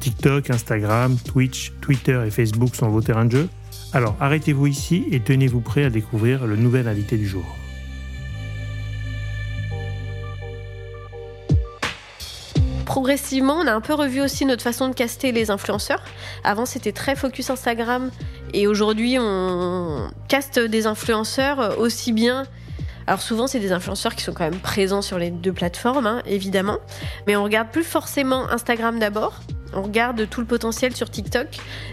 TikTok, 0.00 0.50
Instagram, 0.50 1.16
Twitch, 1.18 1.72
Twitter 1.80 2.22
et 2.26 2.30
Facebook 2.30 2.74
sont 2.74 2.88
vos 2.88 3.02
terrains 3.02 3.26
de 3.26 3.32
jeu 3.32 3.48
Alors 3.92 4.16
arrêtez-vous 4.20 4.66
ici 4.66 5.04
et 5.10 5.20
tenez-vous 5.20 5.60
prêt 5.60 5.84
à 5.84 5.90
découvrir 5.90 6.46
le 6.46 6.56
nouvel 6.56 6.88
invité 6.88 7.16
du 7.16 7.26
jour. 7.26 7.44
progressivement, 12.90 13.54
on 13.54 13.66
a 13.68 13.72
un 13.72 13.80
peu 13.80 13.94
revu 13.94 14.20
aussi 14.20 14.44
notre 14.44 14.64
façon 14.64 14.88
de 14.88 14.94
caster 14.94 15.30
les 15.30 15.52
influenceurs. 15.52 16.02
Avant, 16.42 16.66
c'était 16.66 16.90
très 16.90 17.14
focus 17.14 17.48
Instagram 17.48 18.10
et 18.52 18.66
aujourd'hui, 18.66 19.16
on 19.18 20.10
caste 20.26 20.58
des 20.58 20.86
influenceurs 20.88 21.78
aussi 21.78 22.12
bien 22.12 22.46
alors 23.06 23.22
souvent, 23.22 23.46
c'est 23.46 23.60
des 23.60 23.72
influenceurs 23.72 24.14
qui 24.14 24.22
sont 24.22 24.32
quand 24.32 24.44
même 24.44 24.60
présents 24.60 25.02
sur 25.02 25.18
les 25.18 25.30
deux 25.30 25.52
plateformes, 25.52 26.06
hein, 26.06 26.22
évidemment. 26.26 26.78
Mais 27.26 27.36
on 27.36 27.44
regarde 27.44 27.68
plus 27.70 27.84
forcément 27.84 28.48
Instagram 28.50 28.98
d'abord. 28.98 29.40
On 29.72 29.82
regarde 29.82 30.28
tout 30.28 30.40
le 30.40 30.46
potentiel 30.46 30.94
sur 30.94 31.10
TikTok. 31.10 31.48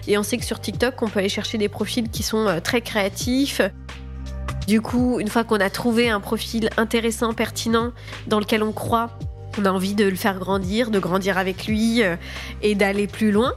Et 0.07 0.17
on 0.17 0.23
sait 0.23 0.37
que 0.37 0.45
sur 0.45 0.59
TikTok, 0.59 1.01
on 1.01 1.07
peut 1.07 1.19
aller 1.19 1.29
chercher 1.29 1.57
des 1.57 1.69
profils 1.69 2.09
qui 2.09 2.23
sont 2.23 2.47
euh, 2.47 2.59
très 2.59 2.81
créatifs. 2.81 3.61
Du 4.67 4.81
coup, 4.81 5.19
une 5.19 5.27
fois 5.27 5.43
qu'on 5.43 5.59
a 5.59 5.69
trouvé 5.69 6.09
un 6.09 6.19
profil 6.19 6.69
intéressant, 6.77 7.33
pertinent, 7.33 7.93
dans 8.27 8.39
lequel 8.39 8.63
on 8.63 8.73
croit, 8.73 9.17
on 9.57 9.65
a 9.65 9.71
envie 9.71 9.95
de 9.95 10.05
le 10.05 10.15
faire 10.15 10.37
grandir, 10.39 10.91
de 10.91 10.99
grandir 10.99 11.37
avec 11.37 11.67
lui 11.67 12.03
euh, 12.03 12.15
et 12.61 12.75
d'aller 12.75 13.07
plus 13.07 13.31
loin. 13.31 13.53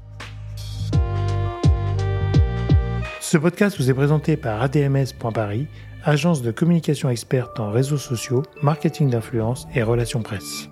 Ce 3.20 3.36
podcast 3.36 3.76
vous 3.78 3.90
est 3.90 3.94
présenté 3.94 4.36
par 4.36 4.62
ADMS.paris 4.62 5.68
agence 6.04 6.42
de 6.42 6.50
communication 6.50 7.10
experte 7.10 7.60
en 7.60 7.70
réseaux 7.70 7.98
sociaux, 7.98 8.42
marketing 8.62 9.10
d'influence 9.10 9.66
et 9.74 9.82
relations 9.82 10.22
presse. 10.22 10.68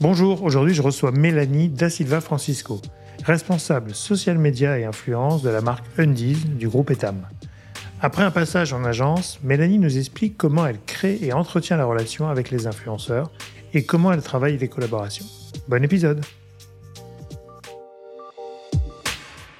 Bonjour, 0.00 0.42
aujourd'hui 0.42 0.74
je 0.74 0.82
reçois 0.82 1.12
Mélanie 1.12 1.68
Da 1.68 1.90
Silva 1.90 2.20
Francisco, 2.20 2.80
responsable 3.24 3.94
social 3.94 4.38
media 4.38 4.78
et 4.78 4.84
influence 4.84 5.42
de 5.42 5.50
la 5.50 5.60
marque 5.60 5.84
Undies 5.98 6.36
du 6.46 6.68
groupe 6.68 6.90
Etam. 6.90 7.26
Après 8.00 8.22
un 8.22 8.30
passage 8.30 8.72
en 8.72 8.84
agence, 8.84 9.40
Mélanie 9.42 9.78
nous 9.78 9.98
explique 9.98 10.38
comment 10.38 10.66
elle 10.66 10.80
crée 10.86 11.18
et 11.20 11.32
entretient 11.34 11.76
la 11.76 11.84
relation 11.84 12.28
avec 12.28 12.50
les 12.50 12.66
influenceurs 12.66 13.30
et 13.74 13.84
comment 13.84 14.12
elle 14.12 14.22
travaille 14.22 14.56
les 14.56 14.68
collaborations. 14.68 15.26
Bon 15.68 15.82
épisode 15.84 16.24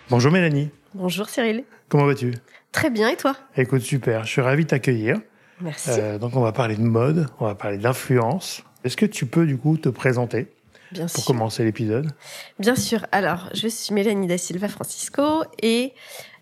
Bonjour 0.08 0.32
Mélanie. 0.32 0.70
Bonjour 0.94 1.28
Cyril. 1.28 1.64
Comment 1.88 2.06
vas-tu? 2.06 2.34
Très 2.72 2.90
bien, 2.90 3.08
et 3.08 3.16
toi? 3.16 3.36
Écoute, 3.56 3.82
super. 3.82 4.24
Je 4.24 4.30
suis 4.30 4.40
ravi 4.40 4.64
de 4.64 4.70
t'accueillir. 4.70 5.16
Merci. 5.60 5.90
Euh, 5.92 6.18
donc, 6.18 6.36
on 6.36 6.40
va 6.40 6.52
parler 6.52 6.76
de 6.76 6.82
mode, 6.82 7.26
on 7.40 7.46
va 7.46 7.54
parler 7.54 7.78
d'influence. 7.78 8.62
Est-ce 8.84 8.96
que 8.96 9.06
tu 9.06 9.26
peux, 9.26 9.46
du 9.46 9.58
coup, 9.58 9.76
te 9.76 9.88
présenter? 9.88 10.48
Bien 10.92 11.06
pour 11.06 11.24
commencer 11.24 11.62
l'épisode 11.62 12.10
Bien 12.58 12.74
sûr. 12.74 13.06
Alors, 13.12 13.48
je 13.54 13.68
suis 13.68 13.94
Mélanie 13.94 14.26
Da 14.26 14.38
Silva 14.38 14.66
Francisco 14.66 15.44
et 15.62 15.92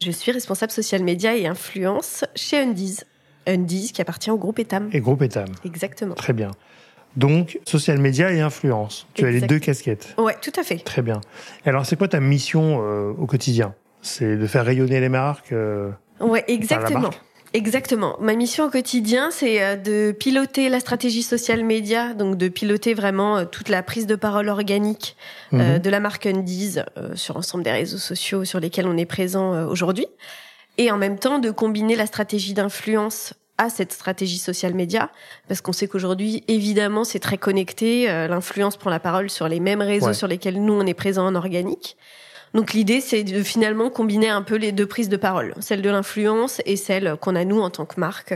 je 0.03 0.11
suis 0.11 0.33
responsable 0.33 0.73
social 0.73 1.03
media 1.03 1.37
et 1.37 1.47
influence 1.47 2.25
chez 2.35 2.59
Undies. 2.59 3.01
Undies 3.47 3.93
qui 3.93 4.01
appartient 4.01 4.31
au 4.31 4.39
groupe 4.39 4.59
Etam. 4.59 4.89
Et 4.93 5.01
groupe 5.01 5.21
Etam. 5.21 5.49
Exactement. 5.65 6.15
Très 6.15 6.33
bien. 6.33 6.53
Donc, 7.17 7.59
social 7.67 7.99
media 7.99 8.31
et 8.33 8.41
influence. 8.41 9.07
Tu 9.15 9.27
as 9.27 9.31
les 9.31 9.41
deux 9.41 9.59
casquettes. 9.59 10.15
Ouais, 10.19 10.37
tout 10.41 10.53
à 10.59 10.63
fait. 10.63 10.77
Très 10.79 11.03
bien. 11.03 11.21
alors, 11.67 11.85
c'est 11.85 11.97
quoi 11.97 12.09
ta 12.09 12.21
mission 12.21 12.81
euh, 12.83 13.13
au 13.19 13.27
quotidien? 13.27 13.75
C'est 14.01 14.37
de 14.37 14.47
faire 14.47 14.65
rayonner 14.65 15.01
les 15.01 15.09
marques 15.09 15.53
euh, 15.53 15.91
Ouais, 16.21 16.45
exactement. 16.49 17.11
Exactement. 17.55 18.17
Ma 18.21 18.35
mission 18.35 18.67
au 18.67 18.71
quotidien, 18.71 19.31
c'est 19.31 19.63
euh, 19.63 19.77
de 19.77 20.13
piloter 20.13 20.69
la 20.69 20.81
stratégie 20.81 21.23
social 21.23 21.65
média, 21.65 22.13
donc 22.13 22.37
de 22.37 22.49
piloter 22.49 22.93
vraiment 22.93 23.39
euh, 23.39 23.45
toute 23.47 23.71
la 23.71 23.83
prise 23.83 24.07
de 24.07 24.17
parole 24.17 24.49
organique 24.49 25.17
euh, 25.55 25.75
mhm. 25.75 25.79
de 25.79 25.91
la 25.91 26.01
marque 26.01 26.27
Undies 26.27 26.77
sur 27.15 27.35
l'ensemble 27.35 27.65
des 27.65 27.71
réseaux 27.71 27.99
sociaux 27.99 28.45
sur 28.45 28.61
lesquels 28.61 28.87
on 28.87 28.97
est 28.97 29.07
présent 29.07 29.67
aujourd'hui, 29.67 30.07
et 30.77 30.91
en 30.91 30.99
même 30.99 31.19
temps 31.19 31.39
de 31.39 31.51
combiner 31.51 31.97
la 31.97 32.07
stratégie 32.07 32.53
d'influence 32.53 33.35
à 33.57 33.71
cette 33.71 33.93
stratégie 33.93 34.39
social 34.39 34.75
média, 34.75 35.11
parce 35.49 35.61
qu'on 35.61 35.73
sait 35.73 35.89
qu'aujourd'hui, 35.89 36.45
évidemment, 36.47 37.03
c'est 37.03 37.19
très 37.19 37.39
connecté. 37.39 38.07
L'influence 38.07 38.77
prend 38.77 38.91
la 38.91 39.01
parole 39.01 39.31
sur 39.31 39.49
les 39.49 39.59
mêmes 39.59 39.83
réseaux 39.83 40.13
sur 40.13 40.29
lesquels 40.29 40.63
nous 40.63 40.75
on 40.75 40.87
est 40.87 40.95
présent 40.95 41.27
en 41.27 41.35
organique. 41.35 41.97
Donc 42.55 42.73
l'idée, 42.73 43.01
c'est 43.01 43.25
de 43.25 43.43
finalement 43.43 43.91
combiner 43.91 44.29
un 44.29 44.43
peu 44.43 44.57
les 44.57 44.73
deux 44.73 44.87
prises 44.87 45.09
de 45.09 45.17
parole, 45.17 45.55
celle 45.61 45.83
de 45.83 45.91
l'influence 45.91 46.61
et 46.67 46.77
celle 46.77 47.17
qu'on 47.21 47.35
a 47.35 47.45
nous 47.45 47.61
en 47.61 47.71
tant 47.71 47.85
que 47.85 48.01
marque. 48.01 48.35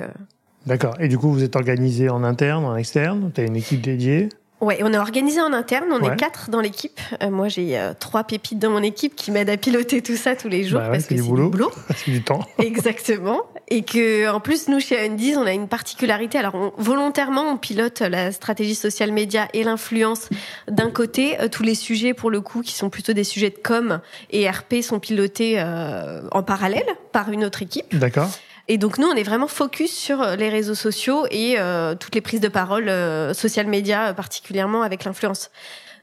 D'accord. 0.66 0.94
Et 1.00 1.08
du 1.08 1.18
coup, 1.18 1.32
vous 1.32 1.42
êtes 1.42 1.56
organisé 1.56 2.08
en 2.08 2.22
interne, 2.22 2.64
en 2.64 2.76
externe? 2.76 3.32
Tu 3.34 3.40
as 3.40 3.44
une 3.44 3.56
équipe 3.56 3.80
dédiée? 3.80 4.28
Ouais, 4.62 4.78
on 4.84 4.92
est 4.92 4.98
organisé 4.98 5.40
en 5.40 5.52
interne, 5.52 5.86
on 5.90 6.00
est 6.08 6.16
quatre 6.16 6.48
dans 6.48 6.60
l'équipe. 6.60 7.00
Euh, 7.20 7.30
moi, 7.30 7.48
j'ai 7.48 7.76
euh, 7.76 7.94
trois 7.98 8.22
pépites 8.22 8.60
dans 8.60 8.70
mon 8.70 8.82
équipe 8.82 9.16
qui 9.16 9.32
m'aident 9.32 9.50
à 9.50 9.56
piloter 9.56 10.02
tout 10.02 10.14
ça 10.14 10.36
tous 10.36 10.48
les 10.48 10.62
jours 10.62 10.78
bah 10.78 10.86
parce 10.88 11.06
que 11.06 11.16
c'est 11.16 11.22
du 11.22 11.28
boulot. 11.28 11.72
c'est 11.96 12.12
du 12.12 12.22
temps. 12.22 12.46
Exactement. 12.58 13.40
Et 13.66 13.82
que, 13.82 14.30
en 14.30 14.38
plus, 14.38 14.68
nous 14.68 14.78
chez 14.78 15.04
Undies, 15.04 15.34
on 15.36 15.46
a 15.46 15.52
une 15.52 15.66
particularité. 15.66 16.38
Alors, 16.38 16.72
volontairement, 16.76 17.42
on 17.42 17.56
pilote 17.56 18.02
la 18.02 18.30
stratégie 18.30 18.76
social 18.76 19.10
média 19.10 19.48
et 19.52 19.64
l'influence 19.64 20.28
d'un 20.68 20.90
côté. 20.90 21.40
Euh, 21.40 21.48
tous 21.48 21.64
les 21.64 21.74
sujets, 21.74 22.14
pour 22.14 22.30
le 22.30 22.40
coup, 22.40 22.62
qui 22.62 22.74
sont 22.74 22.88
plutôt 22.88 23.14
des 23.14 23.24
sujets 23.24 23.50
de 23.50 23.58
com 23.60 23.98
et 24.30 24.48
RP, 24.48 24.74
sont 24.80 25.00
pilotés 25.00 25.60
en 25.60 26.42
parallèle 26.44 26.86
par 27.10 27.30
une 27.30 27.44
autre 27.44 27.62
équipe. 27.62 27.96
D'accord. 27.98 28.30
Et 28.68 28.78
donc 28.78 28.98
nous, 28.98 29.06
on 29.06 29.14
est 29.14 29.22
vraiment 29.22 29.48
focus 29.48 29.92
sur 29.92 30.22
euh, 30.22 30.36
les 30.36 30.48
réseaux 30.48 30.74
sociaux 30.74 31.26
et 31.30 31.56
euh, 31.58 31.94
toutes 31.94 32.14
les 32.14 32.20
prises 32.20 32.40
de 32.40 32.48
parole 32.48 32.88
euh, 32.88 33.34
social 33.34 33.66
media, 33.66 34.14
particulièrement 34.14 34.82
avec 34.82 35.04
l'influence. 35.04 35.50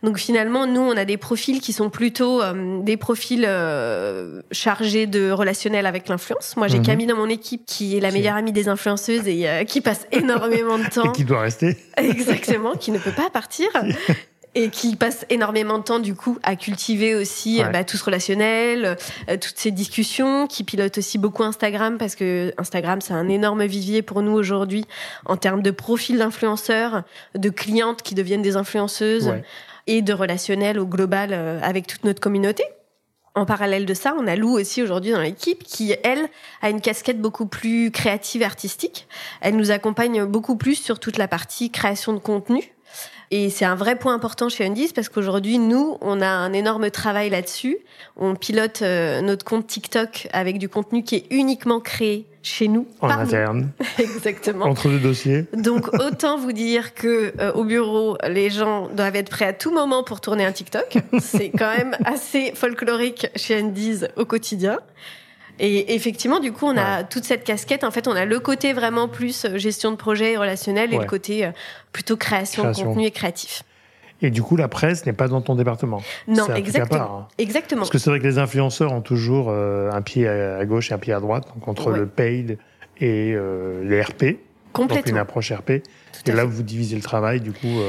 Donc 0.03 0.18
finalement, 0.18 0.66
nous, 0.66 0.81
on 0.81 0.96
a 0.96 1.03
des 1.03 1.18
profils 1.18 1.59
qui 1.59 1.74
sont 1.74 1.90
plutôt 1.90 2.42
des 2.84 2.96
profils 2.96 3.46
chargés 4.50 5.08
de 5.08 5.30
relationnel 5.30 5.86
avec 5.86 6.08
l'influence. 6.08 6.56
Moi, 6.56 6.69
j'ai 6.69 6.80
mhm. 6.80 6.86
Camille 6.86 7.08
dans 7.08 7.18
mon 7.18 7.28
équipe 7.28 7.66
qui 7.66 7.98
est 7.98 8.00
la 8.00 8.09
meilleure 8.09 8.38
amie 8.38 8.53
des 8.53 8.69
influenceuses 8.69 9.28
et 9.28 9.66
qui 9.68 9.81
passe 9.81 10.08
énormément 10.14 10.78
de 10.78 10.86
temps. 10.86 11.12
Et 11.12 11.12
qui 11.12 11.25
doit 11.25 11.42
rester. 11.42 11.75
Exactement, 11.98 12.78
qui 12.78 12.92
ne 12.92 12.98
peut 12.98 13.12
pas 13.12 13.30
partir. 13.30 13.68
et 14.56 14.70
qui 14.70 14.96
passe 14.96 15.26
énormément 15.30 15.78
de 15.78 15.84
temps 15.84 16.00
du 16.00 16.16
coup 16.16 16.38
à 16.44 16.56
cultiver 16.56 17.16
aussi 17.16 17.62
bah, 17.72 17.84
tout 17.84 17.98
ce 17.98 18.04
relationnel, 18.04 18.98
euh, 19.30 19.38
toutes 19.38 19.58
ces 19.58 19.72
discussions, 19.72 20.48
qui 20.48 20.64
pilote 20.64 20.98
aussi 20.98 21.18
beaucoup 21.18 21.44
Instagram 21.44 21.98
parce 21.98 22.16
que 22.16 22.54
Instagram 22.58 23.02
c'est 23.02 23.14
un 23.14 23.30
énorme 23.30 23.66
vivier 23.66 24.02
pour 24.02 24.22
nous 24.22 24.32
aujourd'hui 24.32 24.86
en 25.26 25.38
termes 25.38 25.62
de 25.62 25.72
profil 25.72 26.18
d'influenceurs, 26.18 27.04
de 27.36 27.50
clientes 27.50 28.02
qui 28.02 28.16
deviennent 28.16 28.42
des 28.42 28.56
influenceuses 28.56 29.34
et 29.88 30.02
de 30.02 30.14
relationnel 30.14 30.80
au 30.80 30.86
global 30.86 31.30
euh, 31.31 31.60
avec 31.62 31.88
toute 31.88 32.04
notre 32.04 32.20
communauté. 32.20 32.64
En 33.36 33.46
parallèle 33.46 33.86
de 33.86 33.94
ça, 33.94 34.16
on 34.20 34.28
a 34.28 34.36
Lou 34.36 34.60
aussi 34.60 34.81
aujourd'hui 34.81 35.12
dans 35.12 35.22
l'équipe 35.22 35.64
qui, 35.64 35.96
elle, 36.04 36.28
a 36.62 36.70
une 36.70 36.81
casquette 36.81 37.22
beaucoup 37.22 37.46
plus 37.46 37.92
créative 37.92 38.42
et 38.42 38.46
artistique. 38.46 39.08
Elle 39.40 39.56
nous 39.56 39.72
accompagne 39.72 40.26
beaucoup 40.26 40.58
plus 40.58 40.76
sur 40.76 41.00
toute 41.00 41.18
la 41.18 41.28
partie 41.28 41.70
création 41.70 42.12
de 42.14 42.20
contenu 42.20 42.74
et 43.31 43.50
c'est 43.50 43.66
un 43.66 43.75
vrai 43.75 43.95
point 43.95 44.13
important 44.13 44.50
chez 44.50 44.66
Undies 44.66 44.91
parce 44.94 45.07
qu'aujourd'hui, 45.07 45.59
nous, 45.59 45.97
on 46.01 46.22
a 46.22 46.28
un 46.28 46.51
énorme 46.53 46.90
travail 46.90 47.29
là-dessus. 47.29 47.77
On 48.18 48.36
pilote 48.36 48.81
euh, 48.81 49.21
notre 49.21 49.45
compte 49.45 49.68
TikTok 49.68 50.27
avec 50.33 50.57
du 50.57 50.68
contenu 50.68 51.04
qui 51.04 51.15
est 51.15 51.25
uniquement 51.30 51.80
créé 51.80 52.25
chez 52.42 52.68
nous. 52.68 52.88
En 53.01 53.09
interne. 53.09 53.69
Exactement. 54.00 54.65
Entre 54.65 54.89
deux 54.89 55.00
dossiers. 55.00 55.45
Donc 55.54 55.94
autant 56.00 56.38
vous 56.38 56.54
dire 56.54 56.95
que 56.95 57.33
euh, 57.39 57.51
au 57.54 57.65
bureau, 57.65 58.18
les 58.27 58.50
gens 58.50 58.88
doivent 58.88 59.15
être 59.15 59.30
prêts 59.30 59.45
à 59.45 59.54
tout 59.54 59.71
moment 59.71 60.04
pour 60.04 60.21
tourner 60.21 60.45
un 60.45 60.51
TikTok. 60.51 60.98
c'est 61.19 61.50
quand 61.50 61.75
même 61.75 61.95
assez 62.06 62.54
folklorique 62.56 63.27
chez 63.36 63.59
Undies 63.59 64.06
au 64.15 64.25
quotidien. 64.25 64.80
Et 65.59 65.94
effectivement, 65.94 66.39
du 66.39 66.51
coup, 66.51 66.65
on 66.65 66.77
a 66.77 67.03
toute 67.03 67.25
cette 67.25 67.44
casquette. 67.44 67.83
En 67.83 67.91
fait, 67.91 68.07
on 68.07 68.13
a 68.13 68.25
le 68.25 68.39
côté 68.39 68.73
vraiment 68.73 69.07
plus 69.07 69.45
euh, 69.45 69.57
gestion 69.57 69.91
de 69.91 69.97
projet 69.97 70.38
relationnel 70.38 70.94
et 70.94 70.97
le 70.97 71.06
côté 71.06 71.45
euh, 71.45 71.51
plutôt 71.91 72.17
création, 72.17 72.71
de 72.71 72.75
contenu 72.75 73.06
et 73.06 73.11
créatif. 73.11 73.63
Et 74.21 74.31
du 74.31 74.41
coup, 74.41 74.57
la 74.57 74.67
presse 74.67 75.06
n'est 75.06 75.13
pas 75.13 75.27
dans 75.27 75.41
ton 75.41 75.56
département. 75.56 76.01
Non, 76.27 76.47
exactement. 76.53 77.19
Hein. 77.19 77.27
Exactement. 77.38 77.81
Parce 77.81 77.89
que 77.89 77.97
c'est 77.97 78.09
vrai 78.09 78.19
que 78.19 78.27
les 78.27 78.38
influenceurs 78.38 78.91
ont 78.91 79.01
toujours 79.01 79.47
euh, 79.50 79.91
un 79.91 80.01
pied 80.01 80.27
à 80.27 80.65
gauche 80.65 80.91
et 80.91 80.94
un 80.94 80.97
pied 80.97 81.13
à 81.13 81.19
droite, 81.19 81.45
donc 81.53 81.67
entre 81.67 81.91
le 81.91 82.06
paid 82.06 82.57
et 83.00 83.35
les 83.83 84.01
RP. 84.01 84.39
Complètement. 84.71 85.01
Donc 85.01 85.07
une 85.07 85.17
approche 85.17 85.51
RP. 85.51 85.71
et 85.71 86.31
là, 86.31 86.45
vous 86.45 86.63
divisez 86.63 86.95
le 86.95 87.01
travail, 87.01 87.41
du 87.41 87.51
coup. 87.51 87.79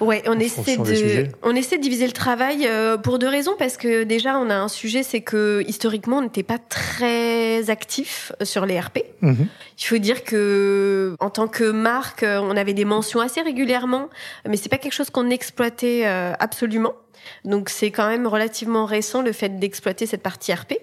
Ouais, 0.00 0.22
on 0.26 0.38
essaie 0.38 0.78
de, 0.78 1.28
on 1.42 1.54
essaie 1.54 1.76
de 1.76 1.82
diviser 1.82 2.06
le 2.06 2.12
travail 2.12 2.66
euh, 2.66 2.96
pour 2.96 3.18
deux 3.18 3.28
raisons 3.28 3.52
parce 3.58 3.76
que 3.76 4.04
déjà 4.04 4.38
on 4.38 4.48
a 4.48 4.54
un 4.54 4.68
sujet, 4.68 5.02
c'est 5.02 5.20
que 5.20 5.62
historiquement 5.66 6.18
on 6.18 6.22
n'était 6.22 6.42
pas 6.42 6.58
très 6.58 7.68
actif 7.68 8.32
sur 8.42 8.64
les 8.64 8.80
RP. 8.80 9.00
Mhm. 9.20 9.46
Il 9.78 9.84
faut 9.84 9.98
dire 9.98 10.24
que 10.24 11.16
en 11.20 11.30
tant 11.30 11.48
que 11.48 11.70
marque, 11.70 12.24
on 12.26 12.56
avait 12.56 12.74
des 12.74 12.86
mentions 12.86 13.20
assez 13.20 13.42
régulièrement, 13.42 14.08
mais 14.48 14.56
c'est 14.56 14.68
pas 14.70 14.78
quelque 14.78 14.94
chose 14.94 15.10
qu'on 15.10 15.28
exploitait 15.30 16.02
euh, 16.04 16.32
absolument. 16.38 16.94
Donc 17.44 17.68
c'est 17.68 17.90
quand 17.90 18.08
même 18.08 18.26
relativement 18.26 18.86
récent 18.86 19.20
le 19.22 19.32
fait 19.32 19.58
d'exploiter 19.58 20.06
cette 20.06 20.22
partie 20.22 20.52
RP. 20.52 20.74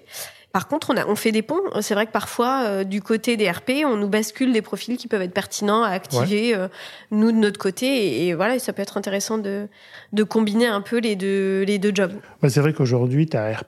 Par 0.58 0.66
contre, 0.66 0.90
on, 0.90 0.96
a, 0.96 1.06
on 1.06 1.14
fait 1.14 1.30
des 1.30 1.42
ponts. 1.42 1.60
C'est 1.82 1.94
vrai 1.94 2.04
que 2.04 2.10
parfois, 2.10 2.64
euh, 2.64 2.82
du 2.82 3.00
côté 3.00 3.36
des 3.36 3.48
RP, 3.48 3.84
on 3.86 3.96
nous 3.96 4.08
bascule 4.08 4.52
des 4.52 4.60
profils 4.60 4.96
qui 4.96 5.06
peuvent 5.06 5.22
être 5.22 5.32
pertinents 5.32 5.84
à 5.84 5.90
activer, 5.90 6.52
euh, 6.52 6.66
nous, 7.12 7.30
de 7.30 7.36
notre 7.36 7.60
côté. 7.60 8.26
Et, 8.26 8.34
voilà, 8.34 8.58
ça 8.58 8.72
peut 8.72 8.82
être 8.82 8.96
intéressant 8.96 9.38
de, 9.38 9.68
de 10.12 10.22
combiner 10.24 10.66
un 10.66 10.80
peu 10.80 10.98
les 10.98 11.14
deux, 11.14 11.62
les 11.62 11.78
deux 11.78 11.92
jobs. 11.94 12.10
c'est 12.48 12.58
vrai 12.58 12.72
qu'aujourd'hui, 12.72 13.28
tu 13.28 13.36
as, 13.36 13.62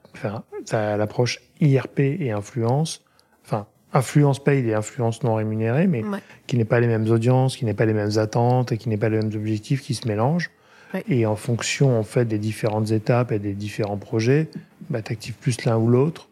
as 0.72 0.96
l'approche 0.96 1.38
IRP 1.60 2.00
et 2.00 2.32
influence. 2.32 3.04
Enfin, 3.44 3.66
influence 3.92 4.42
paid 4.42 4.66
et 4.66 4.74
influence 4.74 5.22
non 5.22 5.36
rémunérée, 5.36 5.86
mais 5.86 6.02
qui 6.48 6.56
n'est 6.56 6.64
pas 6.64 6.80
les 6.80 6.88
mêmes 6.88 7.08
audiences, 7.08 7.56
qui 7.56 7.66
n'est 7.66 7.72
pas 7.72 7.86
les 7.86 7.94
mêmes 7.94 8.18
attentes 8.18 8.72
et 8.72 8.78
qui 8.78 8.88
n'est 8.88 8.96
pas 8.96 9.10
les 9.10 9.18
mêmes 9.18 9.32
objectifs 9.32 9.82
qui 9.82 9.94
se 9.94 10.08
mélangent. 10.08 10.50
Et 11.08 11.24
en 11.24 11.36
fonction 11.36 11.96
en 11.96 12.02
fait 12.02 12.24
des 12.24 12.38
différentes 12.38 12.90
étapes 12.90 13.30
et 13.30 13.38
des 13.38 13.52
différents 13.52 13.96
projets, 13.96 14.48
bah, 14.88 15.02
tu 15.02 15.12
actives 15.12 15.34
plus 15.34 15.64
l'un 15.64 15.76
ou 15.76 15.86
l'autre. 15.86 16.29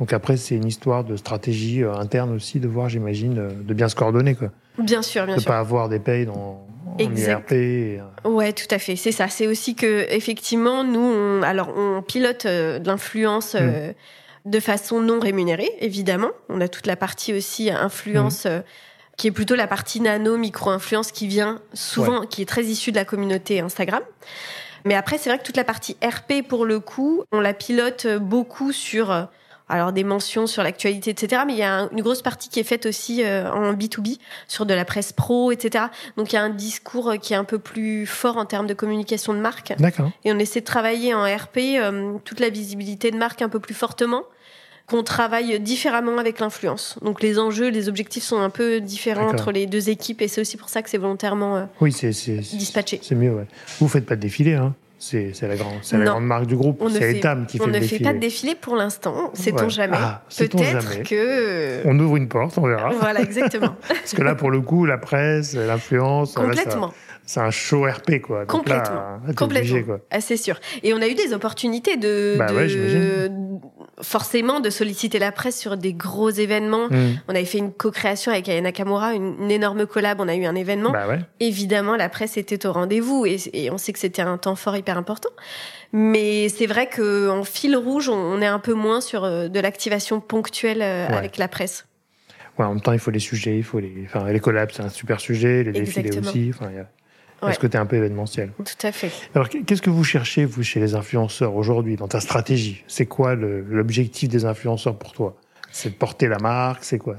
Donc 0.00 0.14
après, 0.14 0.38
c'est 0.38 0.54
une 0.54 0.66
histoire 0.66 1.04
de 1.04 1.14
stratégie 1.16 1.84
euh, 1.84 1.92
interne 1.92 2.34
aussi, 2.34 2.58
de 2.58 2.66
voir, 2.66 2.88
j'imagine, 2.88 3.38
euh, 3.38 3.50
de 3.50 3.74
bien 3.74 3.88
se 3.88 3.94
coordonner. 3.94 4.34
Quoi. 4.34 4.48
Bien 4.78 5.02
sûr, 5.02 5.26
bien 5.26 5.36
de 5.36 5.40
sûr. 5.40 5.50
De 5.50 5.54
pas 5.54 5.60
avoir 5.60 5.90
des 5.90 5.98
payes 5.98 6.24
dans 6.24 6.66
IRP. 6.98 7.52
Et... 7.52 8.00
Euh, 8.24 8.28
ouais, 8.30 8.54
tout 8.54 8.66
à 8.70 8.78
fait. 8.78 8.96
C'est 8.96 9.12
ça. 9.12 9.28
C'est 9.28 9.46
aussi 9.46 9.74
que 9.74 10.06
effectivement, 10.08 10.84
nous, 10.84 11.00
on, 11.00 11.42
alors 11.42 11.74
on 11.76 12.00
pilote 12.02 12.46
de 12.46 12.84
l'influence. 12.84 13.54
Hmm. 13.54 13.92
de 14.46 14.58
façon 14.58 15.02
non 15.02 15.20
rémunérée, 15.20 15.70
évidemment. 15.80 16.30
On 16.48 16.62
a 16.62 16.68
toute 16.68 16.86
la 16.86 16.96
partie 16.96 17.34
aussi 17.34 17.70
influence, 17.70 18.46
hmm. 18.46 18.62
qui 19.18 19.26
est 19.26 19.32
plutôt 19.32 19.54
la 19.54 19.66
partie 19.66 20.00
nano, 20.00 20.38
micro-influence, 20.38 21.12
qui 21.12 21.26
vient 21.26 21.60
souvent, 21.74 22.24
qui 22.24 22.40
est 22.40 22.46
très 22.46 22.64
issue 22.64 22.90
de 22.90 22.96
la 22.96 23.04
communauté 23.04 23.60
Instagram. 23.60 24.00
Mais 24.86 24.94
après, 24.94 25.18
c'est 25.18 25.28
vrai 25.28 25.38
que 25.38 25.44
toute 25.44 25.58
la 25.58 25.64
partie 25.64 25.98
RP, 26.02 26.42
pour 26.48 26.64
le 26.64 26.80
coup, 26.80 27.22
on 27.32 27.40
la 27.40 27.52
pilote 27.52 28.06
beaucoup 28.18 28.72
sur 28.72 29.28
alors 29.70 29.92
des 29.92 30.04
mentions 30.04 30.46
sur 30.46 30.62
l'actualité, 30.62 31.10
etc. 31.10 31.42
Mais 31.46 31.54
il 31.54 31.58
y 31.58 31.62
a 31.62 31.88
une 31.92 32.02
grosse 32.02 32.22
partie 32.22 32.48
qui 32.48 32.60
est 32.60 32.64
faite 32.64 32.86
aussi 32.86 33.22
euh, 33.22 33.50
en 33.50 33.72
B2B, 33.72 34.18
sur 34.48 34.66
de 34.66 34.74
la 34.74 34.84
presse 34.84 35.12
pro, 35.12 35.52
etc. 35.52 35.84
Donc 36.16 36.32
il 36.32 36.36
y 36.36 36.38
a 36.38 36.42
un 36.42 36.50
discours 36.50 37.10
euh, 37.10 37.16
qui 37.16 37.32
est 37.32 37.36
un 37.36 37.44
peu 37.44 37.58
plus 37.58 38.04
fort 38.06 38.36
en 38.36 38.44
termes 38.44 38.66
de 38.66 38.74
communication 38.74 39.32
de 39.32 39.38
marque. 39.38 39.72
D'accord. 39.78 40.10
Et 40.24 40.32
on 40.32 40.38
essaie 40.38 40.60
de 40.60 40.64
travailler 40.64 41.14
en 41.14 41.24
RP 41.24 41.58
euh, 41.58 42.14
toute 42.24 42.40
la 42.40 42.50
visibilité 42.50 43.10
de 43.10 43.16
marque 43.16 43.42
un 43.42 43.48
peu 43.48 43.60
plus 43.60 43.74
fortement 43.74 44.24
qu'on 44.88 45.04
travaille 45.04 45.60
différemment 45.60 46.18
avec 46.18 46.40
l'influence. 46.40 46.98
Donc 47.02 47.22
les 47.22 47.38
enjeux, 47.38 47.68
les 47.70 47.88
objectifs 47.88 48.24
sont 48.24 48.40
un 48.40 48.50
peu 48.50 48.80
différents 48.80 49.28
entre 49.28 49.52
les 49.52 49.66
deux 49.66 49.88
équipes 49.88 50.20
et 50.20 50.26
c'est 50.26 50.40
aussi 50.40 50.56
pour 50.56 50.68
ça 50.68 50.82
que 50.82 50.90
c'est 50.90 50.98
volontairement 50.98 51.68
oui, 51.80 51.92
c'est, 51.92 52.10
dispatché. 52.10 52.98
C'est 53.00 53.14
mieux, 53.14 53.32
ouais. 53.32 53.46
Vous 53.78 53.86
faites 53.86 54.04
pas 54.04 54.16
de 54.16 54.20
défilé, 54.20 54.54
hein? 54.54 54.74
C'est 55.00 55.32
la, 55.42 55.56
grande, 55.56 55.80
la 55.92 56.04
grande 56.04 56.26
marque 56.26 56.46
du 56.46 56.56
groupe. 56.56 56.84
C'est 56.90 57.16
Etam 57.16 57.46
qui 57.46 57.58
fait 57.58 57.66
le 57.66 57.72
défilé. 57.72 57.88
On 57.88 57.94
ne 57.94 57.98
fait 57.98 58.04
pas 58.04 58.12
de 58.12 58.18
défilé 58.18 58.54
pour 58.54 58.76
l'instant. 58.76 59.30
Sait-on 59.34 59.68
jamais 59.68 59.96
ah, 59.98 60.22
Peut-être 60.36 61.02
que. 61.04 61.80
On 61.86 61.98
ouvre 61.98 62.16
une 62.16 62.28
porte, 62.28 62.58
on 62.58 62.66
verra. 62.66 62.90
Voilà, 62.90 63.20
exactement. 63.22 63.76
Parce 63.88 64.12
que 64.14 64.22
là, 64.22 64.34
pour 64.34 64.50
le 64.50 64.60
coup, 64.60 64.84
la 64.84 64.98
presse, 64.98 65.54
l'influence. 65.54 66.34
Complètement 66.34 66.92
c'est 67.30 67.40
un 67.40 67.50
show 67.52 67.84
RP 67.84 68.20
quoi. 68.20 68.44
complètement. 68.44 69.20
complètement. 69.36 69.82
quoi. 69.84 70.00
Ah, 70.10 70.20
c'est 70.20 70.36
sûr. 70.36 70.58
Et 70.82 70.92
on 70.94 71.00
a 71.00 71.06
eu 71.06 71.14
des 71.14 71.32
opportunités 71.32 71.96
de, 71.96 72.34
bah 72.36 72.48
forcément 74.02 74.60
de 74.60 74.70
solliciter 74.70 75.18
la 75.18 75.32
presse 75.32 75.58
sur 75.58 75.76
des 75.76 75.92
gros 75.92 76.30
événements. 76.30 76.88
Hmm. 76.88 77.16
On 77.28 77.34
avait 77.34 77.44
fait 77.44 77.58
une 77.58 77.72
co-création 77.72 78.32
avec 78.32 78.48
Ayana 78.48 78.68
Nakamura, 78.68 79.14
une, 79.14 79.50
énorme 79.50 79.86
collab. 79.86 80.20
On 80.20 80.28
a 80.28 80.34
eu 80.34 80.44
un 80.44 80.54
événement. 80.54 80.90
Bah 80.90 81.06
Évidemment, 81.40 81.96
la 81.96 82.08
presse 82.08 82.36
était 82.36 82.66
au 82.66 82.72
rendez-vous 82.72 83.26
et, 83.26 83.70
on 83.70 83.78
sait 83.78 83.92
que 83.92 83.98
c'était 83.98 84.22
un 84.22 84.38
temps 84.38 84.56
fort 84.56 84.76
hyper 84.76 84.96
important. 84.96 85.30
Mais 85.92 86.48
c'est 86.48 86.66
vrai 86.66 86.88
qu'en 86.88 87.44
fil 87.44 87.76
rouge, 87.76 88.08
on, 88.08 88.40
est 88.40 88.46
un 88.46 88.60
peu 88.60 88.74
moins 88.74 89.00
sur 89.00 89.24
euh, 89.24 89.48
de 89.48 89.60
l'activation 89.60 90.20
ponctuelle 90.20 90.82
euh, 90.82 91.08
avec 91.08 91.36
la 91.36 91.48
presse. 91.48 91.86
Ouais, 92.58 92.64
en 92.64 92.74
même 92.74 92.80
temps, 92.80 92.92
il 92.92 92.98
faut 92.98 93.10
les 93.10 93.20
sujets, 93.20 93.56
il 93.56 93.64
faut 93.64 93.80
les, 93.80 94.04
enfin, 94.04 94.30
les 94.30 94.40
collabs, 94.40 94.70
c'est 94.72 94.82
un 94.82 94.88
super 94.88 95.20
sujet, 95.20 95.64
les 95.64 95.72
défilés 95.72 96.16
aussi. 96.18 96.52
Enfin, 96.54 96.70
y 96.70 96.78
a 96.78 96.86
est-ce 97.48 97.58
que 97.58 97.66
tu 97.66 97.76
es 97.76 97.80
un 97.80 97.86
peu 97.86 97.96
événementiel? 97.96 98.52
Tout 98.56 98.86
à 98.86 98.92
fait. 98.92 99.10
Alors, 99.34 99.48
qu'est-ce 99.48 99.82
que 99.82 99.90
vous 99.90 100.04
cherchez, 100.04 100.44
vous, 100.44 100.62
chez 100.62 100.80
les 100.80 100.94
influenceurs 100.94 101.54
aujourd'hui, 101.54 101.96
dans 101.96 102.08
ta 102.08 102.20
stratégie? 102.20 102.84
C'est 102.86 103.06
quoi 103.06 103.34
l'objectif 103.34 104.28
des 104.28 104.44
influenceurs 104.44 104.96
pour 104.96 105.12
toi? 105.12 105.36
C'est 105.70 105.90
de 105.90 105.94
porter 105.94 106.28
la 106.28 106.38
marque 106.38 106.84
C'est 106.84 106.98
quoi? 106.98 107.16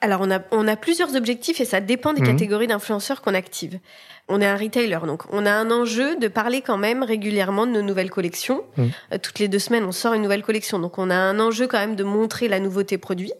Alors, 0.00 0.20
on 0.22 0.30
a, 0.30 0.40
on 0.52 0.68
a 0.68 0.76
plusieurs 0.76 1.16
objectifs 1.16 1.60
et 1.60 1.64
ça 1.64 1.80
dépend 1.80 2.12
des 2.12 2.20
mhm. 2.20 2.28
catégories 2.28 2.66
d'influenceurs 2.66 3.22
qu'on 3.22 3.34
active. 3.34 3.78
On 4.28 4.40
est 4.40 4.46
un 4.46 4.56
retailer, 4.56 4.98
donc 5.06 5.22
on 5.32 5.46
a 5.46 5.52
un 5.52 5.70
enjeu 5.70 6.16
de 6.16 6.28
parler 6.28 6.60
quand 6.60 6.76
même 6.76 7.02
régulièrement 7.02 7.66
de 7.66 7.72
nos 7.72 7.82
nouvelles 7.82 8.10
collections. 8.10 8.64
Mhm. 8.76 8.90
Euh, 9.12 9.18
toutes 9.22 9.38
les 9.38 9.48
deux 9.48 9.58
semaines, 9.58 9.84
on 9.84 9.92
sort 9.92 10.14
une 10.14 10.22
nouvelle 10.22 10.42
collection. 10.42 10.78
Donc, 10.78 10.98
on 10.98 11.10
a 11.10 11.16
un 11.16 11.40
enjeu 11.40 11.66
quand 11.66 11.78
même 11.78 11.96
de 11.96 12.04
montrer 12.04 12.48
la 12.48 12.60
nouveauté 12.60 12.98
produit 12.98 13.32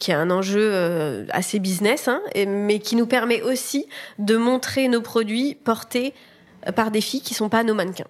qui 0.00 0.10
est 0.10 0.14
un 0.14 0.30
enjeu 0.30 0.70
euh, 0.72 1.26
assez 1.30 1.60
business, 1.60 2.08
hein, 2.08 2.20
mais 2.34 2.80
qui 2.80 2.96
nous 2.96 3.06
permet 3.06 3.42
aussi 3.42 3.86
de 4.18 4.36
montrer 4.36 4.88
nos 4.88 5.02
produits 5.02 5.54
portés 5.54 6.14
euh, 6.66 6.72
par 6.72 6.90
des 6.90 7.02
filles 7.02 7.20
qui 7.20 7.34
sont 7.34 7.50
pas 7.50 7.62
nos 7.62 7.74
mannequins. 7.74 8.08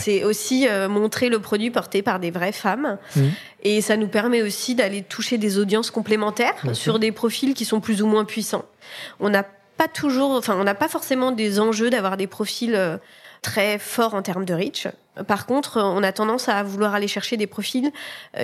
C'est 0.00 0.22
aussi 0.22 0.68
euh, 0.68 0.86
montrer 0.86 1.30
le 1.30 1.38
produit 1.38 1.70
porté 1.70 2.02
par 2.02 2.20
des 2.20 2.30
vraies 2.30 2.52
femmes. 2.52 2.98
Mmh. 3.16 3.22
Et 3.62 3.80
ça 3.80 3.96
nous 3.96 4.08
permet 4.08 4.42
aussi 4.42 4.74
d'aller 4.74 5.02
toucher 5.02 5.38
des 5.38 5.58
audiences 5.58 5.90
complémentaires 5.90 6.62
sur 6.74 6.98
des 6.98 7.10
profils 7.10 7.54
qui 7.54 7.64
sont 7.64 7.80
plus 7.80 8.02
ou 8.02 8.06
moins 8.06 8.26
puissants. 8.26 8.66
On 9.18 9.30
n'a 9.30 9.44
pas 9.78 9.88
toujours, 9.88 10.32
enfin, 10.32 10.58
on 10.60 10.64
n'a 10.64 10.74
pas 10.74 10.88
forcément 10.88 11.32
des 11.32 11.58
enjeux 11.58 11.88
d'avoir 11.88 12.18
des 12.18 12.26
profils 12.26 12.78
très 13.40 13.78
forts 13.78 14.12
en 14.12 14.20
termes 14.20 14.44
de 14.44 14.52
reach. 14.52 14.88
Par 15.26 15.46
contre, 15.46 15.80
on 15.80 16.02
a 16.02 16.12
tendance 16.12 16.50
à 16.50 16.62
vouloir 16.62 16.94
aller 16.94 17.08
chercher 17.08 17.38
des 17.38 17.46
profils 17.46 17.90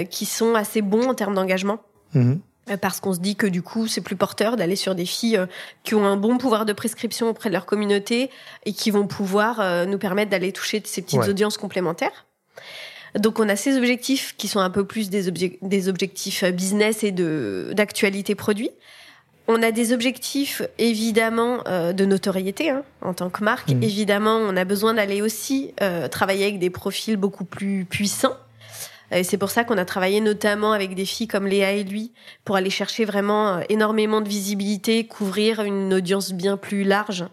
qui 0.09 0.25
sont 0.25 0.55
assez 0.55 0.81
bons 0.81 1.11
en 1.11 1.15
termes 1.15 1.35
d'engagement. 1.35 1.79
Mmh. 2.15 2.37
Euh, 2.71 2.77
parce 2.77 3.01
qu'on 3.01 3.13
se 3.13 3.21
dit 3.21 3.37
que 3.37 3.47
du 3.47 3.63
coup 3.63 3.87
c'est 3.87 4.01
plus 4.01 4.17
porteur 4.17 4.57
d'aller 4.57 4.77
sur 4.77 4.95
des 4.95 5.05
filles 5.05 5.37
euh, 5.37 5.47
qui 5.83 5.95
ont 5.95 6.07
un 6.07 6.17
bon 6.17 6.39
pouvoir 6.39 6.65
de 6.65 6.73
prescription 6.73 7.29
auprès 7.29 7.51
de 7.51 7.55
leur 7.55 7.67
communauté 7.67 8.31
et 8.65 8.73
qui 8.73 8.91
vont 8.91 9.07
pouvoir 9.07 9.61
euh, 9.61 9.85
nous 9.85 9.99
permettre 9.99 10.31
d'aller 10.31 10.53
toucher 10.53 10.83
ces 10.85 11.03
petites 11.03 11.29
audiences 11.29 11.59
complémentaires. 11.59 12.25
Donc 13.19 13.39
on 13.39 13.49
a 13.49 13.55
ces 13.55 13.77
objectifs 13.77 14.35
qui 14.37 14.49
sont 14.49 14.61
un 14.61 14.71
peu 14.71 14.85
plus 14.85 15.11
des, 15.11 15.31
des 15.31 15.89
objectifs 15.89 16.45
business 16.45 17.05
et 17.05 17.13
de 17.13 17.71
d'actualité 17.73 18.35
produit. 18.35 18.71
On 19.47 19.63
a 19.63 19.71
des 19.71 19.93
objectifs 19.93 20.63
évidemment 20.79 21.59
de 21.69 22.05
notoriété 22.07 22.71
hein, 22.71 22.83
en 23.03 23.13
tant 23.13 23.29
que 23.29 23.45
marque. 23.45 23.69
Mmh. 23.69 23.83
Évidemment, 23.83 24.39
on 24.39 24.57
a 24.57 24.65
besoin 24.65 24.95
d'aller 24.95 25.21
aussi 25.23 25.75
travailler 26.11 26.45
avec 26.45 26.59
des 26.59 26.71
profils 26.71 27.17
beaucoup 27.17 27.45
plus 27.45 27.85
puissants 27.85 28.37
et 29.11 29.23
c'est 29.23 29.39
pour 29.39 29.51
ça 29.51 29.65
qu'on 29.65 29.79
a 29.79 29.85
travaillé 29.85 30.21
notamment 30.21 30.73
avec 30.73 30.95
des 30.95 31.05
filles 31.05 31.29
comme 31.29 31.47
Léa 31.47 31.73
et 31.73 31.85
lui 31.85 32.13
pour 32.45 32.57
aller 32.57 32.71
chercher 32.71 33.05
vraiment 33.05 33.57
euh, 33.57 33.61
énormément 33.69 34.21
de 34.21 34.29
visibilité, 34.29 35.07
couvrir 35.07 35.61
une 35.61 35.93
audience 35.93 36.33
bien 36.33 36.57
plus 36.57 36.85
large 36.85 37.25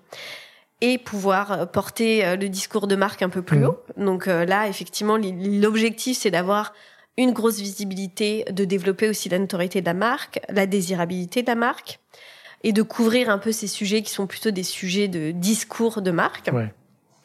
et 0.82 0.98
pouvoir 0.98 1.52
euh, 1.52 1.66
porter 1.66 2.26
euh, 2.26 2.36
le 2.36 2.50
discours 2.50 2.88
de 2.88 2.96
marque 2.96 3.22
un 3.22 3.30
peu 3.30 3.42
plus 3.42 3.60
mmh. 3.60 3.66
haut. 3.66 3.80
Donc 3.98 4.26
là, 4.26 4.68
effectivement, 4.68 5.18
l'objectif, 5.18 6.18
c'est 6.18 6.32
d'avoir 6.32 6.74
une 7.18 7.32
grosse 7.32 7.60
visibilité, 7.60 8.46
de 8.52 8.66
développer 8.66 9.10
aussi 9.10 9.30
la 9.30 9.40
notoriété 9.40 9.82
de 9.82 9.86
la 9.86 9.94
marque, 9.94 10.40
la 10.50 10.66
désirabilité 10.66 11.42
de 11.42 11.48
la 11.48 11.56
marque, 11.56 12.00
et 12.64 12.74
de 12.74 12.82
couvrir 12.82 13.30
un 13.30 13.38
peu 13.38 13.52
ces 13.52 13.68
sujets 13.68 14.02
qui 14.02 14.12
sont 14.12 14.28
plutôt 14.28 14.52
des 14.52 14.64
sujets 14.64 15.08
de 15.08 15.32
discours 15.32 16.02
de 16.02 16.12
marque. 16.12 16.50
Ouais. 16.54 16.72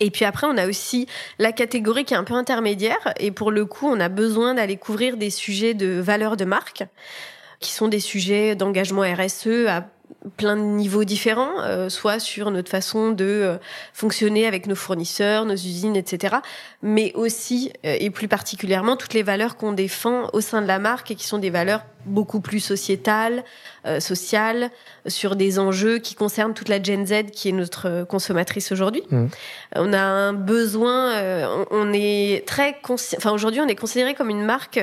Et 0.00 0.10
puis 0.10 0.24
après, 0.24 0.46
on 0.46 0.56
a 0.56 0.66
aussi 0.66 1.06
la 1.38 1.52
catégorie 1.52 2.04
qui 2.04 2.14
est 2.14 2.16
un 2.16 2.24
peu 2.24 2.34
intermédiaire. 2.34 3.14
Et 3.18 3.30
pour 3.30 3.50
le 3.50 3.64
coup, 3.64 3.88
on 3.88 4.00
a 4.00 4.08
besoin 4.08 4.54
d'aller 4.54 4.76
couvrir 4.76 5.16
des 5.16 5.30
sujets 5.30 5.74
de 5.74 6.00
valeur 6.00 6.36
de 6.36 6.44
marque, 6.44 6.84
qui 7.60 7.72
sont 7.72 7.88
des 7.88 8.00
sujets 8.00 8.54
d'engagement 8.54 9.02
RSE 9.02 9.66
à 9.68 9.88
plein 10.36 10.56
de 10.56 10.62
niveaux 10.62 11.04
différents, 11.04 11.60
euh, 11.62 11.88
soit 11.88 12.18
sur 12.18 12.50
notre 12.50 12.70
façon 12.70 13.10
de 13.10 13.24
euh, 13.24 13.56
fonctionner 13.92 14.46
avec 14.46 14.66
nos 14.66 14.74
fournisseurs, 14.74 15.44
nos 15.44 15.54
usines, 15.54 15.96
etc. 15.96 16.36
Mais 16.82 17.12
aussi, 17.14 17.72
euh, 17.84 17.96
et 17.98 18.10
plus 18.10 18.28
particulièrement, 18.28 18.96
toutes 18.96 19.14
les 19.14 19.22
valeurs 19.22 19.56
qu'on 19.56 19.72
défend 19.72 20.28
au 20.32 20.40
sein 20.40 20.62
de 20.62 20.66
la 20.66 20.78
marque 20.78 21.10
et 21.10 21.14
qui 21.14 21.26
sont 21.26 21.38
des 21.38 21.50
valeurs 21.50 21.82
beaucoup 22.04 22.38
plus 22.38 22.60
sociétales, 22.60 23.42
sociales, 23.98 24.70
sur 25.08 25.34
des 25.34 25.58
enjeux 25.58 25.98
qui 25.98 26.14
concernent 26.14 26.54
toute 26.54 26.68
la 26.68 26.80
Gen 26.80 27.04
Z 27.04 27.32
qui 27.32 27.48
est 27.48 27.52
notre 27.52 28.04
consommatrice 28.04 28.70
aujourd'hui. 28.70 29.02
Mmh. 29.10 29.26
On 29.74 29.92
a 29.92 30.02
un 30.02 30.32
besoin, 30.32 31.12
on, 31.72 31.92
est 31.92 32.46
très, 32.46 32.76
enfin 32.88 33.32
aujourd'hui, 33.32 33.60
on 33.60 33.66
est 33.66 33.74
considéré 33.74 34.14
comme 34.14 34.30
une 34.30 34.44
marque 34.44 34.78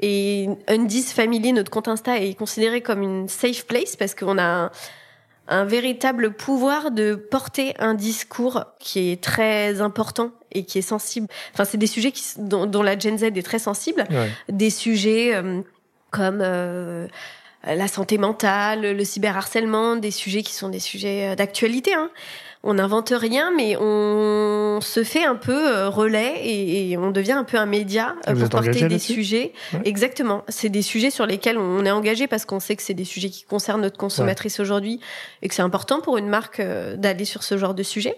et 0.00 0.48
Undies 0.68 1.02
Family, 1.02 1.52
notre 1.52 1.70
compte 1.70 1.88
Insta, 1.88 2.18
est 2.18 2.34
considéré 2.34 2.80
comme 2.82 3.02
une 3.02 3.28
safe 3.28 3.66
place 3.66 3.96
parce 3.96 4.14
qu'on 4.14 4.38
a 4.38 4.70
un 5.48 5.64
véritable 5.64 6.32
pouvoir 6.32 6.90
de 6.90 7.14
porter 7.14 7.74
un 7.78 7.94
discours 7.94 8.64
qui 8.78 9.10
est 9.10 9.22
très 9.22 9.80
important 9.80 10.32
et 10.52 10.64
qui 10.64 10.78
est 10.78 10.82
sensible. 10.82 11.28
Enfin, 11.52 11.64
c'est 11.64 11.78
des 11.78 11.86
sujets 11.86 12.12
qui, 12.12 12.22
dont, 12.38 12.82
la 12.82 12.98
Gen 12.98 13.18
Z 13.18 13.24
est 13.24 13.44
très 13.44 13.58
sensible. 13.58 14.04
Des 14.48 14.70
sujets 14.70 15.34
euh, 15.34 15.60
comme 16.10 16.40
euh, 16.42 17.06
la 17.74 17.88
santé 17.88 18.18
mentale, 18.18 18.96
le 18.96 19.04
cyberharcèlement, 19.04 19.96
des 19.96 20.10
sujets 20.10 20.42
qui 20.42 20.54
sont 20.54 20.68
des 20.68 20.80
sujets 20.80 21.30
euh, 21.30 21.34
d'actualité. 21.34 21.94
Hein 21.94 22.10
on 22.66 22.74
n'invente 22.74 23.12
rien, 23.16 23.52
mais 23.56 23.76
on 23.76 24.80
se 24.82 25.04
fait 25.04 25.24
un 25.24 25.36
peu 25.36 25.68
euh, 25.68 25.88
relais 25.88 26.40
et, 26.44 26.96
on 26.98 27.12
devient 27.12 27.32
un 27.32 27.44
peu 27.44 27.58
un 27.58 27.66
média 27.66 28.16
euh, 28.28 28.34
pour 28.34 28.48
porter 28.48 28.88
des 28.88 28.98
sujets. 28.98 29.52
Exactement. 29.84 30.42
C'est 30.48 30.68
des 30.68 30.82
sujets 30.82 31.10
sur 31.10 31.26
lesquels 31.26 31.58
on 31.58 31.84
est 31.84 31.90
engagé 31.92 32.26
parce 32.26 32.44
qu'on 32.44 32.58
sait 32.58 32.74
que 32.74 32.82
c'est 32.82 32.94
des 32.94 33.04
sujets 33.04 33.30
qui 33.30 33.44
concernent 33.44 33.82
notre 33.82 33.96
consommatrice 33.96 34.58
aujourd'hui 34.58 35.00
et 35.42 35.48
que 35.48 35.54
c'est 35.54 35.62
important 35.62 36.00
pour 36.00 36.18
une 36.18 36.28
marque 36.28 36.58
euh, 36.58 36.96
d'aller 36.96 37.24
sur 37.24 37.44
ce 37.44 37.56
genre 37.56 37.74
de 37.74 37.84
sujet. 37.84 38.16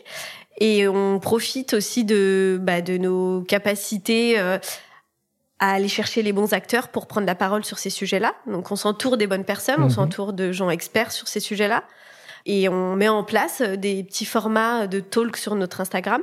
Et 0.60 0.88
on 0.88 1.20
profite 1.20 1.74
aussi 1.74 2.04
de, 2.04 2.58
bah, 2.60 2.80
de 2.80 2.96
nos 2.96 3.42
capacités 3.42 4.36
à 5.58 5.72
aller 5.72 5.88
chercher 5.88 6.22
les 6.22 6.32
bons 6.32 6.52
acteurs 6.52 6.88
pour 6.88 7.06
prendre 7.06 7.26
la 7.26 7.34
parole 7.34 7.64
sur 7.64 7.78
ces 7.78 7.90
sujets-là. 7.90 8.34
Donc 8.46 8.70
on 8.70 8.76
s'entoure 8.76 9.16
des 9.16 9.26
bonnes 9.26 9.44
personnes, 9.44 9.80
on 9.80 9.84
mhm. 9.84 9.90
s'entoure 9.90 10.32
de 10.32 10.52
gens 10.52 10.70
experts 10.70 11.12
sur 11.12 11.28
ces 11.28 11.40
sujets-là 11.40 11.84
et 12.48 12.68
on 12.68 12.96
met 12.96 13.08
en 13.08 13.22
place 13.22 13.60
euh, 13.60 13.76
des 13.76 14.02
petits 14.02 14.24
formats 14.24 14.86
de 14.86 15.00
talk 15.00 15.36
sur 15.36 15.54
notre 15.54 15.80
Instagram 15.80 16.22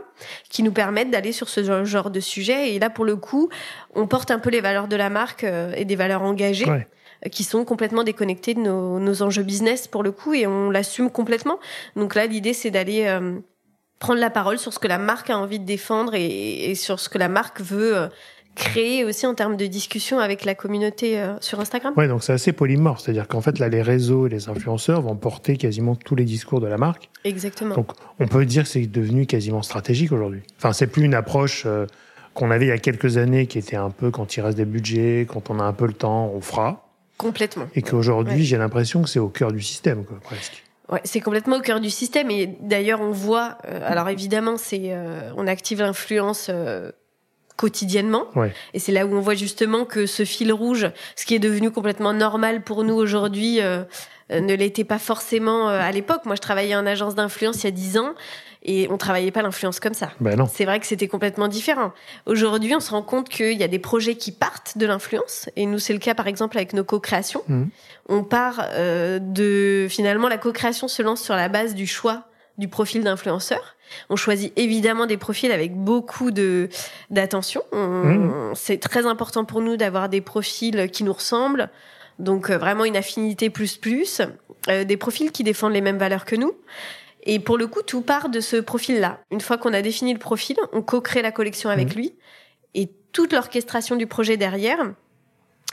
qui 0.50 0.63
nous 0.63 0.72
permettent 0.72 1.12
d'aller 1.12 1.32
sur 1.32 1.48
ce 1.48 1.86
genre 1.86 2.10
de 2.10 2.20
sujet. 2.20 2.74
Et 2.74 2.80
là, 2.80 2.89
pour 2.89 3.06
le 3.06 3.15
coup, 3.15 3.50
on 3.94 4.08
porte 4.08 4.32
un 4.32 4.39
peu 4.39 4.50
les 4.50 4.60
valeurs 4.60 4.88
de 4.88 4.96
la 4.96 5.10
marque 5.10 5.44
euh, 5.44 5.74
et 5.75 5.86
des 5.86 5.96
valeurs 5.96 6.24
engagées. 6.24 6.68
Euh, 6.68 6.80
qui 7.32 7.46
sont 7.46 7.63
complètement 7.63 8.04
déconnectées 8.04 8.54
de 8.54 8.60
nos, 8.60 9.22
enjeux 9.24 9.42
business 9.42 9.88
pour 9.88 10.04
le 10.04 10.12
coup 10.12 10.34
et 10.34 10.46
on 10.46 10.70
l'assume 10.70 11.10
complètement. 11.10 11.60
Donc 11.96 12.13
là, 12.13 12.27
l'idée 12.27 12.54
c'est 12.54 12.70
d'aller 12.70 13.20
prendre 14.00 14.20
la 14.20 14.30
parole 14.30 14.60
sur 14.60 14.74
ce 14.74 14.80
que 14.80 14.88
la 14.88 15.00
marque 15.00 15.30
a 15.30 15.38
envie 15.38 15.58
de 15.58 15.65
défendre 15.65 16.13
et, 16.13 16.70
et 16.70 16.75
sur 16.75 17.00
ce 17.00 17.08
que 17.08 17.18
la 17.18 17.30
marque 17.30 17.62
veut 17.62 18.10
créer 18.56 19.04
aussi 19.04 19.28
en 19.28 19.36
termes 19.36 19.58
de 19.58 19.66
discussion 19.68 20.20
avec 20.20 20.46
la 20.46 20.56
communauté 20.56 21.20
euh, 21.20 21.36
sur 21.42 21.60
Instagram. 21.60 21.94
Oui, 21.98 22.08
donc 22.08 22.24
c'est 22.24 22.34
assez 22.34 22.54
polymorphe, 22.54 23.02
c'est-à-dire 23.02 23.28
qu'en 23.28 23.42
fait 23.42 23.60
là 23.60 23.68
les 23.68 23.82
réseaux 23.82 24.28
et 24.28 24.30
les 24.30 24.50
influenceurs 24.50 25.02
vont 25.02 25.16
porter 25.16 25.58
quasiment 25.58 25.96
tous 25.96 26.16
les 26.16 26.24
discours 26.24 26.62
de 26.62 26.68
la 26.68 26.78
marque. 26.78 27.10
Exactement. 27.24 27.76
Donc 27.76 27.92
on 28.20 28.28
peut 28.28 28.46
dire 28.46 28.64
que 28.64 28.70
c'est 28.70 28.86
devenu 28.88 29.26
quasiment 29.26 29.62
stratégique 29.62 30.12
aujourd'hui. 30.12 30.42
Enfin, 30.58 30.74
c'est 30.74 30.88
plus 30.88 31.04
une 31.04 31.14
approche 31.14 31.64
euh, 31.66 31.86
qu'on 32.34 32.50
avait 32.50 32.66
il 32.66 32.70
y 32.70 32.72
a 32.72 32.78
quelques 32.78 33.18
années 33.18 33.46
qui 33.46 33.60
était 33.60 33.76
un 33.76 33.90
peu 33.90 34.10
quand 34.10 34.36
il 34.36 34.42
reste 34.42 34.58
des 34.58 34.66
budgets, 34.66 35.28
quand 35.30 35.50
on 35.50 35.60
a 35.60 35.64
un 35.64 35.74
peu 35.74 35.86
le 35.86 35.94
temps, 35.94 36.32
on 36.34 36.42
fera. 36.42 36.90
Complètement. 37.18 37.68
Et 37.76 37.82
qu'aujourd'hui, 37.82 38.44
j'ai 38.44 38.58
l'impression 38.58 39.02
que 39.04 39.10
c'est 39.10 39.20
au 39.20 39.30
cœur 39.30 39.54
du 39.54 39.62
système, 39.62 40.04
quoi, 40.04 40.18
presque. 40.22 40.64
Ouais, 40.92 41.00
c'est 41.04 41.22
complètement 41.22 41.58
au 41.58 41.62
cœur 41.62 41.80
du 41.80 41.90
système 41.90 42.30
et 42.30 42.58
d'ailleurs 42.62 43.02
on 43.02 43.12
voit. 43.12 43.58
Euh, 43.66 43.80
alors 43.84 44.08
évidemment, 44.08 44.58
c'est 44.58 44.96
on 45.36 45.48
active 45.48 45.80
l'influence 45.80 46.52
quotidiennement. 47.56 48.26
Et 48.74 48.80
c'est 48.80 48.92
là 48.92 49.06
où 49.06 49.16
on 49.16 49.22
voit 49.22 49.36
justement 49.36 49.86
que 49.86 50.06
ce 50.06 50.26
fil 50.26 50.52
rouge, 50.52 50.90
ce 51.16 51.26
qui 51.26 51.36
est 51.36 51.40
devenu 51.40 51.72
complètement 51.72 52.14
normal 52.14 52.62
pour 52.62 52.84
nous 52.84 52.96
aujourd'hui, 52.96 53.62
euh, 53.62 53.84
euh, 54.32 54.40
ne 54.40 54.54
l'était 54.56 54.84
pas 54.84 55.00
forcément 55.00 55.70
euh, 55.70 55.80
à 55.80 55.92
l'époque. 55.92 56.26
Moi, 56.26 56.36
je 56.36 56.42
travaillais 56.42 56.76
en 56.76 56.86
agence 56.86 57.16
d'influence 57.16 57.64
il 57.64 57.66
y 57.66 57.68
a 57.68 57.72
dix 57.72 57.98
ans 57.98 58.14
et 58.64 58.88
on 58.90 58.98
travaillait 58.98 59.32
pas 59.32 59.44
l'influence 59.44 59.80
comme 59.80 59.94
ça. 59.94 60.10
Ben 60.20 60.48
c'est 60.52 60.66
vrai 60.66 60.80
que 60.80 60.88
c'était 60.88 61.08
complètement 61.08 61.48
différent. 61.48 61.94
Aujourd'hui, 62.26 62.74
on 62.76 62.80
se 62.80 62.92
rend 62.92 63.04
compte 63.04 63.30
qu'il 63.30 63.54
y 63.54 63.64
a 63.64 63.68
des 63.68 63.80
projets 63.80 64.16
qui 64.16 64.32
partent 64.32 64.78
de 64.78 64.86
l'influence 64.88 65.50
et 65.56 65.68
nous, 65.68 65.80
c'est 65.80 65.94
le 65.94 66.00
cas 66.00 66.16
par 66.16 66.28
exemple 66.28 66.58
avec 66.58 66.74
nos 66.74 66.84
co-créations. 66.84 67.44
Mmh. 67.48 67.64
On 68.10 68.24
part 68.24 68.68
de 69.20 69.86
finalement 69.90 70.28
la 70.28 70.38
co-création 70.38 70.88
se 70.88 71.04
lance 71.04 71.22
sur 71.22 71.36
la 71.36 71.48
base 71.48 71.76
du 71.76 71.86
choix 71.86 72.24
du 72.58 72.68
profil 72.68 73.04
d'influenceur. 73.04 73.76
On 74.10 74.16
choisit 74.16 74.54
évidemment 74.58 75.06
des 75.06 75.18
profils 75.18 75.52
avec 75.52 75.76
beaucoup 75.76 76.32
de 76.32 76.70
d'attention. 77.10 77.64
Mmh. 77.72 78.54
C'est 78.56 78.78
très 78.78 79.06
important 79.06 79.46
pour 79.46 79.62
nous 79.62 79.78
d'avoir 79.78 80.10
des 80.10 80.22
profils 80.22 80.90
qui 80.90 81.04
nous 81.04 81.14
ressemblent. 81.14 81.70
Donc 82.20 82.50
euh, 82.50 82.58
vraiment 82.58 82.86
une 82.86 82.96
affinité 82.96 83.50
plus 83.50 83.78
plus, 83.78 84.22
euh, 84.70 84.84
des 84.84 84.98
profils 84.98 85.32
qui 85.32 85.44
défendent 85.44 85.74
les 85.74 85.82
mêmes 85.82 85.98
valeurs 85.98 86.26
que 86.26 86.36
nous. 86.36 86.54
Et 87.24 87.40
pour 87.40 87.58
le 87.58 87.68
coup, 87.68 87.82
tout 87.82 88.02
part 88.02 88.30
de 88.30 88.40
ce 88.40 88.58
profil-là. 88.58 89.20
Une 89.32 89.42
fois 89.42 89.58
qu'on 89.58 89.74
a 89.74 89.82
défini 89.82 90.14
le 90.14 90.20
profil, 90.20 90.58
on 90.74 90.82
co-crée 90.84 91.24
la 91.24 91.32
collection 91.32 91.70
avec 91.70 91.94
mmh. 91.94 91.98
lui. 91.98 92.16
Et 92.76 92.92
toute 93.12 93.34
l'orchestration 93.34 93.96
du 93.96 94.06
projet 94.06 94.38
derrière 94.38 94.78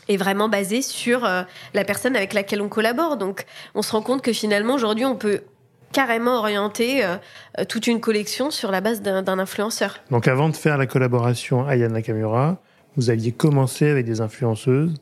est 0.09 0.17
vraiment 0.17 0.49
basée 0.49 0.83
sur 0.83 1.25
euh, 1.25 1.43
la 1.75 1.85
personne 1.85 2.17
avec 2.17 2.33
laquelle 2.33 2.63
on 2.63 2.69
collabore. 2.69 3.17
Donc 3.17 3.45
on 3.75 3.83
se 3.83 3.93
rend 3.93 4.03
compte 4.03 4.23
que 4.23 4.33
finalement 4.33 4.75
aujourd'hui 4.75 5.05
on 5.05 5.17
peut 5.17 5.43
carrément 5.93 6.39
orienté 6.39 7.05
euh, 7.05 7.17
euh, 7.59 7.65
toute 7.65 7.87
une 7.87 8.01
collection 8.01 8.51
sur 8.51 8.71
la 8.71 8.81
base 8.81 9.03
d'un 9.03 9.39
influenceur. 9.39 10.01
Donc 10.11 10.27
avant 10.29 10.49
de 10.49 10.57
faire 10.57 10.79
la 10.79 10.87
collaboration 10.87 11.67
Aya 11.67 11.89
Nakamura, 11.89 12.61
vous 12.97 13.11
aviez 13.11 13.33
commencé 13.33 13.89
avec 13.89 14.07
des 14.07 14.21
influenceuses 14.21 14.95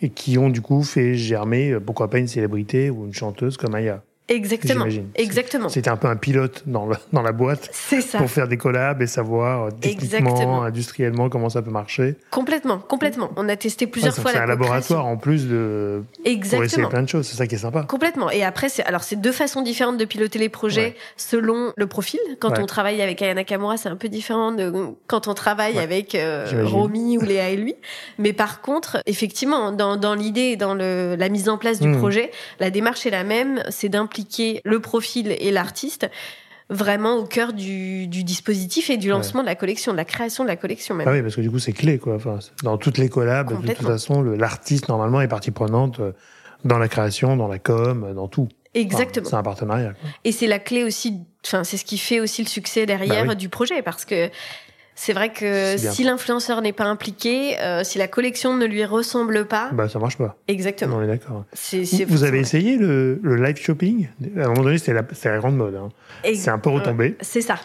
et 0.00 0.10
qui 0.10 0.38
ont 0.38 0.48
du 0.48 0.60
coup 0.60 0.82
fait 0.82 1.14
germer, 1.14 1.72
euh, 1.72 1.80
pourquoi 1.80 2.10
pas 2.10 2.18
une 2.18 2.28
célébrité 2.28 2.90
ou 2.90 3.06
une 3.06 3.14
chanteuse 3.14 3.56
comme 3.56 3.74
Aya. 3.74 4.02
Exactement. 4.30 4.86
Exactement. 5.16 5.68
C'était 5.68 5.90
un 5.90 5.96
peu 5.96 6.06
un 6.06 6.14
pilote 6.14 6.62
dans, 6.66 6.88
dans 7.12 7.22
la 7.22 7.32
boîte. 7.32 7.68
Ça. 7.72 8.18
Pour 8.18 8.30
faire 8.30 8.46
des 8.46 8.56
collabs 8.56 9.02
et 9.02 9.08
savoir 9.08 9.64
euh, 9.64 9.70
techniquement, 9.80 10.62
industriellement 10.62 11.28
comment 11.28 11.48
ça 11.48 11.62
peut 11.62 11.72
marcher. 11.72 12.14
Complètement, 12.30 12.78
complètement. 12.78 13.32
On 13.36 13.48
a 13.48 13.56
testé 13.56 13.88
plusieurs 13.88 14.14
fois 14.14 14.30
la 14.30 14.38
C'est 14.38 14.44
un 14.44 14.46
laboratoire 14.46 15.06
en 15.06 15.16
plus 15.16 15.48
de. 15.48 16.04
Exactement. 16.24 16.58
Pour 16.58 16.64
essayer 16.64 16.86
plein 16.86 17.02
de 17.02 17.08
choses. 17.08 17.26
C'est 17.26 17.36
ça 17.36 17.48
qui 17.48 17.56
est 17.56 17.58
sympa. 17.58 17.82
Complètement. 17.82 18.30
Et 18.30 18.44
après, 18.44 18.68
c'est 18.68 18.84
alors 18.84 19.02
c'est 19.02 19.16
deux 19.20 19.32
façons 19.32 19.62
différentes 19.62 19.98
de 19.98 20.04
piloter 20.04 20.38
les 20.38 20.48
projets 20.48 20.94
selon 21.16 21.72
le 21.76 21.86
profil. 21.88 22.20
Quand 22.38 22.56
on 22.60 22.66
travaille 22.66 23.02
avec 23.02 23.20
Ayana 23.22 23.42
Kamura, 23.42 23.78
c'est 23.78 23.88
un 23.88 23.96
peu 23.96 24.08
différent 24.08 24.52
de 24.52 24.72
quand 25.08 25.26
on 25.26 25.34
travaille 25.34 25.80
avec 25.80 26.14
euh, 26.14 26.46
Romy 26.66 27.18
ou 27.18 27.22
Léa 27.22 27.50
et 27.50 27.56
lui. 27.56 27.74
Mais 28.18 28.32
par 28.32 28.60
contre, 28.60 29.02
effectivement, 29.06 29.72
dans, 29.72 29.96
dans 29.96 30.14
l'idée, 30.14 30.54
dans 30.54 30.74
le, 30.74 31.16
la 31.18 31.28
mise 31.28 31.48
en 31.48 31.58
place 31.58 31.80
du 31.80 31.88
hmm. 31.88 31.98
projet, 31.98 32.30
la 32.60 32.70
démarche 32.70 33.06
est 33.06 33.10
la 33.10 33.24
même. 33.24 33.64
C'est 33.70 33.88
d'impliquer 33.88 34.19
le 34.64 34.80
profil 34.80 35.36
et 35.38 35.50
l'artiste 35.50 36.08
vraiment 36.70 37.16
au 37.16 37.24
cœur 37.24 37.52
du, 37.52 38.06
dispositif 38.06 38.90
et 38.90 38.96
du 38.96 39.08
lancement 39.08 39.42
de 39.42 39.46
la 39.46 39.56
collection, 39.56 39.92
de 39.92 39.96
la 39.96 40.04
création 40.04 40.44
de 40.44 40.48
la 40.48 40.56
collection 40.56 40.94
même. 40.94 41.06
Ah 41.08 41.12
oui, 41.12 41.20
parce 41.20 41.34
que 41.34 41.40
du 41.40 41.50
coup 41.50 41.58
c'est 41.58 41.72
clé 41.72 41.98
quoi. 41.98 42.14
Enfin, 42.14 42.38
dans 42.62 42.78
toutes 42.78 42.96
les 42.96 43.08
collabs, 43.08 43.60
de 43.60 43.74
toute 43.74 43.86
façon, 43.86 44.22
l'artiste 44.22 44.88
normalement 44.88 45.20
est 45.20 45.28
partie 45.28 45.50
prenante 45.50 45.98
euh, 46.00 46.12
dans 46.64 46.78
la 46.78 46.88
création, 46.88 47.36
dans 47.36 47.48
la 47.48 47.58
com, 47.58 48.12
dans 48.14 48.28
tout. 48.28 48.48
Exactement. 48.74 49.28
c'est 49.28 49.34
un 49.34 49.42
partenariat. 49.42 49.94
Et 50.24 50.30
c'est 50.30 50.46
la 50.46 50.60
clé 50.60 50.84
aussi. 50.84 51.18
Enfin, 51.44 51.64
c'est 51.64 51.76
ce 51.76 51.84
qui 51.84 51.98
fait 51.98 52.20
aussi 52.20 52.42
le 52.42 52.48
succès 52.48 52.86
derrière 52.86 53.26
bah 53.26 53.34
du 53.34 53.48
projet 53.48 53.82
parce 53.82 54.04
que 54.04 54.30
c'est 55.02 55.14
vrai 55.14 55.32
que 55.32 55.78
si 55.78 56.04
l'influenceur 56.04 56.60
n'est 56.60 56.74
pas 56.74 56.84
impliqué, 56.84 57.58
euh, 57.58 57.84
si 57.84 57.96
la 57.96 58.06
collection 58.06 58.54
ne 58.54 58.66
lui 58.66 58.84
ressemble 58.84 59.46
pas, 59.46 59.70
bah 59.72 59.88
ça 59.88 59.98
marche 59.98 60.18
pas. 60.18 60.36
Exactement. 60.46 60.96
On 60.96 61.02
est 61.02 61.06
d'accord. 61.06 61.46
Vous 62.06 62.24
avez 62.24 62.38
essayé 62.38 62.76
le, 62.76 63.18
live 63.24 63.56
shopping? 63.56 64.08
À 64.36 64.40
un 64.40 64.48
moment 64.48 64.64
donné, 64.64 64.76
c'était 64.76 64.92
la, 64.92 65.00
la, 65.24 65.38
grande 65.38 65.56
mode. 65.56 65.74
Hein. 65.74 65.88
C'est 66.34 66.50
un 66.50 66.58
peu 66.58 66.68
retombé. 66.68 67.16
c'est 67.22 67.40
ça. 67.40 67.56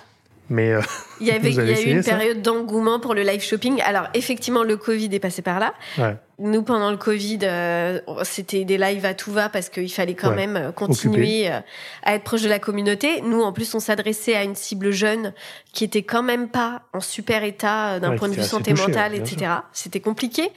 Mais 0.49 0.71
euh, 0.71 0.81
il 1.21 1.27
y 1.27 1.31
avait 1.31 1.49
il 1.49 1.55
y 1.55 1.59
a 1.59 1.81
eu 1.81 1.97
une 1.97 2.03
période 2.03 2.41
d'engouement 2.41 2.99
pour 2.99 3.13
le 3.13 3.23
live 3.23 3.41
shopping. 3.41 3.81
Alors 3.81 4.07
effectivement, 4.13 4.63
le 4.63 4.77
Covid 4.77 5.09
est 5.11 5.19
passé 5.19 5.41
par 5.41 5.59
là. 5.59 5.73
Ouais. 5.97 6.15
Nous, 6.37 6.63
pendant 6.63 6.91
le 6.91 6.97
Covid, 6.97 7.39
euh, 7.43 7.99
c'était 8.23 8.65
des 8.65 8.77
lives 8.77 9.05
à 9.05 9.13
tout 9.13 9.31
va 9.31 9.47
parce 9.47 9.69
qu'il 9.69 9.91
fallait 9.91 10.15
quand 10.15 10.35
même 10.35 10.57
euh, 10.57 10.71
continuer 10.71 11.47
à 11.47 12.15
être 12.15 12.23
proche 12.23 12.41
de 12.41 12.49
la 12.49 12.59
communauté. 12.59 13.21
Nous, 13.21 13.41
en 13.41 13.53
plus, 13.53 13.73
on 13.73 13.79
s'adressait 13.79 14.35
à 14.35 14.43
une 14.43 14.55
cible 14.55 14.91
jeune 14.91 15.33
qui 15.71 15.85
était 15.85 16.03
quand 16.03 16.23
même 16.23 16.49
pas 16.49 16.81
en 16.93 16.99
super 16.99 17.43
état 17.43 17.99
d'un 17.99 18.17
point 18.17 18.27
de 18.27 18.33
vue 18.33 18.43
santé 18.43 18.73
mentale, 18.73 19.15
etc. 19.15 19.51
C'était 19.71 20.01
compliqué. 20.01 20.51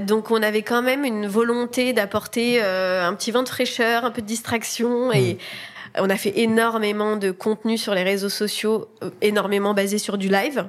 Donc 0.00 0.32
on 0.32 0.42
avait 0.42 0.62
quand 0.62 0.82
même 0.82 1.04
une 1.04 1.28
volonté 1.28 1.92
d'apporter 1.92 2.60
un 2.60 3.14
petit 3.14 3.30
vent 3.30 3.44
de 3.44 3.48
fraîcheur, 3.48 4.04
un 4.04 4.10
peu 4.10 4.20
de 4.20 4.26
distraction 4.26 5.12
et 5.12 5.34
hmm. 5.34 5.38
On 5.98 6.10
a 6.10 6.16
fait 6.16 6.38
énormément 6.38 7.16
de 7.16 7.30
contenu 7.30 7.78
sur 7.78 7.94
les 7.94 8.02
réseaux 8.02 8.28
sociaux, 8.28 8.88
euh, 9.02 9.10
énormément 9.22 9.74
basé 9.74 9.98
sur 9.98 10.18
du 10.18 10.28
live. 10.28 10.68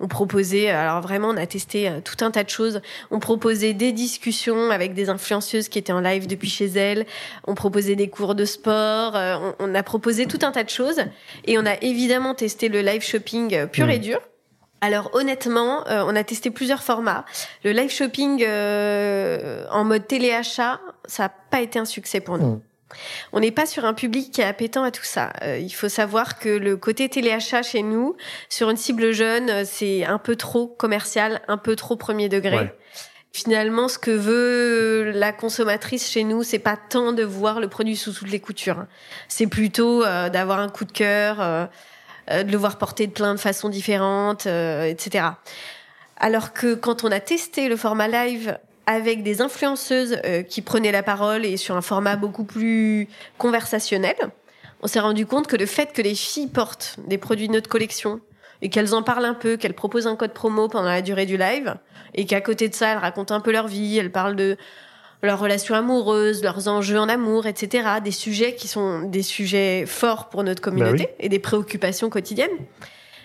On 0.00 0.06
proposait, 0.06 0.68
alors 0.68 1.00
vraiment, 1.00 1.28
on 1.28 1.36
a 1.36 1.46
testé 1.46 1.88
euh, 1.88 2.00
tout 2.04 2.24
un 2.24 2.30
tas 2.30 2.44
de 2.44 2.50
choses. 2.50 2.80
On 3.10 3.18
proposait 3.18 3.72
des 3.72 3.92
discussions 3.92 4.70
avec 4.70 4.94
des 4.94 5.08
influenceuses 5.08 5.68
qui 5.68 5.78
étaient 5.78 5.92
en 5.92 6.00
live 6.00 6.26
depuis 6.26 6.50
chez 6.50 6.66
elles. 6.66 7.06
On 7.46 7.54
proposait 7.54 7.96
des 7.96 8.08
cours 8.08 8.34
de 8.34 8.44
sport. 8.44 9.16
Euh, 9.16 9.52
on, 9.58 9.74
a 9.74 9.82
proposé 9.82 10.26
tout 10.26 10.38
un 10.42 10.52
tas 10.52 10.64
de 10.64 10.70
choses. 10.70 11.00
Et 11.46 11.58
on 11.58 11.66
a 11.66 11.74
évidemment 11.82 12.34
testé 12.34 12.68
le 12.68 12.80
live 12.80 13.02
shopping 13.02 13.66
pur 13.66 13.86
mmh. 13.86 13.90
et 13.90 13.98
dur. 13.98 14.20
Alors 14.80 15.10
honnêtement, 15.12 15.82
on 15.88 16.14
a 16.14 16.22
testé 16.22 16.50
plusieurs 16.50 16.84
formats. 16.84 17.24
Le 17.64 17.72
live 17.72 17.90
shopping 17.90 18.46
en 18.46 19.84
mode 19.84 20.06
téléachat, 20.06 20.80
ça 21.04 21.24
n'a 21.24 21.32
pas 21.50 21.62
été 21.62 21.80
un 21.80 21.84
succès 21.84 22.20
pour 22.20 22.38
nous. 22.38 22.46
Mmh. 22.46 22.60
On 23.32 23.40
n'est 23.40 23.50
pas 23.50 23.66
sur 23.66 23.84
un 23.84 23.94
public 23.94 24.32
qui 24.32 24.40
est 24.40 24.44
appétant 24.44 24.82
à 24.82 24.90
tout 24.90 25.04
ça. 25.04 25.32
Euh, 25.42 25.58
il 25.58 25.70
faut 25.70 25.88
savoir 25.88 26.38
que 26.38 26.48
le 26.48 26.76
côté 26.76 27.08
téléachat 27.08 27.62
chez 27.62 27.82
nous, 27.82 28.16
sur 28.48 28.70
une 28.70 28.76
cible 28.76 29.12
jeune, 29.12 29.50
euh, 29.50 29.64
c'est 29.66 30.04
un 30.04 30.18
peu 30.18 30.36
trop 30.36 30.66
commercial, 30.66 31.42
un 31.48 31.58
peu 31.58 31.76
trop 31.76 31.96
premier 31.96 32.28
degré. 32.28 32.70
Finalement, 33.32 33.88
ce 33.88 33.98
que 33.98 34.10
veut 34.10 35.12
la 35.12 35.32
consommatrice 35.32 36.10
chez 36.10 36.24
nous, 36.24 36.42
c'est 36.42 36.58
pas 36.58 36.76
tant 36.76 37.12
de 37.12 37.22
voir 37.22 37.60
le 37.60 37.68
produit 37.68 37.94
sous 37.94 38.12
toutes 38.12 38.30
les 38.30 38.40
coutures. 38.40 38.86
C'est 39.28 39.46
plutôt 39.46 40.02
euh, 40.02 40.30
d'avoir 40.30 40.60
un 40.60 40.68
coup 40.68 40.84
de 40.84 40.92
cœur, 40.92 41.40
euh, 41.40 41.66
euh, 42.30 42.42
de 42.42 42.50
le 42.50 42.56
voir 42.56 42.78
porter 42.78 43.06
de 43.06 43.12
plein 43.12 43.34
de 43.34 43.38
façons 43.38 43.68
différentes, 43.68 44.46
etc. 44.46 45.26
Alors 46.16 46.52
que 46.52 46.74
quand 46.74 47.04
on 47.04 47.12
a 47.12 47.20
testé 47.20 47.68
le 47.68 47.76
format 47.76 48.08
live 48.08 48.58
avec 48.88 49.22
des 49.22 49.42
influenceuses 49.42 50.16
qui 50.48 50.62
prenaient 50.62 50.92
la 50.92 51.02
parole 51.02 51.44
et 51.44 51.58
sur 51.58 51.76
un 51.76 51.82
format 51.82 52.16
beaucoup 52.16 52.44
plus 52.44 53.06
conversationnel, 53.36 54.16
on 54.80 54.86
s'est 54.86 55.00
rendu 55.00 55.26
compte 55.26 55.46
que 55.46 55.56
le 55.56 55.66
fait 55.66 55.92
que 55.92 56.00
les 56.00 56.14
filles 56.14 56.46
portent 56.46 56.96
des 57.06 57.18
produits 57.18 57.48
de 57.48 57.52
notre 57.52 57.68
collection 57.68 58.20
et 58.62 58.70
qu'elles 58.70 58.94
en 58.94 59.02
parlent 59.02 59.26
un 59.26 59.34
peu, 59.34 59.56
qu'elles 59.56 59.74
proposent 59.74 60.06
un 60.06 60.16
code 60.16 60.32
promo 60.32 60.68
pendant 60.68 60.88
la 60.88 61.02
durée 61.02 61.26
du 61.26 61.36
live, 61.36 61.76
et 62.14 62.26
qu'à 62.26 62.40
côté 62.40 62.68
de 62.68 62.74
ça, 62.74 62.92
elles 62.92 62.98
racontent 62.98 63.34
un 63.34 63.40
peu 63.40 63.52
leur 63.52 63.68
vie, 63.68 63.98
elles 63.98 64.10
parlent 64.10 64.36
de 64.36 64.56
leurs 65.22 65.38
relations 65.38 65.74
amoureuses, 65.74 66.42
leurs 66.42 66.66
enjeux 66.66 66.98
en 66.98 67.08
amour, 67.08 67.46
etc. 67.46 67.88
Des 68.02 68.10
sujets 68.10 68.54
qui 68.54 68.68
sont 68.68 69.02
des 69.02 69.22
sujets 69.22 69.84
forts 69.86 70.28
pour 70.28 70.44
notre 70.44 70.62
communauté 70.62 71.04
bah 71.04 71.14
et 71.20 71.28
des 71.28 71.38
préoccupations 71.38 72.08
quotidiennes. 72.08 72.50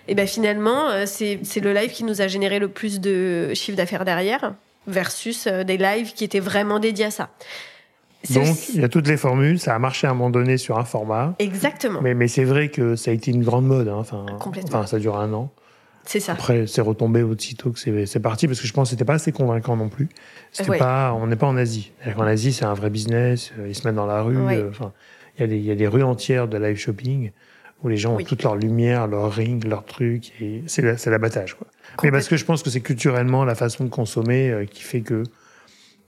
Et 0.06 0.14
ben 0.14 0.26
finalement, 0.26 0.90
euh, 0.90 1.04
c'est 1.06 1.60
le 1.60 1.72
live 1.72 1.90
qui 1.90 2.04
nous 2.04 2.20
a 2.20 2.28
généré 2.28 2.58
le 2.58 2.68
plus 2.68 3.00
de 3.00 3.54
chiffre 3.54 3.76
d'affaires 3.76 4.04
derrière, 4.04 4.54
versus 4.86 5.46
euh, 5.46 5.64
des 5.64 5.76
lives 5.76 6.12
qui 6.12 6.24
étaient 6.24 6.40
vraiment 6.40 6.78
dédiés 6.78 7.06
à 7.06 7.10
ça. 7.10 7.30
Donc, 8.30 8.68
il 8.70 8.80
y 8.80 8.84
a 8.84 8.88
toutes 8.88 9.08
les 9.08 9.16
formules. 9.16 9.58
Ça 9.58 9.74
a 9.74 9.78
marché 9.78 10.06
à 10.06 10.10
un 10.10 10.14
moment 10.14 10.30
donné 10.30 10.56
sur 10.56 10.78
un 10.78 10.84
format. 10.84 11.34
Exactement. 11.38 12.00
Mais, 12.00 12.14
mais 12.14 12.28
c'est 12.28 12.44
vrai 12.44 12.68
que 12.68 12.96
ça 12.96 13.10
a 13.10 13.14
été 13.14 13.30
une 13.30 13.44
grande 13.44 13.66
mode. 13.66 13.88
Hein. 13.88 13.96
Enfin, 13.98 14.24
enfin, 14.64 14.86
ça 14.86 14.98
dure 14.98 15.18
un 15.18 15.32
an. 15.32 15.50
C'est 16.06 16.20
ça. 16.20 16.32
Après, 16.32 16.66
c'est 16.66 16.80
retombé 16.80 17.22
aussitôt 17.22 17.70
que 17.70 17.78
c'est 17.78 18.20
parti 18.20 18.46
parce 18.46 18.60
que 18.60 18.66
je 18.66 18.72
pense 18.72 18.88
que 18.88 18.90
c'était 18.90 19.06
pas 19.06 19.14
assez 19.14 19.32
convaincant 19.32 19.76
non 19.76 19.88
plus. 19.88 20.08
C'était 20.52 20.78
pas, 20.78 21.14
on 21.14 21.26
n'est 21.26 21.36
pas 21.36 21.46
en 21.46 21.56
Asie. 21.56 21.92
En 22.16 22.22
Asie, 22.22 22.52
c'est 22.52 22.66
un 22.66 22.74
vrai 22.74 22.90
business. 22.90 23.52
Euh, 23.58 23.68
ils 23.68 23.74
se 23.74 23.86
mettent 23.86 23.96
dans 23.96 24.06
la 24.06 24.22
rue. 24.22 24.36
Euh, 24.36 24.68
enfin, 24.70 24.92
y, 25.38 25.44
il 25.44 25.64
y 25.64 25.70
a 25.70 25.74
des 25.74 25.88
rues 25.88 26.02
entières 26.02 26.46
de 26.46 26.58
live 26.58 26.76
shopping 26.76 27.30
où 27.84 27.88
les 27.88 27.96
gens 27.96 28.14
ont 28.14 28.24
toute 28.24 28.42
leur 28.42 28.56
lumière, 28.56 29.06
leur 29.06 29.30
ring, 29.30 29.62
leur 29.64 29.84
truc. 29.84 30.32
Et 30.40 30.62
c'est 30.66 31.06
l'abattage, 31.06 31.54
quoi. 31.54 31.66
Mais 32.02 32.10
parce 32.10 32.28
que 32.28 32.36
je 32.36 32.44
pense 32.44 32.62
que 32.62 32.70
c'est 32.70 32.80
culturellement 32.80 33.44
la 33.44 33.54
façon 33.54 33.84
de 33.84 33.90
consommer 33.90 34.50
euh, 34.50 34.64
qui 34.64 34.82
fait 34.82 35.02
que 35.02 35.22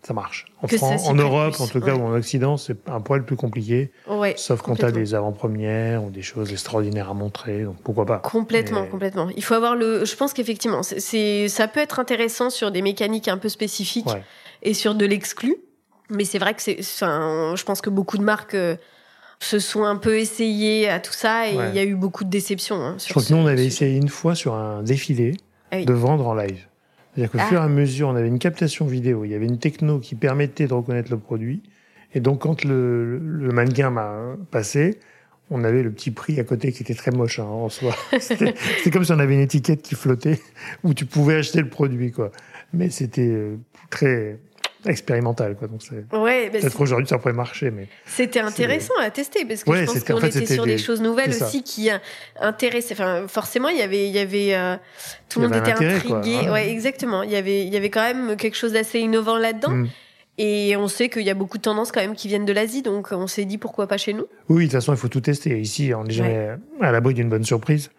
ça 0.03 0.15
marche. 0.15 0.47
En, 0.63 0.69
France, 0.69 1.07
en 1.07 1.15
Europe, 1.15 1.57
en 1.59 1.67
tout 1.67 1.81
cas, 1.81 1.95
ou 1.95 2.03
en 2.03 2.15
Occident, 2.15 2.57
c'est 2.57 2.89
un 2.89 3.01
poil 3.01 3.25
plus 3.25 3.37
compliqué. 3.37 3.91
sauf 4.37 4.63
quand 4.63 4.77
tu 4.77 4.85
as 4.85 4.93
des 4.93 5.15
avant-premières 5.15 6.03
ou 6.03 6.11
des 6.11 6.23
choses 6.23 6.53
extraordinaires 6.53 7.11
à 7.11 7.15
montrer. 7.15 7.65
Donc 7.65 7.77
pourquoi 7.83 8.07
pas 8.07 8.19
Complètement, 8.19 8.87
complètement. 8.87 9.29
Il 9.37 9.45
faut 9.45 9.55
avoir 9.55 9.77
le. 9.77 10.05
Je 10.05 10.17
pense 10.17 10.33
qu'effectivement, 10.33 10.83
c'est 10.83 11.49
ça 11.49 11.69
peut 11.69 11.81
être 11.81 11.99
intéressant 11.99 12.51
sur 12.51 12.71
des 12.71 12.83
mécaniques 12.83 13.29
un 13.29 13.39
peu 13.39 13.49
spécifiques 13.49 14.09
et 14.63 14.75
sur 14.75 14.95
de 14.95 15.05
l'exclu. 15.05 15.57
Mais 16.09 16.25
c'est 16.25 16.39
vrai 16.39 16.55
que 16.55 16.63
c'est. 16.63 16.81
je 16.81 17.65
pense 17.65 17.81
que 17.81 17.91
beaucoup 17.91 18.17
de 18.17 18.23
marques. 18.23 18.55
Euh, 18.55 18.77
se 19.41 19.59
sont 19.59 19.85
un 19.85 19.97
peu 19.97 20.19
essayées 20.19 20.89
à 20.89 21.01
tout 21.01 21.13
ça 21.13 21.49
et 21.49 21.55
il 21.55 21.75
y 21.75 21.79
a 21.79 21.85
eu 21.85 21.95
beaucoup 21.95 22.25
de 22.25 22.31
déceptions. 22.31 22.77
Hein, 22.77 22.97
je 22.99 23.09
crois 23.11 23.23
que 23.23 23.33
nous, 23.33 23.39
on 23.39 23.47
avait 23.47 23.67
essayé 23.67 23.97
une 23.97 24.09
fois 24.09 24.35
sur 24.35 24.55
un 24.55 24.83
défilé 24.83 25.37
ah 25.71 25.85
de 25.85 25.93
vendre 25.93 26.27
en 26.27 26.35
live. 26.35 26.67
C'est-à-dire 27.15 27.33
qu'au 27.33 27.39
ah. 27.41 27.47
fur 27.47 27.61
et 27.61 27.65
à 27.65 27.69
mesure, 27.69 28.09
on 28.09 28.17
avait 28.17 28.29
une 28.29 28.39
captation 28.39 28.87
vidéo, 28.87 29.25
il 29.25 29.31
y 29.31 29.35
avait 29.35 29.47
une 29.47 29.59
techno 29.59 29.99
qui 29.99 30.15
permettait 30.15 30.67
de 30.67 30.75
reconnaître 30.75 31.11
le 31.11 31.19
produit. 31.19 31.63
Et 32.15 32.21
donc, 32.21 32.41
quand 32.41 32.65
le, 32.65 33.19
le 33.19 33.53
mannequin 33.53 33.91
m'a 33.91 34.37
passé, 34.51 34.99
on 35.51 35.65
avait 35.65 35.83
le 35.83 35.91
petit 35.91 36.11
prix 36.11 36.41
à 36.41 36.45
côté 36.45 36.73
qui 36.73 36.83
était 36.83 36.95
très 36.95 37.11
moche 37.11 37.39
hein, 37.39 37.45
en 37.45 37.69
soi. 37.69 37.95
C'était 38.19 38.55
comme 38.91 39.05
si 39.05 39.13
on 39.13 39.19
avait 39.19 39.35
une 39.35 39.41
étiquette 39.41 39.83
qui 39.83 39.95
flottait 39.95 40.41
où 40.83 40.95
tu 40.95 41.07
pouvais 41.07 41.37
acheter 41.37 41.61
le 41.61 41.69
produit, 41.69 42.11
quoi. 42.11 42.33
Mais 42.73 42.91
c'était 42.91 43.29
euh, 43.29 43.57
très 43.91 44.39
expérimental 44.87 45.57
quoi 45.57 45.69
donc 45.69 45.81
ouais, 46.13 46.51
peut-être 46.51 46.81
aujourd'hui 46.81 47.09
ça 47.09 47.19
pourrait 47.19 47.33
marcher 47.33 47.71
mais 47.71 47.89
c'était 48.05 48.41
intéressant 48.41 48.95
à 49.01 49.11
tester 49.11 49.45
parce 49.45 49.65
que 49.65 49.75
je 49.75 49.85
pense 49.85 50.05
qu'on 50.05 50.21
était 50.21 50.47
sur 50.47 50.65
des, 50.65 50.79
choses 50.79 51.01
nouvelles 51.01 51.31
aussi 51.31 51.63
qui 51.63 51.91
intéressaient 52.41 52.95
enfin 52.95 53.27
forcément 53.29 53.69
il 53.69 53.79
y 53.79 53.83
avait 53.83 54.09
il 54.09 54.15
y 54.15 54.19
avait 54.19 54.55
euh, 54.55 54.77
tout 55.29 55.41
le 55.41 55.49
monde 55.49 55.57
était 55.57 55.73
intrigué 55.73 56.49
ouais. 56.51 56.71
exactement 56.71 57.23
il 57.23 57.31
y 57.31 57.37
avait 57.37 57.65
il 57.65 57.73
y 57.73 57.77
avait 57.77 57.91
quand 57.91 58.03
même 58.03 58.37
quelque 58.37 58.57
chose 58.57 58.73
d'assez 58.73 59.01
innovant 59.01 59.39
là-dedans 59.39 59.71
mm. 59.71 59.89
Et 60.39 60.77
on 60.77 60.87
sait 60.87 61.09
qu'il 61.09 61.23
y 61.23 61.31
a 61.31 61.35
beaucoup 61.35 61.57
de 61.57 61.63
tendances 61.63 61.93
quand 61.93 62.01
même 62.03 62.15
qui 62.15 62.29
viennent 62.29 62.45
de 62.45 62.53
l'Asie, 62.53 62.83
donc 62.83 63.09
on 63.11 63.27
s'est 63.27 63.47
dit 63.47 63.57
pourquoi 63.57 63.87
pas 63.87 63.97
chez 63.97 64.13
nous? 64.13 64.27
Oui, 64.51 64.65
de 64.65 64.69
toute 64.69 64.73
façon, 64.73 64.93
il 64.93 64.99
faut 64.99 65.09
tout 65.09 65.23
tester. 65.23 65.59
Ici, 65.59 65.93
on 65.97 66.05
est 66.05 66.13
jamais 66.13 66.51
à 66.83 66.93
l'abri 66.93 67.15
d'une 67.15 67.31
bonne 67.31 67.45
surprise. 67.45 67.91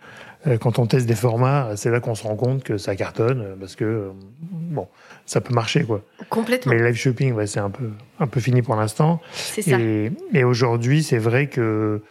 Euh, 0.45 0.57
quand 0.57 0.77
on 0.77 0.85
teste 0.85 1.07
des 1.07 1.15
formats, 1.15 1.71
c'est 1.75 1.89
là 1.89 1.99
qu'on 1.99 2.13
se 2.13 2.23
rend 2.23 2.35
compte 2.35 2.63
que 2.63 2.77
ça 2.77 2.95
cartonne, 2.95 3.57
parce 3.59 3.75
que, 3.75 3.85
euh, 3.85 4.11
bon, 4.51 4.87
ça 5.27 5.41
peut 5.41 5.53
marcher, 5.53 5.83
quoi. 5.83 6.01
Complètement. 6.29 6.71
Mais 6.73 6.79
le 6.79 6.87
live 6.87 6.95
shopping, 6.95 7.33
ouais, 7.33 7.45
c'est 7.45 7.59
un 7.59 7.69
peu, 7.69 7.91
un 8.19 8.27
peu 8.27 8.39
fini 8.39 8.61
pour 8.63 8.75
l'instant. 8.75 9.21
C'est 9.33 9.61
ça. 9.61 9.79
Et, 9.79 10.11
et 10.33 10.43
aujourd'hui, 10.43 11.03
c'est 11.03 11.17
vrai 11.17 11.47
que 11.47 12.01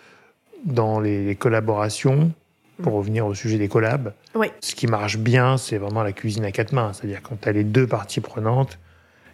dans 0.64 1.00
les 1.00 1.34
collaborations, 1.34 2.30
pour 2.82 2.92
mm. 2.92 2.96
revenir 2.96 3.26
au 3.26 3.34
sujet 3.34 3.56
des 3.56 3.68
collabs, 3.68 4.12
ce 4.60 4.74
qui 4.74 4.86
marche 4.86 5.16
bien, 5.16 5.56
c'est 5.56 5.78
vraiment 5.78 6.02
la 6.02 6.12
cuisine 6.12 6.44
à 6.44 6.52
quatre 6.52 6.72
mains. 6.72 6.92
C'est-à-dire 6.92 7.22
quand 7.22 7.40
tu 7.40 7.48
as 7.48 7.52
les 7.52 7.64
deux 7.64 7.86
parties 7.86 8.20
prenantes 8.20 8.78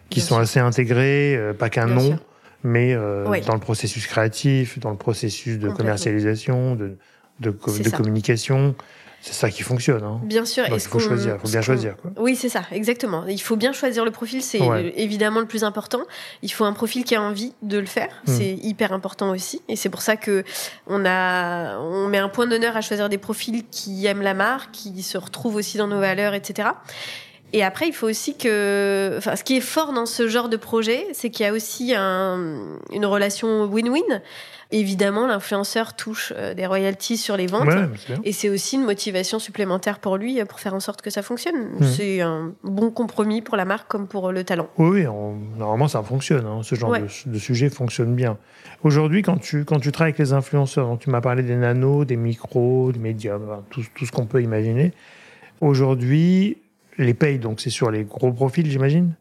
qui 0.09 0.21
sont 0.21 0.37
assez 0.37 0.59
intégrées, 0.59 1.37
pas 1.59 1.69
qu'un 1.69 1.87
nom, 1.87 2.17
mais 2.63 2.95
dans 2.95 3.53
le 3.53 3.59
processus 3.59 4.07
créatif, 4.07 4.79
dans 4.79 4.91
le 4.91 4.97
processus 4.97 5.59
de 5.59 5.69
commercialisation, 5.69 6.75
de, 6.75 6.97
de, 7.41 7.49
de 7.49 7.89
communication. 7.89 8.75
C'est 9.23 9.31
ça 9.31 9.49
qui 9.49 9.63
fonctionne. 9.63 10.03
Hein. 10.03 10.19
Bien 10.23 10.43
sûr. 10.43 10.65
il 10.69 10.79
faut 10.81 10.99
choisir, 10.99 11.35
il 11.35 11.39
faut 11.39 11.47
bien 11.47 11.61
choisir. 11.61 11.95
Quoi. 11.95 12.11
Oui, 12.17 12.35
c'est 12.35 12.49
ça, 12.49 12.63
exactement. 12.73 13.25
Il 13.25 13.41
faut 13.41 13.55
bien 13.55 13.71
choisir 13.71 14.03
le 14.03 14.11
profil, 14.11 14.43
c'est 14.43 14.59
évidemment 14.97 15.39
le 15.39 15.45
plus 15.45 15.63
important. 15.63 16.01
Il 16.41 16.51
faut 16.51 16.65
un 16.65 16.73
profil 16.73 17.05
qui 17.05 17.15
a 17.15 17.21
envie 17.21 17.53
de 17.61 17.77
le 17.77 17.85
faire, 17.85 18.09
hmm. 18.27 18.37
c'est 18.37 18.51
hyper 18.51 18.91
important 18.91 19.29
aussi. 19.29 19.61
Et 19.69 19.77
c'est 19.77 19.87
pour 19.87 20.01
ça 20.01 20.17
que 20.17 20.43
on 20.87 21.05
a, 21.05 21.79
on 21.79 22.09
met 22.09 22.17
un 22.17 22.27
point 22.27 22.47
d'honneur 22.47 22.75
à 22.75 22.81
choisir 22.81 23.07
des 23.07 23.17
profils 23.17 23.63
qui 23.71 24.05
aiment 24.07 24.23
la 24.23 24.33
marque, 24.33 24.71
qui 24.71 25.01
se 25.01 25.17
retrouvent 25.17 25.55
aussi 25.55 25.77
dans 25.77 25.87
nos 25.87 26.01
valeurs, 26.01 26.33
etc. 26.33 26.67
Et 27.53 27.63
après, 27.63 27.87
il 27.87 27.93
faut 27.93 28.09
aussi 28.09 28.35
que, 28.35 29.13
enfin, 29.17 29.37
ce 29.37 29.43
qui 29.45 29.55
est 29.55 29.61
fort 29.61 29.93
dans 29.93 30.07
ce 30.07 30.27
genre 30.27 30.49
de 30.49 30.57
projet, 30.57 31.07
c'est 31.13 31.29
qu'il 31.29 31.45
y 31.45 31.49
a 31.49 31.53
aussi 31.53 31.93
un, 31.95 32.79
une 32.91 33.05
relation 33.05 33.67
win-win 33.67 34.21
évidemment, 34.79 35.27
l'influenceur 35.27 35.95
touche 35.95 36.33
euh, 36.35 36.53
des 36.53 36.65
royalties 36.65 37.17
sur 37.17 37.37
les 37.37 37.47
ventes. 37.47 37.69
et 38.23 38.31
c'est 38.31 38.49
aussi 38.49 38.75
une 38.75 38.83
motivation 38.83 39.39
supplémentaire 39.39 39.99
pour 39.99 40.17
lui 40.17 40.39
euh, 40.39 40.45
pour 40.45 40.59
faire 40.59 40.73
en 40.73 40.79
sorte 40.79 41.01
que 41.01 41.09
ça 41.09 41.21
fonctionne. 41.21 41.69
Mmh. 41.79 41.83
C'est 41.83 42.21
un 42.21 42.53
bon 42.63 42.91
compromis 42.91 43.41
pour 43.41 43.55
la 43.55 43.65
marque 43.65 43.87
comme 43.87 44.07
pour 44.07 44.31
le 44.31 44.43
talent. 44.43 44.67
Oui, 44.77 45.05
normalement, 45.57 45.87
ça 45.87 46.01
fonctionne. 46.03 46.45
Hein. 46.45 46.61
Ce 46.63 46.75
genre 46.75 46.95
de, 46.97 47.39
sujet 47.39 47.69
fonctionne 47.69 48.15
bien. 48.15 48.37
Aujourd'hui, 48.83 49.21
quand 49.21 49.37
tu, 49.37 49.65
quand 49.65 49.79
tu 49.79 49.91
travailles 49.91 50.11
avec 50.11 50.19
les 50.19 50.33
influenceurs, 50.33 50.97
tu 50.99 51.09
m'as 51.09 51.21
parlé 51.21 51.43
des 51.43 51.55
nanos, 51.55 52.05
des 52.05 52.17
micros, 52.17 52.91
des 52.91 52.99
médias, 52.99 53.37
tout, 53.69 53.83
tout 53.93 54.05
ce 54.05 54.11
qu'on 54.11 54.25
peut 54.25 54.41
imaginer. 54.41 54.93
Aujourd'hui, 55.61 56.57
les 56.97 57.13
payes, 57.13 57.39
donc 57.39 57.61
c'est 57.61 57.69
sur 57.69 57.91
les 57.91 58.03
gros 58.03 58.31
profils, 58.31 58.69
j'imagine? 58.69 59.13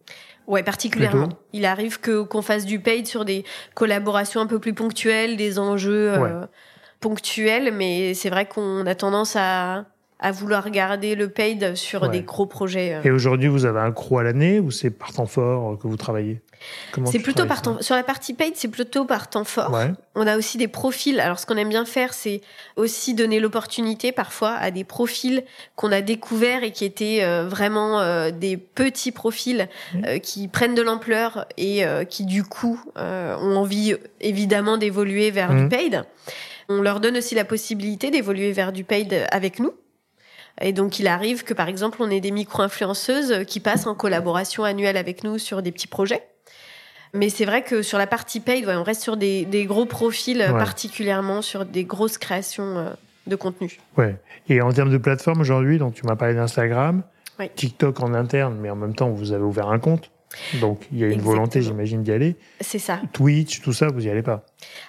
Ouais, 0.47 0.63
particulièrement. 0.63 1.29
Il 1.53 1.65
arrive 1.65 2.01
que 2.01 2.23
qu'on 2.23 2.43
fasse 2.43 2.65
du 2.65 2.81
paid 2.81 3.07
sur 3.07 3.25
des 3.25 3.45
collaborations 3.75 4.41
un 4.41 4.47
peu 4.47 4.59
plus 4.59 4.75
ponctuelles, 4.75 5.37
des 5.37 5.59
enjeux 5.59 6.13
euh, 6.13 6.47
ponctuels, 7.01 7.73
mais 7.73 8.15
c'est 8.15 8.31
vrai 8.31 8.47
qu'on 8.47 8.87
a 8.87 8.95
tendance 8.95 9.37
à 9.37 9.85
à 10.23 10.31
vouloir 10.31 10.71
garder 10.71 11.17
le 11.17 11.29
paid 11.29 11.75
sur 11.75 12.09
des 12.09 12.23
gros 12.23 12.47
projets. 12.47 12.95
Euh. 12.95 13.03
Et 13.03 13.11
aujourd'hui, 13.11 13.49
vous 13.49 13.65
avez 13.65 13.81
un 13.81 13.91
croc 13.91 14.21
à 14.21 14.23
l'année 14.23 14.61
ou 14.61 14.71
c'est 14.71 14.91
par 14.91 15.13
temps 15.13 15.27
fort 15.27 15.77
que 15.79 15.89
vous 15.89 15.97
travaillez? 15.97 16.41
C'est 17.05 17.19
plutôt 17.19 17.47
par 17.47 17.63
temps. 17.63 17.81
Sur 17.81 17.95
la 17.95 18.03
partie 18.03 18.35
paid, 18.35 18.55
c'est 18.57 18.69
plutôt 18.69 19.05
par 19.05 19.29
temps 19.29 19.45
fort. 19.45 19.77
On 20.15 20.27
a 20.27 20.37
aussi 20.37 20.59
des 20.59 20.69
profils. 20.69 21.19
Alors, 21.21 21.39
ce 21.39 21.47
qu'on 21.47 21.57
aime 21.57 21.69
bien 21.69 21.85
faire, 21.85 22.13
c'est 22.13 22.43
aussi 22.77 23.15
donner 23.15 23.41
l'opportunité 23.41 24.13
parfois 24.13 24.53
à 24.53 24.71
des 24.71 24.85
profils 24.85 25.45
qu'on 25.77 25.91
a 25.93 26.01
découverts 26.01 26.65
et 26.65 26.73
qui 26.73 26.85
étaient 26.85 27.21
euh, 27.23 27.47
vraiment 27.49 28.01
euh, 28.01 28.31
des 28.31 28.57
petits 28.57 29.13
profils 29.13 29.69
qui 30.23 30.49
prennent 30.49 30.75
de 30.75 30.83
l'ampleur 30.83 31.47
et 31.57 31.85
qui 32.09 32.25
du 32.25 32.45
coup 32.45 32.81
ont 32.97 33.57
envie 33.57 33.95
évidemment 34.21 34.77
d'évoluer 34.77 35.31
vers 35.31 35.51
du 35.51 35.65
mmh. 35.65 35.69
paid. 35.69 36.05
On 36.69 36.81
leur 36.81 37.01
donne 37.01 37.17
aussi 37.17 37.35
la 37.35 37.45
possibilité 37.45 38.11
d'évoluer 38.11 38.53
vers 38.53 38.73
du 38.73 38.85
paid 38.85 39.27
avec 39.31 39.59
nous. 39.59 39.75
Et 40.61 40.73
donc, 40.73 40.99
il 40.99 41.07
arrive 41.07 41.45
que, 41.45 41.55
par 41.55 41.69
exemple, 41.69 41.99
on 42.01 42.11
ait 42.11 42.21
des 42.21 42.31
micro-influenceuses 42.31 43.45
qui 43.47 43.61
passent 43.61 43.87
en 43.87 43.95
collaboration 43.95 44.65
annuelle 44.65 44.97
avec 44.97 45.25
nous 45.25 45.39
sur 45.39 45.63
des 45.63 45.73
petits 45.73 45.87
projets. 45.87 46.29
Mais 47.15 47.29
c'est 47.29 47.45
vrai 47.45 47.63
que 47.63 47.83
sur 47.83 47.99
la 47.99 48.07
partie 48.07 48.41
paid, 48.41 48.67
on 48.69 48.83
reste 48.83 49.03
sur 49.03 49.17
des, 49.17 49.67
gros 49.67 49.85
profils, 49.85 50.45
particulièrement 50.51 51.43
sur 51.43 51.65
des 51.67 51.85
grosses 51.85 52.19
créations 52.19 52.79
euh, 52.79 52.91
de 53.27 53.37
contenu. 53.37 53.79
Ouais. 53.97 54.17
Et 54.49 54.63
en 54.63 54.73
termes 54.73 54.91
de 54.91 54.99
plateforme 54.99 55.41
aujourd'hui, 55.41 55.79
donc 55.79 55.95
tu 55.95 56.07
m'as 56.07 56.17
parlé 56.17 56.35
d'Instagram, 56.35 57.03
TikTok 57.57 58.01
en 58.01 58.15
interne, 58.15 58.57
mais 58.61 58.71
en 58.71 58.77
même 58.77 58.95
temps, 58.95 59.11
vous 59.11 59.33
avez 59.33 59.43
ouvert 59.43 59.69
un 59.69 59.79
compte. 59.79 60.11
Donc 60.61 60.87
il 60.93 60.99
y 60.99 61.05
a 61.05 61.09
une 61.09 61.21
volonté, 61.21 61.63
j'imagine, 61.63 62.03
d'y 62.03 62.13
aller. 62.13 62.37
C'est 62.61 62.79
ça. 62.79 63.01
Twitch, 63.13 63.61
tout 63.61 63.73
ça, 63.73 63.89
vous 63.89 64.01
n'y 64.01 64.09
allez 64.09 64.23
pas 64.23 64.45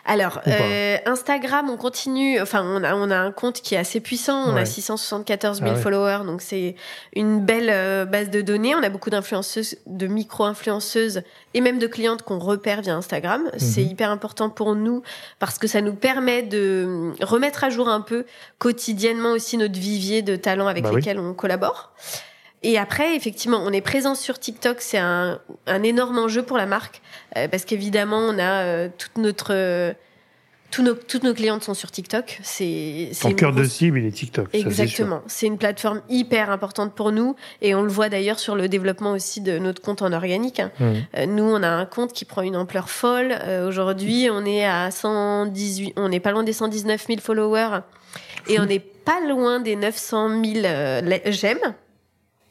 Alors, 0.05 0.41
euh, 0.47 0.97
Instagram, 1.05 1.69
on 1.69 1.77
continue. 1.77 2.39
Enfin, 2.41 2.63
on 2.63 2.83
a, 2.83 2.95
on 2.95 3.09
a 3.09 3.17
un 3.17 3.31
compte 3.31 3.61
qui 3.61 3.75
est 3.75 3.77
assez 3.77 3.99
puissant. 3.99 4.43
On 4.47 4.55
a 4.55 4.65
674 4.65 5.59
000 5.59 5.71
ah 5.71 5.75
followers, 5.75 6.25
donc 6.25 6.41
c'est 6.41 6.75
une 7.15 7.39
belle 7.39 7.69
euh, 7.69 8.05
base 8.05 8.29
de 8.29 8.41
données. 8.41 8.75
On 8.75 8.83
a 8.83 8.89
beaucoup 8.89 9.09
d'influenceuses, 9.09 9.77
de 9.85 10.07
micro-influenceuses 10.07 11.23
et 11.53 11.61
même 11.61 11.79
de 11.79 11.87
clientes 11.87 12.23
qu'on 12.23 12.39
repère 12.39 12.81
via 12.81 12.95
Instagram. 12.95 13.49
C'est 13.57 13.83
mhm. 13.83 13.91
hyper 13.91 14.09
important 14.09 14.49
pour 14.49 14.75
nous 14.75 15.03
parce 15.39 15.57
que 15.57 15.67
ça 15.67 15.81
nous 15.81 15.93
permet 15.93 16.43
de 16.43 17.13
remettre 17.21 17.63
à 17.63 17.69
jour 17.69 17.89
un 17.89 18.01
peu 18.01 18.25
quotidiennement 18.57 19.31
aussi 19.31 19.57
notre 19.57 19.79
vivier 19.79 20.21
de 20.21 20.35
talents 20.35 20.67
avec 20.67 20.83
bah 20.83 20.91
lesquels 20.93 21.19
on 21.19 21.33
collabore. 21.33 21.91
Et 22.63 22.77
après, 22.77 23.15
effectivement, 23.15 23.61
on 23.63 23.71
est 23.71 23.81
présent 23.81 24.15
sur 24.15 24.39
TikTok. 24.39 24.77
C'est 24.79 24.97
un, 24.97 25.39
un 25.67 25.83
énorme 25.83 26.17
enjeu 26.17 26.43
pour 26.43 26.57
la 26.57 26.65
marque 26.65 27.01
euh, 27.37 27.47
parce 27.47 27.65
qu'évidemment, 27.65 28.19
on 28.19 28.39
a 28.39 28.63
euh, 28.63 28.89
toute 28.97 29.17
notre 29.17 29.53
euh, 29.53 29.93
nos, 30.79 30.95
toutes 30.95 31.23
nos 31.23 31.35
clientes 31.35 31.63
sont 31.63 31.75
sur 31.75 31.91
TikTok. 31.91 32.39
C'est 32.41 33.11
ton 33.21 33.33
cœur 33.33 33.53
de 33.53 33.63
cible, 33.63 33.99
il 33.99 34.07
est 34.07 34.11
TikTok. 34.11 34.47
Exactement. 34.53 35.21
C'est 35.27 35.45
une 35.45 35.59
plateforme 35.59 36.01
hyper 36.09 36.49
importante 36.49 36.95
pour 36.95 37.11
nous 37.11 37.35
et 37.61 37.75
on 37.75 37.83
le 37.83 37.89
voit 37.89 38.09
d'ailleurs 38.09 38.39
sur 38.39 38.55
le 38.55 38.67
développement 38.67 39.11
aussi 39.11 39.39
de 39.41 39.59
notre 39.59 39.83
compte 39.83 40.01
en 40.01 40.11
organique. 40.11 40.59
Hein. 40.59 40.71
Mmh. 40.79 41.25
nous, 41.25 41.43
on 41.43 41.61
a 41.61 41.69
un 41.69 41.85
compte 41.85 42.11
qui 42.11 42.25
prend 42.25 42.41
une 42.41 42.55
ampleur 42.55 42.89
folle. 42.89 43.37
Aujourd'hui, 43.67 44.29
on 44.31 44.43
est 44.45 44.65
à 44.65 44.89
118, 44.89 45.93
on 45.95 46.11
est 46.11 46.19
pas 46.19 46.31
loin 46.31 46.41
des 46.41 46.53
119 46.53 47.05
000 47.05 47.19
followers 47.19 47.81
et 48.47 48.59
on 48.59 48.65
n'est 48.65 48.79
pas 48.79 49.19
loin 49.27 49.59
des 49.59 49.75
900 49.75 50.43
000 50.43 50.65
j'aime. 51.27 51.75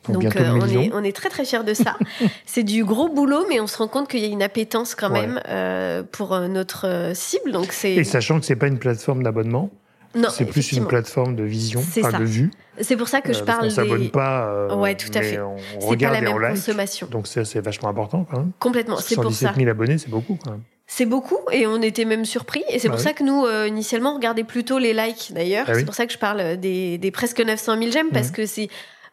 Donc 0.09 0.37
euh, 0.37 0.59
on, 0.61 0.67
est, 0.67 0.91
on 0.93 1.05
est 1.05 1.15
très 1.15 1.29
très 1.29 1.45
fiers 1.45 1.63
de 1.65 1.75
ça. 1.75 1.97
c'est 2.47 2.65
du 2.65 2.85
gros 2.85 3.09
boulot, 3.09 3.45
mais 3.49 3.61
on 3.61 3.67
se 3.67 3.77
rend 3.79 3.89
compte 3.89 4.09
qu'il 4.09 4.21
y 4.21 4.25
a 4.25 4.29
une 4.29 4.43
appétence 4.43 4.95
quand 4.95 5.11
même 5.11 5.41
euh, 5.49 6.03
pour 6.11 6.33
euh, 6.33 6.49
notre 6.49 7.13
cible. 7.15 7.53
Donc 7.53 7.73
c'est 7.73 7.95
et 7.95 8.05
sachant 8.05 8.41
que 8.41 8.47
c'est 8.47 8.57
pas 8.57 8.67
une 8.67 8.79
plateforme 8.79 9.23
d'abonnement, 9.23 9.71
non, 10.15 10.29
c'est 10.31 10.45
plus 10.45 10.73
une 10.73 10.87
plateforme 10.87 11.37
de 11.37 11.45
vision, 11.45 11.83
pas 12.01 12.13
de 12.13 12.25
vue. 12.25 12.51
C'est 12.81 12.97
pour 12.97 13.09
ça 13.09 13.21
que 13.21 13.33
je 13.33 13.43
parle. 13.45 13.67
On 13.67 13.71
s'abonne 13.71 14.11
pas. 14.11 14.75
ouais, 14.75 14.97
tout 14.97 15.11
à 15.15 15.23
fait. 15.23 15.39
On 15.41 15.57
regarde 15.81 16.15
pas 16.15 16.21
la 16.21 16.39
même 16.39 16.55
consommation. 16.55 17.07
Donc 17.11 17.29
c'est 17.29 17.61
vachement 17.61 17.89
important 17.89 18.27
quand 18.29 18.39
même. 18.39 18.53
Complètement. 18.59 18.97
C'est 18.99 19.17
pour 19.17 19.33
ça. 19.33 19.53
000 19.57 19.69
abonnés, 19.71 19.99
c'est 19.99 20.11
beaucoup 20.11 20.39
quand 20.43 20.53
même. 20.53 20.63
C'est 20.89 21.07
beaucoup 21.07 21.39
et 21.53 21.67
on 21.67 21.81
était 21.81 22.05
même 22.05 22.25
surpris. 22.25 22.63
Et 22.69 22.79
c'est 22.81 22.89
pour 22.89 22.99
ça 22.99 23.13
que 23.13 23.23
nous, 23.23 23.47
initialement, 23.69 24.13
on 24.13 24.17
regardait 24.17 24.43
plutôt 24.43 24.79
les 24.79 24.95
likes 24.95 25.33
d'ailleurs. 25.33 25.67
Ah 25.69 25.75
c'est 25.75 25.85
pour 25.85 25.95
ça 25.95 26.07
que 26.07 26.13
je 26.13 26.19
parle 26.19 26.57
des, 26.57 26.99
des 26.99 27.11
presque 27.13 27.41
900 27.41 27.79
000 27.79 27.91
j'aime 27.93 28.11
parce 28.11 28.31
mmh. 28.31 28.33
que 28.33 28.47
c'est 28.47 28.69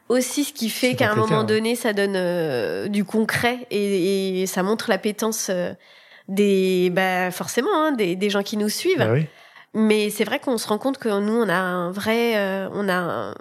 aussi 0.09 0.43
ce 0.43 0.51
qui 0.51 0.69
fait 0.69 0.95
qu'à 0.95 1.11
un 1.11 1.15
moment 1.15 1.43
donné, 1.43 1.75
ça 1.75 1.93
donne 1.93 2.15
euh, 2.15 2.87
du 2.87 3.05
concret 3.05 3.67
et, 3.71 4.41
et, 4.41 4.45
ça 4.47 4.63
montre 4.63 4.89
l'appétence 4.89 5.47
euh, 5.49 5.73
des, 6.27 6.89
bah, 6.89 7.31
forcément, 7.31 7.69
hein, 7.73 7.91
des, 7.91 8.15
des, 8.15 8.29
gens 8.29 8.43
qui 8.43 8.57
nous 8.57 8.69
suivent. 8.69 8.97
Bah 8.97 9.11
oui. 9.13 9.27
Mais 9.75 10.09
c'est 10.09 10.23
vrai 10.23 10.39
qu'on 10.39 10.57
se 10.57 10.67
rend 10.67 10.79
compte 10.79 10.97
que 10.97 11.07
nous, 11.19 11.33
on 11.33 11.47
a 11.47 11.55
un 11.55 11.91
vrai, 11.91 12.37
euh, 12.37 12.67
on 12.73 12.89
a 12.89 13.35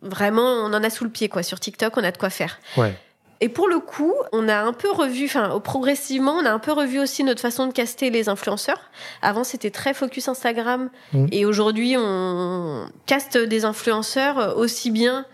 vraiment, 0.00 0.64
on 0.64 0.72
en 0.72 0.82
a 0.82 0.88
sous 0.88 1.04
le 1.04 1.10
pied 1.10 1.28
quoi. 1.28 1.42
Sur 1.42 1.60
TikTok, 1.60 1.94
on 1.98 2.04
a 2.04 2.10
de 2.10 2.16
quoi 2.16 2.30
faire. 2.30 2.58
Ouais. 2.78 2.94
Et 3.42 3.50
pour 3.50 3.68
le 3.68 3.78
coup, 3.78 4.14
on 4.32 4.48
a 4.48 4.56
un 4.56 4.72
peu 4.72 4.90
revu, 4.90 5.26
enfin, 5.26 5.60
progressivement, 5.62 6.32
on 6.32 6.46
a 6.46 6.50
un 6.50 6.58
peu 6.58 6.72
revu 6.72 6.98
aussi 7.00 7.22
notre 7.22 7.42
façon 7.42 7.66
de 7.66 7.72
caster 7.72 8.08
les 8.08 8.30
influenceurs. 8.30 8.90
Avant, 9.20 9.44
c'était 9.44 9.70
très 9.70 9.92
focus 9.92 10.28
Instagram. 10.28 10.88
Mmh. 11.12 11.26
Et 11.32 11.44
aujourd'hui, 11.44 11.96
on 11.98 12.86
caste 13.04 13.36
des 13.36 13.66
influenceurs 13.66 14.56
aussi 14.56 14.90
bien 14.90 15.26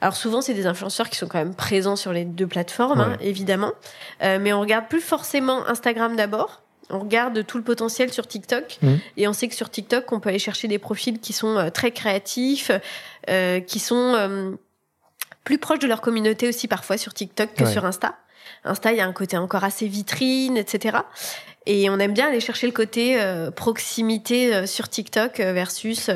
alors 0.00 0.16
souvent, 0.16 0.40
c'est 0.40 0.54
des 0.54 0.66
influenceurs 0.66 1.10
qui 1.10 1.18
sont 1.18 1.28
quand 1.28 1.38
même 1.38 1.54
présents 1.54 1.96
sur 1.96 2.12
les 2.12 2.24
deux 2.24 2.46
plateformes, 2.46 3.00
hein, 3.00 3.16
évidemment. 3.20 3.72
Euh, 4.22 4.38
mais 4.40 4.52
on 4.52 4.60
regarde 4.60 4.88
plus 4.88 5.00
forcément 5.00 5.66
Instagram 5.68 6.16
d'abord. 6.16 6.62
On 6.90 6.98
regarde 7.00 7.46
tout 7.46 7.58
le 7.58 7.64
potentiel 7.64 8.12
sur 8.12 8.26
TikTok. 8.26 8.78
Mmh. 8.82 8.94
Et 9.16 9.28
on 9.28 9.32
sait 9.32 9.48
que 9.48 9.54
sur 9.54 9.70
TikTok, 9.70 10.10
on 10.12 10.20
peut 10.20 10.30
aller 10.30 10.38
chercher 10.38 10.68
des 10.68 10.78
profils 10.78 11.20
qui 11.20 11.32
sont 11.32 11.56
euh, 11.56 11.70
très 11.70 11.92
créatifs, 11.92 12.70
euh, 13.28 13.60
qui 13.60 13.78
sont 13.78 14.14
euh, 14.16 14.52
plus 15.44 15.58
proches 15.58 15.78
de 15.78 15.86
leur 15.86 16.00
communauté 16.00 16.48
aussi 16.48 16.66
parfois 16.66 16.98
sur 16.98 17.14
TikTok 17.14 17.54
que 17.54 17.66
sur 17.66 17.84
Insta. 17.84 18.16
Insta, 18.64 18.92
il 18.92 18.98
y 18.98 19.00
a 19.00 19.06
un 19.06 19.12
côté 19.12 19.36
encore 19.36 19.64
assez 19.64 19.86
vitrine, 19.86 20.56
etc. 20.56 20.98
Et 21.66 21.88
on 21.90 21.98
aime 21.98 22.12
bien 22.12 22.28
aller 22.28 22.40
chercher 22.40 22.66
le 22.66 22.72
côté 22.72 23.18
proximité 23.54 24.66
sur 24.66 24.88
TikTok 24.88 25.38
versus 25.38 26.10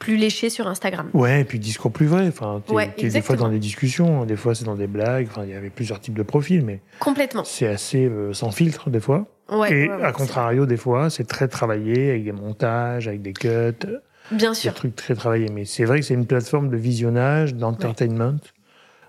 plus 0.00 0.16
léché 0.16 0.50
sur 0.50 0.66
Instagram. 0.66 1.10
Ouais, 1.14 1.42
et 1.42 1.44
puis 1.44 1.60
discours 1.60 1.92
plus 1.92 2.06
vrai. 2.06 2.26
Enfin, 2.26 2.60
es, 2.98 3.08
des 3.08 3.22
fois 3.22 3.36
dans 3.36 3.50
des 3.50 3.60
discussions, 3.60 4.24
des 4.24 4.34
fois 4.34 4.56
c'est 4.56 4.64
dans 4.64 4.74
des 4.74 4.88
blagues. 4.88 5.28
Enfin, 5.30 5.44
il 5.44 5.50
y 5.50 5.54
avait 5.54 5.70
plusieurs 5.70 6.00
types 6.00 6.14
de 6.14 6.24
profils, 6.24 6.64
mais 6.64 6.80
complètement. 6.98 7.44
C'est 7.44 7.68
assez 7.68 8.06
euh, 8.06 8.32
sans 8.32 8.50
filtre 8.50 8.90
des 8.90 8.98
fois. 8.98 9.26
Ouais, 9.50 9.72
et 9.72 9.90
à 9.90 10.12
contrario, 10.12 10.64
des 10.64 10.76
fois, 10.76 11.10
c'est 11.10 11.26
très 11.26 11.48
travaillé 11.48 12.10
avec 12.10 12.24
des 12.24 12.32
montages, 12.32 13.08
avec 13.08 13.20
des 13.20 13.32
cuts. 13.32 13.86
Bien 14.30 14.54
sûr. 14.54 14.72
Des 14.72 14.76
trucs 14.76 14.96
très 14.96 15.14
travaillés. 15.14 15.48
Mais 15.52 15.64
c'est 15.64 15.84
vrai 15.84 16.00
que 16.00 16.06
c'est 16.06 16.14
une 16.14 16.26
plateforme 16.26 16.70
de 16.70 16.76
visionnage, 16.76 17.54
d'entertainment. 17.54 18.40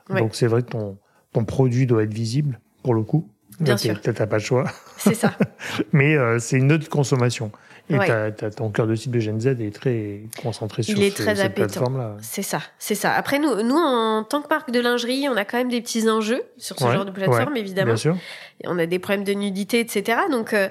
Donc 0.10 0.36
c'est 0.36 0.48
vrai 0.48 0.62
que 0.62 0.72
ton, 0.72 0.98
ton 1.32 1.46
produit 1.46 1.86
doit 1.86 2.04
être 2.04 2.14
visible 2.14 2.60
pour 2.84 2.94
le 2.94 3.04
coup. 3.04 3.30
Bien 3.62 3.78
sûr. 3.78 4.00
Peut-être 4.00 4.26
pas 4.26 4.38
le 4.38 4.44
choix. 4.44 4.66
C'est 4.98 5.14
ça. 5.14 5.34
mais 5.92 6.16
euh, 6.16 6.40
c'est 6.40 6.58
une 6.58 6.72
autre 6.72 6.90
consommation. 6.90 7.52
Et 7.90 8.52
ton 8.56 8.70
cœur 8.70 8.88
de 8.88 8.96
cible 8.96 9.16
de 9.16 9.20
Gen 9.20 9.40
Z 9.40 9.48
est 9.48 9.74
très 9.74 10.22
concentré 10.42 10.84
sur 10.84 10.98
Il 10.98 11.04
est 11.04 11.16
très 11.16 11.36
cette 11.36 11.56
plateforme-là. 11.56 12.18
C'est 12.22 12.42
ça, 12.42 12.62
c'est 12.80 12.96
ça. 12.96 13.12
Après, 13.14 13.40
nous, 13.40 13.64
nous, 13.64 13.76
en 13.76 14.24
tant 14.24 14.42
que 14.42 14.48
marque 14.50 14.72
de 14.72 14.80
lingerie, 14.80 15.28
on 15.30 15.36
a 15.36 15.46
quand 15.46 15.58
même 15.58 15.70
des 15.70 15.82
petits 15.82 16.10
enjeux 16.10 16.44
sur 16.58 16.78
ce 16.78 16.86
genre 16.86 17.06
de 17.06 17.12
plateforme, 17.12 17.58
évidemment. 17.58 17.94
Bien 17.94 17.96
sûr. 17.98 18.18
on 18.66 18.78
a 18.80 18.86
des 18.86 19.00
problèmes 19.00 19.24
de 19.24 19.34
nudité, 19.34 19.80
etc. 19.80 20.20
Donc, 20.30 20.54
euh, 20.54 20.70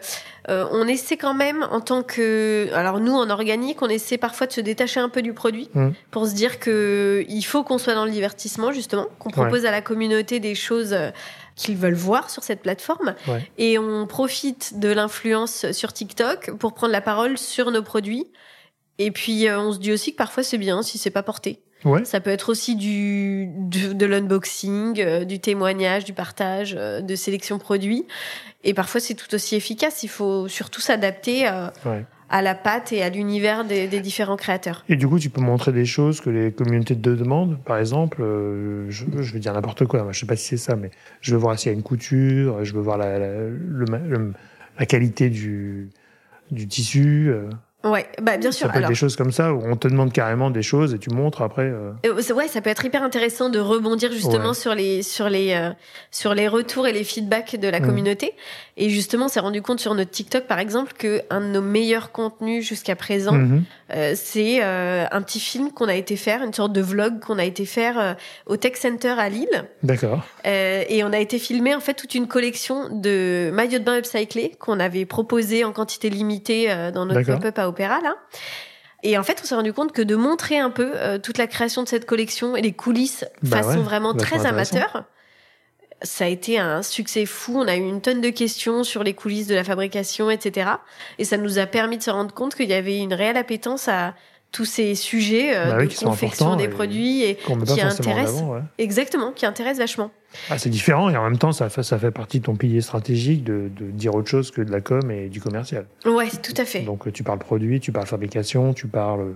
euh, 0.49 0.67
on 0.73 0.87
essaie 0.89 1.17
quand 1.17 1.35
même, 1.35 1.67
en 1.71 1.81
tant 1.81 2.03
que... 2.03 2.69
Alors, 2.75 3.01
nous, 3.01 3.13
en 3.13 3.29
organique, 3.31 3.83
on 3.83 3.89
essaie 3.89 4.19
parfois 4.19 4.47
de 4.47 4.53
se 4.53 4.61
détacher 4.61 5.01
un 5.01 5.09
peu 5.09 5.23
du 5.23 5.33
produit 5.33 5.69
mmh. 5.75 5.89
pour 6.11 6.27
se 6.27 6.35
dire 6.35 6.59
que 6.59 7.25
il 7.29 7.43
faut 7.43 7.63
qu'on 7.63 7.79
soit 7.79 7.95
dans 7.95 8.05
le 8.05 8.11
divertissement, 8.11 8.73
justement, 8.73 9.07
qu'on 9.19 9.31
propose 9.31 9.67
à 9.67 9.71
la 9.71 9.83
communauté 9.83 10.41
des 10.41 10.55
choses 10.55 10.93
euh, 10.93 11.11
qu'ils 11.61 11.77
veulent 11.77 11.95
voir 11.95 12.31
sur 12.31 12.43
cette 12.43 12.63
plateforme. 12.63 13.15
Et 13.59 13.79
on 13.79 14.07
profite 14.07 14.79
de 14.79 14.89
l'influence 14.89 15.71
sur 15.73 15.93
TikTok 15.93 16.53
pour 16.59 16.75
prendre 16.75 16.93
la 16.93 17.01
parole 17.01 17.39
sur 17.39 17.71
nos 17.71 17.83
produits. 17.83 18.27
Et 18.99 19.11
puis, 19.11 19.49
euh, 19.49 19.61
on 19.61 19.73
se 19.73 19.79
dit 19.79 19.93
aussi 19.93 20.13
que 20.13 20.17
parfois, 20.17 20.43
c'est 20.43 20.59
bien 20.59 20.83
si 20.83 20.99
c'est 20.99 21.11
pas 21.11 21.23
porté. 21.23 21.63
Ça 22.05 22.21
peut 22.21 22.29
être 22.29 22.51
aussi 22.51 22.77
du, 22.77 23.49
de 23.49 24.05
l'unboxing, 24.05 25.01
euh, 25.01 25.25
du 25.25 25.41
témoignage, 25.41 26.05
du 26.05 26.13
partage, 26.13 26.75
euh, 26.79 27.01
de 27.01 27.15
sélection 27.15 27.59
produits. 27.59 28.07
Et 28.65 28.75
parfois, 28.75 29.01
c'est 29.01 29.15
tout 29.15 29.35
aussi 29.35 29.57
efficace. 29.57 30.03
Il 30.03 30.11
faut 30.11 30.47
surtout 30.49 30.83
s'adapter 30.83 31.49
à 32.31 32.43
la 32.43 32.55
patte 32.55 32.93
et 32.93 33.03
à 33.03 33.11
l'univers 33.11 33.65
des, 33.65 33.89
différents 34.01 34.37
créateurs. 34.37 34.85
Et 34.89 34.97
du 34.97 35.09
coup, 35.09 35.19
tu 35.19 35.31
peux 35.31 35.41
montrer 35.41 35.73
des 35.73 35.85
choses 35.85 36.21
que 36.21 36.31
les 36.31 36.53
communautés 36.53 36.95
te 36.95 37.11
demandent. 37.11 37.59
Par 37.65 37.79
exemple, 37.79 38.23
euh, 38.23 38.87
je, 38.89 39.05
je, 39.21 39.33
veux 39.33 39.41
dire 39.41 39.53
n'importe 39.53 39.85
quoi, 39.87 40.07
je 40.11 40.21
sais 40.21 40.27
pas 40.27 40.37
si 40.37 40.47
c'est 40.47 40.57
ça, 40.57 40.77
mais 40.77 40.91
je 41.21 41.33
veux 41.33 41.41
voir 41.41 41.59
s'il 41.59 41.73
y 41.73 41.75
a 41.75 41.77
une 41.77 41.83
couture, 41.83 42.65
je 42.65 42.73
veux 42.73 42.81
voir 42.81 42.99
la, 42.99 43.19
la, 43.19 43.29
la 44.79 44.87
qualité 44.87 45.29
du, 45.29 45.91
du 46.51 46.69
tissu. 46.69 47.31
Euh. 47.31 47.51
Ouais, 47.83 48.07
bah 48.21 48.37
bien 48.37 48.53
sûr. 48.53 48.67
Ça 48.67 48.73
peut 48.73 48.81
être 48.81 48.89
des 48.89 48.95
choses 48.95 49.17
comme 49.17 49.33
ça 49.33 49.55
où 49.55 49.63
on 49.65 49.75
te 49.75 49.89
demande 49.89 50.13
carrément 50.13 50.51
des 50.51 50.63
choses 50.63 50.93
et 50.93 50.99
tu 50.99 51.09
montres 51.09 51.41
après. 51.41 51.63
Euh... 51.63 51.93
euh 52.05 52.35
ouais, 52.35 52.47
ça 52.47 52.61
peut 52.61 52.69
être 52.69 52.85
hyper 52.85 53.03
intéressant 53.03 53.49
de 53.49 53.59
rebondir 53.59 54.13
justement 54.13 54.53
sur 54.53 54.75
les 54.75 55.03
sur 55.03 55.31
les 55.31 55.55
euh, 55.55 55.71
sur 56.11 56.35
les 56.35 56.47
retours 56.47 56.87
et 56.87 56.93
les 56.93 57.05
feedbacks 57.05 57.57
de 57.57 57.69
la 57.69 57.81
mmh. 57.81 57.87
communauté. 57.87 58.35
Et 58.81 58.89
justement, 58.89 59.27
on 59.27 59.29
s'est 59.29 59.41
rendu 59.41 59.63
compte 59.63 59.79
sur 59.79 59.95
notre 59.95 60.11
TikTok 60.11 60.47
par 60.47 60.59
exemple 60.59 60.95
que 60.99 61.23
un 61.31 61.41
de 61.41 61.47
nos 61.47 61.61
meilleurs 61.61 62.11
contenus 62.13 62.67
jusqu'à 62.67 62.97
présent, 62.97 63.35
mmh. 63.35 63.65
euh, 63.95 64.13
c'est 64.17 64.63
euh, 64.63 65.05
un 65.13 65.23
petit 65.23 65.39
film 65.39 65.71
qu'on 65.71 65.87
a 65.87 65.95
été 65.95 66.17
faire, 66.17 66.43
une 66.43 66.55
sorte 66.55 66.73
de 66.73 66.81
vlog 66.81 67.21
qu'on 67.21 67.39
a 67.39 67.45
été 67.45 67.67
faire 67.67 68.17
au 68.47 68.57
Tech 68.57 68.77
Center 68.77 69.15
à 69.19 69.29
Lille. 69.29 69.65
D'accord. 69.83 70.25
et 70.45 71.05
on 71.05 71.13
a 71.13 71.19
été 71.19 71.39
filmer 71.39 71.75
en 71.75 71.81
fait 71.81 71.95
toute 71.95 72.15
une 72.15 72.27
collection 72.27 72.89
de 72.91 73.51
maillots 73.53 73.79
de 73.79 73.85
bain 73.85 73.99
upcyclés 73.99 74.57
qu'on 74.59 74.81
avait 74.81 75.05
proposé 75.05 75.65
en 75.65 75.73
quantité 75.73 76.11
limitée 76.11 76.75
dans 76.93 77.07
notre 77.07 77.23
pop-up 77.23 77.59
à 77.59 77.69
Opéra 77.69 78.01
là. 78.03 78.17
Et 79.03 79.17
en 79.17 79.23
fait, 79.23 79.41
on 79.43 79.47
s'est 79.47 79.55
rendu 79.55 79.73
compte 79.73 79.93
que 79.93 80.03
de 80.03 80.15
montrer 80.15 80.59
un 80.59 80.71
peu 80.71 80.93
euh, 80.95 81.19
toute 81.19 81.39
la 81.39 81.47
création 81.47 81.83
de 81.83 81.89
cette 81.89 82.07
collection 82.07 82.57
et 82.57 82.63
les 82.63 82.73
coulisses 82.73 83.25
bah 83.43 83.63
façon 83.63 83.81
vraiment 83.81 84.15
très 84.15 84.45
amateur, 84.47 85.05
ça 86.03 86.25
a 86.25 86.29
été 86.29 86.59
un 86.59 86.83
succès 86.83 87.27
fou. 87.27 87.59
On 87.59 87.69
a 87.69 87.77
eu 87.77 87.81
une 87.87 88.01
tonne 88.01 88.21
de 88.21 88.31
questions 88.31 88.85
sur 88.85 89.03
les 89.03 89.15
coulisses 89.15 89.47
de 89.47 89.55
la 89.55 89.65
fabrication, 89.65 90.31
etc. 90.31 90.71
Et 91.19 91.25
ça 91.25 91.37
nous 91.37 91.59
a 91.59 91.67
permis 91.67 91.99
de 91.99 92.03
se 92.03 92.11
rendre 92.11 92.33
compte 92.33 92.55
qu'il 92.55 92.69
y 92.69 92.75
avait 92.75 92.99
une 92.99 93.15
réelle 93.15 93.37
appétence 93.37 93.89
à 93.89 94.15
tous 94.53 94.65
ces 94.65 94.97
sujets 94.97 95.57
euh, 95.57 95.71
bah 95.71 95.87
de 95.87 96.05
confection 96.05 96.57
des 96.57 96.69
produits 96.69 97.23
et 97.23 97.37
qui 97.37 97.81
intéressent 97.81 98.43
exactement, 98.79 99.31
qui 99.31 99.47
intéressent 99.47 99.79
vachement. 99.79 100.11
Ah, 100.49 100.59
c'est 100.59 100.71
différent 100.71 101.09
et 101.09 101.17
en 101.17 101.23
même 101.25 101.39
temps 101.39 101.53
ça 101.53 101.69
fait, 101.69 101.83
ça 101.83 101.99
fait 101.99 102.11
partie 102.11 102.41
de 102.41 102.47
ton 102.47 102.57
pilier 102.57 102.81
stratégique 102.81 103.45
de, 103.45 103.71
de, 103.77 103.91
dire 103.91 104.15
autre 104.15 104.29
chose 104.29 104.51
que 104.51 104.61
de 104.61 104.73
la 104.73 104.81
com 104.81 105.09
et 105.11 105.29
du 105.29 105.41
commercial. 105.41 105.87
Ouais, 106.05 106.29
tout 106.43 106.55
à 106.57 106.65
fait. 106.65 106.81
Donc 106.81 107.13
tu 107.13 107.23
parles 107.23 107.39
produit, 107.39 107.79
tu 107.79 107.93
parles 107.93 108.07
fabrication, 108.07 108.75
tu 108.75 108.89
parles 108.89 109.35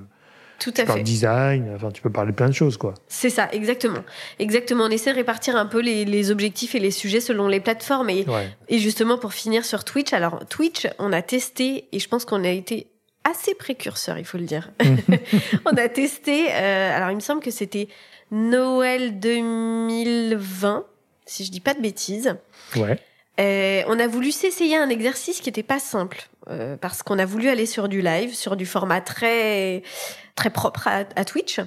Tout 0.65 0.71
à 0.79 0.81
tu 0.81 0.87
parles 0.87 0.99
fait. 1.01 1.05
design, 1.05 1.73
enfin, 1.77 1.91
tu 1.91 2.01
peux 2.01 2.09
parler 2.11 2.33
plein 2.33 2.49
de 2.49 2.55
choses, 2.55 2.79
quoi. 2.79 2.95
C'est 3.07 3.29
ça, 3.29 3.51
exactement. 3.53 4.01
Exactement. 4.39 4.85
On 4.85 4.89
essaie 4.91 5.11
de 5.11 5.17
répartir 5.17 5.57
un 5.57 5.67
peu 5.67 5.81
les, 5.81 6.07
les 6.07 6.31
objectifs 6.31 6.75
et 6.75 6.81
les 6.81 6.91
sujets 6.91 7.21
selon 7.21 7.49
les 7.49 7.61
plateformes. 7.61 8.09
Et, 8.09 8.25
Ouais. 8.27 8.49
et 8.69 8.79
justement, 8.79 9.19
pour 9.19 9.35
finir 9.35 9.67
sur 9.67 9.85
Twitch, 9.85 10.15
alors 10.15 10.47
Twitch, 10.49 10.87
on 10.99 11.13
a 11.13 11.21
testé, 11.21 11.87
et 11.93 11.99
je 11.99 12.09
pense 12.09 12.25
qu'on 12.25 12.43
a 12.45 12.49
été 12.49 12.87
assez 13.25 13.55
précurseur, 13.55 14.17
il 14.17 14.25
faut 14.25 14.39
le 14.39 14.45
dire. 14.45 14.71
on 15.67 15.77
a 15.77 15.89
testé, 15.91 16.47
euh, 16.51 16.97
alors 16.97 17.11
il 17.11 17.17
me 17.17 17.21
semble 17.21 17.41
que 17.43 17.51
c'était 17.51 17.89
Noël 18.31 19.19
2020, 19.21 20.85
si 21.27 21.45
je 21.45 21.51
dis 21.51 21.61
pas 21.61 21.75
de 21.75 21.81
bêtises. 21.81 22.35
Ouais. 22.77 22.99
Euh, 23.41 23.83
on 23.89 23.99
a 23.99 24.07
voulu 24.07 24.31
s'essayer 24.31 24.77
un 24.77 24.89
exercice 24.89 25.41
qui 25.41 25.49
n'était 25.49 25.65
pas 25.65 25.81
simple 25.81 26.29
euh, 26.51 26.77
parce 26.77 27.03
qu'on 27.03 27.19
a 27.19 27.25
voulu 27.27 27.49
aller 27.49 27.67
sur 27.67 27.89
du 27.89 28.01
live, 28.01 28.33
sur 28.33 28.55
du 28.57 28.65
format 28.65 29.01
très 29.01 29.83
très 30.35 30.51
propre 30.51 30.89
à, 30.89 31.05
à 31.17 31.25
Twitch. 31.25 31.61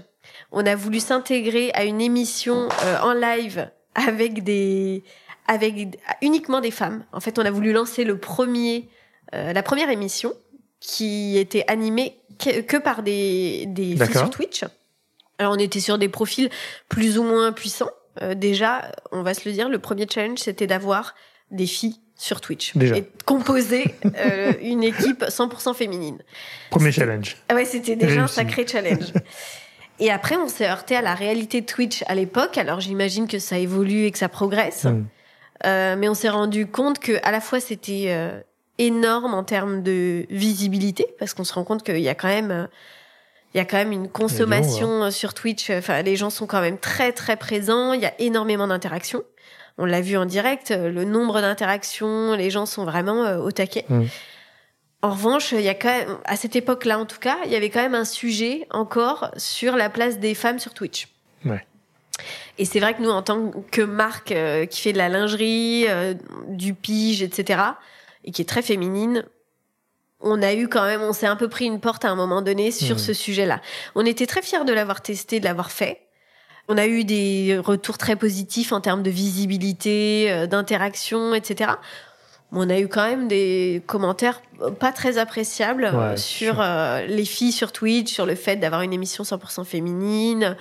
On 0.51 0.65
a 0.65 0.75
voulu 0.75 0.99
s'intégrer 0.99 1.71
à 1.73 1.83
une 1.85 2.01
émission 2.01 2.67
euh, 2.83 2.99
en 3.01 3.13
live 3.13 3.69
avec 3.95 4.43
des 4.43 5.03
avec 5.47 5.97
uniquement 6.21 6.59
des 6.59 6.71
femmes. 6.71 7.05
En 7.13 7.19
fait, 7.19 7.39
on 7.39 7.45
a 7.45 7.51
voulu 7.51 7.71
lancer 7.71 8.03
le 8.03 8.19
premier 8.19 8.89
euh, 9.33 9.53
la 9.53 9.63
première 9.63 9.89
émission 9.89 10.33
qui 10.79 11.37
était 11.37 11.63
animée 11.67 12.21
que, 12.39 12.61
que 12.61 12.77
par 12.77 13.03
des 13.03 13.65
des 13.67 13.95
filles 13.95 14.17
sur 14.17 14.29
Twitch. 14.29 14.63
Alors 15.39 15.53
on 15.53 15.59
était 15.59 15.79
sur 15.79 15.97
des 15.97 16.09
profils 16.09 16.49
plus 16.89 17.17
ou 17.17 17.23
moins 17.23 17.51
puissants. 17.51 17.91
Euh, 18.21 18.33
déjà, 18.33 18.91
on 19.11 19.21
va 19.21 19.33
se 19.33 19.47
le 19.47 19.53
dire, 19.53 19.69
le 19.69 19.79
premier 19.79 20.07
challenge 20.09 20.39
c'était 20.39 20.67
d'avoir 20.67 21.15
des 21.51 21.67
filles 21.67 22.01
sur 22.17 22.41
Twitch 22.41 22.75
Déjà. 22.75 22.97
et 22.97 23.01
de 23.01 23.09
composer 23.25 23.95
euh, 24.05 24.53
une 24.61 24.83
équipe 24.83 25.23
100% 25.23 25.75
féminine. 25.75 26.17
Premier 26.71 26.91
challenge. 26.91 27.37
Ah 27.49 27.55
ouais, 27.55 27.65
c'était 27.65 27.95
déjà 27.95 28.23
un 28.23 28.27
sacré 28.27 28.65
challenge. 28.67 29.13
Et 29.99 30.11
après, 30.11 30.35
on 30.35 30.47
s'est 30.47 30.67
heurté 30.67 30.95
à 30.95 31.01
la 31.01 31.15
réalité 31.15 31.61
de 31.61 31.65
Twitch 31.65 32.03
à 32.07 32.15
l'époque. 32.15 32.57
Alors 32.57 32.79
j'imagine 32.79 33.27
que 33.27 33.39
ça 33.39 33.57
évolue 33.57 34.05
et 34.05 34.11
que 34.11 34.17
ça 34.17 34.29
progresse, 34.29 34.85
Mm. 34.85 35.05
Euh, 35.65 35.95
mais 35.97 36.07
on 36.07 36.13
s'est 36.13 36.29
rendu 36.29 36.67
compte 36.67 36.99
que 36.99 37.13
à 37.23 37.31
la 37.31 37.41
fois 37.41 37.59
c'était 37.59 38.05
euh, 38.09 38.39
énorme 38.77 39.33
en 39.33 39.43
termes 39.43 39.81
de 39.81 40.27
visibilité, 40.29 41.07
parce 41.17 41.33
qu'on 41.33 41.43
se 41.43 41.51
rend 41.51 41.63
compte 41.63 41.81
qu'il 41.81 41.97
y 41.97 42.09
a 42.09 42.13
quand 42.13 42.27
même 42.27 42.51
euh, 42.51 42.67
il 43.53 43.57
y 43.57 43.61
a 43.61 43.65
quand 43.65 43.77
même 43.77 43.91
une 43.91 44.07
consommation 44.07 45.05
euh, 45.05 45.09
sur 45.09 45.33
Twitch. 45.33 45.71
Enfin, 45.71 46.03
les 46.03 46.15
gens 46.15 46.29
sont 46.29 46.45
quand 46.45 46.61
même 46.61 46.77
très 46.77 47.11
très 47.11 47.37
présents. 47.37 47.93
Il 47.93 48.01
y 48.01 48.05
a 48.05 48.13
énormément 48.19 48.67
d'interactions. 48.67 49.23
On 49.77 49.85
l'a 49.85 50.01
vu 50.01 50.17
en 50.17 50.25
direct, 50.25 50.71
euh, 50.71 50.89
le 50.89 51.03
nombre 51.05 51.39
d'interactions, 51.41 52.33
les 52.33 52.49
gens 52.49 52.65
sont 52.65 52.83
vraiment 52.85 53.23
euh, 53.25 53.37
au 53.37 53.51
taquet. 53.51 53.85
Mm. 53.89 54.03
En 55.03 55.11
revanche, 55.11 55.51
il 55.51 55.61
y 55.61 55.69
a 55.69 55.75
quand 55.75 55.89
même, 55.95 56.17
à 56.25 56.35
cette 56.35 56.55
époque-là 56.55 56.97
en 56.97 57.05
tout 57.05 57.19
cas, 57.19 57.37
il 57.45 57.51
y 57.51 57.55
avait 57.55 57.69
quand 57.69 57.81
même 57.81 57.93
un 57.95 58.05
sujet 58.05 58.67
encore 58.71 59.29
sur 59.37 59.75
la 59.75 59.89
place 59.89 60.17
des 60.19 60.33
femmes 60.33 60.57
sur 60.57 60.73
Twitch. 60.73 61.07
Ouais. 61.45 61.63
Et 62.57 62.65
c'est 62.65 62.79
vrai 62.79 62.95
que 62.95 63.01
nous, 63.03 63.11
en 63.11 63.21
tant 63.21 63.51
que 63.71 63.81
marque 63.83 64.31
euh, 64.31 64.65
qui 64.65 64.81
fait 64.81 64.93
de 64.93 64.97
la 64.97 65.09
lingerie, 65.09 65.85
euh, 65.87 66.15
du 66.47 66.73
pige, 66.73 67.21
etc., 67.21 67.61
et 68.25 68.31
qui 68.31 68.41
est 68.41 68.45
très 68.45 68.63
féminine, 68.63 69.23
on 70.19 70.41
a 70.41 70.55
eu 70.55 70.67
quand 70.67 70.83
même, 70.83 71.03
on 71.03 71.13
s'est 71.13 71.27
un 71.27 71.35
peu 71.35 71.47
pris 71.47 71.65
une 71.65 71.79
porte 71.79 72.03
à 72.03 72.09
un 72.09 72.15
moment 72.15 72.41
donné 72.41 72.71
sur 72.71 72.95
Mhm. 72.95 73.01
ce 73.01 73.13
sujet-là. 73.13 73.61
On 73.93 74.03
était 74.03 74.25
très 74.25 74.41
fiers 74.41 74.65
de 74.65 74.73
l'avoir 74.73 75.01
testé, 75.03 75.39
de 75.39 75.45
l'avoir 75.45 75.71
fait. 75.71 76.06
On 76.69 76.77
a 76.77 76.85
eu 76.87 77.03
des 77.05 77.57
retours 77.63 77.97
très 77.97 78.15
positifs 78.15 78.71
en 78.73 78.81
termes 78.81 79.03
de 79.03 79.09
visibilité, 79.09 80.27
euh, 80.31 80.47
d'interaction, 80.47 81.33
etc. 81.33 81.71
On 82.51 82.69
a 82.69 82.79
eu 82.79 82.87
quand 82.87 83.07
même 83.07 83.27
des 83.27 83.81
commentaires 83.87 84.41
euh, 84.61 84.71
pas 84.71 84.91
très 84.91 85.17
appréciables 85.17 85.85
euh, 85.85 86.11
Ouais, 86.11 86.17
sur 86.17 86.59
euh, 86.61 87.05
les 87.05 87.25
filles 87.25 87.51
sur 87.53 87.71
Twitch, 87.71 88.11
sur 88.11 88.25
le 88.25 88.35
fait 88.35 88.57
d'avoir 88.57 88.81
une 88.81 88.93
émission 88.93 89.23
100% 89.23 89.63
féminine. 89.65 90.55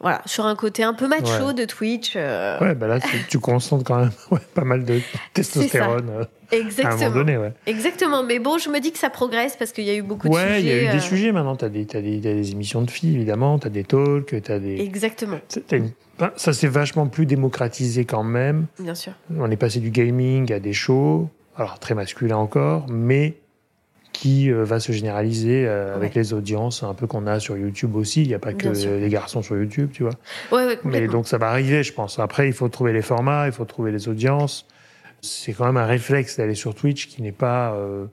Voilà, 0.00 0.20
sur 0.26 0.44
un 0.44 0.54
côté 0.56 0.82
un 0.82 0.92
peu 0.92 1.08
macho 1.08 1.46
Ouais. 1.48 1.54
de 1.54 1.64
Twitch. 1.64 2.12
euh, 2.16 2.58
Ouais, 2.60 2.74
bah 2.74 2.86
là, 2.88 3.00
tu- 3.00 3.24
tu 3.28 3.38
concentres 3.38 3.84
quand 3.84 3.98
même 4.00 4.10
ouais, 4.30 4.40
pas 4.54 4.64
mal 4.64 4.84
de 4.84 5.00
testostérone 5.32 6.26
euh, 6.56 6.62
à 6.62 6.64
un 6.64 6.66
Exactement. 6.66 6.98
moment 7.00 7.14
donné, 7.14 7.36
ouais. 7.38 7.52
Exactement. 7.66 8.22
Mais 8.22 8.38
bon, 8.38 8.58
je 8.58 8.68
me 8.70 8.80
dis 8.80 8.92
que 8.92 8.98
ça 8.98 9.10
progresse 9.10 9.56
parce 9.56 9.72
qu'il 9.72 9.84
y 9.84 9.90
a 9.90 9.94
eu 9.94 10.02
beaucoup 10.02 10.28
Ouais, 10.28 10.44
de 10.44 10.50
il 10.60 10.66
y 10.66 10.70
sujets. 10.70 10.72
a 10.72 10.82
eu 10.82 10.92
des 10.92 10.96
euh, 10.98 11.00
sujets 11.00 11.32
maintenant. 11.32 11.56
T'as 11.56 11.68
des, 11.68 11.86
t'as 11.86 12.00
des, 12.00 12.20
t'as 12.20 12.32
des 12.34 12.50
émissions 12.52 12.82
de 12.82 12.90
filles, 12.90 13.14
évidemment. 13.16 13.58
T'as 13.58 13.68
des 13.68 13.84
talks, 13.84 14.34
t'as 14.42 14.58
des. 14.58 14.80
Exactement, 14.80 15.38
une- 15.72 15.90
Ça 16.36 16.52
s'est 16.52 16.68
vachement 16.68 17.06
plus 17.06 17.26
démocratisé 17.26 18.04
quand 18.04 18.22
même. 18.24 18.66
bien 18.78 18.94
sûr. 18.94 19.12
On 19.38 19.50
est 19.50 19.56
passé 19.56 19.80
du 19.80 19.90
gaming 19.90 20.52
à 20.52 20.60
des 20.60 20.72
shows, 20.72 21.28
alors 21.56 21.78
très 21.78 21.94
masculin 21.94 22.36
encore, 22.36 22.86
mais 22.88 23.34
qui 24.12 24.48
euh, 24.52 24.62
va 24.62 24.78
se 24.78 24.92
généraliser 24.92 25.66
euh, 25.66 25.96
avec 25.96 26.14
Ouais. 26.14 26.20
les 26.22 26.32
audiences 26.32 26.84
un 26.84 26.94
peu 26.94 27.08
qu'on 27.08 27.26
a 27.26 27.40
sur 27.40 27.56
YouTube 27.56 27.96
aussi. 27.96 28.22
Il 28.22 28.28
n'y 28.28 28.34
a 28.34 28.38
pas 28.38 28.52
que 28.52 28.68
les 28.68 29.08
garçons 29.08 29.42
sur 29.42 29.56
YouTube, 29.56 29.90
tu 29.92 30.04
vois. 30.04 30.12
Ouais, 30.52 30.64
ouais, 30.66 30.78
Mais 30.84 31.08
donc 31.08 31.26
ça 31.26 31.36
va 31.36 31.48
arriver, 31.48 31.82
je 31.82 31.92
pense. 31.92 32.20
Après, 32.20 32.46
il 32.46 32.52
faut 32.52 32.68
trouver 32.68 32.92
les 32.92 33.02
formats, 33.02 33.46
il 33.46 33.52
faut 33.52 33.64
trouver 33.64 33.90
les 33.90 34.08
audiences. 34.08 34.68
C'est 35.24 35.52
quand 35.52 35.64
même 35.66 35.76
un 35.76 35.86
réflexe 35.86 36.36
d'aller 36.36 36.54
sur 36.54 36.74
Twitch 36.74 37.08
qui 37.08 37.22
n'est 37.22 37.32
pas 37.32 37.72
euh, 37.74 38.06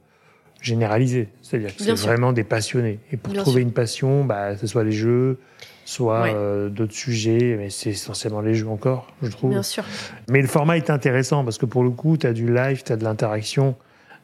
généralisé. 0.61 1.27
C'est-à-dire 1.41 1.75
que 1.75 1.83
c'est 1.83 1.93
vraiment 1.93 2.33
des 2.33 2.43
passionnés. 2.43 2.99
Et 3.11 3.17
pour 3.17 3.33
Bien 3.33 3.41
trouver 3.41 3.61
sûr. 3.61 3.67
une 3.67 3.73
passion, 3.73 4.23
bah, 4.25 4.55
ce 4.57 4.67
soit 4.67 4.83
les 4.83 4.91
jeux, 4.91 5.39
soit 5.85 6.21
Ouais. 6.21 6.33
euh, 6.35 6.69
d'autres 6.69 6.93
sujets, 6.93 7.55
mais 7.57 7.69
c'est 7.69 7.89
essentiellement 7.91 8.41
les 8.41 8.53
jeux 8.53 8.67
encore, 8.69 9.07
je 9.21 9.27
trouve. 9.29 9.49
Bien 9.49 9.63
sûr. 9.63 9.83
Mais 10.29 10.41
le 10.41 10.47
format 10.47 10.77
est 10.77 10.89
intéressant 10.89 11.43
parce 11.43 11.57
que 11.57 11.65
pour 11.65 11.83
le 11.83 11.89
coup, 11.89 12.17
tu 12.17 12.27
as 12.27 12.33
du 12.33 12.51
live, 12.53 12.83
tu 12.83 12.91
as 12.93 12.97
de 12.97 13.03
l'interaction. 13.03 13.75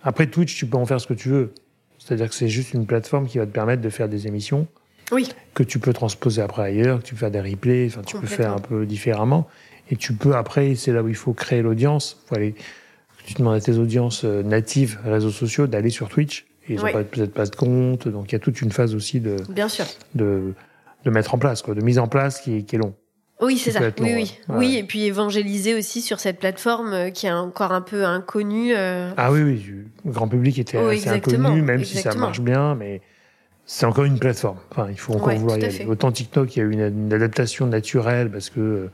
Après 0.03 0.27
Twitch, 0.27 0.55
tu 0.55 0.65
peux 0.67 0.77
en 0.77 0.85
faire 0.85 1.01
ce 1.01 1.07
que 1.07 1.13
tu 1.15 1.29
veux. 1.29 1.53
C'est-à-dire 1.97 2.29
que 2.29 2.35
c'est 2.35 2.47
juste 2.47 2.73
une 2.73 2.85
plateforme 2.85 3.27
qui 3.27 3.37
va 3.39 3.45
te 3.45 3.51
permettre 3.51 3.81
de 3.81 3.89
faire 3.89 4.07
des 4.07 4.27
émissions 4.27 4.67
Oui, 5.11 5.27
que 5.55 5.63
tu 5.63 5.79
peux 5.79 5.91
transposer 5.91 6.41
après 6.41 6.61
ailleurs, 6.63 6.99
que 6.99 7.03
tu 7.03 7.15
peux 7.15 7.19
faire 7.19 7.31
des 7.31 7.41
replays, 7.41 7.87
enfin, 7.87 8.01
tu 8.05 8.17
peux 8.17 8.27
faire 8.27 8.53
un 8.53 8.59
peu 8.59 8.85
différemment. 8.85 9.47
Et 9.89 9.95
tu 9.95 10.13
peux 10.13 10.35
après, 10.35 10.75
c'est 10.75 10.91
là 10.91 11.01
où 11.03 11.07
il 11.07 11.15
faut 11.15 11.33
créer 11.33 11.61
l'audience. 11.61 12.17
Faut 12.27 12.35
aller, 12.35 12.55
tu 13.25 13.33
demandes 13.35 13.55
à 13.55 13.61
tes 13.61 13.77
audiences 13.77 14.23
euh, 14.25 14.43
natives, 14.43 14.99
réseaux 15.05 15.31
sociaux, 15.31 15.67
d'aller 15.67 15.89
sur 15.89 16.09
Twitch. 16.09 16.45
Et 16.69 16.73
ils 16.73 16.75
n'ont 16.79 16.83
Oui. 16.85 16.91
peut-être 17.09 17.33
pas 17.33 17.45
de 17.45 17.55
compte, 17.55 18.07
donc 18.09 18.31
il 18.31 18.33
y 18.33 18.35
a 18.35 18.39
toute 18.39 18.61
une 18.61 18.71
phase 18.71 18.93
aussi 18.93 19.21
de, 19.21 19.37
bien 19.49 19.69
sûr. 19.69 19.85
de, 20.15 20.53
de 21.05 21.09
mettre 21.09 21.33
en 21.33 21.37
place, 21.37 21.61
quoi, 21.61 21.73
de 21.75 21.81
mise 21.81 21.97
en 21.99 22.07
place 22.09 22.41
qui 22.41 22.57
est, 22.57 22.61
qui 22.63 22.75
est 22.75 22.79
long. 22.79 22.93
Oui, 23.39 23.57
c'est 23.57 23.71
ça. 23.71 23.79
Oui, 23.81 23.91
oui. 24.15 24.33
ouais. 24.49 24.55
Oui, 24.57 24.75
et 24.77 24.83
puis 24.83 25.03
évangéliser 25.05 25.75
aussi 25.75 26.01
sur 26.01 26.19
cette 26.19 26.39
plateforme 26.39 26.91
euh, 26.93 27.09
qui 27.11 27.27
est 27.27 27.31
encore 27.31 27.71
un 27.71 27.81
peu 27.81 28.03
inconnue. 28.03 28.73
euh, 28.75 29.11
Ah 29.15 29.31
oui, 29.31 29.43
oui, 29.43 29.65
le 30.03 30.11
grand 30.11 30.27
public 30.27 30.57
était 30.59 30.77
assez 30.77 31.07
inconnu, 31.07 31.61
même 31.61 31.83
si 31.85 31.97
ça 31.97 32.13
marche 32.15 32.41
bien, 32.41 32.73
mais 32.75 32.99
c'est 33.65 33.85
encore 33.85 34.05
une 34.05 34.17
plateforme. 34.19 34.57
Enfin, 34.71 34.87
il 34.89 34.97
faut 34.99 35.13
encore 35.13 35.27
Ouais, 35.27 35.35
vouloir 35.37 35.57
y 35.59 35.63
aller. 35.63 35.71
fait. 35.71 35.85
Autant 35.85 36.11
TikTok, 36.11 36.55
il 36.55 36.59
y 36.59 36.61
a 36.63 36.65
eu 36.65 36.71
une, 36.71 36.81
une 37.05 37.13
adaptation 37.13 37.67
naturelle 37.67 38.29
parce 38.31 38.49
que 38.49 38.89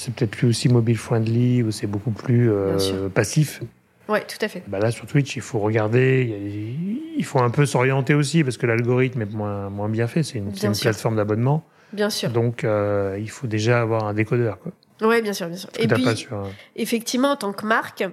c'est 0.00 0.14
peut-être 0.14 0.30
plus 0.30 0.48
aussi 0.48 0.68
mobile 0.68 0.96
friendly 0.96 1.62
ou 1.62 1.70
c'est 1.70 1.86
beaucoup 1.86 2.10
plus 2.10 2.50
euh, 2.50 3.08
passif. 3.08 3.60
Ouais, 4.08 4.22
tout 4.26 4.38
à 4.44 4.48
fait. 4.48 4.62
Bah 4.66 4.78
là, 4.80 4.90
sur 4.90 5.06
Twitch, 5.06 5.36
il 5.36 5.42
faut 5.42 5.58
regarder, 5.60 6.22
il, 6.22 6.30
y 6.30 6.34
a- 6.34 7.00
il 7.18 7.24
faut 7.24 7.38
un 7.38 7.50
peu 7.50 7.64
s'orienter 7.66 8.14
aussi 8.14 8.42
parce 8.42 8.56
que 8.56 8.66
l'algorithme 8.66 9.22
est 9.22 9.32
moins, 9.32 9.70
moins 9.70 9.88
bien 9.88 10.06
fait. 10.08 10.22
C'est 10.22 10.38
une, 10.38 10.52
plateforme 10.52 11.16
d'abonnement. 11.16 11.64
Bien 11.92 12.10
sûr. 12.10 12.30
Donc, 12.30 12.64
euh, 12.64 13.16
il 13.20 13.30
faut 13.30 13.46
déjà 13.46 13.80
avoir 13.82 14.04
un 14.04 14.14
décodeur. 14.14 14.58
Ouais, 15.00 15.22
bien 15.22 15.32
sûr, 15.32 15.48
bien 15.48 15.56
sûr. 15.56 15.68
Et 15.78 15.86
puis, 15.86 16.16
sur 16.16 16.34
un- 16.34 16.48
effectivement, 16.76 17.32
en 17.32 17.36
tant 17.36 17.52
que 17.52 17.66
marque, 17.66 18.04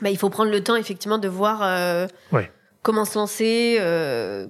bah, 0.00 0.10
il 0.10 0.16
faut 0.16 0.30
prendre 0.30 0.50
le 0.50 0.62
temps, 0.62 0.76
effectivement, 0.76 1.18
de 1.18 1.28
voir 1.28 1.60
euh, 1.62 2.06
Ouais. 2.32 2.50
comment 2.82 3.04
se 3.04 3.18
lancer, 3.18 3.76
euh, 3.80 4.46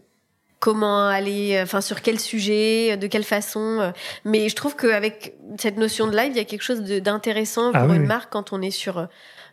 comment 0.61 1.09
aller, 1.09 1.57
euh, 1.57 1.62
enfin, 1.64 1.81
sur 1.81 2.03
quel 2.03 2.20
sujet, 2.20 2.96
de 2.96 3.07
quelle 3.07 3.25
façon. 3.25 3.79
euh. 3.81 3.90
Mais 4.25 4.49
je 4.49 4.55
trouve 4.55 4.77
qu'avec 4.77 5.35
cette 5.59 5.79
notion 5.79 6.07
de 6.07 6.16
live, 6.16 6.31
il 6.33 6.37
y 6.37 6.40
a 6.40 6.44
quelque 6.44 6.62
chose 6.62 6.81
d'intéressant 6.83 7.70
Ah 7.75 7.81
pour 7.81 7.88
oui, 7.90 7.96
une 7.96 8.03
oui. 8.03 8.09
marque 8.09 8.31
quand 8.33 8.53
on 8.53 8.61
est 8.62 8.70
sur 8.70 8.99
euh, 8.99 9.07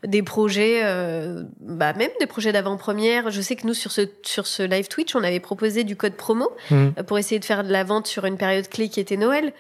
des 0.06 0.22
projets, 0.22 0.82
euh, 0.84 1.44
bah, 1.60 1.94
même 1.94 2.12
des 2.20 2.28
projets 2.28 2.52
d'avant-première. 2.52 3.32
Je 3.32 3.42
sais 3.42 3.56
que 3.56 3.66
nous, 3.66 3.74
sur 3.74 3.92
ce, 3.92 4.02
sur 4.24 4.46
ce 4.46 4.62
live 4.62 4.88
Twitch, 4.90 5.16
on 5.16 5.24
avait 5.24 5.40
proposé 5.40 5.84
du 5.84 5.96
code 5.96 6.14
promo 6.14 6.52
euh, 6.72 6.92
pour 7.08 7.18
essayer 7.18 7.40
de 7.40 7.46
faire 7.46 7.64
de 7.64 7.72
la 7.72 7.84
vente 7.84 8.06
sur 8.06 8.26
une 8.26 8.38
période 8.38 8.68
clé 8.68 8.90
qui 8.90 9.00
était 9.00 9.18
Noël. 9.18 9.54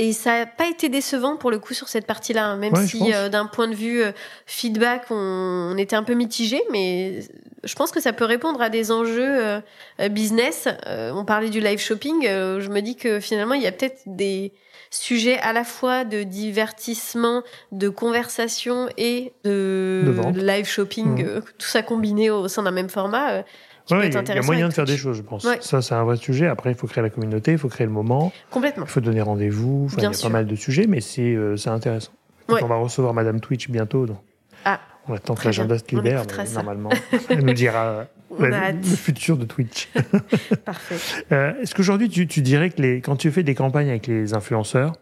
Et 0.00 0.12
ça 0.12 0.38
n'a 0.38 0.46
pas 0.46 0.68
été 0.68 0.88
décevant 0.88 1.36
pour 1.36 1.50
le 1.50 1.58
coup 1.58 1.74
sur 1.74 1.88
cette 1.88 2.06
partie-là, 2.06 2.46
hein, 2.46 2.56
même 2.56 2.72
Ouais, 2.72 2.86
si 2.86 3.12
euh, 3.12 3.28
d'un 3.28 3.46
point 3.46 3.66
de 3.66 3.74
vue 3.74 4.00
euh, 4.00 4.12
feedback, 4.46 5.06
on, 5.10 5.72
on 5.74 5.76
était 5.76 5.96
un 5.96 6.04
peu 6.04 6.14
mitigé, 6.14 6.62
mais 6.70 7.20
je 7.64 7.74
pense 7.74 7.90
que 7.90 8.00
ça 8.00 8.12
peut 8.12 8.24
répondre 8.24 8.62
à 8.62 8.70
des 8.70 8.92
enjeux 8.92 9.44
euh, 9.44 9.60
euh, 10.00 10.08
business. 10.08 10.68
Euh, 10.86 11.10
on 11.12 11.24
parlait 11.24 11.50
du 11.50 11.60
live 11.60 11.80
shopping, 11.80 12.26
euh, 12.26 12.60
je 12.60 12.68
me 12.68 12.80
dis 12.80 12.94
que 12.94 13.18
finalement 13.18 13.54
il 13.54 13.62
y 13.62 13.66
a 13.66 13.72
peut-être 13.72 14.02
des 14.06 14.52
sujets 14.90 15.38
à 15.40 15.52
la 15.52 15.64
fois 15.64 16.04
de 16.04 16.22
divertissement, 16.22 17.42
de 17.72 17.88
conversation 17.88 18.88
et 18.96 19.32
de, 19.44 20.14
live 20.36 20.66
shopping, 20.66 21.24
euh, 21.26 21.40
tout 21.58 21.66
ça 21.66 21.82
combiné 21.82 22.30
au 22.30 22.46
sein 22.46 22.62
d'un 22.62 22.70
même 22.70 22.88
format. 22.88 23.42
Euh, 23.92 23.94
qui 23.94 23.94
Ouais, 23.94 24.00
peut 24.00 24.06
il 24.06 24.08
être 24.08 24.14
y 24.14 24.16
a- 24.16 24.20
il 24.22 24.26
y 24.26 24.30
a 24.30 24.32
intéressant 24.32 24.46
moyen 24.46 24.68
de 24.68 24.72
faire 24.74 24.84
des 24.84 24.96
choses, 24.96 25.16
je 25.16 25.22
pense. 25.22 25.44
Ouais. 25.44 25.58
Ça, 25.60 25.82
c'est 25.82 25.94
un 25.94 26.04
vrai 26.04 26.16
sujet. 26.16 26.46
Après, 26.46 26.70
il 26.70 26.76
faut 26.76 26.86
créer 26.86 27.02
la 27.02 27.10
communauté, 27.10 27.52
il 27.52 27.58
faut 27.58 27.68
créer 27.68 27.86
le 27.86 27.92
moment. 27.92 28.32
Complètement. 28.50 28.84
Il 28.84 28.90
faut 28.90 29.00
donner 29.00 29.22
rendez-vous. 29.22 29.88
Il 29.96 30.02
y 30.02 30.06
a 30.06 30.12
sûr. 30.12 30.28
pas 30.28 30.32
mal 30.32 30.46
de 30.46 30.54
sujets, 30.56 30.86
mais 30.86 31.00
c'est 31.00 31.34
euh, 31.34 31.56
c'est 31.56 31.70
intéressant. 31.70 32.12
Ouais. 32.48 32.62
On 32.62 32.66
va 32.66 32.76
recevoir 32.76 33.14
Madame 33.14 33.40
Twitch 33.40 33.68
bientôt. 33.68 34.06
Donc 34.06 34.18
Ah. 34.64 34.80
On 35.10 35.14
attend 35.14 35.34
que 35.34 35.44
l'agenda 35.46 35.78
se 35.78 35.84
libère, 35.94 36.24
normalement, 36.54 36.90
elle 37.30 37.42
nous 37.44 37.54
dira 37.54 38.04
le 38.38 38.82
futur 38.82 39.38
de 39.38 39.46
Twitch. 39.46 39.88
Parfait. 40.64 40.96
Euh, 41.32 41.52
est-ce 41.62 41.74
qu'aujourd'hui, 41.74 42.08
tu, 42.10 42.26
tu, 42.26 42.42
dirais 42.42 42.68
que 42.70 42.80
les, 42.82 43.00
quand 43.00 43.16
tu 43.16 43.30
fais 43.30 43.42
des 43.42 43.54
campagnes 43.54 43.88
avec 43.88 44.06
les 44.06 44.34
influenceurs, 44.34 44.92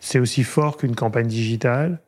c'est 0.00 0.18
aussi 0.18 0.42
fort 0.42 0.76
qu'une 0.76 0.94
campagne 0.94 1.26
digitale? 1.26 2.00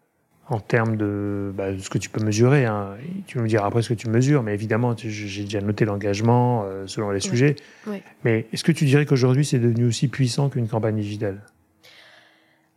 En 0.50 0.60
termes 0.60 0.96
de, 0.96 1.52
bah, 1.54 1.78
ce 1.78 1.90
que 1.90 1.98
tu 1.98 2.08
peux 2.08 2.24
mesurer 2.24 2.64
hein. 2.64 2.96
Tu 3.26 3.38
me 3.38 3.46
diras 3.46 3.66
après 3.66 3.82
ce 3.82 3.90
que 3.90 3.94
tu 3.94 4.08
mesures, 4.08 4.42
mais 4.42 4.54
évidemment, 4.54 4.94
j'ai 4.96 5.44
déjà 5.44 5.60
noté 5.60 5.84
l'engagement 5.84 6.64
euh, 6.64 6.86
selon 6.86 7.10
les 7.10 7.20
sujets. 7.20 7.56
Mais 8.24 8.46
est-ce 8.52 8.64
que 8.64 8.72
tu 8.72 8.84
dirais 8.84 9.06
qu'aujourd'hui, 9.06 9.44
c'est 9.44 9.58
devenu 9.58 9.86
aussi 9.86 10.08
puissant 10.08 10.48
qu'une 10.48 10.68
campagne 10.68 10.96
digitale? 10.96 11.40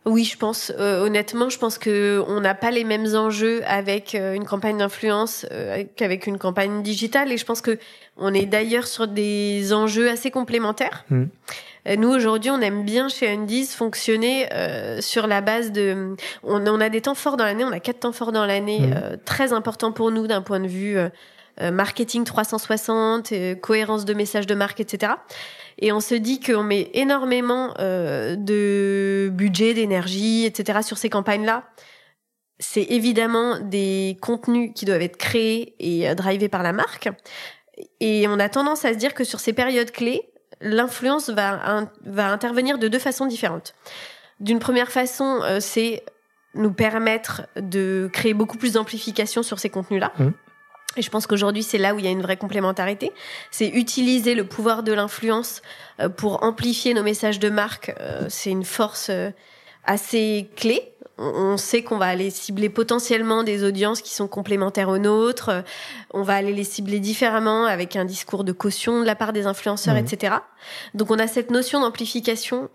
Oui, 0.05 0.23
je 0.23 0.35
pense. 0.35 0.71
Euh, 0.79 1.05
honnêtement, 1.05 1.49
je 1.49 1.59
pense 1.59 1.77
que 1.77 2.23
on 2.27 2.39
n'a 2.39 2.55
pas 2.55 2.71
les 2.71 2.83
mêmes 2.83 3.15
enjeux 3.15 3.61
avec 3.67 4.15
euh, 4.15 4.33
une 4.33 4.45
campagne 4.45 4.79
d'influence 4.79 5.45
euh, 5.51 5.83
qu'avec 5.95 6.25
une 6.25 6.39
campagne 6.39 6.81
digitale. 6.81 7.31
Et 7.31 7.37
je 7.37 7.45
pense 7.45 7.61
que 7.61 7.77
on 8.17 8.33
est 8.33 8.47
d'ailleurs 8.47 8.87
sur 8.87 9.07
des 9.07 9.73
enjeux 9.73 10.09
assez 10.09 10.31
complémentaires. 10.31 11.05
Mmh. 11.11 11.25
Nous 11.85 12.09
aujourd'hui, 12.09 12.51
on 12.51 12.61
aime 12.61 12.85
bien 12.85 13.09
chez 13.09 13.29
Undies 13.29 13.65
fonctionner 13.65 14.47
sur 14.99 15.27
la 15.27 15.41
base 15.41 15.71
de. 15.71 16.15
On, 16.43 16.65
on, 16.67 16.79
a 16.79 16.89
des 16.89 17.01
temps 17.01 17.15
forts 17.15 17.37
dans 17.37 17.45
l'année. 17.45 17.63
On 17.63 17.71
a 17.71 17.79
quatre 17.79 18.01
temps 18.01 18.11
forts 18.11 18.31
dans 18.31 18.45
l'année, 18.45 18.81
mmh. 18.81 19.17
très 19.25 19.51
importants 19.51 19.91
pour 19.91 20.11
nous 20.11 20.27
d'un 20.27 20.41
point 20.41 20.59
de 20.59 20.67
vue 20.67 20.97
marketing 21.59 22.23
360, 22.23 23.33
cohérence 23.61 24.05
de 24.05 24.13
messages 24.13 24.47
de 24.47 24.55
marque, 24.55 24.79
etc. 24.79 25.13
Et 25.81 25.91
on 25.91 25.99
se 25.99 26.15
dit 26.15 26.39
qu'on 26.39 26.63
met 26.63 26.89
énormément 26.93 27.73
euh, 27.79 28.35
de 28.35 29.29
budget, 29.33 29.73
d'énergie, 29.73 30.45
etc. 30.45 30.79
sur 30.83 30.97
ces 30.97 31.09
campagnes-là. 31.09 31.65
C'est 32.59 32.83
évidemment 32.83 33.59
des 33.59 34.17
contenus 34.21 34.71
qui 34.75 34.85
doivent 34.85 35.01
être 35.01 35.17
créés 35.17 35.75
et 35.79 36.07
euh, 36.07 36.13
drivés 36.13 36.49
par 36.49 36.61
la 36.61 36.71
marque. 36.71 37.09
Et 37.99 38.27
on 38.27 38.39
a 38.39 38.47
tendance 38.47 38.85
à 38.85 38.93
se 38.93 38.97
dire 38.97 39.15
que 39.15 39.23
sur 39.23 39.39
ces 39.39 39.53
périodes 39.53 39.91
clés, 39.91 40.30
l'influence 40.61 41.29
va, 41.29 41.87
va 42.05 42.27
intervenir 42.31 42.77
de 42.77 42.87
deux 42.87 42.99
façons 42.99 43.25
différentes. 43.25 43.73
D'une 44.39 44.59
première 44.59 44.91
façon, 44.91 45.41
euh, 45.43 45.59
c'est 45.59 46.03
nous 46.53 46.73
permettre 46.73 47.43
de 47.55 48.09
créer 48.11 48.33
beaucoup 48.33 48.57
plus 48.57 48.73
d'amplification 48.73 49.43
sur 49.43 49.59
ces 49.59 49.69
contenus-là. 49.69 50.11
Mmh. 50.17 50.29
Et 50.97 51.01
je 51.01 51.09
pense 51.09 51.25
qu'aujourd'hui, 51.25 51.63
c'est 51.63 51.77
là 51.77 51.95
où 51.95 51.99
il 51.99 52.05
y 52.05 52.07
a 52.07 52.11
une 52.11 52.21
vraie 52.21 52.37
complémentarité. 52.37 53.11
C'est 53.49 53.67
utiliser 53.67 54.35
le 54.35 54.45
pouvoir 54.45 54.83
de 54.83 54.91
l'influence 54.91 55.61
euh, 55.99 56.09
pour 56.09 56.43
amplifier 56.43 56.93
nos 56.93 57.03
messages 57.03 57.39
de 57.39 57.49
marque. 57.49 57.93
Euh, 57.99 58.25
c'est 58.29 58.49
une 58.49 58.65
force 58.65 59.09
euh, 59.09 59.29
assez 59.85 60.49
clé. 60.55 60.90
On 61.21 61.57
sait 61.57 61.83
qu'on 61.83 61.97
va 61.97 62.07
aller 62.07 62.29
cibler 62.29 62.69
potentiellement 62.69 63.43
des 63.43 63.63
audiences 63.63 64.01
qui 64.01 64.13
sont 64.13 64.27
complémentaires 64.27 64.89
aux 64.89 64.97
nôtres. 64.97 65.51
On 66.13 66.23
va 66.23 66.35
aller 66.35 66.53
les 66.53 66.63
cibler 66.63 66.99
différemment 66.99 67.65
avec 67.65 67.95
un 67.95 68.05
discours 68.05 68.43
de 68.43 68.51
caution 68.51 69.01
de 69.01 69.05
la 69.05 69.15
part 69.15 69.33
des 69.33 69.45
influenceurs, 69.45 69.95
mmh. 69.95 70.05
etc. 70.05 70.35
Donc 70.93 71.11
on 71.11 71.19
a 71.19 71.27
cette 71.27 71.51
notion 71.51 71.79
d'amplification 71.79 72.69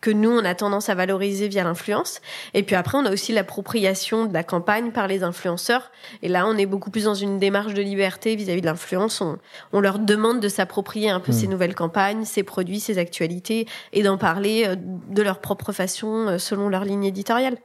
que 0.00 0.10
nous, 0.10 0.30
on 0.30 0.44
a 0.44 0.54
tendance 0.54 0.88
à 0.88 0.94
valoriser 0.94 1.48
via 1.48 1.64
l'influence. 1.64 2.20
Et 2.54 2.62
puis 2.62 2.74
après, 2.74 2.96
on 2.98 3.04
a 3.04 3.12
aussi 3.12 3.32
l'appropriation 3.32 4.26
de 4.26 4.32
la 4.32 4.42
campagne 4.42 4.92
par 4.92 5.06
les 5.06 5.22
influenceurs. 5.22 5.90
Et 6.22 6.28
là, 6.28 6.46
on 6.46 6.56
est 6.56 6.66
beaucoup 6.66 6.90
plus 6.90 7.04
dans 7.04 7.14
une 7.14 7.38
démarche 7.38 7.74
de 7.74 7.82
liberté 7.82 8.34
vis-à-vis 8.34 8.62
de 8.62 8.66
l'influence. 8.66 9.20
On, 9.20 9.38
on, 9.72 9.80
leur 9.80 9.98
demande 9.98 10.40
de 10.40 10.48
s'approprier 10.48 11.10
un 11.10 11.20
peu 11.20 11.32
ces 11.32 11.46
hmm. 11.46 11.50
nouvelles 11.50 11.74
campagnes, 11.74 12.24
ces 12.24 12.42
produits, 12.42 12.80
ces 12.80 12.98
actualités, 12.98 13.66
et 13.92 14.02
d'en 14.02 14.16
parler 14.16 14.64
euh, 14.66 14.76
de 14.76 15.22
leur 15.22 15.40
propre 15.40 15.72
façon, 15.72 16.28
euh, 16.28 16.38
selon 16.38 16.68
leur 16.68 16.84
ligne 16.84 17.04
éditoriale. 17.04 17.56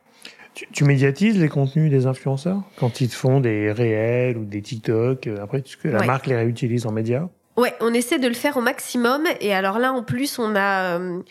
Tu, 0.71 0.85
médiatises 0.85 1.37
les 1.37 1.49
contenus 1.49 1.91
des 1.91 2.05
influenceurs 2.05 2.61
quand 2.77 3.01
ils 3.01 3.09
te 3.09 3.15
font 3.15 3.41
des 3.41 3.71
réels 3.71 4.37
ou 4.37 4.45
des 4.45 4.61
TikTok 4.61 5.27
euh, 5.27 5.43
Après, 5.43 5.61
que 5.61 5.89
la 5.89 6.03
marque 6.05 6.27
les 6.27 6.35
réutilise 6.35 6.85
en 6.85 6.91
médias 6.91 7.27
Ouais, 7.57 7.73
on 7.79 7.93
essaie 7.93 8.19
de 8.19 8.27
le 8.27 8.33
faire 8.33 8.57
au 8.57 8.61
maximum. 8.61 9.23
Et 9.39 9.53
alors 9.53 9.79
là, 9.79 9.93
en 9.93 10.03
plus, 10.03 10.39
on 10.39 10.55
a, 10.55 10.99
euh, 10.99 11.21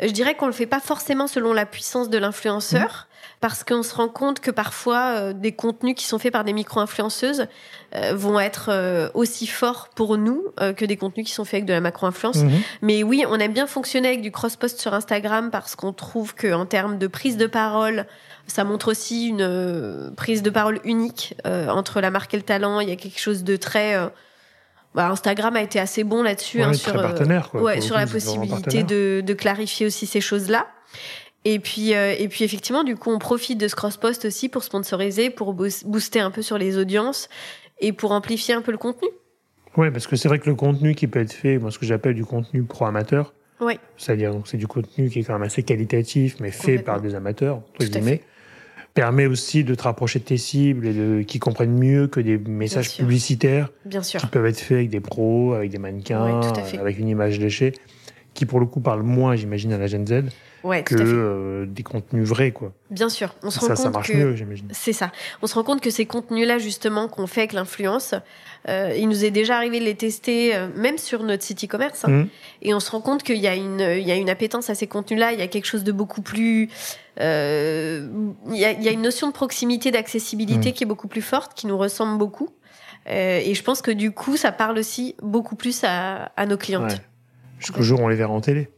je 0.00 0.10
dirais 0.10 0.34
qu'on 0.34 0.46
le 0.46 0.52
fait 0.52 0.66
pas 0.66 0.80
forcément 0.80 1.26
selon 1.26 1.52
la 1.52 1.66
puissance 1.66 2.08
de 2.08 2.16
l'influenceur, 2.16 3.06
mmh. 3.06 3.26
parce 3.42 3.64
qu'on 3.64 3.82
se 3.82 3.94
rend 3.94 4.08
compte 4.08 4.40
que 4.40 4.50
parfois 4.50 5.16
euh, 5.16 5.32
des 5.34 5.52
contenus 5.52 5.94
qui 5.94 6.06
sont 6.06 6.18
faits 6.18 6.32
par 6.32 6.44
des 6.44 6.54
micro-influenceuses 6.54 7.48
euh, 7.94 8.14
vont 8.14 8.40
être 8.40 9.10
aussi 9.12 9.46
forts 9.46 9.90
pour 9.94 10.16
nous 10.16 10.42
que 10.76 10.86
des 10.86 10.96
contenus 10.96 11.26
qui 11.26 11.32
sont 11.32 11.44
faits 11.44 11.54
avec 11.54 11.64
de 11.66 11.74
la 11.74 11.82
macro-influence. 11.82 12.38
Mmh. 12.38 12.50
Mais 12.80 13.02
oui, 13.02 13.24
on 13.28 13.38
aime 13.38 13.52
bien 13.52 13.66
fonctionner 13.66 14.08
avec 14.08 14.22
du 14.22 14.30
cross-post 14.30 14.80
sur 14.80 14.94
Instagram 14.94 15.50
parce 15.50 15.76
qu'on 15.76 15.92
trouve 15.92 16.34
que 16.34 16.52
en 16.52 16.64
termes 16.64 16.96
de 16.96 17.06
prise 17.06 17.36
de 17.36 17.46
parole, 17.46 18.06
ça 18.46 18.64
montre 18.64 18.90
aussi 18.90 19.28
une 19.28 20.12
prise 20.16 20.42
de 20.42 20.50
parole 20.50 20.80
unique 20.84 21.34
entre 21.44 22.00
la 22.00 22.10
marque 22.10 22.34
et 22.34 22.36
le 22.36 22.42
talent. 22.42 22.80
Il 22.80 22.88
y 22.88 22.92
a 22.92 22.96
quelque 22.96 23.20
chose 23.20 23.44
de 23.44 23.56
très 23.56 23.96
bah, 24.94 25.10
Instagram 25.10 25.56
a 25.56 25.62
été 25.62 25.80
assez 25.80 26.04
bon 26.04 26.22
là-dessus 26.22 26.62
hein, 26.62 26.72
sur, 26.72 26.96
euh, 26.96 27.80
sur 27.80 27.96
la 27.96 28.06
possibilité 28.06 28.84
de, 28.84 29.22
de, 29.26 29.34
clarifier 29.34 29.86
aussi 29.86 30.06
ces 30.06 30.20
choses-là. 30.20 30.68
Et 31.44 31.58
puis, 31.58 31.94
euh, 31.94 32.14
et 32.16 32.28
puis 32.28 32.44
effectivement, 32.44 32.84
du 32.84 32.96
coup, 32.96 33.10
on 33.10 33.18
profite 33.18 33.58
de 33.58 33.68
ce 33.68 33.74
cross-post 33.74 34.24
aussi 34.24 34.48
pour 34.48 34.62
sponsoriser, 34.62 35.30
pour 35.30 35.52
booster 35.52 36.20
un 36.20 36.30
peu 36.30 36.42
sur 36.42 36.58
les 36.58 36.78
audiences 36.78 37.28
et 37.80 37.92
pour 37.92 38.12
amplifier 38.12 38.54
un 38.54 38.62
peu 38.62 38.70
le 38.70 38.78
contenu. 38.78 39.08
Oui, 39.76 39.90
parce 39.90 40.06
que 40.06 40.14
c'est 40.14 40.28
vrai 40.28 40.38
que 40.38 40.48
le 40.48 40.54
contenu 40.54 40.94
qui 40.94 41.08
peut 41.08 41.18
être 41.18 41.32
fait, 41.32 41.58
moi, 41.58 41.72
ce 41.72 41.78
que 41.80 41.86
j'appelle 41.86 42.14
du 42.14 42.24
contenu 42.24 42.62
pro-amateur, 42.62 43.34
ouais. 43.60 43.80
c'est-à-dire 43.96 44.32
c'est 44.44 44.56
du 44.56 44.68
contenu 44.68 45.10
qui 45.10 45.18
est 45.18 45.24
quand 45.24 45.32
même 45.32 45.42
assez 45.42 45.64
qualitatif, 45.64 46.36
mais 46.38 46.52
fait 46.52 46.78
par 46.78 47.00
des 47.00 47.16
amateurs, 47.16 47.56
entre 47.56 47.84
guillemets 47.84 48.22
permet 48.94 49.26
aussi 49.26 49.64
de 49.64 49.74
te 49.74 49.82
rapprocher 49.82 50.20
de 50.20 50.24
tes 50.24 50.36
cibles 50.36 50.86
et 50.86 50.92
de, 50.92 51.22
qui 51.22 51.40
comprennent 51.40 51.76
mieux 51.76 52.06
que 52.06 52.20
des 52.20 52.38
messages 52.38 52.96
publicitaires 52.96 53.70
Bien 53.84 54.02
sûr. 54.02 54.20
qui 54.20 54.26
peuvent 54.28 54.46
être 54.46 54.60
faits 54.60 54.78
avec 54.78 54.90
des 54.90 55.00
pros, 55.00 55.52
avec 55.52 55.70
des 55.70 55.78
mannequins, 55.78 56.40
avec 56.78 56.98
une 56.98 57.08
image 57.08 57.40
léchée, 57.40 57.72
qui 58.34 58.46
pour 58.46 58.60
le 58.60 58.66
coup 58.66 58.80
parlent 58.80 59.02
moins, 59.02 59.34
j'imagine, 59.34 59.72
à 59.72 59.78
la 59.78 59.88
Gen 59.88 60.06
Z. 60.06 60.24
que 60.84 60.94
euh, 60.98 61.66
des 61.66 61.82
contenus 61.82 62.26
vrais, 62.26 62.50
quoi. 62.50 62.72
Bien 62.90 63.08
sûr, 63.08 63.34
on 63.42 63.50
se 63.50 63.60
rend 63.60 63.68
compte 63.68 63.76
ça 63.76 63.90
marche 63.90 64.12
mieux, 64.12 64.34
j'imagine. 64.34 64.68
C'est 64.72 64.92
ça. 64.92 65.12
On 65.42 65.46
se 65.46 65.54
rend 65.54 65.62
compte 65.62 65.80
que 65.80 65.90
ces 65.90 66.06
contenus-là, 66.06 66.58
justement, 66.58 67.08
qu'on 67.08 67.26
fait 67.26 67.42
avec 67.42 67.52
l'influence, 67.52 68.14
euh, 68.68 68.94
il 68.96 69.08
nous 69.08 69.24
est 69.24 69.30
déjà 69.30 69.56
arrivé 69.56 69.78
de 69.78 69.84
les 69.84 69.94
tester, 69.94 70.54
euh, 70.54 70.68
même 70.74 70.96
sur 70.96 71.22
notre 71.22 71.42
site 71.42 71.64
e-commerce, 71.64 72.04
hein. 72.04 72.10
mmh. 72.10 72.28
et 72.62 72.74
on 72.74 72.80
se 72.80 72.90
rend 72.90 73.00
compte 73.00 73.22
qu'il 73.22 73.36
y 73.36 73.46
a 73.46 73.54
une, 73.54 73.80
il 73.80 74.06
y 74.06 74.10
a 74.10 74.16
une 74.16 74.30
appétence 74.30 74.70
à 74.70 74.74
ces 74.74 74.86
contenus-là. 74.86 75.32
Il 75.32 75.38
y 75.38 75.42
a 75.42 75.48
quelque 75.48 75.66
chose 75.66 75.84
de 75.84 75.92
beaucoup 75.92 76.22
plus 76.22 76.70
il 77.16 77.22
y, 77.22 78.64
a, 78.64 78.72
y, 78.72 78.88
a, 78.88 78.90
une 78.90 79.02
notion 79.02 79.28
de 79.28 79.32
proximité, 79.32 79.92
d'accessibilité 79.92 80.70
mm. 80.70 80.72
qui 80.72 80.82
est 80.82 80.86
beaucoup 80.86 81.06
plus 81.06 81.22
forte, 81.22 81.54
qui 81.54 81.68
nous 81.68 81.78
ressemble 81.78 82.18
beaucoup. 82.18 82.48
Et 83.06 83.54
je 83.54 83.62
pense 83.62 83.82
que 83.82 83.90
du 83.90 84.12
coup, 84.12 84.38
ça 84.38 84.50
parle 84.50 84.78
aussi 84.78 85.14
beaucoup 85.22 85.56
plus 85.56 85.84
à, 85.84 86.32
à 86.36 86.46
nos 86.46 86.56
clientes. 86.56 86.90
Ouais. 86.90 86.98
Jusqu'au 87.58 87.82
jour 87.82 88.00
où 88.00 88.04
on 88.04 88.08
les 88.08 88.16
verra 88.16 88.32
en 88.32 88.40
télé. 88.40 88.70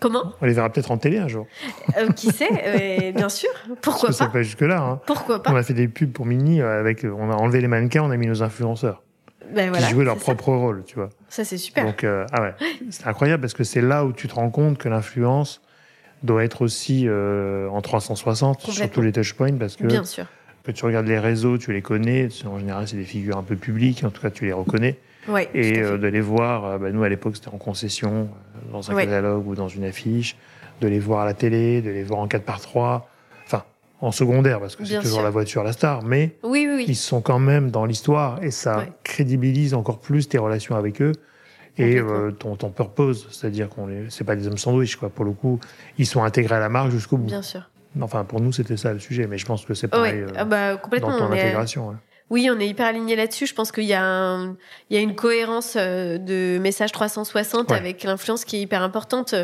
Comment? 0.00 0.32
On 0.40 0.46
les 0.46 0.52
verra 0.54 0.70
peut-être 0.70 0.90
en 0.90 0.98
télé 0.98 1.18
un 1.18 1.28
jour. 1.28 1.46
Euh, 1.98 2.08
qui 2.10 2.30
sait? 2.32 2.48
Euh, 2.50 3.12
Bien 3.12 3.28
sûr. 3.28 3.50
Pourquoi 3.82 4.08
Parce 4.08 4.18
que 4.18 4.24
pas, 4.24 4.30
pas 4.30 4.42
jusque 4.42 4.62
là. 4.62 4.80
Hein. 4.82 5.00
Pourquoi 5.06 5.42
pas? 5.42 5.52
On 5.52 5.56
a 5.56 5.62
fait 5.62 5.74
des 5.74 5.88
pubs 5.88 6.10
pour 6.12 6.26
Mini 6.26 6.62
avec, 6.62 7.04
on 7.04 7.30
a 7.30 7.34
enlevé 7.34 7.60
les 7.60 7.68
mannequins, 7.68 8.02
on 8.02 8.10
a 8.10 8.16
mis 8.16 8.26
nos 8.26 8.42
influenceurs. 8.42 9.02
Ben 9.54 9.68
voilà, 9.70 9.86
qui 9.86 9.92
jouaient 9.92 10.04
leur 10.04 10.16
propre 10.16 10.52
rôle, 10.52 10.84
tu 10.86 10.94
vois. 10.94 11.10
Ça 11.28 11.44
c'est 11.44 11.58
super. 11.58 11.84
Donc 11.84 12.04
ah 12.04 12.42
ouais, 12.42 12.54
c'est 12.90 13.06
incroyable 13.06 13.40
parce 13.40 13.54
que 13.54 13.64
c'est 13.64 13.80
là 13.80 14.04
où 14.04 14.12
tu 14.12 14.28
te 14.28 14.34
rends 14.34 14.50
compte 14.50 14.78
que 14.78 14.88
l'influence 14.88 15.60
doit 16.22 16.44
être 16.44 16.62
aussi 16.62 17.06
euh, 17.08 17.68
en 17.68 17.80
360 17.80 18.60
sur 18.60 18.90
tous 18.90 19.00
les 19.00 19.12
touchpoints 19.12 19.56
parce 19.56 19.76
que 19.76 19.84
Bien 19.86 20.04
sûr. 20.04 20.26
que 20.64 20.70
tu 20.70 20.84
regardes 20.84 21.06
les 21.06 21.18
réseaux, 21.18 21.58
tu 21.58 21.72
les 21.72 21.82
connais. 21.82 22.28
En 22.46 22.58
général, 22.58 22.86
c'est 22.86 22.96
des 22.96 23.04
figures 23.04 23.38
un 23.38 23.42
peu 23.42 23.56
publiques. 23.56 24.04
En 24.04 24.10
tout 24.10 24.20
cas, 24.22 24.30
tu 24.30 24.44
les 24.44 24.52
reconnais. 24.52 24.98
Ouais, 25.28 25.48
et 25.54 25.80
euh, 25.80 25.98
de 25.98 26.06
les 26.06 26.20
voir, 26.20 26.64
euh, 26.64 26.78
bah, 26.78 26.90
nous 26.90 27.02
à 27.02 27.08
l'époque, 27.08 27.36
c'était 27.36 27.48
en 27.48 27.58
concession, 27.58 28.28
dans 28.72 28.90
un 28.90 28.94
catalogue 28.94 29.46
ou 29.46 29.54
dans 29.54 29.68
une 29.68 29.84
affiche. 29.84 30.36
De 30.80 30.88
les 30.88 30.98
voir 30.98 31.20
à 31.20 31.24
la 31.26 31.34
télé, 31.34 31.82
de 31.82 31.90
les 31.90 32.02
voir 32.02 32.20
en 32.20 32.26
4 32.26 32.42
par 32.42 32.58
3 32.60 33.06
Enfin, 33.44 33.64
en 34.00 34.12
secondaire, 34.12 34.60
parce 34.60 34.76
que 34.76 34.84
c'est 34.86 35.00
toujours 35.00 35.22
la 35.22 35.28
voiture, 35.28 35.62
la 35.62 35.72
star. 35.72 36.02
Mais 36.02 36.36
oui, 36.42 36.66
oui, 36.66 36.86
ils 36.88 36.96
sont 36.96 37.20
quand 37.20 37.38
même 37.38 37.70
dans 37.70 37.84
l'histoire 37.84 38.42
et 38.42 38.50
ça 38.50 38.86
crédibilise 39.04 39.74
encore 39.74 39.98
plus 39.98 40.28
tes 40.28 40.38
relations 40.38 40.76
avec 40.76 41.02
eux 41.02 41.12
et 41.76 41.98
euh, 41.98 42.30
ton, 42.30 42.56
ton 42.56 42.70
purpose, 42.70 43.28
c'est-à-dire 43.30 43.68
qu'on 43.68 43.88
c'est 44.08 44.24
pas 44.24 44.36
des 44.36 44.46
hommes 44.46 44.58
sandwich 44.58 44.96
quoi. 44.96 45.08
Pour 45.08 45.24
le 45.24 45.32
coup, 45.32 45.60
ils 45.98 46.06
sont 46.06 46.22
intégrés 46.22 46.56
à 46.56 46.60
la 46.60 46.68
marque 46.68 46.90
jusqu'au 46.90 47.16
bout. 47.16 47.26
Bien 47.26 47.42
sûr. 47.42 47.68
Enfin, 48.00 48.24
pour 48.24 48.40
nous, 48.40 48.52
c'était 48.52 48.76
ça 48.76 48.92
le 48.92 49.00
sujet, 49.00 49.26
mais 49.26 49.36
je 49.36 49.46
pense 49.46 49.64
que 49.64 49.74
c'est 49.74 49.88
pareil 49.88 50.24
ah 50.36 50.44
bah, 50.44 50.76
complètement, 50.76 51.10
dans 51.10 51.28
ton 51.28 51.32
intégration. 51.32 51.94
Oui, 52.30 52.48
on 52.50 52.58
est 52.60 52.68
hyper 52.68 52.86
aligné 52.86 53.16
là-dessus. 53.16 53.46
Je 53.46 53.54
pense 53.54 53.72
qu'il 53.72 53.84
y, 53.84 53.94
a 53.94 54.38
il 54.88 54.96
y 54.96 54.98
a 54.98 55.02
une 55.02 55.14
cohérence 55.14 55.74
euh, 55.76 56.16
de 56.18 56.58
message 56.58 56.92
360 56.92 57.72
avec 57.72 58.04
l'influence 58.04 58.44
qui 58.44 58.56
est 58.56 58.60
hyper 58.60 58.82
importante. 58.82 59.34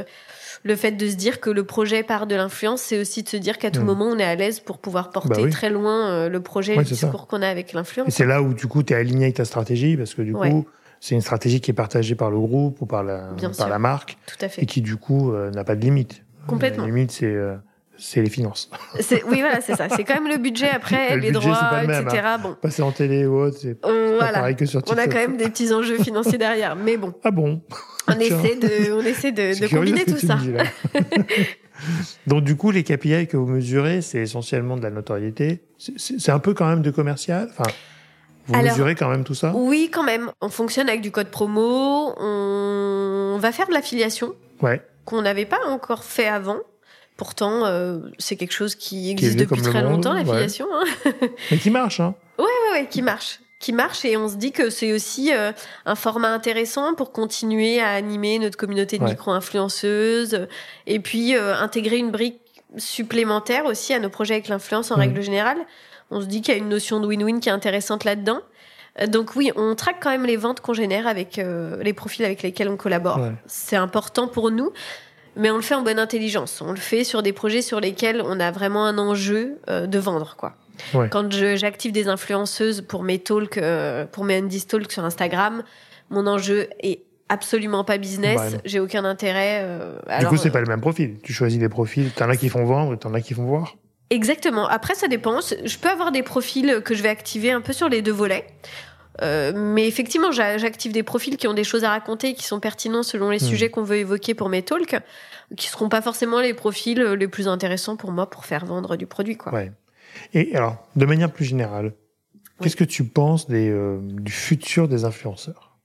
Le 0.62 0.76
fait 0.76 0.92
de 0.92 1.08
se 1.08 1.14
dire 1.14 1.40
que 1.40 1.50
le 1.50 1.64
projet 1.64 2.02
part 2.02 2.26
de 2.26 2.34
l'influence, 2.34 2.82
c'est 2.82 2.98
aussi 2.98 3.22
de 3.22 3.28
se 3.28 3.36
dire 3.36 3.58
qu'à 3.58 3.70
tout 3.70 3.82
mm. 3.82 3.84
moment, 3.84 4.06
on 4.06 4.18
est 4.18 4.24
à 4.24 4.34
l'aise 4.34 4.60
pour 4.60 4.78
pouvoir 4.78 5.10
porter 5.10 5.44
bah 5.44 5.50
très 5.50 5.70
loin 5.70 6.08
euh, 6.08 6.28
le 6.28 6.40
projet, 6.40 6.74
le 6.74 6.82
discours 6.82 7.26
qu'on 7.26 7.42
a 7.42 7.48
avec 7.48 7.72
l'influence. 7.72 8.08
Et 8.08 8.10
c'est 8.10 8.26
là 8.26 8.42
où, 8.42 8.54
du 8.54 8.66
coup, 8.66 8.82
tu 8.82 8.92
es 8.92 8.96
aligné 8.96 9.26
avec 9.26 9.36
ta 9.36 9.44
stratégie, 9.44 9.96
parce 9.96 10.14
que 10.14 10.22
du 10.22 10.32
coup, 10.32 10.66
c'est 11.00 11.14
une 11.14 11.20
stratégie 11.20 11.60
qui 11.60 11.70
est 11.70 11.74
partagée 11.74 12.14
par 12.14 12.30
le 12.30 12.38
groupe 12.38 12.80
ou 12.80 12.86
par 12.86 13.04
la, 13.04 13.30
par 13.56 13.68
la 13.68 13.78
marque. 13.78 14.16
Tout 14.26 14.44
à 14.44 14.48
fait. 14.48 14.62
Et 14.62 14.66
qui, 14.66 14.80
du 14.80 14.96
coup, 14.96 15.32
euh, 15.32 15.50
n'a 15.50 15.62
pas 15.62 15.76
de 15.76 15.82
limite. 15.82 16.24
Complètement. 16.46 16.84
La 16.84 16.88
limite, 16.88 17.12
c'est 17.12 17.26
euh, 17.26 17.56
c'est 17.98 18.22
les 18.22 18.30
finances. 18.30 18.70
Oui, 19.28 19.40
voilà, 19.40 19.60
c'est 19.60 19.74
ça. 19.74 19.88
C'est 19.88 20.04
quand 20.04 20.14
même 20.14 20.28
le 20.28 20.38
budget 20.38 20.68
après, 20.68 21.16
les 21.18 21.30
droits, 21.30 21.82
etc. 21.82 22.22
Hein. 22.24 22.38
Bon. 22.42 22.56
Passer 22.60 22.82
en 22.82 22.92
télé 22.92 23.26
ou 23.26 23.38
autre, 23.38 23.58
c'est 23.60 23.74
pas 23.74 23.88
pareil 24.32 24.56
que 24.56 24.66
sur 24.66 24.82
TikTok. 24.82 24.98
On 24.98 25.02
a 25.02 25.12
quand 25.12 25.18
même 25.18 25.36
des 25.36 25.48
petits 25.48 25.72
enjeux 25.72 25.98
financiers 25.98 26.38
derrière. 26.38 26.76
Mais 26.76 26.96
bon. 26.96 27.14
Ah 27.24 27.30
bon 27.30 27.62
On 28.08 28.12
essaie 28.20 28.56
de, 28.56 28.92
on 28.92 29.02
essaie 29.02 29.32
de, 29.32 29.60
de 29.60 29.66
combiner 29.68 30.04
tout 30.04 30.18
ça. 30.18 30.38
Donc 32.26 32.44
du 32.44 32.56
coup, 32.56 32.70
les 32.70 32.82
KPI 32.84 33.26
que 33.26 33.36
vous 33.36 33.46
mesurez, 33.46 34.02
c'est 34.02 34.18
essentiellement 34.18 34.76
de 34.76 34.82
la 34.82 34.90
notoriété. 34.90 35.62
C'est 35.78 36.32
un 36.32 36.38
peu 36.38 36.54
quand 36.54 36.68
même 36.68 36.82
de 36.82 36.90
commercial. 36.90 37.48
Enfin, 37.50 37.70
vous 38.46 38.62
mesurez 38.62 38.94
quand 38.94 39.08
même 39.08 39.24
tout 39.24 39.34
ça 39.34 39.52
Oui, 39.54 39.90
quand 39.92 40.04
même. 40.04 40.30
On 40.40 40.48
fonctionne 40.48 40.88
avec 40.88 41.00
du 41.00 41.10
code 41.10 41.28
promo. 41.28 42.14
On 42.18 43.38
va 43.38 43.52
faire 43.52 43.68
de 43.68 43.72
l'affiliation. 43.72 44.34
Ouais. 44.62 44.80
Qu'on 45.04 45.22
n'avait 45.22 45.46
pas 45.46 45.60
encore 45.68 46.04
fait 46.04 46.26
avant. 46.26 46.58
Pourtant, 47.16 47.64
euh, 47.64 47.98
c'est 48.18 48.36
quelque 48.36 48.52
chose 48.52 48.74
qui 48.74 49.10
existe 49.10 49.38
depuis 49.38 49.62
très 49.62 49.82
longtemps, 49.82 50.12
l'affiliation. 50.12 50.66
Hein. 50.72 51.12
Mais 51.50 51.56
qui 51.56 51.70
marche, 51.70 52.00
hein 52.00 52.14
Ouais, 52.38 52.44
ouais, 52.44 52.80
ouais, 52.80 52.88
qui 52.88 53.00
marche. 53.00 53.40
Qui 53.58 53.72
marche 53.72 54.04
et 54.04 54.18
on 54.18 54.28
se 54.28 54.36
dit 54.36 54.52
que 54.52 54.68
c'est 54.68 54.92
aussi 54.92 55.32
euh, 55.32 55.50
un 55.86 55.94
format 55.94 56.28
intéressant 56.28 56.94
pour 56.94 57.10
continuer 57.10 57.80
à 57.80 57.92
animer 57.92 58.38
notre 58.38 58.58
communauté 58.58 58.98
de 58.98 59.04
micro-influenceuses 59.04 60.46
et 60.86 61.00
puis 61.00 61.34
euh, 61.34 61.56
intégrer 61.56 61.96
une 61.96 62.10
brique 62.10 62.38
supplémentaire 62.76 63.64
aussi 63.64 63.94
à 63.94 63.98
nos 63.98 64.10
projets 64.10 64.34
avec 64.34 64.48
l'influence 64.48 64.90
en 64.90 64.96
mmh. 64.96 65.00
règle 65.00 65.22
générale. 65.22 65.58
On 66.10 66.20
se 66.20 66.26
dit 66.26 66.42
qu'il 66.42 66.52
y 66.52 66.56
a 66.58 66.60
une 66.60 66.68
notion 66.68 67.00
de 67.00 67.06
win-win 67.06 67.40
qui 67.40 67.48
est 67.48 67.52
intéressante 67.52 68.04
là-dedans. 68.04 68.40
Donc 69.08 69.36
oui, 69.36 69.50
on 69.56 69.74
traque 69.74 70.02
quand 70.02 70.10
même 70.10 70.26
les 70.26 70.36
ventes 70.36 70.60
qu'on 70.60 70.74
génère 70.74 71.06
avec 71.06 71.38
les 71.82 71.92
profils 71.92 72.24
avec 72.24 72.42
lesquels 72.42 72.68
on 72.68 72.76
collabore. 72.76 73.20
C'est 73.46 73.76
important 73.76 74.26
pour 74.26 74.50
nous 74.50 74.72
mais 75.36 75.50
on 75.50 75.56
le 75.56 75.62
fait 75.62 75.74
en 75.74 75.82
bonne 75.82 75.98
intelligence. 75.98 76.62
On 76.62 76.70
le 76.70 76.78
fait 76.78 77.04
sur 77.04 77.22
des 77.22 77.32
projets 77.32 77.62
sur 77.62 77.80
lesquels 77.80 78.22
on 78.24 78.40
a 78.40 78.50
vraiment 78.50 78.86
un 78.86 78.98
enjeu 78.98 79.58
euh, 79.68 79.86
de 79.86 79.98
vendre, 79.98 80.36
quoi. 80.36 80.54
Quand 81.10 81.32
j'active 81.32 81.92
des 81.92 82.08
influenceuses 82.08 82.82
pour 82.82 83.02
mes 83.02 83.18
talks, 83.18 83.56
euh, 83.56 84.04
pour 84.04 84.24
mes 84.24 84.38
Andy's 84.38 84.66
Talks 84.66 84.92
sur 84.92 85.04
Instagram, 85.04 85.62
mon 86.10 86.26
enjeu 86.26 86.68
est 86.80 87.00
absolument 87.28 87.82
pas 87.82 87.98
business. 87.98 88.36
Bah, 88.36 88.58
J'ai 88.64 88.78
aucun 88.78 89.04
intérêt. 89.04 89.62
Euh, 89.62 89.98
du 90.20 90.26
coup, 90.26 90.36
c'est 90.36 90.50
pas 90.50 90.60
le 90.60 90.66
même 90.66 90.80
profil. 90.80 91.16
Tu 91.22 91.32
choisis 91.32 91.58
des 91.58 91.68
profils. 91.68 92.10
T'en 92.10 92.28
as 92.28 92.36
qui 92.36 92.48
font 92.48 92.64
vendre 92.64 92.94
et 92.94 92.98
t'en 92.98 93.14
as 93.14 93.20
qui 93.20 93.34
font 93.34 93.44
voir. 93.44 93.76
Exactement. 94.10 94.68
Après, 94.68 94.94
ça 94.94 95.08
dépend. 95.08 95.40
Je 95.40 95.78
peux 95.78 95.88
avoir 95.88 96.12
des 96.12 96.22
profils 96.22 96.80
que 96.84 96.94
je 96.94 97.02
vais 97.02 97.08
activer 97.08 97.50
un 97.50 97.60
peu 97.60 97.72
sur 97.72 97.88
les 97.88 98.02
deux 98.02 98.12
volets. 98.12 98.46
Euh, 99.22 99.52
mais 99.54 99.86
effectivement, 99.86 100.30
j'active 100.32 100.92
des 100.92 101.02
profils 101.02 101.36
qui 101.36 101.48
ont 101.48 101.54
des 101.54 101.64
choses 101.64 101.84
à 101.84 101.90
raconter, 101.90 102.34
qui 102.34 102.44
sont 102.44 102.60
pertinents 102.60 103.02
selon 103.02 103.30
les 103.30 103.38
hmm. 103.38 103.48
sujets 103.48 103.70
qu'on 103.70 103.82
veut 103.82 103.96
évoquer 103.96 104.34
pour 104.34 104.48
mes 104.48 104.62
talks, 104.62 104.96
qui 105.56 105.68
seront 105.68 105.88
pas 105.88 106.02
forcément 106.02 106.40
les 106.40 106.54
profils 106.54 107.00
les 107.00 107.28
plus 107.28 107.48
intéressants 107.48 107.96
pour 107.96 108.12
moi 108.12 108.28
pour 108.28 108.44
faire 108.44 108.66
vendre 108.66 108.96
du 108.96 109.06
produit. 109.06 109.36
Quoi. 109.36 109.52
Ouais. 109.52 109.72
Et 110.34 110.54
alors, 110.56 110.86
de 110.96 111.06
manière 111.06 111.30
plus 111.30 111.44
générale, 111.44 111.92
qu'est-ce 112.60 112.76
que 112.76 112.84
tu 112.84 113.04
penses 113.04 113.48
des, 113.48 113.70
euh, 113.70 113.98
du 114.02 114.32
futur 114.32 114.88
des 114.88 115.04
influenceurs? 115.04 115.76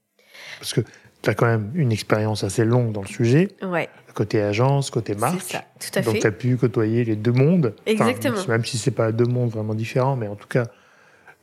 Parce 0.58 0.72
que 0.72 0.80
tu 1.22 1.30
as 1.30 1.34
quand 1.34 1.46
même 1.46 1.70
une 1.74 1.92
expérience 1.92 2.44
assez 2.44 2.64
longue 2.64 2.92
dans 2.92 3.02
le 3.02 3.08
sujet. 3.08 3.48
Ouais. 3.62 3.88
Côté 4.14 4.42
agence, 4.42 4.90
côté 4.90 5.14
marque. 5.14 5.40
C'est 5.40 5.52
ça, 5.56 5.64
tout 5.80 5.98
à 5.98 6.02
fait. 6.02 6.12
Donc 6.12 6.20
tu 6.20 6.26
as 6.26 6.32
pu 6.32 6.56
côtoyer 6.56 7.04
les 7.04 7.16
deux 7.16 7.32
mondes. 7.32 7.74
Exactement. 7.86 8.36
même 8.48 8.64
si 8.64 8.76
c'est 8.76 8.90
pas 8.90 9.12
deux 9.12 9.24
mondes 9.24 9.50
vraiment 9.50 9.74
différents, 9.74 10.16
mais 10.16 10.28
en 10.28 10.36
tout 10.36 10.48
cas, 10.48 10.66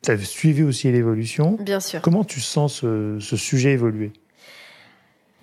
tu 0.04 0.12
as 0.12 0.18
suivi 0.18 0.64
aussi 0.64 0.92
l'évolution. 0.92 1.58
Bien 1.60 1.80
sûr. 1.80 2.02
Comment 2.02 2.24
tu 2.24 2.40
sens 2.40 2.82
ce, 2.82 3.36
sujet 3.36 3.72
évoluer? 3.72 4.12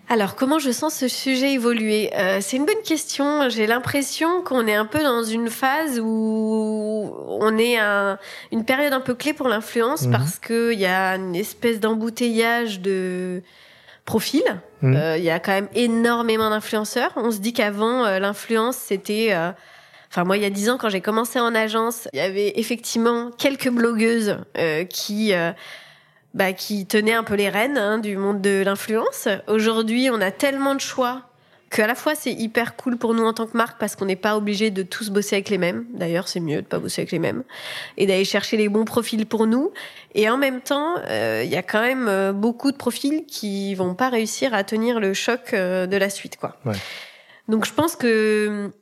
Alors, 0.08 0.36
comment 0.36 0.58
je 0.58 0.70
sens 0.70 0.94
ce 0.94 1.08
sujet 1.08 1.52
évoluer? 1.52 2.10
Euh, 2.16 2.38
C'est 2.40 2.56
une 2.56 2.64
bonne 2.64 2.82
question. 2.84 3.48
J'ai 3.48 3.66
l'impression 3.66 4.42
qu'on 4.42 4.66
est 4.66 4.74
un 4.74 4.86
peu 4.86 5.02
dans 5.02 5.24
une 5.24 5.50
phase 5.50 6.00
où 6.00 7.12
on 7.28 7.58
est 7.58 7.78
à 7.78 8.18
une 8.52 8.64
période 8.64 8.92
un 8.92 9.00
peu 9.00 9.14
clé 9.14 9.32
pour 9.32 9.48
l'influence 9.48 10.06
mhm. 10.06 10.12
parce 10.12 10.38
qu'il 10.38 10.78
y 10.78 10.86
a 10.86 11.16
une 11.16 11.34
espèce 11.34 11.80
d'embouteillage 11.80 12.80
de 12.80 13.42
profils. 14.04 14.60
Mhm. 14.82 14.96
Euh, 14.96 15.18
il 15.18 15.24
y 15.24 15.30
a 15.30 15.40
quand 15.40 15.52
même 15.52 15.68
énormément 15.74 16.50
d'influenceurs. 16.50 17.10
On 17.16 17.32
se 17.32 17.38
dit 17.38 17.52
qu'avant, 17.52 18.04
euh, 18.04 18.20
l'influence, 18.20 18.76
c'était 18.76 19.34
Enfin, 20.10 20.24
moi, 20.24 20.36
il 20.36 20.42
y 20.42 20.46
a 20.46 20.50
dix 20.50 20.70
ans, 20.70 20.78
quand 20.78 20.88
j'ai 20.88 21.00
commencé 21.00 21.40
en 21.40 21.54
agence, 21.54 22.08
il 22.12 22.18
y 22.18 22.22
avait 22.22 22.52
effectivement 22.56 23.30
quelques 23.36 23.70
blogueuses 23.70 24.38
euh, 24.56 24.84
qui 24.84 25.34
euh, 25.34 25.52
bah, 26.34 26.52
qui 26.52 26.86
tenaient 26.86 27.14
un 27.14 27.24
peu 27.24 27.34
les 27.34 27.48
rênes 27.48 27.78
hein, 27.78 27.98
du 27.98 28.16
monde 28.16 28.40
de 28.40 28.62
l'influence. 28.64 29.28
Aujourd'hui, 29.48 30.08
on 30.10 30.20
a 30.20 30.30
tellement 30.30 30.74
de 30.74 30.80
choix 30.80 31.22
qu'à 31.68 31.88
la 31.88 31.96
fois 31.96 32.14
c'est 32.14 32.32
hyper 32.32 32.76
cool 32.76 32.96
pour 32.96 33.12
nous 33.12 33.24
en 33.24 33.32
tant 33.32 33.46
que 33.46 33.56
marque 33.56 33.80
parce 33.80 33.96
qu'on 33.96 34.04
n'est 34.04 34.14
pas 34.14 34.36
obligé 34.36 34.70
de 34.70 34.84
tous 34.84 35.10
bosser 35.10 35.36
avec 35.36 35.50
les 35.50 35.58
mêmes. 35.58 35.84
D'ailleurs, 35.92 36.28
c'est 36.28 36.38
mieux 36.38 36.62
de 36.62 36.66
pas 36.66 36.78
bosser 36.78 37.02
avec 37.02 37.10
les 37.10 37.18
mêmes 37.18 37.42
et 37.96 38.06
d'aller 38.06 38.24
chercher 38.24 38.56
les 38.56 38.68
bons 38.68 38.84
profils 38.84 39.26
pour 39.26 39.46
nous. 39.46 39.72
Et 40.14 40.30
en 40.30 40.36
même 40.36 40.60
temps, 40.60 40.94
euh, 41.08 41.42
il 41.44 41.50
y 41.50 41.56
a 41.56 41.62
quand 41.62 41.82
même 41.82 42.32
beaucoup 42.32 42.70
de 42.70 42.76
profils 42.76 43.26
qui 43.26 43.74
vont 43.74 43.94
pas 43.94 44.08
réussir 44.08 44.54
à 44.54 44.62
tenir 44.62 45.00
le 45.00 45.12
choc 45.12 45.52
de 45.52 45.96
la 45.96 46.08
suite, 46.08 46.36
quoi. 46.36 46.56
Ouais. 46.64 46.76
Donc, 47.48 47.64
je 47.64 47.72
pense 47.72 47.96
que 47.96 48.72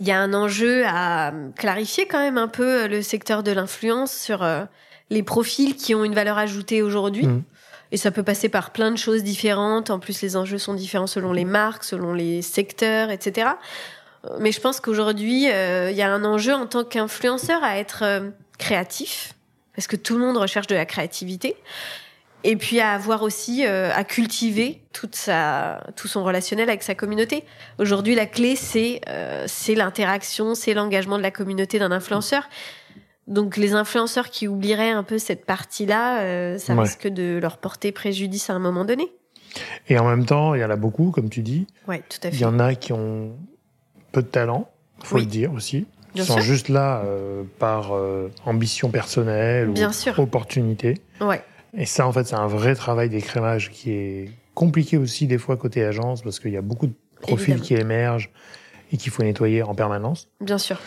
il 0.00 0.08
y 0.08 0.10
a 0.10 0.18
un 0.18 0.32
enjeu 0.32 0.84
à 0.86 1.32
clarifier 1.56 2.06
quand 2.06 2.18
même 2.18 2.38
un 2.38 2.48
peu 2.48 2.88
le 2.88 3.02
secteur 3.02 3.42
de 3.42 3.52
l'influence 3.52 4.12
sur 4.12 4.42
euh, 4.42 4.64
les 5.10 5.22
profils 5.22 5.76
qui 5.76 5.94
ont 5.94 6.04
une 6.04 6.14
valeur 6.14 6.38
ajoutée 6.38 6.80
aujourd'hui. 6.82 7.26
Mmh. 7.26 7.42
Et 7.92 7.96
ça 7.96 8.10
peut 8.10 8.22
passer 8.22 8.48
par 8.48 8.70
plein 8.70 8.90
de 8.90 8.96
choses 8.96 9.22
différentes. 9.22 9.90
En 9.90 9.98
plus, 9.98 10.22
les 10.22 10.36
enjeux 10.36 10.58
sont 10.58 10.74
différents 10.74 11.06
selon 11.06 11.32
les 11.32 11.44
marques, 11.44 11.84
selon 11.84 12.14
les 12.14 12.40
secteurs, 12.40 13.10
etc. 13.10 13.50
Mais 14.38 14.52
je 14.52 14.60
pense 14.60 14.80
qu'aujourd'hui, 14.80 15.50
euh, 15.50 15.90
il 15.90 15.96
y 15.96 16.02
a 16.02 16.10
un 16.10 16.24
enjeu 16.24 16.54
en 16.54 16.66
tant 16.66 16.84
qu'influenceur 16.84 17.62
à 17.62 17.78
être 17.78 18.02
euh, 18.02 18.30
créatif, 18.58 19.34
parce 19.74 19.86
que 19.86 19.96
tout 19.96 20.16
le 20.16 20.24
monde 20.24 20.36
recherche 20.36 20.66
de 20.66 20.74
la 20.74 20.86
créativité 20.86 21.56
et 22.44 22.56
puis 22.56 22.80
à 22.80 22.92
avoir 22.92 23.22
aussi 23.22 23.66
euh, 23.66 23.90
à 23.94 24.04
cultiver 24.04 24.82
toute 24.92 25.14
sa 25.14 25.84
tout 25.96 26.08
son 26.08 26.24
relationnel 26.24 26.68
avec 26.68 26.82
sa 26.82 26.94
communauté. 26.94 27.44
Aujourd'hui, 27.78 28.14
la 28.14 28.26
clé 28.26 28.56
c'est 28.56 29.00
euh, 29.08 29.44
c'est 29.46 29.74
l'interaction, 29.74 30.54
c'est 30.54 30.74
l'engagement 30.74 31.18
de 31.18 31.22
la 31.22 31.30
communauté 31.30 31.78
d'un 31.78 31.92
influenceur. 31.92 32.48
Donc 33.26 33.56
les 33.56 33.74
influenceurs 33.74 34.30
qui 34.30 34.48
oublieraient 34.48 34.90
un 34.90 35.02
peu 35.02 35.18
cette 35.18 35.44
partie-là, 35.44 36.20
euh, 36.22 36.58
ça 36.58 36.74
risque 36.74 37.06
de 37.06 37.38
leur 37.40 37.58
porter 37.58 37.92
préjudice 37.92 38.50
à 38.50 38.54
un 38.54 38.58
moment 38.58 38.84
donné. 38.84 39.12
Et 39.88 39.98
en 39.98 40.08
même 40.08 40.24
temps, 40.24 40.54
il 40.54 40.60
y 40.60 40.64
en 40.64 40.70
a 40.70 40.76
beaucoup, 40.76 41.10
comme 41.10 41.28
tu 41.28 41.42
dis. 41.42 41.66
Ouais, 41.86 42.02
tout 42.08 42.18
à 42.22 42.30
fait. 42.30 42.36
Il 42.36 42.40
y 42.40 42.44
en 42.44 42.58
a 42.58 42.74
qui 42.74 42.92
ont 42.92 43.32
peu 44.12 44.22
de 44.22 44.26
talent, 44.26 44.68
faut 45.02 45.18
le 45.18 45.26
dire 45.26 45.52
aussi. 45.52 45.86
Ils 46.16 46.24
sont 46.24 46.40
juste 46.40 46.68
là 46.68 47.04
par 47.60 47.92
ambition 48.46 48.90
personnelle 48.90 49.68
Bien 49.68 49.90
ou 49.90 49.92
sûr. 49.92 50.18
opportunité. 50.18 50.98
Ouais. 51.20 51.42
Et 51.76 51.86
ça, 51.86 52.06
en 52.06 52.12
fait, 52.12 52.24
c'est 52.24 52.36
un 52.36 52.46
vrai 52.46 52.74
travail 52.74 53.08
d'écrémage 53.08 53.70
qui 53.70 53.92
est 53.92 54.30
compliqué 54.54 54.96
aussi 54.96 55.26
des 55.26 55.38
fois 55.38 55.56
côté 55.56 55.84
agence 55.84 56.22
parce 56.22 56.40
qu'il 56.40 56.50
y 56.50 56.56
a 56.56 56.62
beaucoup 56.62 56.86
de 56.86 56.94
profils 57.20 57.60
qui 57.60 57.74
émergent 57.74 58.30
et 58.92 58.96
qu'il 58.96 59.12
faut 59.12 59.22
nettoyer 59.22 59.62
en 59.62 59.74
permanence. 59.74 60.28
Bien 60.40 60.58
sûr. 60.58 60.78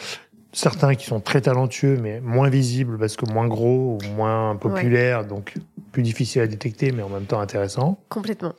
Certains 0.52 0.94
qui 0.94 1.06
sont 1.06 1.20
très 1.20 1.42
talentueux 1.42 1.98
mais 2.00 2.20
moins 2.22 2.50
visibles 2.50 2.98
parce 3.00 3.16
que 3.16 3.26
moins 3.32 3.48
gros 3.48 3.98
ou 4.04 4.16
moins 4.16 4.56
populaires, 4.56 5.26
donc 5.26 5.56
plus 5.92 6.04
difficile 6.04 6.42
à 6.42 6.48
détecter 6.48 6.92
mais 6.92 7.02
en 7.02 7.10
même 7.10 7.26
temps 7.26 7.40
intéressant. 7.40 8.00
Complètement. 8.10 8.54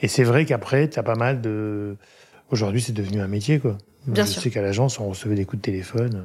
Et 0.00 0.08
c'est 0.08 0.24
vrai 0.24 0.44
qu'après, 0.44 0.88
tu 0.88 0.98
as 0.98 1.02
pas 1.02 1.16
mal 1.16 1.40
de... 1.40 1.96
Aujourd'hui, 2.50 2.80
c'est 2.80 2.92
devenu 2.92 3.20
un 3.20 3.28
métier, 3.28 3.58
quoi. 3.58 3.76
Bien 4.06 4.24
je 4.24 4.30
sûr. 4.30 4.42
sais 4.42 4.50
qu'à 4.50 4.62
l'agence, 4.62 4.98
on 5.00 5.08
recevait 5.08 5.34
des 5.34 5.44
coups 5.44 5.60
de 5.60 5.64
téléphone. 5.64 6.24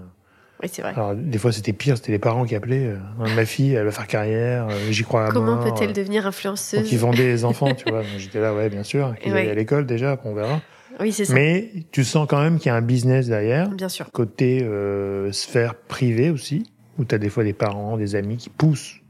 Oui, 0.64 0.70
c'est 0.72 0.82
vrai. 0.82 0.94
Alors, 0.96 1.14
des 1.14 1.38
fois, 1.38 1.52
c'était 1.52 1.74
pire, 1.74 1.98
c'était 1.98 2.14
les 2.14 2.20
parents 2.20 2.46
qui 2.46 2.56
appelaient. 2.56 2.88
Euh, 2.88 3.36
ma 3.36 3.46
fille, 3.46 3.74
elle 3.74 3.84
va 3.84 3.92
faire 3.92 4.08
carrière, 4.08 4.68
euh, 4.70 4.92
j'y 4.92 5.04
crois 5.04 5.26
à 5.26 5.30
Comment 5.32 5.56
mort. 5.58 5.64
peut-elle 5.66 5.92
devenir 5.92 6.26
influenceuse 6.26 6.84
Donc, 6.84 6.92
ils 6.92 6.98
vendaient 6.98 7.26
les 7.26 7.44
enfants, 7.44 7.76
tu 7.76 7.84
vois. 7.90 8.02
J'étais 8.18 8.40
là, 8.40 8.56
ouais, 8.56 8.70
bien 8.70 8.84
sûr, 8.84 9.14
qu'ils 9.22 9.34
allaient 9.34 9.52
à 9.52 9.56
l'école 9.56 9.86
déjà, 9.86 10.18
on 10.24 10.34
verra. 10.34 10.62
Oui, 11.02 11.12
c'est 11.12 11.26
ça. 11.26 11.34
Mais 11.34 11.70
tu 11.92 12.06
sens 12.06 12.28
quand 12.30 12.42
même 12.42 12.60
qu'il 12.60 12.68
y 12.68 12.70
a 12.70 12.76
un 12.76 12.82
business 12.82 13.28
derrière. 13.28 13.68
Bien 13.70 13.90
sûr. 13.90 14.10
Côté 14.12 14.64
euh, 14.64 15.34
sphère 15.34 15.76
privée 15.76 16.30
aussi, 16.30 16.72
où 16.98 17.04
tu 17.04 17.14
as 17.14 17.18
des 17.18 17.30
fois 17.30 17.44
des 17.44 17.54
parents, 17.54 17.98
des 17.98 18.16
amis 18.16 18.38
qui 18.38 18.50
poussent 18.50 19.02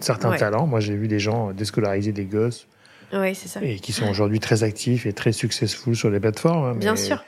certains 0.00 0.36
talents. 0.36 0.66
Moi, 0.66 0.80
j'ai 0.80 0.94
vu 0.94 1.08
des 1.08 1.20
gens 1.20 1.52
déscolariser 1.52 2.12
des 2.12 2.24
gosses. 2.24 2.66
Oui, 3.14 3.34
c'est 3.34 3.48
ça. 3.48 3.60
Et 3.62 3.76
qui 3.76 3.92
sont 3.92 4.06
aujourd'hui 4.10 4.40
très 4.40 4.62
actifs 4.62 5.06
et 5.06 5.14
très 5.14 5.32
successful 5.32 5.96
sur 5.96 6.10
les 6.10 6.20
plateformes. 6.20 6.64
Hein, 6.64 6.74
bien 6.74 6.96
sûr 6.96 7.24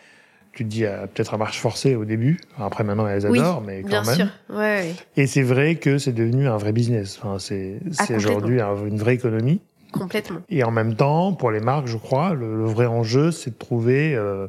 tu 0.61 0.66
te 0.66 0.70
dis 0.70 0.84
euh, 0.84 1.06
peut-être 1.06 1.32
à 1.32 1.38
marche 1.38 1.58
forcée 1.58 1.94
au 1.94 2.04
début. 2.04 2.38
Après, 2.58 2.84
maintenant, 2.84 3.06
elles 3.06 3.24
adorent, 3.24 3.62
mais 3.62 3.80
quand 3.80 3.88
bien 3.88 4.02
même. 4.02 4.14
Sûr. 4.14 4.26
Ouais, 4.50 4.94
Et 5.16 5.26
c'est 5.26 5.40
vrai 5.40 5.76
que 5.76 5.96
c'est 5.96 6.12
devenu 6.12 6.48
un 6.48 6.58
vrai 6.58 6.72
business. 6.72 7.18
Enfin, 7.22 7.38
c'est 7.38 7.80
ah, 7.98 8.04
aujourd'hui 8.14 8.61
une 8.61 8.98
vraie 8.98 9.14
économie. 9.14 9.62
Complètement. 9.90 10.40
Et 10.50 10.62
en 10.62 10.70
même 10.70 10.96
temps, 10.96 11.32
pour 11.32 11.50
les 11.50 11.61
marques, 11.61 11.86
je 11.86 11.96
crois, 11.96 12.34
le, 12.34 12.66
vrai 12.66 12.84
enjeu, 12.84 13.30
c'est 13.30 13.52
de 13.52 13.56
trouver, 13.56 14.14
euh, 14.14 14.48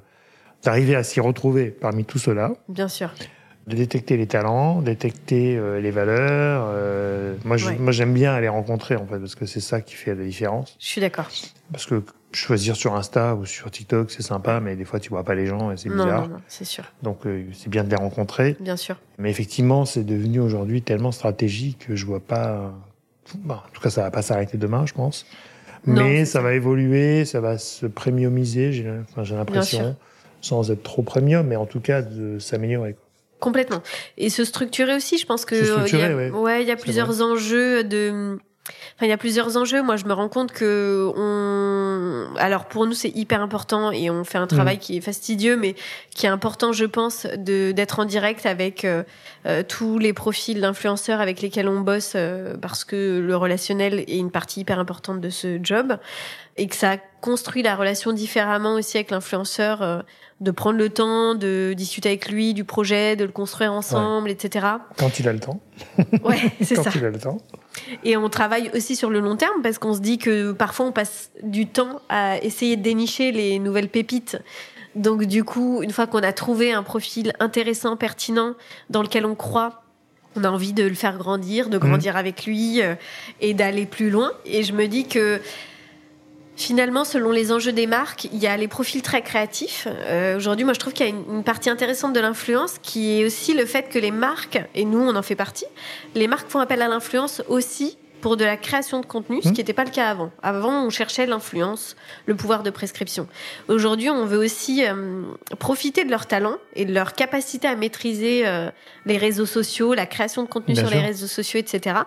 d'arriver 0.64 0.95
à 0.95 1.03
s'y 1.03 1.22
retrouver 1.22 1.68
parmi 1.68 2.03
tout 2.03 2.20
cela. 2.20 2.51
Bien 2.68 2.89
sûr. 2.89 3.14
De 3.68 3.76
détecter 3.78 4.18
les 4.18 4.28
talents, 4.28 4.82
détecter 4.82 5.55
euh, 5.55 5.80
les 5.80 5.91
valeurs. 5.91 6.66
Euh, 6.68 7.36
moi, 7.45 7.55
moi, 7.80 7.93
j'aime 7.93 8.14
bien 8.14 8.34
aller 8.34 8.49
rencontrer, 8.49 8.97
en 8.97 9.05
fait, 9.05 9.18
parce 9.18 9.36
que 9.36 9.45
c'est 9.45 9.62
ça 9.62 9.80
qui 9.80 9.93
fait 9.93 10.14
la 10.14 10.26
différence. 10.26 10.76
Je 10.78 10.88
suis 10.88 10.99
d'accord. 10.99 11.30
Parce 11.72 11.86
que 11.86 12.03
choisir 12.34 12.76
sur 12.76 12.96
Insta 12.96 13.36
ou 13.36 13.46
sur 13.46 13.70
TikTok, 13.72 14.12
c'est 14.12 14.22
sympa, 14.22 14.60
mais 14.60 14.76
des 14.76 14.86
fois 14.86 15.00
tu 15.00 15.10
vois 15.10 15.24
pas 15.24 15.36
les 15.36 15.46
gens 15.46 15.72
et 15.72 15.78
c'est 15.78 15.90
bizarre. 15.90 16.28
Non, 16.28 16.36
non, 16.36 16.42
c'est 16.48 16.66
sûr. 16.66 16.84
Donc 17.04 17.26
euh, 17.26 17.46
c'est 17.54 17.70
bien 17.70 17.84
de 17.84 17.90
les 17.90 17.96
rencontrer. 17.96 18.56
Bien 18.60 18.78
sûr. 18.78 18.98
Mais 19.18 19.30
effectivement, 19.30 19.86
c'est 19.86 20.04
devenu 20.04 20.40
aujourd'hui 20.40 20.82
tellement 20.82 21.12
stratégique 21.12 21.88
que 21.88 21.96
je 21.96 22.06
vois 22.06 22.20
pas. 22.20 22.74
Bon, 23.36 23.56
en 23.56 23.72
tout 23.74 23.82
cas, 23.82 23.90
ça 23.90 24.02
va 24.02 24.12
pas 24.12 24.22
s'arrêter 24.22 24.58
demain, 24.58 24.86
je 24.86 24.94
pense. 24.94 25.26
Mais 25.86 26.26
ça 26.26 26.42
va 26.42 26.54
évoluer, 26.54 27.26
ça 27.26 27.42
va 27.42 27.58
se 27.58 27.86
premiumiser, 27.88 28.72
j'ai 28.72 28.92
enfin, 29.16 29.24
l'impression, 29.36 29.96
sans 30.40 30.70
être 30.70 30.84
trop 30.84 31.02
premium, 31.02 31.48
mais 31.48 31.56
en 31.56 31.66
tout 31.66 31.80
cas 31.80 32.02
de 32.02 32.38
s'améliorer. 32.40 32.96
Complètement. 33.40 33.82
Et 34.18 34.30
se 34.30 34.46
structurer 34.46 34.96
aussi, 34.96 35.18
je 35.18 35.26
pense 35.26 35.46
que 35.46 35.56
il 35.56 36.00
y 36.00 36.04
a, 36.04 36.30
ouais. 36.30 36.62
il 36.62 36.68
y 36.68 36.72
a 36.72 36.76
plusieurs 36.76 37.24
enjeux 37.24 37.84
de 37.84 38.38
Enfin, 38.95 39.07
il 39.07 39.09
y 39.09 39.14
a 39.14 39.18
plusieurs 39.18 39.57
enjeux. 39.57 39.82
Moi, 39.82 39.95
je 39.95 40.05
me 40.05 40.14
rends 40.14 40.30
compte 40.30 40.51
que 40.51 41.12
on. 41.16 42.36
Alors, 42.38 42.66
pour 42.66 42.86
nous, 42.86 42.93
c'est 42.93 43.09
hyper 43.09 43.41
important 43.41 43.91
et 43.91 44.09
on 44.12 44.24
fait 44.24 44.38
un 44.38 44.45
travail 44.45 44.78
mm. 44.78 44.80
qui 44.80 44.97
est 44.97 45.01
fastidieux, 45.01 45.57
mais 45.57 45.76
qui 46.14 46.28
est 46.28 46.30
important, 46.30 46.72
je 46.72 46.86
pense, 46.86 47.26
de 47.26 47.72
d'être 47.72 47.99
en 47.99 48.05
direct 48.05 48.45
avec 48.45 48.86
euh, 48.86 49.03
euh, 49.47 49.64
tous 49.68 49.97
les 49.97 50.14
profils 50.14 50.62
d'influenceurs 50.62 51.22
avec 51.22 51.41
lesquels 51.41 51.68
on 51.68 51.82
bosse, 51.82 52.14
euh, 52.16 52.55
parce 52.62 52.84
que 52.84 53.20
le 53.20 53.36
relationnel 53.36 54.03
est 54.07 54.18
une 54.18 54.32
partie 54.32 54.62
hyper 54.62 54.78
importante 54.78 55.22
de 55.22 55.30
ce 55.30 55.59
job 55.62 55.97
et 56.62 56.68
que 56.68 56.76
ça 56.76 56.97
construit 57.22 57.64
la 57.64 57.76
relation 57.76 58.14
différemment 58.14 58.76
aussi 58.76 58.97
avec 58.97 59.09
l'influenceur 59.09 60.05
de 60.41 60.51
prendre 60.51 60.78
le 60.78 60.89
temps 60.89 61.36
de 61.36 61.74
discuter 61.78 62.09
avec 62.09 62.30
lui 62.30 62.53
du 62.53 62.64
projet, 62.64 63.16
de 63.16 63.24
le 63.26 63.32
construire 63.32 63.74
ensemble, 63.74 64.30
etc. 64.30 64.68
Quand 64.97 65.20
il 65.20 65.28
a 65.28 65.34
le 65.34 65.39
temps. 65.39 65.59
Ouais, 66.24 66.51
c'est 66.62 66.76
ça. 66.76 66.84
Quand 66.84 66.95
il 66.95 67.05
a 67.05 67.09
le 67.09 67.20
temps. 67.20 67.38
Et 68.03 68.18
on 68.18 68.30
travaille 68.30 68.70
aussi 68.76 68.95
sur 68.95 69.09
le 69.09 69.20
long 69.20 69.36
terme 69.36 69.62
parce 69.64 69.80
qu'on 69.80 69.93
se 69.93 69.99
dit 69.99 70.18
que 70.18 70.51
parfois 70.51 70.88
on 70.88 70.91
passe 70.91 71.32
du 71.41 71.68
temps 71.68 72.01
à 72.09 72.38
essayer 72.39 72.76
de 72.76 72.82
dénicher 72.82 73.32
les 73.32 73.59
nouvelles 73.59 73.89
pépites. 73.89 74.38
Donc 74.95 75.24
du 75.24 75.43
coup, 75.43 75.82
une 75.82 75.91
fois 75.91 76.05
qu'on 76.05 76.24
a 76.24 76.34
trouvé 76.34 76.74
un 76.74 76.84
profil 76.84 77.34
intéressant, 77.39 77.95
pertinent, 77.95 78.53
dans 78.89 79.01
lequel 79.01 79.26
on 79.26 79.36
croit, 79.36 79.84
on 80.36 80.43
a 80.43 80.49
envie 80.49 80.74
de 80.74 80.84
le 80.84 80.93
faire 80.93 81.18
grandir, 81.18 81.70
de 81.70 81.78
grandir 81.78 82.14
mmh. 82.14 82.18
avec 82.18 82.45
lui 82.45 82.82
euh, 82.82 82.95
et 83.41 83.53
d'aller 83.53 83.86
plus 83.86 84.09
loin. 84.09 84.32
Et 84.45 84.64
je 84.64 84.74
me 84.74 84.88
dis 84.88 85.05
que 85.07 85.41
Finalement, 86.62 87.05
selon 87.05 87.32
les 87.32 87.51
enjeux 87.51 87.72
des 87.72 87.88
marques, 87.88 88.26
il 88.26 88.38
y 88.38 88.45
a 88.45 88.55
les 88.55 88.68
profils 88.68 89.01
très 89.01 89.24
créatifs. 89.24 89.88
Euh, 89.88 90.38
aujourd'hui, 90.38 90.64
moi, 90.64 90.76
je 90.76 90.80
trouve 90.80 90.93
qu'il 90.93 91.07
y 91.07 91.09
a 91.09 91.12
une, 91.12 91.43
partie 91.43 91.72
intéressante 91.72 92.14
de 92.14 92.20
l'influence 92.20 92.76
qui 92.84 93.20
est 93.20 93.26
aussi 93.26 93.55
le 93.55 93.66
fait 93.66 93.89
que 93.89 93.97
les 93.97 94.12
marques, 94.12 94.62
et 94.76 94.86
nous, 94.86 94.99
on 94.99 95.16
en 95.16 95.24
fait 95.24 95.36
partie, 95.36 95.66
les 96.14 96.28
marques 96.28 96.49
font 96.49 96.59
appel 96.59 96.84
à 96.84 96.88
l'influence 96.88 97.41
aussi 97.47 97.97
pour 98.22 98.38
de 98.38 98.45
la 98.45 98.57
création 98.57 98.99
de 99.01 99.07
contenu, 99.07 99.41
ce 99.41 99.49
mmh. 99.49 99.53
qui 99.53 99.59
n'était 99.59 99.74
pas 99.74 99.86
le 99.86 99.89
cas 99.89 100.07
avant. 100.07 100.30
Avant, 100.43 100.86
on 100.86 100.91
cherchait 100.91 101.26
l'influence, 101.26 101.95
le 102.28 102.36
pouvoir 102.36 102.62
de 102.62 102.70
prescription. 102.70 103.28
Aujourd'hui, 103.68 104.12
on 104.12 104.26
veut 104.26 104.38
aussi 104.38 104.86
euh, 104.86 105.24
profiter 105.57 106.05
de 106.05 106.12
leur 106.12 106.28
talent 106.28 106.57
et 106.76 106.86
de 106.86 106.93
leur 106.93 107.14
capacité 107.14 107.68
à 107.68 107.76
maîtriser 107.76 108.43
euh, 108.45 108.70
les 109.07 109.18
réseaux 109.18 109.47
sociaux, 109.47 109.95
la 109.95 110.05
création 110.05 110.43
de 110.43 110.47
contenu 110.47 110.76
sur 110.76 110.91
les 110.91 110.99
réseaux 110.99 111.26
sociaux, 111.26 111.59
etc. 111.59 112.01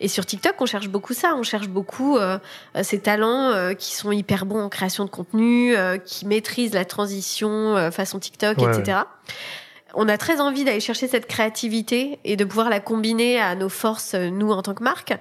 Et 0.00 0.08
sur 0.08 0.26
TikTok, 0.26 0.54
on 0.60 0.66
cherche 0.66 0.88
beaucoup 0.88 1.14
ça. 1.14 1.34
On 1.36 1.42
cherche 1.42 1.68
beaucoup 1.68 2.16
euh, 2.16 2.38
ces 2.82 3.00
talents 3.00 3.50
euh, 3.50 3.74
qui 3.74 3.94
sont 3.94 4.12
hyper 4.12 4.46
bons 4.46 4.60
en 4.60 4.68
création 4.68 5.04
de 5.04 5.10
contenu, 5.10 5.76
euh, 5.76 5.98
qui 5.98 6.26
maîtrisent 6.26 6.74
la 6.74 6.84
transition 6.84 7.76
euh, 7.76 7.90
façon 7.90 8.18
TikTok, 8.18 8.58
etc. 8.62 9.00
On 9.94 10.08
a 10.08 10.16
très 10.16 10.40
envie 10.40 10.64
d'aller 10.64 10.80
chercher 10.80 11.06
cette 11.06 11.26
créativité 11.26 12.18
et 12.24 12.36
de 12.36 12.44
pouvoir 12.44 12.70
la 12.70 12.80
combiner 12.80 13.38
à 13.38 13.54
nos 13.54 13.68
forces, 13.68 14.14
nous, 14.14 14.50
en 14.50 14.62
tant 14.62 14.74
que 14.74 14.82
marque. 14.82 15.12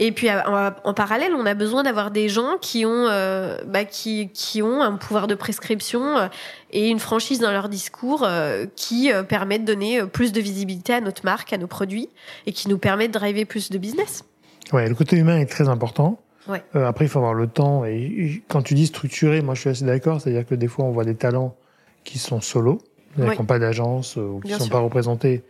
Et 0.00 0.10
puis 0.10 0.28
en, 0.28 0.94
parallèle, 0.94 1.34
on 1.34 1.46
a 1.46 1.54
besoin 1.54 1.84
d'avoir 1.84 2.10
des 2.10 2.28
gens 2.28 2.56
qui 2.60 2.84
ont, 2.84 3.06
euh, 3.08 3.58
bah, 3.66 3.84
qui, 3.84 4.28
qui 4.30 4.60
ont 4.60 4.82
un 4.82 4.96
pouvoir 4.96 5.28
de 5.28 5.36
prescription 5.36 6.18
euh, 6.18 6.26
et 6.72 6.88
une 6.88 6.98
franchise 6.98 7.38
dans 7.38 7.52
leur 7.52 7.68
discours 7.68 8.24
euh, 8.24 8.66
qui 8.74 9.10
permet 9.28 9.60
de 9.60 9.64
donner 9.64 10.04
plus 10.04 10.32
de 10.32 10.40
visibilité 10.40 10.94
à 10.94 11.00
notre 11.00 11.24
marque, 11.24 11.52
à 11.52 11.58
nos 11.58 11.68
produits 11.68 12.08
et 12.46 12.52
qui 12.52 12.68
nous 12.68 12.78
permet 12.78 13.06
de 13.06 13.12
driver 13.12 13.44
plus 13.44 13.70
de 13.70 13.78
business. 13.78 14.24
Ouais, 14.72 14.88
le 14.88 14.94
côté 14.96 15.16
humain 15.16 15.38
est 15.38 15.46
très 15.46 15.68
important. 15.68 16.20
Ouais. 16.48 16.62
après, 16.74 17.06
il 17.06 17.08
faut 17.08 17.20
avoir 17.20 17.32
le 17.32 17.46
temps. 17.46 17.84
Et 17.84 18.42
quand 18.48 18.62
tu 18.62 18.74
dis 18.74 18.86
structuré, 18.86 19.42
moi 19.42 19.54
je 19.54 19.60
suis 19.60 19.70
assez 19.70 19.84
d'accord. 19.84 20.20
C'est-à-dire 20.20 20.44
que 20.44 20.54
des 20.54 20.68
fois, 20.68 20.84
on 20.84 20.90
voit 20.90 21.04
des 21.04 21.14
talents 21.14 21.54
qui 22.02 22.18
sont 22.18 22.40
solos, 22.40 22.78
qui 23.14 23.20
n'ont 23.22 23.46
pas 23.46 23.60
d'agence 23.60 24.16
ou 24.16 24.40
qui 24.44 24.52
ne 24.52 24.58
sont 24.58 24.68
pas 24.68 24.80
représentés 24.80 25.44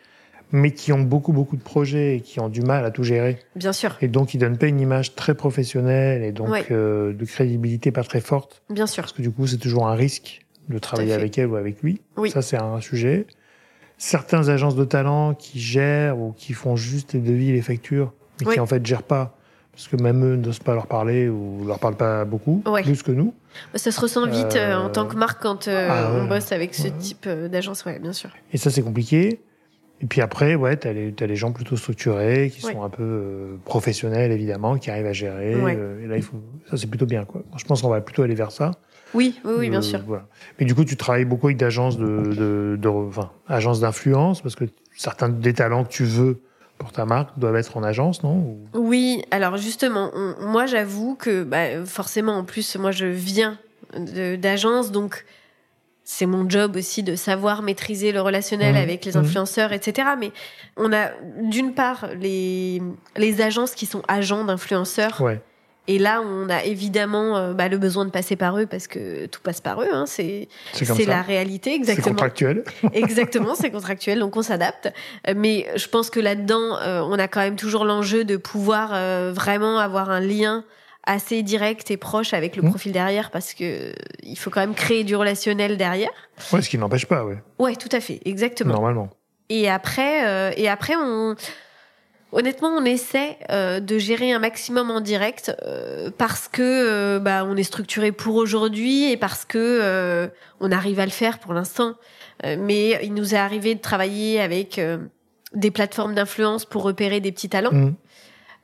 mais 0.52 0.70
qui 0.70 0.92
ont 0.92 1.00
beaucoup, 1.00 1.32
beaucoup 1.32 1.56
de 1.56 1.62
projets 1.62 2.16
et 2.16 2.20
qui 2.20 2.40
ont 2.40 2.48
du 2.48 2.60
mal 2.60 2.84
à 2.84 2.90
tout 2.90 3.02
gérer. 3.02 3.38
Bien 3.56 3.72
sûr. 3.72 3.96
Et 4.00 4.08
donc, 4.08 4.34
ils 4.34 4.38
donnent 4.38 4.58
pas 4.58 4.66
une 4.66 4.80
image 4.80 5.14
très 5.14 5.34
professionnelle 5.34 6.22
et 6.22 6.32
donc 6.32 6.70
euh, 6.70 7.12
de 7.12 7.24
crédibilité 7.24 7.90
pas 7.90 8.04
très 8.04 8.20
forte. 8.20 8.62
Bien 8.70 8.86
sûr. 8.86 9.02
Parce 9.02 9.12
que 9.12 9.22
du 9.22 9.30
coup, 9.30 9.46
c'est 9.46 9.58
toujours 9.58 9.88
un 9.88 9.94
risque 9.94 10.42
de 10.68 10.78
travailler 10.78 11.12
avec 11.12 11.36
elle 11.38 11.48
ou 11.48 11.56
avec 11.56 11.82
lui. 11.82 12.00
Oui. 12.16 12.30
Ça, 12.30 12.42
c'est 12.42 12.56
un 12.56 12.80
sujet. 12.80 13.26
Certaines 13.98 14.48
agences 14.48 14.76
de 14.76 14.84
talent 14.84 15.34
qui 15.34 15.60
gèrent 15.60 16.18
ou 16.18 16.32
qui 16.32 16.52
font 16.52 16.76
juste 16.76 17.14
les 17.14 17.20
devis, 17.20 17.52
les 17.52 17.62
factures, 17.62 18.12
mais 18.40 18.54
qui 18.54 18.60
en 18.60 18.66
fait 18.66 18.84
gèrent 18.84 19.02
pas 19.02 19.36
parce 19.74 19.88
que 19.88 19.96
même 19.96 20.24
eux 20.24 20.36
n'osent 20.36 20.60
pas 20.60 20.74
leur 20.74 20.86
parler 20.86 21.28
ou 21.28 21.64
leur 21.66 21.80
parlent 21.80 21.96
pas 21.96 22.24
beaucoup, 22.24 22.62
plus 22.84 23.02
que 23.02 23.10
nous. 23.10 23.34
Ça 23.74 23.90
se 23.90 24.00
ressent 24.00 24.26
vite 24.26 24.54
euh, 24.54 24.76
en 24.76 24.88
tant 24.88 25.06
que 25.06 25.16
marque 25.16 25.42
quand 25.42 25.66
euh, 25.66 25.88
ah 25.90 26.12
on 26.14 26.28
bosse 26.28 26.52
avec 26.52 26.74
ce 26.74 26.86
type 26.86 27.28
d'agence, 27.28 27.84
ouais, 27.84 27.98
bien 27.98 28.12
sûr. 28.12 28.30
Et 28.52 28.56
ça, 28.56 28.70
c'est 28.70 28.82
compliqué. 28.82 29.40
Et 30.00 30.06
puis 30.06 30.20
après, 30.20 30.54
ouais, 30.54 30.76
t'as 30.76 30.92
les, 30.92 31.14
as 31.18 31.26
les 31.26 31.36
gens 31.36 31.52
plutôt 31.52 31.76
structurés, 31.76 32.50
qui 32.52 32.60
sont 32.60 32.82
un 32.82 32.88
peu 32.88 33.02
euh, 33.02 33.56
professionnels, 33.64 34.32
évidemment, 34.32 34.76
qui 34.76 34.90
arrivent 34.90 35.06
à 35.06 35.12
gérer. 35.12 35.54
Euh, 35.54 36.04
et 36.04 36.06
là, 36.06 36.16
il 36.16 36.22
faut, 36.22 36.36
ça, 36.68 36.76
c'est 36.76 36.88
plutôt 36.88 37.06
bien, 37.06 37.24
quoi. 37.24 37.42
Je 37.56 37.64
pense 37.64 37.80
qu'on 37.80 37.88
va 37.88 38.00
plutôt 38.00 38.22
aller 38.22 38.34
vers 38.34 38.50
ça. 38.50 38.72
Oui, 39.14 39.40
oui, 39.44 39.52
oui 39.58 39.70
bien 39.70 39.78
euh, 39.78 39.82
sûr. 39.82 40.00
Voilà. 40.04 40.26
Mais 40.58 40.66
du 40.66 40.74
coup, 40.74 40.84
tu 40.84 40.96
travailles 40.96 41.24
beaucoup 41.24 41.46
avec 41.46 41.56
d'agences 41.56 41.96
de, 41.96 42.34
de, 42.34 42.76
de, 42.78 42.88
enfin, 42.88 43.30
agences 43.46 43.80
d'influence, 43.80 44.42
parce 44.42 44.56
que 44.56 44.64
certains 44.96 45.28
des 45.28 45.54
talents 45.54 45.84
que 45.84 45.92
tu 45.92 46.04
veux 46.04 46.40
pour 46.78 46.90
ta 46.90 47.06
marque 47.06 47.38
doivent 47.38 47.56
être 47.56 47.76
en 47.76 47.84
agence, 47.84 48.24
non 48.24 48.58
Oui, 48.74 49.22
alors 49.30 49.56
justement, 49.56 50.10
moi, 50.40 50.66
j'avoue 50.66 51.14
que, 51.14 51.44
bah, 51.44 51.84
forcément, 51.86 52.36
en 52.36 52.44
plus, 52.44 52.76
moi, 52.76 52.90
je 52.90 53.06
viens 53.06 53.58
d'agence, 53.96 54.90
donc 54.90 55.24
c'est 56.04 56.26
mon 56.26 56.48
job 56.48 56.76
aussi 56.76 57.02
de 57.02 57.16
savoir 57.16 57.62
maîtriser 57.62 58.12
le 58.12 58.20
relationnel 58.20 58.74
mmh. 58.74 58.78
avec 58.78 59.04
les 59.06 59.12
mmh. 59.12 59.16
influenceurs, 59.16 59.72
etc. 59.72 60.08
Mais 60.18 60.32
on 60.76 60.92
a 60.92 61.10
d'une 61.40 61.74
part 61.74 62.08
les, 62.20 62.82
les 63.16 63.40
agences 63.40 63.74
qui 63.74 63.86
sont 63.86 64.02
agents 64.06 64.44
d'influenceurs. 64.44 65.22
Et 65.86 65.98
là, 65.98 66.22
on 66.22 66.48
a 66.48 66.64
évidemment 66.64 67.36
euh, 67.36 67.52
bah, 67.52 67.68
le 67.68 67.76
besoin 67.76 68.06
de 68.06 68.10
passer 68.10 68.36
par 68.36 68.58
eux 68.58 68.64
parce 68.64 68.86
que 68.86 69.26
tout 69.26 69.42
passe 69.42 69.60
par 69.60 69.82
eux. 69.82 69.88
Hein. 69.92 70.04
C'est 70.06 70.48
c'est 70.72 71.04
la 71.04 71.20
réalité, 71.20 71.74
exactement. 71.74 72.04
C'est 72.04 72.10
contractuel. 72.10 72.64
exactement, 72.94 73.54
c'est 73.54 73.70
contractuel, 73.70 74.18
donc 74.18 74.36
on 74.36 74.42
s'adapte. 74.42 74.90
Euh, 75.28 75.34
mais 75.36 75.66
je 75.76 75.86
pense 75.88 76.08
que 76.08 76.20
là-dedans, 76.20 76.78
euh, 76.78 77.02
on 77.02 77.18
a 77.18 77.28
quand 77.28 77.40
même 77.40 77.56
toujours 77.56 77.84
l'enjeu 77.84 78.24
de 78.24 78.38
pouvoir 78.38 78.90
vraiment 79.32 79.78
avoir 79.78 80.10
un 80.10 80.20
lien 80.20 80.64
assez 81.06 81.42
direct 81.42 81.90
et 81.90 81.96
proche 81.96 82.32
avec 82.32 82.56
le 82.56 82.62
mmh. 82.62 82.70
profil 82.70 82.92
derrière 82.92 83.30
parce 83.30 83.54
que 83.54 83.92
il 84.22 84.38
faut 84.38 84.50
quand 84.50 84.60
même 84.60 84.74
créer 84.74 85.04
du 85.04 85.16
relationnel 85.16 85.76
derrière. 85.76 86.10
Ouais, 86.52 86.62
ce 86.62 86.68
qui 86.68 86.78
n'empêche 86.78 87.06
pas, 87.06 87.24
ouais. 87.24 87.38
Ouais, 87.58 87.76
tout 87.76 87.88
à 87.92 88.00
fait, 88.00 88.20
exactement. 88.24 88.74
Normalement. 88.74 89.10
Et 89.50 89.68
après, 89.68 90.26
euh, 90.26 90.52
et 90.56 90.68
après, 90.68 90.94
on, 90.96 91.34
honnêtement, 92.32 92.68
on 92.68 92.84
essaie 92.84 93.38
euh, 93.50 93.80
de 93.80 93.98
gérer 93.98 94.32
un 94.32 94.38
maximum 94.38 94.90
en 94.90 95.00
direct 95.00 95.54
euh, 95.64 96.10
parce 96.16 96.48
que 96.48 97.18
bah, 97.18 97.44
on 97.46 97.56
est 97.56 97.64
structuré 97.64 98.12
pour 98.12 98.36
aujourd'hui 98.36 99.10
et 99.10 99.16
parce 99.16 99.44
que 99.44 100.30
on 100.60 100.72
arrive 100.72 101.00
à 101.00 101.04
le 101.04 101.12
faire 101.12 101.38
pour 101.38 101.52
l'instant. 101.52 101.94
mais 102.42 102.98
il 103.02 103.14
nous 103.14 103.34
est 103.34 103.38
arrivé 103.38 103.74
de 103.74 103.80
travailler 103.80 104.40
avec 104.40 104.80
des 105.54 105.70
plateformes 105.70 106.14
d'influence 106.14 106.64
pour 106.64 106.82
repérer 106.82 107.20
des 107.20 107.32
petits 107.32 107.48
talents. 107.48 107.72
Mmh. 107.72 107.94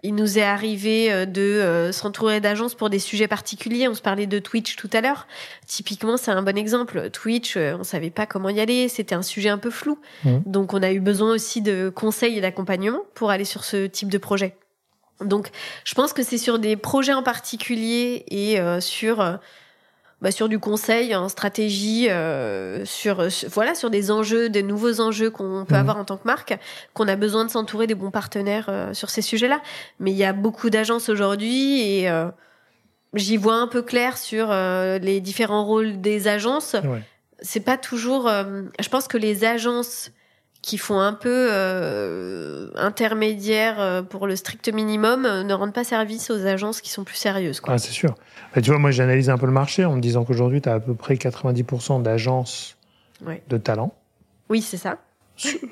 Il 0.03 0.14
nous 0.14 0.38
est 0.38 0.42
arrivé 0.42 1.12
euh, 1.12 1.26
de 1.26 1.40
euh, 1.40 1.92
s'entourer 1.92 2.40
d'agences 2.40 2.74
pour 2.74 2.90
des 2.90 2.98
sujets 2.98 3.28
particuliers. 3.28 3.88
On 3.88 3.94
se 3.94 4.03
parlait 4.03 4.26
de 4.26 4.38
Twitch 4.38 4.76
tout 4.76 4.88
à 4.92 5.01
l'heure. 5.01 5.26
Typiquement, 5.66 6.16
c'est 6.16 6.30
un 6.30 6.42
bon 6.42 6.57
exemple. 6.57 7.11
Twitch, 7.11 7.57
euh, 7.57 7.76
on 7.78 7.84
savait 7.84 8.11
pas 8.11 8.26
comment 8.26 8.48
y 8.48 8.61
aller. 8.61 8.88
C'était 8.88 9.14
un 9.14 9.22
sujet 9.22 9.51
un 9.51 9.59
peu 9.59 9.70
flou. 9.70 9.98
Mmh. 10.24 10.38
Donc, 10.46 10.72
on 10.72 10.82
a 10.82 10.92
eu 10.92 11.01
besoin 11.01 11.32
aussi 11.32 11.61
de 11.61 11.92
conseils 11.94 12.38
et 12.38 12.40
d'accompagnement 12.40 13.01
pour 13.14 13.30
aller 13.30 13.44
sur 13.44 13.64
ce 13.64 13.86
type 13.86 14.09
de 14.09 14.18
projet. 14.18 14.57
Donc, 15.20 15.51
je 15.84 15.94
pense 15.94 16.14
que 16.14 16.22
c'est 16.22 16.38
sur 16.38 16.59
des 16.59 16.76
projets 16.76 17.12
en 17.12 17.22
particulier 17.22 18.24
et 18.28 18.59
sur 18.80 19.38
bah, 20.21 20.31
sur 20.31 20.49
du 20.49 20.59
conseil 20.59 21.14
en 21.14 21.29
stratégie, 21.29 22.09
euh, 22.11 22.85
sur, 22.85 23.27
voilà 23.51 23.75
sur 23.75 23.89
des 23.89 24.11
enjeux, 24.11 24.51
des 24.51 24.62
nouveaux 24.62 25.01
enjeux 25.01 25.31
qu'on 25.31 25.64
peut 25.66 25.75
mhm. 25.75 25.81
avoir 25.81 25.97
en 25.97 26.05
tant 26.05 26.18
que 26.18 26.27
marque, 26.27 26.59
qu'on 26.93 27.09
a 27.09 27.16
besoin 27.16 27.45
de 27.45 27.51
s'entourer 27.51 27.87
des 27.87 27.95
bons 27.95 28.11
partenaires 28.11 28.66
euh, 28.68 28.93
sur 28.93 29.09
ces 29.09 29.23
sujets-là. 29.23 29.62
Mais 29.99 30.11
il 30.11 30.16
y 30.16 30.25
a 30.25 30.35
beaucoup 30.35 30.68
d'agences 30.68 31.09
aujourd'hui 31.09 31.81
et 31.81 32.11
euh, 32.11 32.27
j'y 33.14 33.39
vois 33.39 33.57
un 33.57 33.66
peu 33.66 33.81
clair 33.81 34.18
sur 34.18 34.49
euh, 34.51 34.99
les 34.99 35.21
différents 35.21 35.64
rôles 35.64 36.01
des 36.01 36.29
agences. 36.29 36.75
Ouais. 36.85 37.03
C'est 37.41 37.61
pas 37.61 37.79
toujours. 37.79 38.29
je 38.29 38.89
pense 38.91 39.09
que 39.09 39.16
les 39.16 39.45
agences 39.45 40.11
qui 40.63 40.77
font 40.77 41.01
un 41.01 41.15
peu 41.15 41.49
euh, 41.51 42.69
intermédiaire 42.77 43.81
euh, 43.81 44.03
pour 44.03 44.27
le 44.27 44.37
strict 44.37 44.73
minimum 44.73 45.25
euh, 45.25 45.43
ne 45.43 45.55
rendent 45.55 45.73
pas 45.73 45.85
service 45.85 46.31
aux 46.31 46.47
agences 46.47 46.81
qui 46.81 46.91
sont 46.91 47.05
plus 47.05 47.17
sérieuses. 47.17 47.61
Quoi. 47.61 47.75
Ah, 47.75 47.79
c'est 47.79 47.93
sûr. 47.93 48.15
tu 48.55 48.71
vois, 48.71 48.79
moi, 48.79 48.91
j'analyse 48.91 49.31
un 49.31 49.39
peu 49.39 49.47
le 49.47 49.53
marché 49.53 49.85
en 49.85 49.97
me 49.97 50.01
disant 50.01 50.25
qu'aujourd'hui, 50.25 50.61
tu 50.61 50.69
as 50.69 50.75
à 50.75 50.81
peu 50.81 50.95
près 50.95 51.15
90% 51.15 52.03
d'agences 52.03 52.77
de 53.49 53.57
talent. 53.57 53.95
Oui, 54.49 54.61
c'est 54.61 54.77
ça. 54.77 54.99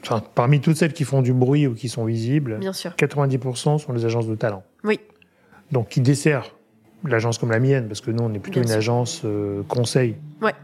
Enfin, 0.02 0.22
parmi 0.34 0.60
toutes 0.60 0.76
celles 0.76 0.94
qui 0.94 1.04
font 1.04 1.20
du 1.20 1.34
bruit 1.34 1.66
ou 1.66 1.74
qui 1.74 1.90
sont 1.90 2.06
visibles, 2.06 2.56
Bien 2.58 2.72
sûr. 2.72 2.92
90% 2.92 3.78
sont 3.78 3.92
des 3.92 4.06
agences 4.06 4.26
de 4.26 4.34
talent. 4.34 4.62
Oui. 4.84 5.00
Donc, 5.72 5.88
qui 5.88 6.00
desservent 6.00 6.50
l'agence 7.04 7.36
comme 7.36 7.50
la 7.50 7.60
mienne, 7.60 7.86
parce 7.86 8.00
que 8.00 8.10
nous, 8.10 8.24
on 8.24 8.32
est 8.32 8.38
plutôt 8.38 8.62
une 8.62 8.70
agence 8.70 9.26
conseil. 9.68 10.16
Ouais 10.40 10.54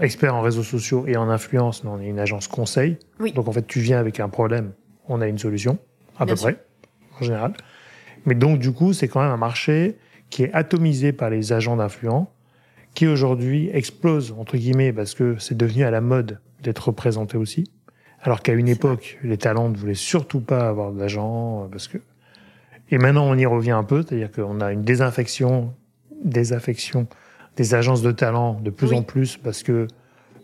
expert 0.00 0.34
en 0.34 0.40
réseaux 0.40 0.62
sociaux 0.62 1.04
et 1.06 1.16
en 1.16 1.28
influence, 1.28 1.84
mais 1.84 1.90
on 1.90 2.00
est 2.00 2.08
une 2.08 2.18
agence 2.18 2.48
conseil. 2.48 2.98
Oui. 3.20 3.32
Donc 3.32 3.48
en 3.48 3.52
fait, 3.52 3.66
tu 3.66 3.80
viens 3.80 3.98
avec 3.98 4.20
un 4.20 4.28
problème, 4.28 4.72
on 5.08 5.20
a 5.20 5.28
une 5.28 5.38
solution, 5.38 5.78
à 6.18 6.26
peu 6.26 6.34
près, 6.34 6.64
en 7.20 7.24
général. 7.24 7.52
Mais 8.26 8.34
donc 8.34 8.58
du 8.58 8.72
coup, 8.72 8.92
c'est 8.92 9.08
quand 9.08 9.20
même 9.20 9.30
un 9.30 9.36
marché 9.36 9.96
qui 10.30 10.44
est 10.44 10.52
atomisé 10.52 11.12
par 11.12 11.30
les 11.30 11.52
agents 11.52 11.76
d'influence, 11.76 12.28
qui 12.94 13.06
aujourd'hui 13.06 13.70
explose, 13.72 14.34
entre 14.38 14.56
guillemets, 14.56 14.92
parce 14.92 15.14
que 15.14 15.36
c'est 15.38 15.56
devenu 15.56 15.84
à 15.84 15.90
la 15.90 16.00
mode 16.00 16.40
d'être 16.62 16.88
représenté 16.88 17.36
aussi. 17.36 17.70
Alors 18.20 18.42
qu'à 18.42 18.52
une 18.52 18.68
époque, 18.68 19.18
les 19.22 19.38
talents 19.38 19.68
ne 19.68 19.76
voulaient 19.76 19.94
surtout 19.94 20.40
pas 20.40 20.68
avoir 20.68 20.92
d'agents, 20.92 21.64
euh, 21.64 21.68
parce 21.68 21.88
que... 21.88 21.98
Et 22.90 22.98
maintenant, 22.98 23.26
on 23.28 23.36
y 23.36 23.46
revient 23.46 23.72
un 23.72 23.84
peu, 23.84 24.02
c'est-à-dire 24.02 24.32
qu'on 24.32 24.60
a 24.60 24.72
une 24.72 24.82
désinfection, 24.82 25.74
désaffection 26.24 27.06
des 27.58 27.74
agences 27.74 28.02
de 28.02 28.12
talent 28.12 28.54
de 28.62 28.70
plus 28.70 28.92
en 28.92 29.02
plus 29.02 29.36
parce 29.36 29.62
que 29.64 29.88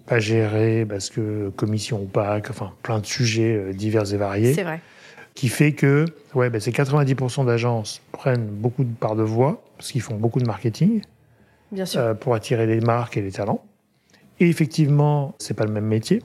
pas 0.04 0.18
géré, 0.18 0.84
parce 0.86 1.08
que 1.08 1.50
commission 1.50 2.02
opaque, 2.02 2.50
enfin 2.50 2.72
plein 2.82 2.98
de 2.98 3.06
sujets 3.06 3.56
euh, 3.56 3.72
divers 3.72 4.12
et 4.12 4.16
variés. 4.16 4.52
C'est 4.52 4.64
vrai. 4.64 4.80
Qui 5.34 5.48
fait 5.48 5.72
que 5.72 6.04
ouais, 6.34 6.50
ben, 6.50 6.60
ces 6.60 6.72
90% 6.72 7.46
d'agences 7.46 8.02
prennent 8.12 8.46
beaucoup 8.46 8.84
de 8.84 8.92
parts 8.92 9.16
de 9.16 9.22
voix 9.22 9.62
parce 9.78 9.92
qu'ils 9.92 10.02
font 10.02 10.16
beaucoup 10.16 10.40
de 10.40 10.46
marketing. 10.46 11.02
Bien 11.72 11.86
sûr. 11.86 12.00
Euh, 12.00 12.14
pour 12.14 12.34
attirer 12.34 12.66
les 12.66 12.80
marques 12.80 13.16
et 13.16 13.22
les 13.22 13.32
talents. 13.32 13.64
Et 14.40 14.48
effectivement, 14.48 15.34
c'est 15.38 15.54
pas 15.54 15.64
le 15.64 15.72
même 15.72 15.86
métier. 15.86 16.20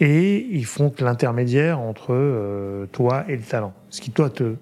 Et 0.00 0.46
ils 0.50 0.64
font 0.64 0.88
que 0.88 1.04
l'intermédiaire 1.04 1.78
entre 1.78 2.14
euh, 2.14 2.86
toi 2.86 3.24
et 3.28 3.36
le 3.36 3.42
talent. 3.42 3.74
Ce 3.90 4.00
qui, 4.00 4.10
toi, 4.10 4.30
te 4.30 4.54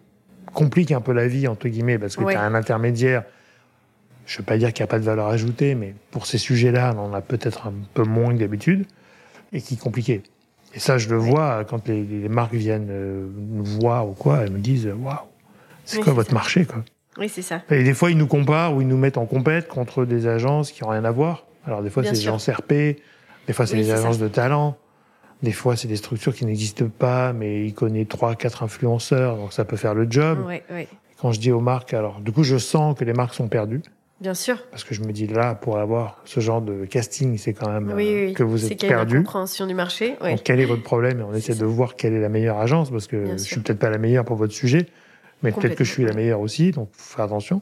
complique 0.52 0.90
un 0.90 1.00
peu 1.00 1.12
la 1.12 1.28
vie, 1.28 1.46
entre 1.46 1.68
guillemets, 1.68 1.98
parce 1.98 2.16
que 2.16 2.24
tu 2.24 2.34
as 2.34 2.42
un 2.42 2.54
intermédiaire 2.54 3.22
je 4.28 4.34
ne 4.34 4.38
veux 4.38 4.44
pas 4.44 4.58
dire 4.58 4.74
qu'il 4.74 4.82
n'y 4.82 4.88
a 4.88 4.90
pas 4.90 4.98
de 4.98 5.04
valeur 5.04 5.28
ajoutée, 5.28 5.74
mais 5.74 5.94
pour 6.10 6.26
ces 6.26 6.36
sujets-là, 6.36 6.94
on 6.96 7.00
en 7.00 7.14
a 7.14 7.22
peut-être 7.22 7.66
un 7.66 7.72
peu 7.94 8.02
moins 8.02 8.34
que 8.34 8.38
d'habitude, 8.38 8.84
et 9.54 9.62
qui 9.62 9.74
est 9.74 9.78
compliqué. 9.80 10.22
Et 10.74 10.78
ça, 10.78 10.98
je 10.98 11.08
le 11.08 11.16
vois 11.16 11.64
quand 11.64 11.88
les, 11.88 12.28
marques 12.28 12.52
viennent 12.52 12.90
euh, 12.90 13.26
nous 13.36 13.64
voir 13.64 14.06
ou 14.06 14.12
quoi, 14.12 14.40
elles 14.40 14.52
me 14.52 14.58
disent 14.58 14.86
Waouh, 14.86 15.16
c'est 15.86 16.00
quoi 16.00 16.12
votre 16.12 16.34
marché 16.34 16.66
quoi 16.66 16.84
Oui, 17.16 17.30
c'est 17.30 17.40
ça. 17.40 17.62
Et 17.70 17.82
des 17.82 17.94
fois, 17.94 18.10
ils 18.10 18.18
nous 18.18 18.26
comparent 18.26 18.74
ou 18.74 18.82
ils 18.82 18.86
nous 18.86 18.98
mettent 18.98 19.16
en 19.16 19.24
compète 19.24 19.66
contre 19.66 20.04
des 20.04 20.26
agences 20.26 20.72
qui 20.72 20.84
n'ont 20.84 20.90
rien 20.90 21.06
à 21.06 21.10
voir. 21.10 21.46
Alors, 21.66 21.82
des 21.82 21.88
fois, 21.88 22.04
c'est 22.04 22.12
des 22.12 22.18
agences 22.18 22.50
RP, 22.50 22.72
des 23.46 23.52
fois, 23.54 23.66
c'est 23.66 23.76
des 23.76 23.90
agences 23.92 24.18
de 24.18 24.28
talent, 24.28 24.76
des 25.42 25.52
fois, 25.52 25.74
c'est 25.74 25.88
des 25.88 25.96
structures 25.96 26.34
qui 26.34 26.44
n'existent 26.44 26.88
pas, 26.88 27.32
mais 27.32 27.64
ils 27.64 27.72
connaissent 27.72 28.08
trois, 28.08 28.34
quatre 28.34 28.62
influenceurs, 28.62 29.36
donc 29.36 29.54
ça 29.54 29.64
peut 29.64 29.76
faire 29.76 29.94
le 29.94 30.06
job. 30.10 30.46
Quand 31.18 31.32
je 31.32 31.40
dis 31.40 31.50
aux 31.50 31.60
marques, 31.60 31.94
alors, 31.94 32.20
du 32.20 32.30
coup, 32.30 32.44
je 32.44 32.58
sens 32.58 32.96
que 32.96 33.04
les 33.06 33.14
marques 33.14 33.34
sont 33.34 33.48
perdues. 33.48 33.80
Bien 34.20 34.34
sûr. 34.34 34.58
Parce 34.70 34.82
que 34.82 34.94
je 34.94 35.02
me 35.02 35.12
dis 35.12 35.28
là, 35.28 35.54
pour 35.54 35.78
avoir 35.78 36.20
ce 36.24 36.40
genre 36.40 36.60
de 36.60 36.84
casting, 36.84 37.38
c'est 37.38 37.52
quand 37.52 37.70
même 37.70 37.90
euh, 37.96 38.32
que 38.32 38.42
vous 38.42 38.66
êtes 38.66 38.80
perdu. 38.80 39.18
C'est 39.18 39.22
compréhension 39.22 39.66
du 39.66 39.74
marché. 39.74 40.16
Donc, 40.20 40.42
quel 40.42 40.58
est 40.58 40.64
votre 40.64 40.82
problème? 40.82 41.20
Et 41.20 41.22
on 41.22 41.34
essaie 41.34 41.54
de 41.54 41.64
voir 41.64 41.94
quelle 41.94 42.14
est 42.14 42.20
la 42.20 42.28
meilleure 42.28 42.58
agence, 42.58 42.90
parce 42.90 43.06
que 43.06 43.32
je 43.32 43.36
suis 43.36 43.60
peut-être 43.60 43.78
pas 43.78 43.90
la 43.90 43.98
meilleure 43.98 44.24
pour 44.24 44.36
votre 44.36 44.52
sujet, 44.52 44.86
mais 45.42 45.52
peut-être 45.52 45.76
que 45.76 45.84
je 45.84 45.92
suis 45.92 46.04
la 46.04 46.14
meilleure 46.14 46.40
aussi, 46.40 46.72
donc 46.72 46.88
faut 46.92 47.16
faire 47.16 47.24
attention. 47.26 47.60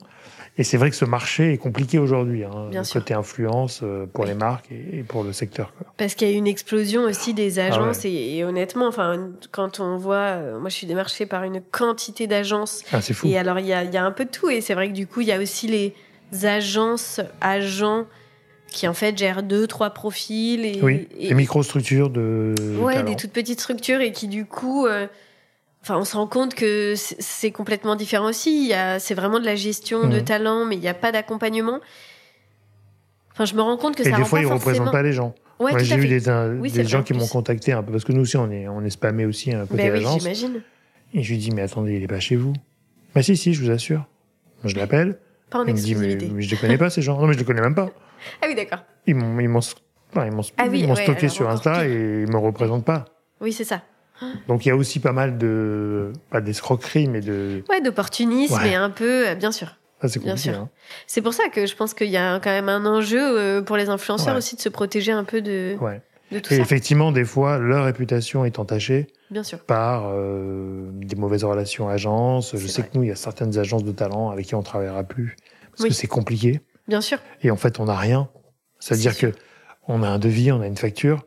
Et 0.59 0.65
c'est 0.65 0.79
vrai 0.79 0.89
que 0.89 0.97
ce 0.97 1.05
marché 1.05 1.53
est 1.53 1.59
compliqué 1.59 1.99
aujourd'hui, 1.99 2.45
hein, 2.45 2.71
côté 2.91 3.13
influence 3.13 3.81
euh, 3.83 4.07
pour 4.07 4.25
les 4.25 4.33
marques 4.33 4.71
et, 4.71 5.03
pour 5.03 5.23
le 5.23 5.35
secteur. 5.35 5.75
Quoi. 5.77 5.87
Parce 5.99 6.15
qu'il 6.15 6.31
y 6.31 6.33
a 6.33 6.35
une 6.35 6.47
explosion 6.47 7.03
aussi 7.03 7.35
des 7.35 7.59
ah 7.59 7.67
agences 7.67 8.07
et, 8.07 8.43
honnêtement, 8.43 8.87
enfin, 8.87 9.29
quand 9.53 9.81
on 9.81 9.99
voit, 9.99 10.17
euh, 10.17 10.59
moi 10.59 10.71
je 10.71 10.77
suis 10.77 10.87
démarchée 10.87 11.27
par 11.27 11.45
une 11.45 11.61
quantité 11.61 12.27
d'agences. 12.27 12.85
Ah, 12.91 13.03
c'est 13.03 13.13
fou. 13.13 13.27
Et 13.27 13.37
alors 13.37 13.59
il 13.59 13.67
y 13.67 13.75
a, 13.75 13.85
y 13.85 13.99
a, 13.99 14.05
un 14.05 14.13
peu 14.13 14.25
de 14.25 14.31
tout 14.31 14.49
et 14.49 14.63
c'est 14.63 14.73
vrai 14.73 14.89
que 14.89 14.95
du 14.95 15.07
coup 15.07 15.21
il 15.21 15.27
y 15.27 15.33
a 15.33 15.39
aussi 15.39 15.67
les 15.67 15.95
agences, 16.43 17.21
agents 17.41 18.07
qui 18.69 18.89
en 18.89 18.95
fait 18.95 19.17
gèrent 19.17 19.43
deux, 19.43 19.67
trois 19.67 19.91
profils. 19.91 20.65
Et, 20.65 20.81
oui, 20.83 21.09
des 21.19 21.35
microstructures 21.35 22.11
de. 22.11 22.55
Ouais, 22.81 23.03
des 23.03 23.17
toutes 23.17 23.33
petites 23.33 23.61
structures 23.61 24.01
et 24.01 24.13
qui 24.13 24.29
du 24.29 24.45
coup. 24.45 24.87
Euh, 24.87 25.07
enfin, 25.83 25.97
on 25.99 26.05
se 26.05 26.17
rend 26.17 26.27
compte 26.27 26.55
que 26.55 26.95
c'est 26.97 27.51
complètement 27.51 27.97
différent 27.97 28.29
aussi. 28.29 28.73
C'est 28.99 29.15
vraiment 29.15 29.41
de 29.41 29.47
la 29.47 29.57
gestion 29.57 30.09
de 30.09 30.19
mhm. 30.19 30.25
talent, 30.25 30.65
mais 30.65 30.77
il 30.77 30.81
n'y 30.81 30.89
a 30.89 30.95
pas 30.95 31.13
d'accompagnement. 31.13 31.81
Enfin, 33.33 33.45
je 33.45 33.55
me 33.55 33.61
rends 33.61 33.77
compte 33.77 33.97
que 33.97 34.03
et 34.03 34.11
ça 34.11 34.17
des 34.17 34.25
fois, 34.25 34.41
ils 34.41 34.49
ne 34.49 34.53
représentent 34.53 34.93
pas 34.93 35.03
les 35.03 35.13
gens. 35.13 35.35
Moi, 35.61 35.79
j'ai 35.79 35.97
eu 35.97 36.09
des, 36.09 36.21
des 36.21 36.85
gens 36.85 37.03
qui 37.03 37.15
m'ont 37.15 37.27
contacté 37.27 37.73
un 37.73 37.83
peu, 37.83 37.93
parce 37.93 38.05
que 38.05 38.13
nous 38.13 38.23
aussi, 38.23 38.37
on 38.37 38.51
est, 38.51 38.69
on 38.69 38.83
est 38.83 38.91
spammé 38.91 39.25
aussi 39.25 39.53
un 39.53 39.65
peu 39.67 39.77
ben 39.77 39.93
oui, 39.93 40.05
j'imagine. 40.19 40.63
Et 41.15 41.23
je 41.23 41.31
lui 41.31 41.39
dis, 41.39 41.51
mais 41.51 41.63
attendez, 41.63 41.95
il 41.95 42.01
n'est 42.01 42.07
pas 42.07 42.21
chez 42.21 42.37
vous. 42.37 42.53
Bah 43.15 43.23
si, 43.23 43.37
si, 43.37 43.55
je 43.55 43.63
vous 43.63 43.71
assure. 43.71 44.07
je 44.65 44.77
l'appelle. 44.77 45.19
Pas 45.51 45.61
en 45.61 45.67
exclusivité. 45.67 46.31
Mais, 46.33 46.43
je 46.43 46.51
les 46.51 46.57
connais 46.57 46.79
pas, 46.79 46.91
ces 46.91 47.03
gens. 47.03 47.19
Non, 47.21 47.27
mais 47.27 47.35
je 47.35 47.39
les 47.39 47.45
connais 47.45 47.63
même 47.63 47.75
pas. 47.75 47.91
Ah 48.43 48.47
oui, 48.49 48.55
d'accord. 48.55 48.81
Ils 49.07 49.15
m'ont, 49.15 49.39
ils 49.39 49.49
m'ont, 49.49 49.61
ils 50.17 50.33
m'ont, 50.33 50.43
ah 50.57 50.97
stocké 50.97 51.29
sur 51.29 51.49
Insta 51.49 51.87
et 51.87 52.25
ils 52.27 52.33
me 52.33 52.39
représentent 52.39 52.85
pas. 52.85 53.05
Oui, 53.41 53.53
c'est 53.53 53.63
ça. 53.63 53.83
Donc 54.49 54.65
il 54.65 54.71
y 54.71 54.73
a 54.73 54.77
aussi 54.77 55.01
pas 55.01 55.13
mal 55.13 55.39
de, 55.39 56.13
pas 56.31 56.41
d'escroqueries, 56.41 57.09
mais 57.09 57.21
de. 57.21 57.63
Ouais, 57.69 57.81
d'opportunisme 57.81 58.61
et 58.65 58.75
un 58.75 58.91
peu, 58.91 59.29
euh, 59.29 59.35
bien 59.35 59.53
sûr. 59.53 59.77
Ah, 60.01 60.09
c'est 60.09 60.21
bien 60.21 60.37
sûr. 60.37 60.55
Hein. 60.55 60.69
C'est 61.07 61.23
pour 61.23 61.35
ça 61.35 61.49
que 61.49 61.67
je 61.67 61.75
pense 61.75 61.95
qu'il 61.95 62.09
y 62.09 62.17
a 62.17 62.39
quand 62.41 62.51
même 62.51 62.69
un 62.69 62.85
enjeu 62.85 63.21
euh, 63.21 63.63
pour 63.63 63.77
les 63.77 63.89
influenceurs 63.89 64.37
aussi 64.37 64.57
de 64.57 64.61
se 64.61 64.69
protéger 64.69 65.13
un 65.13 65.25
peu 65.25 65.41
de. 65.41 65.77
Ouais. 65.81 66.01
Et 66.33 66.55
effectivement, 66.57 67.13
des 67.13 67.25
fois, 67.25 67.59
leur 67.59 67.85
réputation 67.85 68.45
est 68.45 68.59
entachée 68.59 69.07
Bien 69.31 69.43
sûr. 69.43 69.61
par 69.61 70.11
euh, 70.13 70.91
des 70.93 71.17
mauvaises 71.17 71.45
relations 71.45 71.89
agences. 71.89 72.57
Je 72.57 72.67
sais 72.67 72.83
que 72.83 72.89
nous, 72.95 73.05
il 73.05 73.09
y 73.09 73.13
a 73.13 73.17
certaines 73.17 73.59
agences 73.59 73.85
de 73.85 73.93
talent 73.93 74.31
avec 74.31 74.47
qui 74.47 74.55
on 74.55 74.63
travaillera 74.63 75.05
plus 75.05 75.37
parce 75.71 75.89
que 75.89 75.95
c'est 75.95 76.07
compliqué. 76.07 76.61
Bien 76.89 77.01
sûr. 77.01 77.19
Et 77.43 77.51
en 77.51 77.57
fait, 77.57 77.81
on 77.81 77.85
n'a 77.85 77.97
rien. 77.97 78.29
C'est-à-dire 78.79 79.17
que 79.17 79.33
on 79.89 80.03
a 80.03 80.09
un 80.09 80.19
devis, 80.19 80.51
on 80.51 80.61
a 80.61 80.67
une 80.67 80.77
facture, 80.77 81.25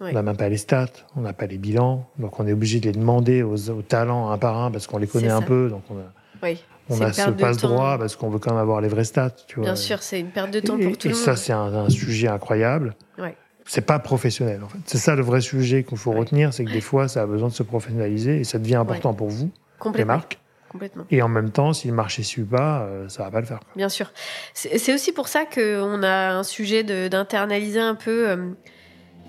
on 0.00 0.10
n'a 0.10 0.22
même 0.22 0.36
pas 0.36 0.48
les 0.48 0.56
stats, 0.56 0.86
on 1.16 1.20
n'a 1.20 1.32
pas 1.32 1.46
les 1.46 1.58
bilans, 1.58 2.06
donc 2.18 2.40
on 2.40 2.46
est 2.46 2.52
obligé 2.52 2.80
de 2.80 2.86
les 2.86 2.92
demander 2.92 3.42
aux, 3.42 3.56
talents 3.82 4.30
un 4.30 4.38
par 4.38 4.56
un 4.58 4.70
parce 4.70 4.86
qu'on 4.86 4.98
les 4.98 5.06
connaît 5.06 5.28
un 5.28 5.42
peu, 5.42 5.68
donc 5.68 5.82
on 5.90 5.98
a. 5.98 6.12
Oui. 6.42 6.62
On 6.90 6.98
a 7.02 7.12
ce 7.12 7.28
passe-droit 7.30 7.98
parce 7.98 8.16
qu'on 8.16 8.30
veut 8.30 8.38
quand 8.38 8.52
même 8.52 8.60
avoir 8.60 8.80
les 8.80 8.88
vrais 8.88 9.04
stats. 9.04 9.34
Tu 9.46 9.60
Bien 9.60 9.76
sûr, 9.76 10.02
c'est 10.02 10.18
une 10.18 10.30
perte 10.30 10.50
de 10.50 10.60
temps 10.60 10.78
pour 10.78 10.96
tout 10.96 11.08
le 11.08 11.14
monde. 11.14 11.20
Et 11.20 11.24
ça, 11.24 11.36
c'est 11.36 11.52
un, 11.52 11.90
sujet 11.90 12.28
incroyable. 12.28 12.96
Ouais 13.18 13.36
c'est 13.68 13.82
pas 13.82 13.98
professionnel 13.98 14.62
en 14.64 14.68
fait. 14.68 14.78
C'est 14.86 14.98
ça 14.98 15.14
le 15.14 15.22
vrai 15.22 15.40
sujet 15.40 15.84
qu'il 15.84 15.98
faut 15.98 16.12
retenir, 16.12 16.52
c'est 16.52 16.64
que 16.64 16.72
des 16.72 16.80
fois 16.80 17.06
ça 17.06 17.22
a 17.22 17.26
besoin 17.26 17.48
de 17.48 17.52
se 17.54 17.62
professionnaliser 17.62 18.40
et 18.40 18.44
ça 18.44 18.58
devient 18.58 18.76
important 18.76 19.14
pour 19.14 19.28
vous, 19.28 19.50
les 19.94 20.04
marques. 20.04 20.38
Complètement. 20.68 21.04
Et 21.10 21.22
en 21.22 21.28
même 21.28 21.50
temps, 21.50 21.72
si 21.72 21.88
le 21.88 21.94
marché 21.94 22.22
suit 22.22 22.42
pas, 22.42 22.82
euh, 22.82 23.08
ça 23.08 23.24
va 23.24 23.30
pas 23.30 23.40
le 23.40 23.46
faire. 23.46 23.60
Bien 23.74 23.88
sûr. 23.88 24.12
C'est 24.52 24.92
aussi 24.92 25.12
pour 25.12 25.28
ça 25.28 25.46
qu'on 25.46 26.02
a 26.02 26.30
un 26.32 26.42
sujet 26.42 26.82
d'internaliser 27.08 27.80
un 27.80 27.94
peu 27.94 28.28
euh, 28.28 28.50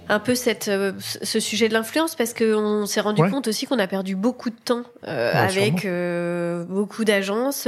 un 0.09 0.19
peu 0.19 0.33
cette, 0.33 0.67
euh, 0.67 0.91
ce 0.99 1.39
sujet 1.39 1.69
de 1.69 1.73
l'influence 1.73 2.15
parce 2.15 2.33
qu'on 2.33 2.87
s'est 2.87 2.99
rendu 2.99 3.21
compte 3.29 3.47
aussi 3.47 3.67
qu'on 3.67 3.77
a 3.77 3.85
perdu 3.85 4.15
beaucoup 4.15 4.49
de 4.49 4.55
temps 4.55 4.83
euh, 5.07 5.31
avec 5.33 5.85
euh, 5.85 6.65
beaucoup 6.65 7.05
d'agences 7.05 7.67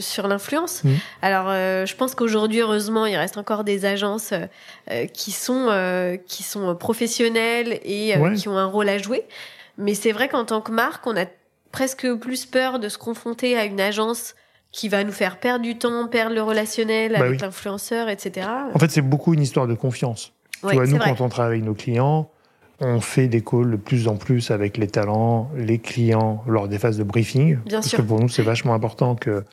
sur 0.00 0.28
l'influence. 0.28 0.84
Mmh. 0.84 0.90
Alors, 1.22 1.46
je 1.48 1.94
pense 1.96 2.14
qu'aujourd'hui, 2.14 2.60
heureusement, 2.60 3.06
il 3.06 3.16
reste 3.16 3.38
encore 3.38 3.64
des 3.64 3.86
agences 3.86 4.34
qui 5.14 5.32
sont 5.32 6.18
qui 6.26 6.42
sont 6.42 6.76
professionnelles 6.76 7.80
et 7.84 8.14
qui 8.36 8.48
ont 8.48 8.58
un 8.58 8.66
rôle 8.66 8.88
à 8.88 8.98
jouer. 8.98 9.24
Mais 9.78 9.94
c'est 9.94 10.12
vrai 10.12 10.28
qu'en 10.28 10.44
tant 10.44 10.60
que 10.60 10.72
marque, 10.72 11.06
on 11.06 11.16
a 11.16 11.24
presque 11.72 12.12
plus 12.14 12.44
peur 12.44 12.78
de 12.78 12.88
se 12.88 12.98
confronter 12.98 13.56
à 13.56 13.64
une 13.64 13.80
agence 13.80 14.34
qui 14.72 14.88
va 14.88 15.02
nous 15.02 15.12
faire 15.12 15.38
perdre 15.40 15.64
du 15.64 15.78
temps, 15.78 16.06
perdre 16.08 16.34
le 16.34 16.42
relationnel 16.42 17.12
bah 17.12 17.20
avec 17.20 17.40
l'influenceur, 17.40 18.08
etc. 18.08 18.46
En 18.74 18.78
fait, 18.78 18.90
c'est 18.90 19.00
beaucoup 19.00 19.34
une 19.34 19.42
histoire 19.42 19.66
de 19.66 19.74
confiance 19.74 20.32
tu 20.60 20.74
vois, 20.74 20.86
nous, 20.86 20.98
quand 20.98 21.20
on 21.20 21.28
travaille 21.28 21.58
avec 21.58 21.64
nos 21.64 21.74
clients, 21.74 22.30
on 22.80 23.00
fait 23.00 23.28
des 23.28 23.42
calls 23.42 23.70
de 23.70 23.76
plus 23.76 24.08
en 24.08 24.16
plus 24.16 24.50
avec 24.50 24.76
les 24.76 24.86
talents, 24.86 25.50
les 25.56 25.78
clients, 25.78 26.42
lors 26.46 26.68
des 26.68 26.78
phases 26.78 26.96
de 26.98 27.04
briefing. 27.04 27.58
Bien 27.64 27.80
parce 27.80 27.94
que 27.94 28.02
pour 28.02 28.20
nous, 28.20 28.28
c'est 28.28 28.42
vachement 28.42 28.74
important 28.74 29.14
que, 29.14 29.44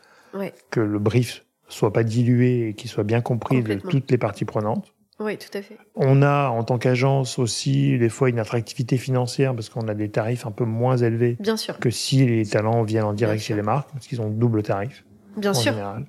que 0.69 0.79
le 0.79 0.99
brief 0.99 1.43
soit 1.67 1.91
pas 1.91 2.03
dilué 2.03 2.69
et 2.69 2.73
qu'il 2.73 2.89
soit 2.89 3.03
bien 3.03 3.21
compris 3.21 3.61
de 3.61 3.75
toutes 3.75 4.09
les 4.11 4.17
parties 4.17 4.45
prenantes. 4.45 4.93
Oui, 5.19 5.35
tout 5.37 5.57
à 5.57 5.61
fait. 5.63 5.77
On 5.95 6.21
a, 6.21 6.49
en 6.49 6.63
tant 6.63 6.77
qu'agence 6.77 7.39
aussi, 7.39 7.97
des 7.97 8.09
fois, 8.09 8.29
une 8.29 8.37
attractivité 8.37 8.97
financière 8.97 9.55
parce 9.55 9.67
qu'on 9.69 9.87
a 9.87 9.95
des 9.95 10.09
tarifs 10.09 10.45
un 10.45 10.51
peu 10.51 10.63
moins 10.63 10.95
élevés 10.95 11.37
bien 11.39 11.57
sûr. 11.57 11.79
que 11.79 11.89
si 11.89 12.25
les 12.25 12.45
talents 12.45 12.83
viennent 12.83 13.03
en 13.03 13.13
direct 13.13 13.41
chez 13.41 13.55
les 13.55 13.63
marques, 13.63 13.89
parce 13.91 14.05
qu'ils 14.05 14.21
ont 14.21 14.29
double 14.29 14.61
tarif. 14.61 15.05
Bien 15.35 15.51
en 15.51 15.55
sûr. 15.55 15.73
Général. 15.73 16.05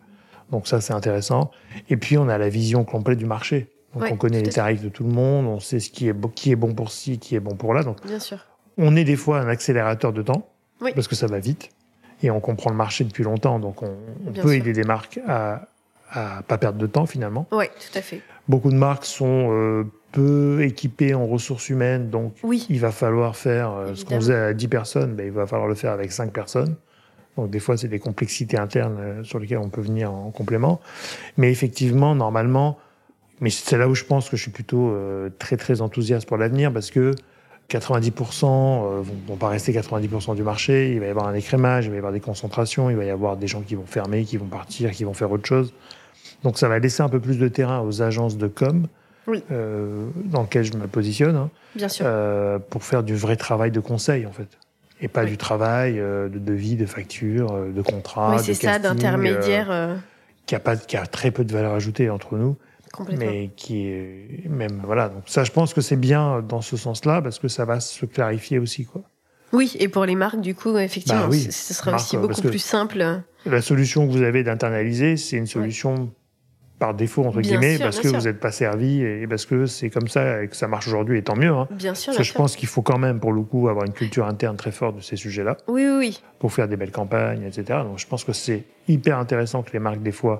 Donc 0.51 0.68
ça, 0.68 0.82
c'est 0.82 0.92
intéressant. 0.92 1.51
Et 1.88 1.96
puis, 1.96 2.18
on 2.18 2.28
a 2.28 2.36
la 2.36 2.51
vision 2.51 2.84
complète 2.84 3.18
du 3.18 3.24
marché. 3.24 3.70
Donc 3.95 4.05
on 4.11 4.16
connaît 4.16 4.43
les 4.43 4.51
tarifs 4.51 4.82
de 4.82 4.89
tout 4.89 5.05
le 5.05 5.11
monde, 5.11 5.47
on 5.47 5.61
sait 5.61 5.80
ce 5.80 5.91
qui 5.91 6.09
est, 6.09 6.34
qui 6.34 6.53
est 6.53 6.57
bon 6.57 6.74
pour 6.74 6.91
ci, 6.91 7.18
qui 7.18 7.34
est 7.34 7.41
bon 7.41 7.57
pour 7.57 7.74
là. 7.74 7.82
Donc 7.82 8.05
Bien 8.07 8.18
sûr. 8.18 8.39
on 8.76 8.95
est 8.97 9.05
des 9.05 9.16
fois 9.16 9.41
un 9.41 9.49
accélérateur 9.49 10.12
de 10.12 10.22
temps, 10.22 10.49
parce 10.95 11.09
que 11.09 11.14
ça 11.14 11.26
va 11.26 11.39
vite, 11.39 11.70
et 12.22 12.30
on 12.30 12.41
comprend 12.41 12.70
le 12.70 12.76
marché 12.76 13.05
depuis 13.05 13.24
longtemps, 13.24 13.59
donc 13.59 13.82
on, 13.82 13.97
peut 14.32 14.55
aider 14.55 14.72
des 14.72 14.84
marques 14.84 15.20
à, 15.26 15.62
à 16.11 16.43
pas 16.43 16.59
perdre 16.59 16.78
de 16.78 16.86
temps 16.86 17.07
finalement. 17.07 17.47
Oui, 17.51 17.66
tout 17.66 17.99
à 17.99 18.03
fait. 18.03 18.20
Beaucoup 18.49 18.70
de 18.70 18.76
marques 18.76 19.05
sont 19.05 19.49
euh, 19.53 19.84
peu 20.12 20.62
équipées 20.62 21.14
en 21.14 21.26
ressources 21.26 21.68
humaines, 21.68 22.11
donc 22.11 22.34
il 22.68 22.80
va 22.80 22.93
falloir 22.93 23.36
faire 23.36 23.72
euh, 23.72 23.95
ce 23.95 24.05
qu'on 24.05 24.16
faisait 24.16 24.34
à 24.34 24.55
10 24.55 24.68
personnes, 24.68 25.14
ben, 25.14 25.26
il 25.26 25.32
va 25.32 25.47
falloir 25.47 25.68
le 25.68 25.74
faire 25.74 25.93
avec 25.93 26.12
5 26.12 26.32
personnes. 26.32 26.76
Donc 27.36 27.51
des 27.51 27.61
fois, 27.61 27.76
c'est 27.76 27.89
des 27.89 28.01
complexités 28.01 28.59
internes 28.59 28.97
euh, 28.99 29.24
sur 29.24 29.39
lesquelles 29.39 29.59
on 29.59 29.68
peut 29.68 29.80
venir 29.80 30.12
en 30.12 30.30
complément. 30.30 30.80
Mais 31.36 31.53
effectivement, 31.53 32.14
normalement, 32.14 32.78
mais 33.41 33.51
c'est 33.51 33.76
là 33.76 33.89
où 33.89 33.95
je 33.95 34.05
pense 34.05 34.28
que 34.28 34.36
je 34.36 34.43
suis 34.43 34.51
plutôt 34.51 34.95
très 35.39 35.57
très 35.57 35.80
enthousiaste 35.80 36.26
pour 36.26 36.36
l'avenir 36.36 36.72
parce 36.72 36.91
que 36.91 37.14
90% 37.70 38.43
vont, 38.43 39.03
vont 39.26 39.36
pas 39.36 39.49
rester 39.49 39.72
90% 39.72 40.34
du 40.34 40.43
marché. 40.43 40.93
Il 40.93 41.01
va 41.01 41.07
y 41.07 41.11
avoir 41.11 41.28
un 41.28 41.34
écrémage, 41.34 41.86
il 41.86 41.91
va 41.91 41.97
y 41.97 41.99
avoir 41.99 42.12
des 42.12 42.20
concentrations, 42.20 42.89
il 42.91 42.97
va 42.97 43.05
y 43.05 43.11
avoir 43.11 43.36
des 43.36 43.47
gens 43.47 43.61
qui 43.61 43.74
vont 43.74 43.86
fermer, 43.86 44.24
qui 44.24 44.39
vont 44.39 44.47
partir, 44.47 44.91
qui 44.91 45.05
vont 45.05 45.14
faire 45.14 45.30
autre 45.30 45.47
chose. 45.47 45.72
Donc 46.43 46.59
ça 46.59 46.68
va 46.68 46.78
laisser 46.78 47.03
un 47.03 47.09
peu 47.09 47.20
plus 47.20 47.39
de 47.39 47.49
terrain 47.49 47.80
aux 47.80 48.01
agences 48.03 48.39
de 48.39 48.47
com, 48.47 48.86
euh, 49.51 50.09
dans 50.24 50.43
lesquelles 50.43 50.64
je 50.64 50.74
me 50.74 50.86
positionne, 50.86 51.36
hein, 51.36 51.51
Bien 51.74 51.89
sûr. 51.89 52.07
Euh, 52.09 52.59
pour 52.59 52.84
faire 52.84 53.03
du 53.03 53.14
vrai 53.14 53.36
travail 53.36 53.70
de 53.70 53.80
conseil 53.80 54.24
en 54.24 54.32
fait. 54.32 54.49
Et 55.01 55.09
pas 55.09 55.24
du 55.24 55.36
travail 55.36 56.01
euh, 56.01 56.28
de 56.28 56.39
devis, 56.39 56.74
de 56.74 56.86
facture, 56.86 57.53
de 57.53 57.82
contrat. 57.82 58.34
Oui, 58.36 58.43
c'est 58.43 58.55
ça, 58.55 58.78
d'intermédiaire. 58.78 59.97
qui, 60.47 60.55
a 60.55 60.61
pas, 60.61 60.76
qui 60.76 60.97
a 60.97 61.07
très 61.07 61.30
peu 61.30 61.45
de 61.45 61.53
valeur 61.53 61.74
ajoutée 61.74 62.09
entre 62.11 62.36
nous. 62.36 62.57
Mais 63.16 63.51
qui 63.57 63.88
est 63.88 64.49
même. 64.49 64.82
Voilà. 64.84 65.09
Donc 65.09 65.24
ça, 65.26 65.44
je 65.44 65.53
pense 65.53 65.74
que 65.74 65.80
c'est 65.80 65.96
bien 65.96 66.42
dans 66.42 66.61
ce 66.61 66.76
sens-là, 66.76 67.22
parce 67.22 67.38
que 67.38 67.49
ça 67.49 67.64
va 67.64 67.80
se 67.80 68.07
clarifier 68.07 68.59
aussi. 68.59 68.84
quoi. 68.84 69.03
Oui, 69.53 69.76
et 69.78 69.88
pour 69.88 70.05
les 70.05 70.14
marques, 70.14 70.40
du 70.40 70.55
coup, 70.55 70.76
effectivement, 70.76 71.28
bah 71.28 71.36
ce 71.36 71.74
sera 71.74 71.96
aussi 71.96 72.16
beaucoup 72.16 72.42
plus 72.42 72.59
simple. 72.59 73.22
La 73.46 73.62
solution 73.62 74.07
que 74.07 74.12
vous 74.12 74.22
avez 74.22 74.42
d'internaliser, 74.42 75.16
c'est 75.16 75.36
une 75.36 75.46
solution 75.46 76.11
par 76.78 76.94
défaut 76.94 77.24
entre 77.24 77.40
guillemets 77.40 77.78
parce 77.78 77.99
que 77.99 78.09
vous 78.09 78.22
n'êtes 78.22 78.40
pas 78.40 78.53
servi 78.53 79.03
et 79.03 79.26
parce 79.26 79.46
que 79.46 79.66
c'est 79.66 79.90
comme 79.90 80.09
ça 80.09 80.42
et 80.42 80.49
que 80.49 80.57
ça 80.57 80.68
marche 80.68 80.86
aujourd'hui 80.86 81.18
et 81.18 81.22
tant 81.22 81.36
mieux. 81.36 81.51
Hein. 81.51 81.66
Bien 81.70 81.94
sûr. 81.94 82.12
Parce 82.12 82.18
que 82.18 82.22
je 82.22 82.34
pense 82.34 82.57
qu'il 82.57 82.68
faut 82.68 82.82
quand 82.82 82.99
même 82.99 83.20
pour 83.20 83.32
le 83.32 83.42
coup 83.42 83.68
avoir 83.68 83.84
une 83.84 83.92
culture 83.92 84.26
interne 84.26 84.57
très 84.57 84.70
forte 84.70 84.96
de 84.96 85.01
ces 85.01 85.16
sujets-là. 85.16 85.57
Oui, 85.66 85.84
oui, 85.84 85.96
oui. 85.99 86.22
Pour 86.38 86.53
faire 86.53 86.68
des 86.68 86.76
belles 86.76 86.92
campagnes, 86.92 87.42
etc. 87.42 87.80
Donc 87.84 87.99
je 87.99 88.07
pense 88.07 88.24
que 88.24 88.32
c'est 88.32 88.64
hyper 88.86 89.18
intéressant 89.18 89.62
que 89.62 89.72
les 89.72 89.80
marques 89.80 90.03
des 90.03 90.12
fois 90.12 90.38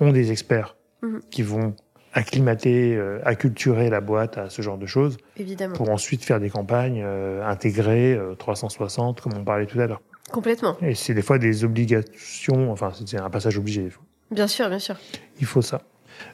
ont 0.00 0.12
des 0.12 0.30
experts 0.30 0.76
mhm. 1.02 1.20
qui 1.30 1.42
vont 1.42 1.74
acclimater, 2.12 2.94
euh, 2.96 3.20
acculturer 3.24 3.90
la 3.90 4.00
boîte 4.00 4.38
à 4.38 4.50
ce 4.50 4.62
genre 4.62 4.78
de 4.78 4.86
choses. 4.86 5.16
Évidemment. 5.36 5.74
Pour 5.74 5.90
ensuite 5.90 6.24
faire 6.24 6.40
des 6.40 6.50
campagnes 6.50 7.02
euh, 7.04 7.46
intégrées 7.46 8.18
360 8.38 9.18
euh, 9.18 9.22
comme 9.22 9.38
on 9.38 9.44
parlait 9.44 9.66
tout 9.66 9.80
à 9.80 9.86
l'heure. 9.86 10.00
Complètement. 10.30 10.76
Et 10.80 10.94
c'est 10.94 11.14
des 11.14 11.22
fois 11.22 11.38
des 11.38 11.64
obligations, 11.64 12.70
enfin 12.70 12.92
c'est 13.06 13.18
un 13.18 13.30
passage 13.30 13.58
obligé 13.58 13.82
des 13.82 13.90
fois. 13.90 14.04
Bien 14.30 14.46
sûr, 14.46 14.68
bien 14.68 14.78
sûr. 14.78 14.96
Il 15.40 15.46
faut 15.46 15.62
ça. 15.62 15.82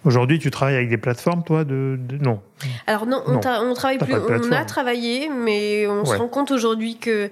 Aujourd'hui, 0.05 0.39
tu 0.39 0.51
travailles 0.51 0.77
avec 0.77 0.89
des 0.89 0.99
plateformes, 0.99 1.43
toi 1.45 1.65
de, 1.65 1.99
Non? 2.21 2.41
Alors 2.87 3.07
non, 3.07 3.23
on, 3.27 3.37
on 3.37 3.75
travaille 3.75 3.99
plus. 3.99 4.15
On 4.15 4.53
a 4.53 4.65
travaillé, 4.65 5.31
mais 5.31 5.87
on 5.87 6.05
se 6.05 6.17
rend 6.17 6.29
compte 6.29 6.51
aujourd'hui 6.51 6.99
que 6.99 7.31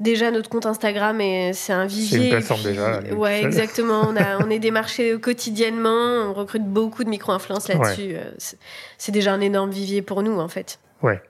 déjà 0.00 0.30
notre 0.30 0.48
compte 0.48 0.66
Instagram 0.66 1.18
c'est 1.52 1.72
un 1.72 1.86
vivier. 1.86 2.18
C'est 2.18 2.24
une 2.24 2.30
plateforme 2.30 2.62
déjà. 2.62 3.00
Ouais, 3.14 3.42
exactement. 3.44 4.02
on, 4.08 4.16
a, 4.16 4.38
on 4.44 4.50
est 4.50 4.58
démarché 4.58 5.18
quotidiennement. 5.20 6.30
On 6.30 6.34
recrute 6.34 6.64
beaucoup 6.64 7.04
de 7.04 7.08
micro-influence 7.08 7.68
là-dessus. 7.68 8.14
Euh, 8.14 8.30
c'est 8.98 9.12
déjà 9.12 9.32
un 9.32 9.40
énorme 9.40 9.70
vivier 9.70 10.02
pour 10.02 10.22
nous, 10.22 10.38
en 10.38 10.48
fait. 10.48 10.78
Ouais. 11.02 11.20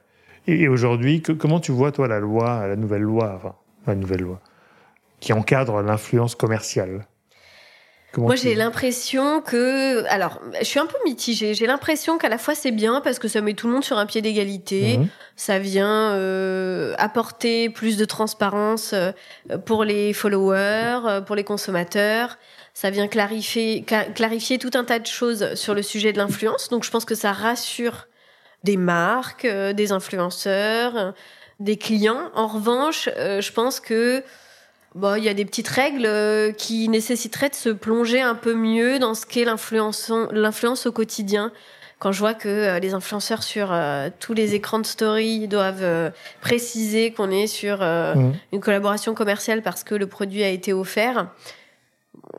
Et, 0.46 0.68
aujourd'hui, 0.68 1.22
comment 1.22 1.60
tu 1.60 1.72
vois 1.72 1.92
toi 1.92 2.08
la 2.08 2.20
loi, 2.20 2.66
la 2.66 2.76
nouvelle 2.76 3.02
loi, 3.02 3.34
enfin 3.36 3.54
la 3.86 3.94
nouvelle 3.94 4.20
loi, 4.20 4.40
qui 5.20 5.32
encadre 5.32 5.82
l'influence 5.82 6.34
commerciale? 6.34 7.06
Moi, 8.16 8.36
j'ai 8.36 8.54
l'impression 8.54 9.42
que, 9.42 10.04
alors, 10.06 10.40
je 10.58 10.64
suis 10.64 10.80
un 10.80 10.86
peu 10.86 10.96
mitigée. 11.04 11.52
J'ai 11.52 11.66
l'impression 11.66 12.16
qu'à 12.16 12.28
la 12.28 12.38
fois 12.38 12.54
c'est 12.54 12.70
bien 12.70 13.00
parce 13.02 13.18
que 13.18 13.28
ça 13.28 13.40
met 13.42 13.52
tout 13.52 13.66
le 13.66 13.74
monde 13.74 13.84
sur 13.84 13.98
un 13.98 14.06
pied 14.06 14.22
d'égalité. 14.22 14.98
Mhm. 14.98 15.08
Ça 15.36 15.58
vient 15.58 16.12
euh, 16.12 16.94
apporter 16.96 17.68
plus 17.68 17.96
de 17.98 18.04
transparence 18.06 18.92
euh, 18.94 19.12
pour 19.66 19.84
les 19.84 20.12
followers, 20.14 21.00
euh, 21.06 21.20
pour 21.20 21.36
les 21.36 21.44
consommateurs. 21.44 22.38
Ça 22.72 22.90
vient 22.90 23.08
clarifier, 23.08 23.84
clarifier 24.14 24.58
tout 24.58 24.70
un 24.74 24.84
tas 24.84 25.00
de 25.00 25.06
choses 25.06 25.54
sur 25.54 25.74
le 25.74 25.82
sujet 25.82 26.12
de 26.12 26.18
l'influence. 26.18 26.70
Donc, 26.70 26.84
je 26.84 26.90
pense 26.90 27.04
que 27.04 27.14
ça 27.14 27.32
rassure 27.32 28.06
des 28.64 28.76
marques, 28.76 29.46
des 29.46 29.92
influenceurs, 29.92 31.14
des 31.60 31.76
clients. 31.76 32.30
En 32.34 32.46
revanche, 32.46 33.08
je 33.16 33.52
pense 33.52 33.80
que 33.80 34.22
Bon, 34.98 35.14
il 35.14 35.22
y 35.22 35.28
a 35.28 35.34
des 35.34 35.44
petites 35.44 35.68
règles 35.68 36.06
euh, 36.06 36.50
qui 36.50 36.88
nécessiteraient 36.88 37.50
de 37.50 37.54
se 37.54 37.68
plonger 37.68 38.20
un 38.20 38.34
peu 38.34 38.54
mieux 38.54 38.98
dans 38.98 39.14
ce 39.14 39.26
qu'est 39.26 39.44
l'influence 39.44 40.86
au 40.86 40.92
quotidien. 40.92 41.52
Quand 42.00 42.10
je 42.10 42.18
vois 42.18 42.34
que 42.34 42.48
euh, 42.48 42.78
les 42.80 42.94
influenceurs 42.94 43.44
sur 43.44 43.68
euh, 43.70 44.08
tous 44.18 44.34
les 44.34 44.56
écrans 44.56 44.80
de 44.80 44.86
story 44.86 45.46
doivent 45.46 46.12
préciser 46.40 47.12
qu'on 47.12 47.30
est 47.30 47.46
sur 47.46 47.78
mmh. 47.78 48.32
une 48.52 48.60
collaboration 48.60 49.14
commerciale 49.14 49.62
parce 49.62 49.84
que 49.84 49.94
le 49.94 50.08
produit 50.08 50.42
a 50.42 50.48
été 50.48 50.72
offert, 50.72 51.28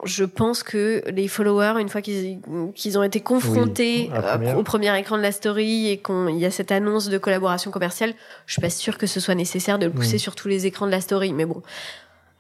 je 0.03 0.25
pense 0.25 0.61
que 0.61 1.01
les 1.07 1.29
followers, 1.29 1.79
une 1.79 1.87
fois 1.87 2.01
qu'ils 2.01 2.97
ont 2.97 3.03
été 3.03 3.21
confrontés 3.21 4.11
au 4.57 4.63
premier 4.63 4.97
écran 4.99 5.15
de 5.15 5.21
la 5.21 5.31
story 5.31 5.87
et 5.87 6.01
qu'il 6.01 6.37
y 6.37 6.45
a 6.45 6.51
cette 6.51 6.73
annonce 6.73 7.07
de 7.07 7.17
collaboration 7.17 7.71
commerciale, 7.71 8.13
je 8.47 8.53
suis 8.53 8.61
pas 8.61 8.69
sûre 8.69 8.97
que 8.97 9.07
ce 9.07 9.21
soit 9.21 9.35
nécessaire 9.35 9.79
de 9.79 9.85
le 9.85 9.93
pousser 9.93 10.17
mmh. 10.17 10.19
sur 10.19 10.35
tous 10.35 10.49
les 10.49 10.65
écrans 10.65 10.87
de 10.87 10.91
la 10.91 10.99
story. 10.99 11.31
Mais 11.31 11.45
bon, 11.45 11.63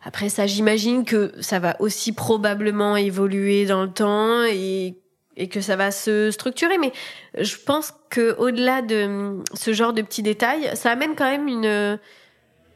après 0.01 0.29
ça, 0.29 0.47
j'imagine 0.47 1.03
que 1.03 1.33
ça 1.41 1.59
va 1.59 1.75
aussi 1.79 2.13
probablement 2.13 2.95
évoluer 2.95 3.65
dans 3.65 3.83
le 3.83 3.91
temps 3.91 4.43
et, 4.43 4.95
et 5.35 5.47
que 5.49 5.59
ça 5.61 5.75
va 5.75 5.91
se 5.91 6.31
structurer. 6.31 6.77
Mais 6.77 6.93
je 7.37 7.55
pense 7.57 7.93
que 8.09 8.35
au-delà 8.37 8.81
de 8.81 9.39
ce 9.53 9.73
genre 9.73 9.93
de 9.93 10.01
petits 10.01 10.23
détails, 10.23 10.69
ça 10.75 10.91
amène 10.91 11.15
quand 11.15 11.29
même 11.29 11.47
une, 11.47 11.99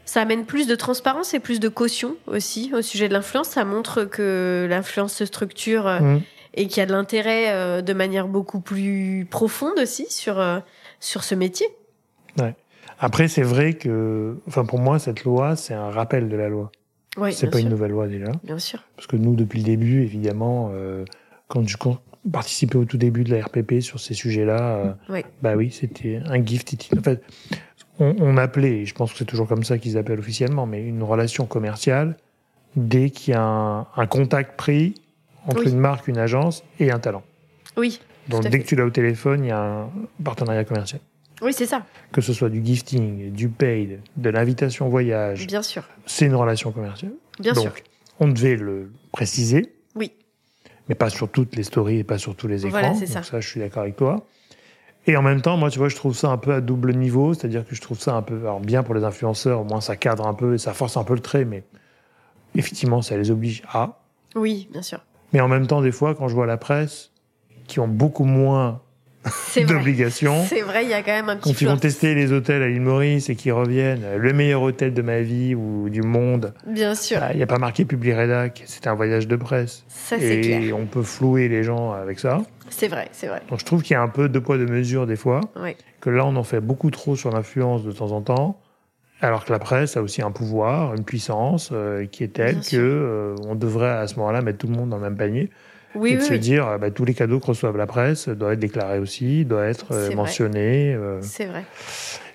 ça 0.05 0.21
amène 0.21 0.45
plus 0.45 0.67
de 0.67 0.75
transparence 0.75 1.33
et 1.33 1.39
plus 1.39 1.59
de 1.59 1.69
caution 1.69 2.15
aussi 2.27 2.71
au 2.73 2.81
sujet 2.81 3.07
de 3.07 3.13
l'influence. 3.13 3.49
Ça 3.49 3.63
montre 3.63 4.03
que 4.03 4.67
l'influence 4.69 5.13
se 5.13 5.25
structure 5.25 5.87
euh, 5.87 5.99
mmh. 5.99 6.21
et 6.55 6.67
qu'il 6.67 6.77
y 6.77 6.81
a 6.81 6.85
de 6.85 6.91
l'intérêt 6.91 7.51
euh, 7.51 7.81
de 7.81 7.93
manière 7.93 8.27
beaucoup 8.27 8.59
plus 8.59 9.25
profonde 9.29 9.79
aussi 9.81 10.05
sur 10.09 10.39
euh, 10.39 10.59
sur 10.99 11.23
ce 11.23 11.35
métier. 11.35 11.67
Ouais. 12.37 12.55
Après, 12.99 13.27
c'est 13.27 13.41
vrai 13.41 13.73
que, 13.73 14.37
enfin, 14.47 14.65
pour 14.65 14.79
moi, 14.79 14.99
cette 14.99 15.23
loi, 15.23 15.55
c'est 15.55 15.73
un 15.73 15.89
rappel 15.89 16.29
de 16.29 16.37
la 16.37 16.47
loi. 16.47 16.71
Oui, 17.17 17.33
c'est 17.33 17.49
pas 17.49 17.59
une 17.59 17.69
nouvelle 17.69 17.91
loi 17.91 18.07
déjà. 18.07 18.31
Bien 18.43 18.59
sûr. 18.59 18.83
Parce 18.95 19.07
que 19.07 19.15
nous, 19.15 19.35
depuis 19.35 19.59
le 19.59 19.65
début, 19.65 20.01
évidemment, 20.01 20.71
euh, 20.73 21.05
quand 21.47 21.67
je 21.67 21.77
participais 22.31 22.77
au 22.77 22.85
tout 22.85 22.97
début 22.97 23.23
de 23.23 23.35
la 23.35 23.43
RPP 23.45 23.81
sur 23.81 23.99
ces 23.99 24.13
sujets-là, 24.13 24.95
euh, 25.09 25.21
bah 25.41 25.55
oui, 25.55 25.71
c'était 25.71 26.21
un 26.25 26.43
gift. 26.43 26.73
En 26.97 27.01
fait, 27.01 27.23
on, 27.99 28.15
on 28.19 28.37
appelait, 28.37 28.79
et 28.79 28.85
je 28.85 28.95
pense 28.95 29.11
que 29.11 29.19
c'est 29.19 29.25
toujours 29.25 29.47
comme 29.47 29.63
ça 29.63 29.77
qu'ils 29.77 29.97
appellent 29.97 30.19
officiellement, 30.19 30.65
mais 30.65 30.81
une 30.81 31.03
relation 31.03 31.45
commerciale 31.45 32.17
dès 32.75 33.09
qu'il 33.09 33.33
y 33.33 33.37
a 33.37 33.87
un, 33.95 34.07
contact 34.07 34.57
pris 34.57 34.95
entre 35.47 35.67
une 35.67 35.77
marque, 35.77 36.07
une 36.07 36.17
agence 36.17 36.63
et 36.79 36.91
un 36.91 36.99
talent. 36.99 37.23
Oui. 37.77 37.99
Donc 38.29 38.47
dès 38.47 38.59
que 38.59 38.65
tu 38.65 38.75
l'as 38.75 38.85
au 38.85 38.89
téléphone, 38.89 39.43
il 39.43 39.47
y 39.49 39.51
a 39.51 39.61
un 39.61 39.89
partenariat 40.23 40.63
commercial. 40.63 41.01
Oui, 41.43 41.53
c'est 41.53 41.65
ça. 41.65 41.85
Que 42.11 42.21
ce 42.21 42.33
soit 42.33 42.49
du 42.49 42.63
gifting, 42.63 43.31
du 43.31 43.49
paid, 43.49 43.99
de 44.17 44.29
l'invitation 44.29 44.89
voyage. 44.89 45.45
Bien 45.47 45.61
sûr. 45.61 45.83
C'est 46.05 46.25
une 46.25 46.35
relation 46.35 46.71
commerciale. 46.71 47.13
Bien 47.39 47.53
Donc, 47.53 47.63
sûr. 47.63 47.73
On 48.19 48.27
devait 48.27 48.55
le 48.55 48.91
préciser. 49.11 49.73
Oui. 49.95 50.11
Mais 50.87 50.95
pas 50.95 51.09
sur 51.09 51.29
toutes 51.29 51.55
les 51.55 51.63
stories 51.63 51.99
et 51.99 52.03
pas 52.03 52.17
sur 52.17 52.35
tous 52.35 52.47
les 52.47 52.65
écrans. 52.65 52.79
Voilà, 52.79 52.95
c'est 52.95 53.07
ça. 53.07 53.23
ça, 53.23 53.39
je 53.39 53.47
suis 53.47 53.59
d'accord 53.59 53.83
avec 53.83 53.95
toi. 53.95 54.25
Et 55.05 55.17
en 55.17 55.21
même 55.21 55.41
temps, 55.41 55.57
moi, 55.57 55.69
tu 55.69 55.79
vois, 55.79 55.89
je 55.89 55.95
trouve 55.95 56.15
ça 56.15 56.29
un 56.29 56.37
peu 56.37 56.53
à 56.53 56.61
double 56.61 56.93
niveau, 56.93 57.33
c'est-à-dire 57.33 57.67
que 57.67 57.75
je 57.75 57.81
trouve 57.81 57.99
ça 57.99 58.15
un 58.15 58.21
peu 58.21 58.39
alors 58.39 58.61
bien 58.61 58.83
pour 58.83 58.95
les 58.95 59.03
influenceurs, 59.03 59.61
au 59.61 59.63
moins 59.65 59.81
ça 59.81 59.97
cadre 59.97 60.25
un 60.25 60.33
peu 60.33 60.53
et 60.53 60.57
ça 60.57 60.73
force 60.73 60.95
un 60.95 61.03
peu 61.03 61.13
le 61.13 61.19
trait, 61.19 61.43
mais 61.43 61.63
effectivement, 62.55 63.01
ça 63.01 63.17
les 63.17 63.29
oblige 63.29 63.63
à. 63.67 63.99
Oui, 64.35 64.69
bien 64.71 64.81
sûr. 64.81 64.99
Mais 65.33 65.41
en 65.41 65.49
même 65.49 65.67
temps, 65.67 65.81
des 65.81 65.91
fois, 65.91 66.15
quand 66.15 66.29
je 66.29 66.35
vois 66.35 66.45
la 66.45 66.57
presse, 66.57 67.11
qui 67.67 67.79
ont 67.79 67.87
beaucoup 67.87 68.23
moins 68.23 68.81
d'obligation. 69.67 70.43
C'est 70.45 70.61
vrai, 70.61 70.83
il 70.83 70.89
y 70.89 70.93
a 70.93 71.01
quand 71.01 71.11
même 71.11 71.29
un 71.29 71.37
petit 71.37 71.53
Quand 71.53 71.61
ils 71.61 71.67
vont 71.67 71.77
tester 71.77 72.15
les 72.15 72.31
hôtels 72.31 72.61
à 72.61 72.67
l'île 72.67 72.81
Maurice 72.81 73.29
et 73.29 73.35
qu'ils 73.35 73.53
reviennent, 73.53 74.05
le 74.17 74.33
meilleur 74.33 74.61
hôtel 74.61 74.93
de 74.93 75.01
ma 75.01 75.21
vie 75.21 75.55
ou 75.55 75.89
du 75.89 76.01
monde. 76.01 76.53
Bien 76.67 76.95
sûr. 76.95 77.19
Bah, 77.19 77.29
il 77.31 77.37
n'y 77.37 77.43
a 77.43 77.47
pas 77.47 77.57
marqué 77.57 77.85
Publi-Rédac, 77.85 78.63
c'est 78.65 78.87
un 78.87 78.95
voyage 78.95 79.27
de 79.27 79.35
presse. 79.35 79.83
Ça, 79.87 80.17
c'est 80.19 80.41
clair. 80.41 80.61
Et 80.61 80.73
on 80.73 80.85
peut 80.85 81.03
flouer 81.03 81.47
les 81.47 81.63
gens 81.63 81.91
avec 81.91 82.19
ça. 82.19 82.41
C'est 82.69 82.87
vrai, 82.87 83.07
c'est 83.11 83.27
vrai. 83.27 83.41
Donc 83.49 83.59
je 83.59 83.65
trouve 83.65 83.83
qu'il 83.83 83.93
y 83.93 83.97
a 83.97 84.01
un 84.01 84.07
peu 84.07 84.29
de 84.29 84.39
poids, 84.39 84.57
de 84.57 84.65
mesure 84.65 85.05
des 85.05 85.15
fois. 85.15 85.41
Oui. 85.61 85.75
Que 86.01 86.09
là, 86.09 86.25
on 86.25 86.35
en 86.35 86.43
fait 86.43 86.59
beaucoup 86.59 86.91
trop 86.91 87.15
sur 87.15 87.31
l'influence 87.31 87.83
de 87.83 87.91
temps 87.91 88.11
en 88.11 88.21
temps. 88.21 88.59
Alors 89.21 89.45
que 89.45 89.53
la 89.53 89.59
presse 89.59 89.95
a 89.95 90.01
aussi 90.01 90.21
un 90.21 90.31
pouvoir, 90.31 90.95
une 90.95 91.05
puissance 91.05 91.69
euh, 91.71 92.05
qui 92.07 92.25
est 92.25 92.33
telle 92.33 92.59
que 92.59 92.75
euh, 92.75 93.35
on 93.47 93.55
devrait 93.55 93.89
à 93.89 94.07
ce 94.07 94.15
moment-là 94.17 94.41
mettre 94.41 94.57
tout 94.57 94.67
le 94.67 94.75
monde 94.75 94.89
dans 94.89 94.97
le 94.97 95.03
même 95.03 95.15
panier. 95.15 95.49
Oui, 95.95 96.13
et 96.13 96.17
de 96.17 96.21
se 96.21 96.33
dire, 96.33 96.77
bah, 96.79 96.91
tous 96.91 97.05
les 97.05 97.13
cadeaux 97.13 97.39
que 97.39 97.47
reçoivent 97.47 97.77
la 97.77 97.85
presse 97.85 98.27
doivent 98.29 98.53
être 98.53 98.59
déclarés 98.59 98.99
aussi, 98.99 99.45
doivent 99.45 99.69
être 99.69 99.91
euh, 99.91 100.15
mentionnés. 100.15 100.97
C'est 101.21 101.45
vrai. 101.45 101.63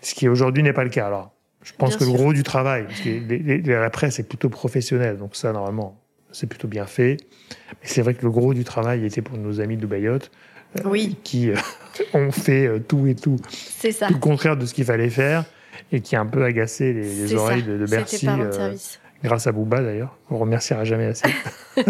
Ce 0.01 0.15
qui 0.15 0.29
aujourd'hui 0.29 0.63
n'est 0.63 0.73
pas 0.73 0.85
le 0.85 0.91
cas. 0.91 1.07
Alors, 1.07 1.33
Je 1.63 1.73
pense 1.77 1.97
que 1.97 2.05
le 2.05 2.13
gros 2.13 2.33
du 2.33 2.43
travail, 2.43 2.85
parce 2.85 3.01
que 3.01 3.71
la 3.71 3.91
presse 3.91 4.19
est 4.19 4.29
plutôt 4.29 4.49
professionnelle, 4.49 5.19
donc 5.19 5.35
ça, 5.35 5.53
normalement, 5.53 6.01
c'est 6.31 6.47
plutôt 6.47 6.69
bien 6.69 6.87
fait. 6.87 7.17
Mais 7.51 7.89
c'est 7.89 8.03
vrai 8.03 8.15
que 8.15 8.25
le 8.25 8.31
gros 8.31 8.55
du 8.55 8.65
travail 8.65 9.05
était 9.05 9.23
pour 9.23 9.39
nos 9.39 9.61
amis 9.61 9.77
de 9.77 9.87
Bayot, 9.87 10.19
oui. 10.85 11.17
qui 11.25 11.51
ont 12.15 12.31
fait 12.31 12.81
tout 12.87 13.07
et 13.07 13.15
tout. 13.15 13.37
C'est 13.51 13.93
ça. 13.93 14.07
Tout 14.07 14.15
le 14.15 14.21
contraire 14.21 14.57
de 14.57 14.67
ce 14.67 14.75
qu'il 14.75 14.85
fallait 14.85 15.11
faire 15.11 15.45
et 15.93 16.01
qui 16.01 16.17
a 16.17 16.21
un 16.21 16.27
peu 16.27 16.45
agacé 16.45 16.93
les, 16.93 17.35
oreilles 17.35 17.63
de, 17.63 17.79
de, 17.79 17.87
Bercy. 17.87 18.27
Euh, 18.29 18.75
grâce 19.23 19.47
à 19.47 19.53
Bouba 19.53 19.83
d'ailleurs. 19.83 20.17
On 20.31 20.39
remerciera 20.39 20.85
jamais 20.85 21.07
assez. 21.07 21.29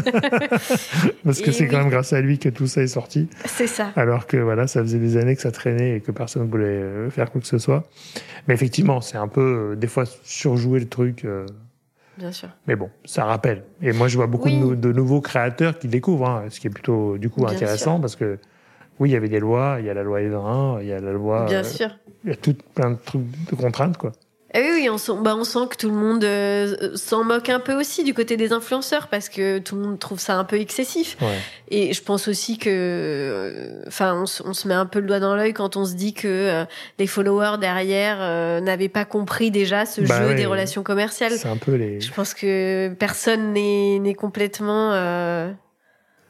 Parce 1.25 1.41
que 1.41 1.53
c'est 1.53 1.67
quand 1.67 1.79
même 1.79 1.91
grâce 1.91 2.13
à 2.13 2.21
lui 2.21 2.39
que 2.39 2.49
tout 2.49 2.67
ça 2.67 2.83
est 2.83 2.89
sorti. 2.89 3.29
C'est 3.45 3.67
ça. 3.67 3.93
Alors 3.97 4.27
que 4.27 4.37
voilà, 4.37 4.67
ça 4.67 4.83
faisait 4.83 4.99
des 4.99 5.17
années 5.17 5.37
que 5.37 5.43
ça 5.43 5.53
traînait 5.53 5.97
et 5.97 6.01
que 6.01 6.13
personne 6.13 6.45
ne 6.45 6.51
voulait 6.51 6.67
euh, 6.67 7.11
faire 7.11 7.31
quoi 7.31 7.41
que 7.41 7.47
ce 7.47 7.59
soit. 7.59 7.85
Mais 8.47 8.55
effectivement, 8.55 9.01
c'est 9.01 9.19
un 9.19 9.29
peu, 9.29 9.73
euh, 9.73 9.77
des 9.77 9.89
fois, 9.89 10.05
surjouer 10.23 10.81
le 10.81 10.89
truc. 10.89 11.27
Bien 12.19 12.33
sûr. 12.33 12.49
Mais 12.67 12.75
bon, 12.75 12.91
ça 13.05 13.25
rappelle. 13.25 13.63
Et 13.81 13.93
moi, 13.93 14.09
je 14.09 14.17
vois 14.17 14.27
beaucoup 14.27 14.51
de, 14.51 14.93
nouveaux 14.93 15.21
créateurs 15.21 15.79
qui 15.79 15.87
découvrent, 15.87 16.29
hein, 16.29 16.45
ce 16.49 16.59
qui 16.59 16.67
est 16.67 16.71
plutôt, 16.71 17.17
du 17.17 17.31
coup, 17.31 17.47
intéressant 17.47 18.01
parce 18.01 18.17
que 18.17 18.39
oui, 18.99 19.11
il 19.11 19.13
y 19.13 19.17
avait 19.17 19.29
des 19.29 19.39
lois, 19.39 19.77
il 19.79 19.87
y 19.87 19.91
a 19.91 19.95
la 19.95 20.03
loi 20.03 20.21
Evin, 20.21 20.79
il 20.81 20.89
y 20.89 20.93
a 20.93 21.01
la 21.01 21.13
loi. 21.13 21.45
Bien 21.45 21.63
sûr. 21.63 21.89
Il 22.25 22.31
y 22.31 22.33
a 22.33 22.37
tout 22.37 22.57
plein 22.75 22.91
de 22.91 22.97
trucs, 22.97 23.23
de 23.49 23.55
contraintes, 23.55 23.97
quoi. 23.97 24.13
Eh 24.55 24.61
oui, 24.61 24.69
oui, 24.77 24.89
on 24.89 24.97
sent, 24.97 25.13
bah, 25.23 25.37
on 25.37 25.45
sent 25.45 25.67
que 25.71 25.77
tout 25.77 25.91
le 25.91 25.97
monde 25.97 26.25
euh, 26.25 26.97
s'en 26.97 27.23
moque 27.23 27.51
un 27.51 27.61
peu 27.61 27.75
aussi 27.75 28.03
du 28.03 28.15
côté 28.15 28.39
des 28.39 28.53
influenceurs 28.53 29.09
parce 29.09 29.29
que 29.29 29.59
tout 29.59 29.77
le 29.77 29.83
monde 29.83 29.99
trouve 29.99 30.19
ça 30.19 30.37
un 30.39 30.45
peu 30.45 30.59
excessif. 30.59 31.19
Et 31.71 31.93
je 31.93 32.03
pense 32.03 32.29
aussi 32.29 32.57
que, 32.57 32.71
euh, 32.71 33.83
enfin, 33.87 34.25
on, 34.45 34.55
se 34.55 34.69
met 34.69 34.75
un 34.75 34.87
peu 34.87 35.01
le 35.01 35.07
doigt 35.07 35.21
dans 35.21 35.37
l'œil 35.37 35.53
quand 35.53 35.77
on 35.77 35.85
se 35.85 35.95
dit 35.95 36.15
que 36.15 36.29
euh, 36.29 36.65
les 36.99 37.07
followers 37.07 37.59
derrière 37.61 38.19
n'avaient 38.63 38.89
pas 38.89 39.05
compris 39.05 39.51
déjà 39.51 39.85
ce 39.85 40.01
bah 40.01 40.27
jeu 40.27 40.35
des 40.35 40.47
relations 40.47 40.83
commerciales. 40.83 41.33
C'est 41.33 41.49
un 41.49 41.59
peu 41.59 41.75
les. 41.75 42.01
Je 42.01 42.13
pense 42.13 42.33
que 42.33 42.89
personne 42.99 43.53
n'est 43.53 44.15
complètement. 44.15 44.93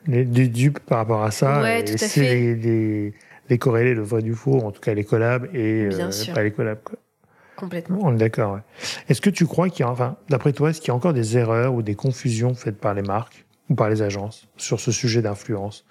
Les, 0.07 0.25
dupes 0.25 0.81
par 0.81 0.99
rapport 0.99 1.23
à 1.23 1.31
ça. 1.31 1.61
Ouais, 1.61 1.85
tout 1.85 1.93
à 1.93 2.09
fait. 2.09 2.55
Les, 2.55 3.15
les, 3.49 3.59
corrélés, 3.59 3.95
le 3.95 4.03
vrai 4.03 4.23
du 4.23 4.35
faux, 4.35 4.59
en 4.59 4.73
tout 4.73 4.81
cas 4.81 4.95
les 4.95 5.05
collabs 5.05 5.49
et 5.55 5.89
pas 6.35 6.43
les 6.43 6.51
collabs. 6.51 6.83
Quoi. 6.83 6.99
Complètement. 7.59 7.99
On 8.03 8.15
est 8.15 8.19
d'accord. 8.19 8.61
Est-ce 9.09 9.21
que 9.21 9.31
tu 9.31 9.45
crois 9.45 9.69
qu'il 9.69 9.81
y 9.81 9.83
a, 9.83 9.91
enfin, 9.91 10.17
d'après 10.29 10.53
toi, 10.53 10.71
est-ce 10.71 10.81
qu'il 10.81 10.89
y 10.89 10.91
a 10.93 10.95
encore 10.95 11.13
des 11.13 11.37
erreurs 11.37 11.75
ou 11.75 11.83
des 11.83 11.97
confusions 11.97 12.55
faites 12.55 12.79
par 12.79 12.95
les 12.95 13.03
marques 13.03 13.45
ou 13.69 13.75
par 13.75 13.91
les 13.91 14.01
agences 14.01 14.47
sur 14.57 14.79
ce 14.79 14.93
sujet 14.93 15.23
d'influence? 15.23 15.85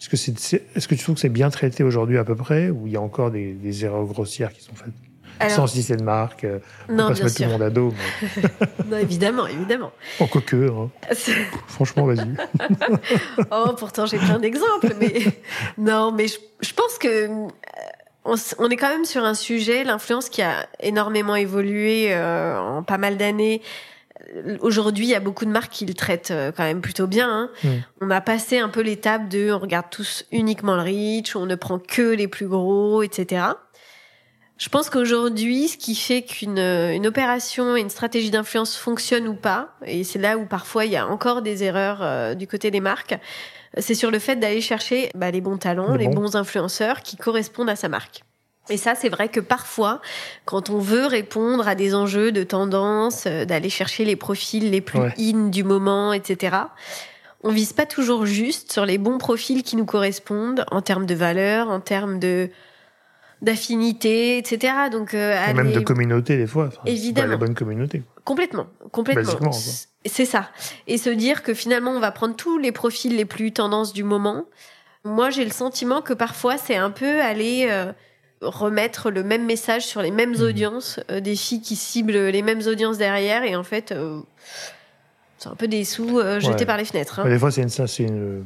Est-ce 0.00 0.08
que 0.08 0.16
c'est, 0.16 0.62
est-ce 0.74 0.88
que 0.88 0.94
tu 0.94 1.02
trouves 1.02 1.16
que 1.16 1.20
c'est 1.20 1.28
bien 1.28 1.50
traité 1.50 1.84
aujourd'hui 1.84 2.16
à 2.16 2.24
peu 2.24 2.34
près 2.34 2.70
ou 2.70 2.86
il 2.86 2.94
y 2.94 2.96
a 2.96 3.02
encore 3.02 3.30
des, 3.30 3.84
erreurs 3.84 4.06
grossières 4.06 4.50
qui 4.50 4.62
sont 4.62 4.74
faites? 4.74 5.50
Sans 5.50 5.66
citer 5.66 5.96
de 5.96 6.02
marque, 6.02 6.44
euh, 6.44 6.58
non, 6.90 7.08
pas 7.08 7.14
se 7.14 7.22
mettre 7.22 7.36
tout 7.36 7.42
le 7.44 7.48
monde 7.48 7.62
à 7.62 7.70
dos. 7.70 7.94
non, 8.86 8.98
évidemment, 8.98 9.46
évidemment. 9.46 9.90
En 10.18 10.26
coqueux, 10.26 10.70
hein. 10.70 10.90
franchement, 11.66 12.04
vas-y. 12.04 12.34
oh, 13.50 13.74
pourtant 13.78 14.04
j'ai 14.04 14.18
plein 14.18 14.38
d'exemples, 14.38 14.94
mais 15.00 15.14
non, 15.78 16.12
mais 16.12 16.28
je, 16.28 16.36
je 16.60 16.74
pense 16.74 16.98
que 16.98 17.48
on, 18.24 18.68
est 18.68 18.76
quand 18.76 18.88
même 18.88 19.04
sur 19.04 19.24
un 19.24 19.34
sujet, 19.34 19.84
l'influence 19.84 20.28
qui 20.28 20.42
a 20.42 20.68
énormément 20.80 21.36
évolué 21.36 22.08
euh, 22.12 22.58
en 22.58 22.82
pas 22.82 22.98
mal 22.98 23.16
d'années. 23.16 23.62
Aujourd'hui, 24.60 25.06
il 25.06 25.10
y 25.10 25.14
a 25.14 25.20
beaucoup 25.20 25.46
de 25.46 25.50
marques 25.50 25.72
qui 25.72 25.86
le 25.86 25.94
traitent 25.94 26.30
euh, 26.30 26.52
quand 26.54 26.62
même 26.62 26.82
plutôt 26.82 27.06
bien. 27.06 27.50
Hein. 27.64 27.80
On 28.00 28.10
a 28.10 28.20
passé 28.20 28.58
un 28.58 28.68
peu 28.68 28.82
l'étape 28.82 29.28
de 29.28 29.50
on 29.50 29.58
regarde 29.58 29.86
tous 29.90 30.26
uniquement 30.30 30.76
le 30.76 30.82
reach, 30.82 31.34
on 31.34 31.46
ne 31.46 31.54
prend 31.54 31.78
que 31.78 32.14
les 32.14 32.28
plus 32.28 32.46
gros, 32.46 33.02
etc. 33.02 33.46
Je 34.60 34.68
pense 34.68 34.90
qu'aujourd'hui, 34.90 35.68
ce 35.68 35.78
qui 35.78 35.94
fait 35.94 36.20
qu'une 36.20 36.58
une 36.58 37.06
opération 37.06 37.76
et 37.76 37.80
une 37.80 37.88
stratégie 37.88 38.30
d'influence 38.30 38.76
fonctionne 38.76 39.26
ou 39.26 39.34
pas, 39.34 39.74
et 39.86 40.04
c'est 40.04 40.18
là 40.18 40.36
où 40.36 40.44
parfois 40.44 40.84
il 40.84 40.92
y 40.92 40.96
a 40.98 41.08
encore 41.08 41.40
des 41.40 41.64
erreurs 41.64 42.00
euh, 42.02 42.34
du 42.34 42.46
côté 42.46 42.70
des 42.70 42.80
marques, 42.80 43.18
c'est 43.78 43.94
sur 43.94 44.10
le 44.10 44.18
fait 44.18 44.36
d'aller 44.36 44.60
chercher 44.60 45.10
bah, 45.14 45.30
les 45.30 45.40
bons 45.40 45.58
talents, 45.58 45.94
les 45.94 46.08
bons 46.08 46.36
influenceurs 46.36 47.02
qui 47.02 47.16
correspondent 47.16 47.70
à 47.70 47.76
sa 47.76 47.88
marque. 47.88 48.22
Et 48.68 48.76
ça, 48.76 48.94
c'est 48.94 49.08
vrai 49.08 49.28
que 49.28 49.40
parfois, 49.40 50.00
quand 50.44 50.70
on 50.70 50.78
veut 50.78 51.06
répondre 51.06 51.66
à 51.66 51.74
des 51.74 51.94
enjeux 51.94 52.30
de 52.30 52.44
tendance, 52.44 53.24
euh, 53.26 53.44
d'aller 53.44 53.70
chercher 53.70 54.04
les 54.04 54.16
profils 54.16 54.70
les 54.70 54.80
plus 54.80 55.00
in 55.18 55.48
du 55.48 55.64
moment, 55.64 56.12
etc., 56.12 56.56
on 57.42 57.50
vise 57.50 57.72
pas 57.72 57.86
toujours 57.86 58.26
juste 58.26 58.70
sur 58.70 58.84
les 58.84 58.98
bons 58.98 59.18
profils 59.18 59.62
qui 59.62 59.76
nous 59.76 59.86
correspondent 59.86 60.64
en 60.70 60.82
termes 60.82 61.06
de 61.06 61.14
valeur, 61.14 61.70
en 61.70 61.80
termes 61.80 62.18
de 62.18 62.50
d'affinité, 63.40 64.36
etc. 64.36 64.74
Donc 64.92 65.14
euh, 65.14 65.54
même 65.54 65.72
de 65.72 65.80
communauté 65.80 66.36
des 66.36 66.46
fois. 66.46 66.68
évidemment. 66.84 67.26
Pas 67.26 67.32
la 67.32 67.36
bonne 67.38 67.54
communauté. 67.54 68.02
Complètement, 68.24 68.66
complètement. 68.92 69.50
C'est 70.06 70.24
ça. 70.24 70.48
Et 70.86 70.96
se 70.96 71.10
dire 71.10 71.42
que 71.42 71.52
finalement 71.52 71.90
on 71.90 72.00
va 72.00 72.10
prendre 72.10 72.34
tous 72.34 72.58
les 72.58 72.72
profils 72.72 73.14
les 73.14 73.24
plus 73.24 73.52
tendances 73.52 73.92
du 73.92 74.02
moment. 74.02 74.44
Moi, 75.04 75.30
j'ai 75.30 75.44
le 75.44 75.50
sentiment 75.50 76.02
que 76.02 76.12
parfois 76.12 76.58
c'est 76.58 76.76
un 76.76 76.90
peu 76.90 77.20
aller 77.20 77.66
euh, 77.70 77.92
remettre 78.40 79.10
le 79.10 79.22
même 79.22 79.44
message 79.44 79.86
sur 79.86 80.02
les 80.02 80.10
mêmes 80.10 80.38
mmh. 80.38 80.42
audiences, 80.42 81.00
euh, 81.10 81.20
des 81.20 81.36
filles 81.36 81.62
qui 81.62 81.76
ciblent 81.76 82.28
les 82.28 82.42
mêmes 82.42 82.60
audiences 82.66 82.98
derrière, 82.98 83.44
et 83.44 83.56
en 83.56 83.62
fait, 83.62 83.92
euh, 83.92 84.20
c'est 85.38 85.48
un 85.48 85.54
peu 85.54 85.68
des 85.68 85.84
sous 85.84 86.20
jetés 86.38 86.66
par 86.66 86.76
les 86.76 86.84
fenêtres. 86.84 87.20
Hein. 87.20 87.28
Des 87.28 87.38
fois, 87.38 87.50
c'est 87.50 87.62
une, 87.62 88.06
une 88.06 88.44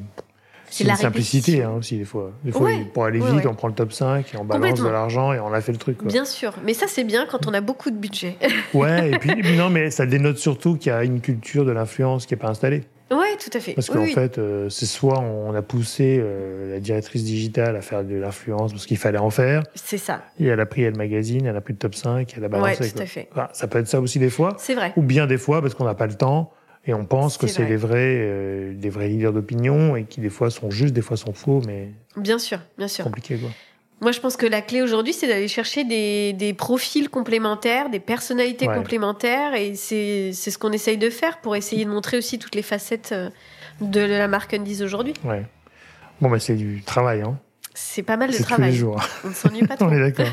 c'est 0.71 0.85
la 0.85 0.97
simplicité 0.97 1.63
hein, 1.63 1.73
aussi, 1.79 1.99
des 1.99 2.05
fois. 2.05 2.33
Des 2.45 2.53
fois, 2.53 2.71
pour 2.93 3.05
aller 3.05 3.21
vite, 3.21 3.47
on 3.47 3.55
prend 3.55 3.69
le 3.69 3.75
top 3.75 3.93
5 3.93 4.35
et 4.35 4.37
on 4.37 4.45
balance 4.45 4.81
de 4.81 4.89
l'argent 4.89 5.33
et 5.33 5.41
on 5.41 5.53
a 5.53 5.61
fait 5.61 5.73
le 5.73 5.79
truc. 5.79 6.03
Bien 6.05 6.25
sûr, 6.25 6.55
mais 6.65 6.75
ça, 6.75 6.87
c'est 6.89 7.05
bien 7.05 7.27
quand 7.31 7.47
on 7.47 7.55
a 7.55 7.61
beaucoup 7.61 7.91
de 7.91 7.97
budget. 7.97 8.37
ouais, 8.75 9.13
et 9.13 9.19
puis, 9.19 9.57
non, 9.57 9.71
mais 9.71 9.91
ça 9.91 10.07
dénote 10.07 10.39
surtout 10.39 10.77
qu'il 10.77 10.91
y 10.91 10.95
a 10.95 11.05
une 11.05 11.21
culture 11.21 11.65
de 11.65 11.73
l'influence 11.73 12.27
qui 12.27 12.35
n'est 12.35 12.41
pas 12.41 12.49
installée. 12.49 12.85
Oui, 13.11 13.27
tout 13.39 13.57
à 13.57 13.61
fait. 13.61 13.75
Parce 13.75 13.91
qu'en 13.91 14.07
fait, 14.07 14.39
euh, 14.39 14.69
c'est 14.71 14.87
soit 14.87 15.21
on 15.21 15.55
a 15.55 15.63
poussé 15.63 16.19
euh, 16.21 16.73
la 16.73 16.81
directrice 16.81 17.23
digitale 17.23 17.77
à 17.77 17.83
faire 17.83 18.03
de 18.03 18.15
l'influence 18.15 18.73
parce 18.73 18.87
qu'il 18.87 18.97
fallait 18.97 19.19
en 19.19 19.31
faire. 19.31 19.63
C'est 19.75 19.99
ça. 19.99 20.23
Et 20.41 20.47
elle 20.47 20.61
a 20.61 20.67
pris 20.67 20.83
le 20.85 20.93
magazine, 20.93 21.47
elle 21.47 21.57
a 21.57 21.61
pris 21.61 21.75
le 21.75 21.79
top 21.79 21.95
5, 21.95 22.33
elle 22.37 22.45
a 22.45 22.49
balancé. 22.49 22.83
Ouais, 22.83 22.91
tout 22.91 23.03
à 23.03 23.07
fait. 23.07 23.29
ça 23.53 23.69
peut 23.69 23.79
être 23.79 23.89
ça 23.89 24.01
aussi 24.01 24.19
des 24.19 24.31
fois. 24.31 24.57
C'est 24.59 24.75
vrai. 24.75 24.93
Ou 24.97 25.03
bien 25.03 25.27
des 25.27 25.39
fois 25.39 25.61
parce 25.61 25.75
qu'on 25.75 25.85
n'a 25.85 25.95
pas 25.95 26.07
le 26.07 26.15
temps 26.15 26.51
et 26.87 26.95
on 26.95 27.07
pense 27.07 27.39
que 27.39 27.47
c'est 27.47 27.65
des 27.65 27.77
vrais, 27.77 28.17
euh, 28.19 28.75
des 28.75 28.91
vrais 28.91 29.09
leaders 29.09 29.33
d'opinion 29.33 29.97
et 29.97 30.05
qui 30.05 30.21
des 30.21 30.31
fois 30.31 30.51
sont 30.51 30.71
justes, 30.71 30.95
des 30.95 31.03
fois 31.03 31.17
sont 31.17 31.33
faux, 31.33 31.63
mais. 31.67 31.91
Bien 32.17 32.39
sûr, 32.39 32.59
bien 32.77 32.89
sûr. 32.89 33.05
Compliqué 33.05 33.39
quoi. 33.39 33.51
Moi, 34.01 34.13
je 34.13 34.21
pense 34.21 34.37
que 34.37 34.45
la 34.45 34.61
clé 34.61 34.83
aujourd'hui, 34.83 35.15
c'est 35.15 35.27
d'aller 35.27 35.49
chercher 35.49 35.85
des, 35.85 36.35
des, 36.35 36.53
profils 36.53 37.09
complémentaires, 37.09 37.89
des 37.89 38.01
personnalités 38.01 38.67
complémentaires, 38.67 39.55
et 39.55 39.75
c'est 39.77 40.33
ce 40.33 40.59
qu'on 40.59 40.73
essaye 40.73 40.99
de 40.99 41.09
faire 41.09 41.41
pour 41.41 41.57
essayer 41.57 41.87
de 41.87 41.91
montrer 41.91 42.19
aussi 42.19 42.39
toutes 42.39 42.55
les 42.55 42.63
facettes 42.63 43.13
euh, 43.13 43.31
de 43.81 44.01
la 44.01 44.29
marque 44.29 44.53
Undies 44.53 44.83
aujourd'hui. 44.83 45.15
Ouais. 45.25 45.45
Bon, 46.21 46.29
bah, 46.29 46.39
c'est 46.39 46.57
du 46.57 46.83
travail, 46.83 47.23
hein. 47.23 47.39
C'est 47.77 48.05
pas 48.05 48.17
mal 48.17 48.31
de 48.31 48.37
travail. 48.41 48.71
Tous 48.71 48.73
les 48.73 48.79
jours. 48.79 49.03
On 49.25 49.29
ne 49.29 49.35
s'ennuie 49.35 49.67
pas 49.67 49.77
trop. 49.77 49.87
On 49.87 49.93
est 49.93 49.99
d'accord. 49.99 50.33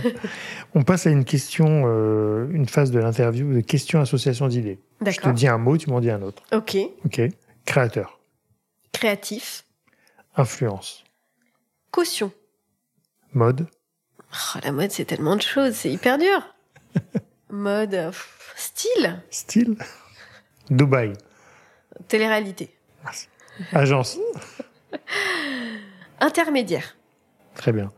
On 0.75 0.83
passe 0.83 1.07
à 1.07 1.09
une 1.09 1.25
question, 1.25 1.83
euh, 1.87 2.47
une 2.51 2.67
phase 2.67 2.91
de 2.91 2.99
l'interview 2.99 3.51
de 3.53 3.61
questions 3.61 3.99
association 3.99 4.47
d'idées. 4.47 4.79
Je 5.05 5.19
te 5.19 5.29
dis 5.29 5.47
un 5.47 5.57
mot, 5.57 5.75
tu 5.77 5.89
m'en 5.89 5.99
dis 5.99 6.11
un 6.11 6.21
autre. 6.21 6.43
Ok. 6.51 6.77
Ok. 7.03 7.21
Créateur. 7.65 8.19
Créatif. 8.93 9.65
Influence. 10.35 11.03
Caution. 11.89 12.31
Mode. 13.33 13.67
Oh, 14.33 14.59
la 14.63 14.71
mode, 14.71 14.91
c'est 14.91 15.05
tellement 15.05 15.35
de 15.35 15.41
choses, 15.41 15.73
c'est 15.73 15.89
hyper 15.91 16.17
dur. 16.17 16.55
mode. 17.49 18.11
style. 18.55 19.21
Style. 19.29 19.75
Dubaï. 20.69 21.13
Télé-réalité. 22.07 22.73
Agence. 23.73 24.19
Intermédiaire. 26.19 26.95
Très 27.61 27.73
bien. 27.73 27.91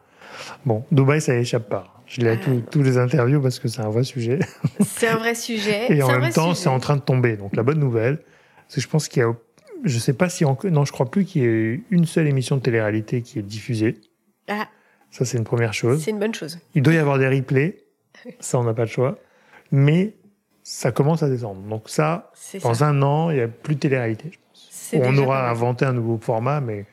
Bon, 0.66 0.84
Dubaï, 0.92 1.22
ça 1.22 1.36
échappe 1.36 1.70
pas. 1.70 1.86
Je 2.06 2.20
l'ai 2.20 2.32
à 2.32 2.36
tous 2.36 2.84
les 2.84 2.98
interviews 2.98 3.42
parce 3.42 3.60
que 3.60 3.70
c'est 3.70 3.80
un 3.80 3.90
vrai 3.90 4.04
sujet. 4.04 4.40
C'est 4.86 5.08
un 5.08 5.16
vrai 5.16 5.36
sujet. 5.36 5.90
Et 5.90 6.04
en 6.04 6.20
même 6.20 6.34
temps, 6.34 6.54
c'est 6.54 6.68
en 6.68 6.80
train 6.80 6.98
de 6.98 7.02
tomber. 7.02 7.38
Donc 7.38 7.56
la 7.56 7.64
bonne 7.64 7.80
nouvelle, 7.80 8.20
c'est 8.68 8.76
que 8.76 8.82
je 8.82 8.90
pense 8.90 9.08
qu'il 9.08 9.22
y 9.22 9.26
a, 9.26 9.34
je 9.86 10.00
sais 10.00 10.12
pas 10.12 10.28
si 10.28 10.44
encore, 10.44 10.70
non, 10.70 10.84
je 10.84 10.92
crois 10.92 11.10
plus 11.10 11.24
qu'il 11.24 11.44
y 11.44 11.46
ait 11.46 11.82
une 11.92 12.06
seule 12.06 12.28
émission 12.28 12.58
de 12.58 12.62
télé-réalité 12.62 13.22
qui 13.22 13.40
est 13.40 13.42
diffusée. 13.42 14.02
Ah. 14.50 14.68
Ça, 15.12 15.24
c'est 15.24 15.38
une 15.38 15.46
première 15.46 15.74
chose. 15.74 16.04
C'est 16.04 16.12
une 16.12 16.20
bonne 16.20 16.36
chose. 16.36 16.60
Il 16.76 16.82
doit 16.82 16.94
y 16.94 16.98
avoir 16.98 17.18
des 17.18 17.30
replays. 17.30 17.78
Ça, 18.42 18.60
on 18.60 18.66
n'a 18.66 18.74
pas 18.74 18.84
le 18.84 18.90
choix. 18.90 19.18
Mais 19.72 20.14
ça 20.62 20.92
commence 20.92 21.24
à 21.24 21.30
descendre. 21.30 21.62
Donc 21.62 21.88
ça, 21.88 22.34
dans 22.62 22.84
un 22.84 23.02
an, 23.02 23.30
il 23.30 23.38
n'y 23.38 23.42
a 23.42 23.48
plus 23.48 23.76
de 23.76 23.80
télé-réalité. 23.80 24.32
On 24.92 25.18
aura 25.18 25.50
inventé 25.50 25.86
un 25.86 25.94
nouveau 25.94 26.18
format, 26.18 26.60
mais 26.60 26.86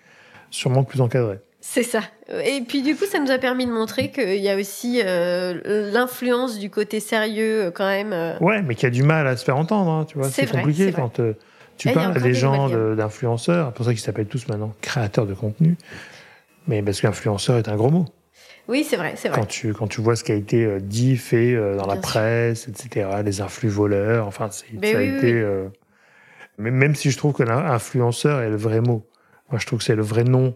sûrement 0.51 0.85
plus 0.85 1.01
encadré. 1.01 1.41
C'est 1.61 1.83
ça. 1.83 2.01
Et 2.45 2.63
puis 2.67 2.83
du 2.83 2.97
coup, 2.97 3.05
ça 3.05 3.19
nous 3.19 3.31
a 3.31 3.39
permis 3.39 3.67
de 3.67 3.71
montrer 3.71 4.11
qu'il 4.11 4.41
y 4.41 4.49
a 4.49 4.57
aussi 4.57 5.03
euh, 5.05 5.91
l'influence 5.93 6.59
du 6.59 6.71
côté 6.71 7.01
sérieux 7.01 7.67
euh, 7.67 7.71
quand 7.71 7.87
même. 7.87 8.13
Euh. 8.13 8.39
Ouais, 8.39 8.63
mais 8.63 8.75
qu'il 8.75 8.85
y 8.85 8.87
a 8.87 8.91
du 8.91 9.03
mal 9.03 9.27
à 9.27 9.37
se 9.37 9.45
faire 9.45 9.59
entendre, 9.59 9.91
hein, 9.91 10.05
tu 10.07 10.17
vois. 10.17 10.31
C'est 10.31 10.51
compliqué 10.51 10.93
quand 10.93 11.21
tu 11.77 11.91
parles 11.91 12.17
à 12.17 12.21
des 12.21 12.35
gens 12.35 12.69
d'influenceurs, 12.95 13.69
c'est 13.69 13.75
pour 13.75 13.85
ça 13.85 13.93
qu'ils 13.93 14.01
s'appellent 14.01 14.27
tous 14.27 14.49
maintenant 14.49 14.75
créateurs 14.81 15.27
de 15.27 15.35
contenu. 15.35 15.77
Mais 16.67 16.83
parce 16.83 17.01
qu'influenceur 17.01 17.59
est 17.59 17.69
un 17.69 17.77
gros 17.77 17.91
mot. 17.91 18.07
Oui, 18.69 18.85
c'est 18.89 18.97
vrai, 18.97 19.15
c'est 19.17 19.29
vrai. 19.29 19.39
Quand 19.39 19.47
tu, 19.47 19.73
quand 19.75 19.89
tu 19.89 20.01
vois 20.01 20.15
ce 20.15 20.23
qui 20.23 20.33
a 20.33 20.37
été 20.37 20.81
dit, 20.81 21.17
fait 21.17 21.55
dans 21.77 21.87
la 21.87 21.97
presse, 21.97 22.69
etc., 22.69 23.09
les 23.25 23.41
influx 23.41 23.69
voleurs, 23.69 24.27
enfin, 24.27 24.49
ça 24.51 24.65
a 24.73 25.03
été. 25.03 25.33
Euh, 25.33 25.69
même 26.59 26.95
si 26.95 27.11
je 27.11 27.17
trouve 27.17 27.33
que 27.33 27.43
l'influenceur 27.43 28.41
est 28.41 28.51
le 28.51 28.57
vrai 28.57 28.81
mot. 28.81 29.07
Moi, 29.51 29.59
je 29.59 29.67
trouve 29.67 29.81
que 29.81 29.85
c'est 29.85 29.97
le 29.97 30.03
vrai 30.03 30.25
nom 30.25 30.55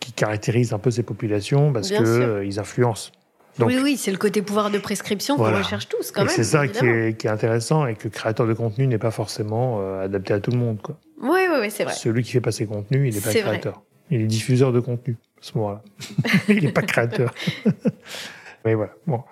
qui 0.00 0.12
caractérise 0.12 0.72
un 0.72 0.78
peu 0.78 0.90
ces 0.90 1.02
populations 1.02 1.72
parce 1.72 1.88
qu'ils 1.88 2.58
influencent. 2.58 3.12
oui, 3.58 3.78
oui, 3.82 3.96
c'est 3.96 4.10
le 4.10 4.18
côté 4.18 4.42
pouvoir 4.42 4.70
de 4.70 4.78
prescription 4.78 5.36
qu'on 5.36 5.56
recherche 5.56 5.88
tous 5.88 6.10
quand 6.10 6.22
même. 6.22 6.30
C'est 6.30 6.44
ça 6.44 6.66
qui 6.66 6.84
est, 6.84 7.18
qui 7.18 7.26
est, 7.26 7.30
intéressant 7.30 7.86
et 7.86 7.94
que 7.94 8.04
le 8.04 8.10
créateur 8.10 8.46
de 8.46 8.54
contenu 8.54 8.86
n'est 8.86 8.98
pas 8.98 9.10
forcément 9.10 9.80
adapté 10.00 10.32
à 10.32 10.40
tout 10.40 10.50
le 10.50 10.58
monde. 10.58 10.80
Quoi. 10.82 10.96
Oui, 11.20 11.40
oui, 11.50 11.58
oui 11.60 11.70
c'est 11.70 11.84
vrai. 11.84 11.92
Celui 11.92 12.22
qui 12.22 12.32
fait 12.32 12.40
passer 12.40 12.66
contenu, 12.66 13.08
il 13.08 13.14
n'est 13.14 13.20
pas 13.20 13.30
créateur. 13.30 13.82
Il 14.10 14.22
est 14.22 14.26
diffuseur 14.26 14.72
de 14.72 14.80
contenu 14.80 15.16
à 15.40 15.42
ce 15.42 15.56
moment-là. 15.58 15.82
il 16.48 16.64
n'est 16.64 16.72
pas 16.72 16.82
créateur. 16.82 17.34
Mais 18.64 18.74
voilà. 18.74 18.92
Bon. 19.06 19.22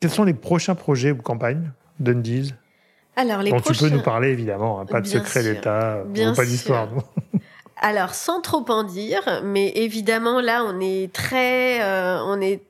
Quels 0.00 0.10
sont 0.10 0.24
les 0.24 0.34
prochains 0.34 0.74
projets 0.74 1.12
ou 1.12 1.16
campagnes 1.16 1.70
d'Undies 2.00 2.54
Alors, 3.16 3.42
les 3.42 3.50
dont 3.50 3.60
tu 3.60 3.72
peux 3.74 3.88
nous 3.88 4.02
parler 4.02 4.28
évidemment, 4.28 4.80
hein, 4.80 4.86
pas 4.86 5.00
de 5.00 5.06
secret 5.06 5.42
d'État, 5.42 6.02
pas 6.36 6.44
d'histoire. 6.44 6.88
Alors, 7.80 8.14
sans 8.14 8.40
trop 8.40 8.64
en 8.68 8.84
dire, 8.84 9.42
mais 9.44 9.72
évidemment, 9.74 10.40
là, 10.40 10.64
on 10.64 10.80
est 10.80 11.12
très, 11.12 11.82
euh, 11.82 12.18
on 12.24 12.40
est 12.40 12.62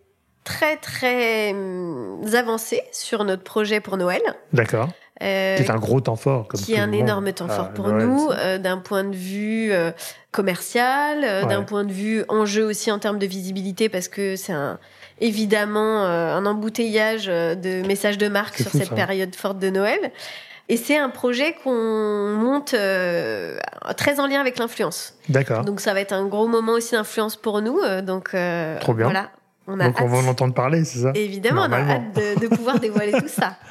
très, 0.45 0.77
très 0.77 1.53
hum, 1.53 2.23
avancé 2.35 2.83
sur 2.93 3.25
notre 3.25 3.43
projet 3.43 3.81
pour 3.81 3.97
Noël. 3.97 4.23
D'accord. 4.53 4.89
Euh, 5.23 5.57
qui 5.57 5.63
est 5.63 5.71
un 5.71 5.79
gros 5.79 6.01
temps 6.01 6.17
fort. 6.17 6.49
Comme 6.49 6.61
qui 6.61 6.75
est 6.75 6.81
un 6.81 6.91
énorme 6.91 7.33
temps 7.33 7.49
fort 7.49 7.69
ah, 7.71 7.75
pour 7.75 7.89
nous, 7.89 8.31
euh, 8.33 8.59
d'un 8.59 8.79
point 8.79 9.05
de 9.05 9.15
vue 9.15 9.73
euh, 9.73 9.93
commercial, 10.33 11.23
euh, 11.23 11.45
d'un 11.45 11.63
point 11.63 11.85
de 11.85 11.93
vue 11.93 12.25
enjeu 12.29 12.65
aussi 12.65 12.91
en 12.91 12.99
termes 12.99 13.21
de 13.21 13.27
visibilité, 13.27 13.89
parce 13.89 14.09
que 14.09 14.35
c'est 14.35 14.53
un, 14.53 14.79
évidemment 15.21 16.05
un 16.05 16.45
embouteillage 16.45 17.27
de 17.27 17.87
messages 17.87 18.19
de 18.19 18.27
marque 18.27 18.57
sur 18.57 18.73
cette 18.73 18.95
période 18.95 19.35
forte 19.37 19.61
de 19.61 19.71
Noël. 19.71 20.11
Et 20.69 20.77
c'est 20.77 20.97
un 20.97 21.11
projet 21.11 21.55
qu'on 21.63 22.37
monte 22.37 22.75
très 23.97 24.21
en 24.21 24.27
lien 24.27 24.41
avec 24.41 24.59
l'influence. 24.59 25.15
D'accord. 25.29 25.65
Donc 25.65 25.81
ça 25.81 25.93
va 25.93 26.01
être 26.01 26.13
un 26.13 26.27
gros 26.27 26.49
moment 26.49 26.73
aussi 26.73 26.93
d'influence 26.93 27.37
pour 27.37 27.61
nous. 27.61 27.81
donc 28.03 28.31
Trop 28.81 28.95
bien. 28.95 29.05
voilà, 29.05 29.31
on 29.67 29.77
donc 29.79 30.01
on 30.01 30.07
va 30.07 30.19
en 30.19 30.27
entendre 30.27 30.53
parler, 30.53 30.85
c'est 30.85 31.01
ça? 31.01 31.13
Évidemment, 31.15 31.63
on 31.63 31.73
a 31.73 31.79
hâte 31.79 32.15
de, 32.15 32.49
pouvoir 32.49 32.81
dévoiler 32.81 33.13
tout 33.13 33.29
ça. 33.29 33.57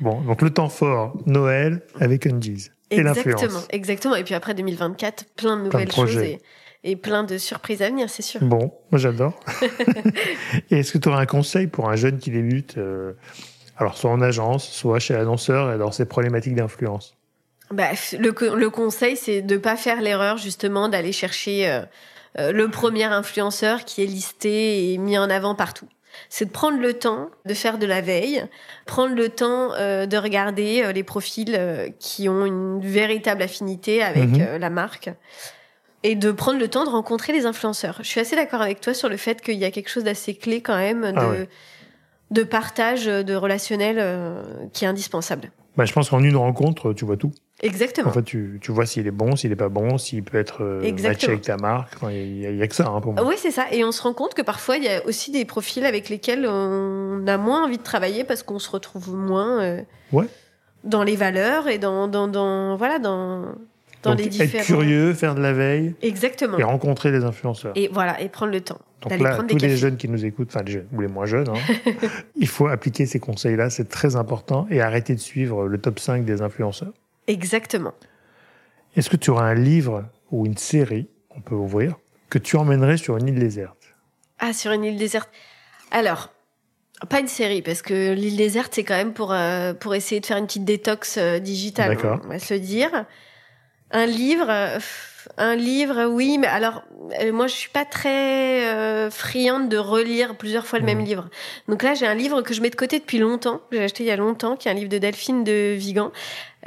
Bon, 0.00 0.22
donc 0.22 0.40
le 0.40 0.48
temps 0.48 0.70
fort, 0.70 1.14
Noël 1.26 1.82
avec 2.00 2.26
Undies. 2.26 2.70
Et 2.90 3.00
exactement, 3.00 3.60
exactement. 3.68 4.16
Et 4.16 4.24
puis 4.24 4.34
après 4.34 4.54
2024, 4.54 5.26
plein 5.36 5.58
de 5.58 5.64
nouvelles 5.64 5.92
choses 5.92 6.18
et, 6.82 6.96
plein 6.96 7.24
de 7.24 7.36
surprises 7.36 7.82
à 7.82 7.90
venir, 7.90 8.08
c'est 8.08 8.22
sûr. 8.22 8.40
Bon, 8.42 8.72
moi 8.90 8.98
j'adore. 8.98 9.38
et 10.70 10.78
est-ce 10.78 10.92
que 10.92 10.98
tu 10.98 11.08
aurais 11.08 11.20
un 11.20 11.26
conseil 11.26 11.66
pour 11.66 11.90
un 11.90 11.96
jeune 11.96 12.18
qui 12.18 12.30
débute, 12.30 12.78
euh, 12.78 13.12
alors 13.76 13.96
soit 13.96 14.10
en 14.10 14.20
agence, 14.20 14.68
soit 14.68 14.98
chez 14.98 15.14
l'annonceur 15.14 15.72
et 15.72 15.78
dans 15.78 15.92
ses 15.92 16.06
problématiques 16.06 16.54
d'influence 16.54 17.14
bah, 17.72 17.88
le, 18.18 18.32
le 18.54 18.70
conseil, 18.70 19.16
c'est 19.16 19.42
de 19.42 19.56
pas 19.56 19.76
faire 19.76 20.00
l'erreur 20.00 20.36
justement 20.36 20.88
d'aller 20.88 21.10
chercher 21.10 21.68
euh, 21.68 21.80
euh, 22.38 22.52
le 22.52 22.68
premier 22.68 23.04
influenceur 23.04 23.84
qui 23.84 24.02
est 24.02 24.06
listé 24.06 24.92
et 24.92 24.98
mis 24.98 25.16
en 25.16 25.30
avant 25.30 25.54
partout. 25.54 25.88
C'est 26.28 26.46
de 26.46 26.50
prendre 26.50 26.78
le 26.78 26.94
temps 26.94 27.30
de 27.44 27.54
faire 27.54 27.78
de 27.78 27.86
la 27.86 28.00
veille, 28.00 28.44
prendre 28.86 29.14
le 29.14 29.28
temps 29.28 29.72
euh, 29.74 30.06
de 30.06 30.16
regarder 30.16 30.82
euh, 30.82 30.92
les 30.92 31.02
profils 31.02 31.58
qui 31.98 32.28
ont 32.28 32.44
une 32.44 32.80
véritable 32.80 33.42
affinité 33.42 34.02
avec 34.02 34.28
mhm. 34.28 34.56
la 34.58 34.70
marque 34.70 35.10
et 36.02 36.14
de 36.14 36.30
prendre 36.30 36.58
le 36.58 36.68
temps 36.68 36.84
de 36.84 36.90
rencontrer 36.90 37.32
les 37.32 37.46
influenceurs. 37.46 37.98
Je 38.02 38.08
suis 38.08 38.20
assez 38.20 38.36
d'accord 38.36 38.62
avec 38.62 38.80
toi 38.80 38.94
sur 38.94 39.08
le 39.08 39.16
fait 39.16 39.40
qu'il 39.40 39.56
y 39.56 39.64
a 39.64 39.70
quelque 39.70 39.90
chose 39.90 40.04
d'assez 40.04 40.34
clé 40.34 40.60
quand 40.60 40.76
même 40.76 41.12
ah 41.16 41.26
de, 41.26 41.46
de 42.30 42.42
partage 42.42 43.06
de 43.06 43.34
relationnel 43.34 44.40
qui 44.72 44.84
est 44.84 44.88
indispensable. 44.88 45.50
Bah, 45.76 45.84
je 45.84 45.92
pense 45.92 46.08
qu'en 46.08 46.22
une 46.22 46.36
rencontre, 46.36 46.94
tu 46.94 47.04
vois 47.04 47.18
tout. 47.18 47.32
Exactement. 47.62 48.08
En 48.08 48.12
fait, 48.12 48.22
tu, 48.22 48.58
tu 48.62 48.72
vois 48.72 48.86
s'il 48.86 49.06
est 49.06 49.10
bon, 49.10 49.36
s'il 49.36 49.50
n'est 49.50 49.56
pas 49.56 49.68
bon, 49.68 49.98
s'il 49.98 50.22
peut 50.22 50.38
être 50.38 50.62
euh, 50.62 50.92
matché 51.02 51.28
avec 51.28 51.42
ta 51.42 51.56
marque. 51.56 51.94
Il 52.10 52.56
n'y 52.56 52.62
a, 52.62 52.66
que 52.66 52.74
ça 52.74 52.88
hein, 52.88 53.00
pour 53.00 53.12
moi. 53.12 53.26
Oui, 53.26 53.34
c'est 53.38 53.50
ça. 53.50 53.66
Et 53.72 53.84
on 53.84 53.92
se 53.92 54.02
rend 54.02 54.14
compte 54.14 54.34
que 54.34 54.42
parfois, 54.42 54.76
il 54.76 54.84
y 54.84 54.88
a 54.88 55.04
aussi 55.06 55.30
des 55.30 55.44
profils 55.44 55.84
avec 55.84 56.08
lesquels 56.08 56.46
on 56.46 57.26
a 57.26 57.36
moins 57.36 57.64
envie 57.64 57.78
de 57.78 57.82
travailler 57.82 58.24
parce 58.24 58.42
qu'on 58.42 58.58
se 58.58 58.70
retrouve 58.70 59.14
moins 59.14 59.62
euh, 59.62 59.82
ouais. 60.12 60.26
dans 60.84 61.02
les 61.02 61.16
valeurs 61.16 61.68
et 61.68 61.78
dans, 61.78 62.08
dans, 62.08 62.28
dans 62.28 62.76
voilà, 62.76 62.98
dans, 62.98 63.54
dans 64.02 64.14
les 64.14 64.26
différents... 64.28 64.58
Être 64.58 64.66
curieux, 64.66 65.14
faire 65.14 65.34
de 65.34 65.40
la 65.40 65.52
veille. 65.52 65.94
Exactement. 66.02 66.58
Et 66.58 66.62
rencontrer 66.62 67.10
des 67.10 67.24
influenceurs. 67.24 67.72
Et 67.74 67.88
voilà, 67.92 68.20
et 68.20 68.28
prendre 68.28 68.52
le 68.52 68.60
temps. 68.60 68.78
Donc 69.02 69.18
là, 69.18 69.38
tous 69.42 69.58
les 69.58 69.76
jeunes 69.76 69.96
qui 69.96 70.08
nous 70.08 70.24
écoutent, 70.24 70.48
enfin 70.48 70.62
les 70.64 70.72
jeunes, 70.72 70.88
ou 70.92 71.00
les 71.00 71.08
moins 71.08 71.26
jeunes, 71.26 71.48
hein, 71.48 71.90
il 72.36 72.48
faut 72.48 72.66
appliquer 72.66 73.06
ces 73.06 73.20
conseils-là, 73.20 73.70
c'est 73.70 73.88
très 73.88 74.16
important, 74.16 74.66
et 74.70 74.80
arrêter 74.80 75.14
de 75.14 75.20
suivre 75.20 75.66
le 75.66 75.78
top 75.78 75.98
5 75.98 76.24
des 76.24 76.42
influenceurs. 76.42 76.92
Exactement. 77.26 77.92
Est-ce 78.96 79.10
que 79.10 79.16
tu 79.16 79.30
auras 79.30 79.44
un 79.44 79.54
livre 79.54 80.04
ou 80.30 80.46
une 80.46 80.56
série, 80.56 81.08
on 81.36 81.40
peut 81.40 81.54
ouvrir, 81.54 81.96
que 82.30 82.38
tu 82.38 82.56
emmènerais 82.56 82.96
sur 82.96 83.16
une 83.16 83.28
île 83.28 83.38
déserte? 83.38 83.94
Ah, 84.38 84.52
sur 84.52 84.72
une 84.72 84.84
île 84.84 84.96
déserte. 84.96 85.30
Alors, 85.90 86.30
pas 87.10 87.20
une 87.20 87.28
série, 87.28 87.62
parce 87.62 87.82
que 87.82 88.14
l'île 88.14 88.36
déserte, 88.36 88.74
c'est 88.74 88.84
quand 88.84 88.96
même 88.96 89.12
pour, 89.12 89.32
euh, 89.32 89.74
pour 89.74 89.94
essayer 89.94 90.20
de 90.20 90.26
faire 90.26 90.38
une 90.38 90.46
petite 90.46 90.64
détox 90.64 91.18
euh, 91.18 91.38
digitale, 91.38 91.96
on 92.24 92.28
va 92.28 92.38
se 92.38 92.54
le 92.54 92.60
dire. 92.60 93.04
Un 93.92 94.06
livre, 94.06 94.46
euh, 94.48 94.78
un 95.38 95.54
livre, 95.54 96.06
oui, 96.06 96.38
mais 96.38 96.46
alors 96.46 96.82
moi 97.32 97.46
je 97.46 97.54
suis 97.54 97.68
pas 97.70 97.84
très 97.84 99.10
friande 99.10 99.68
de 99.68 99.76
relire 99.76 100.36
plusieurs 100.36 100.66
fois 100.66 100.78
le 100.78 100.84
même 100.84 101.00
mmh. 101.00 101.04
livre. 101.04 101.28
Donc 101.68 101.82
là 101.82 101.94
j'ai 101.94 102.06
un 102.06 102.14
livre 102.14 102.42
que 102.42 102.54
je 102.54 102.60
mets 102.60 102.70
de 102.70 102.76
côté 102.76 102.98
depuis 102.98 103.18
longtemps, 103.18 103.60
que 103.70 103.76
j'ai 103.76 103.84
acheté 103.84 104.04
il 104.04 104.06
y 104.06 104.10
a 104.10 104.16
longtemps, 104.16 104.56
qui 104.56 104.68
est 104.68 104.70
un 104.70 104.74
livre 104.74 104.88
de 104.88 104.98
Delphine 104.98 105.44
de 105.44 105.74
Vigan, 105.74 106.10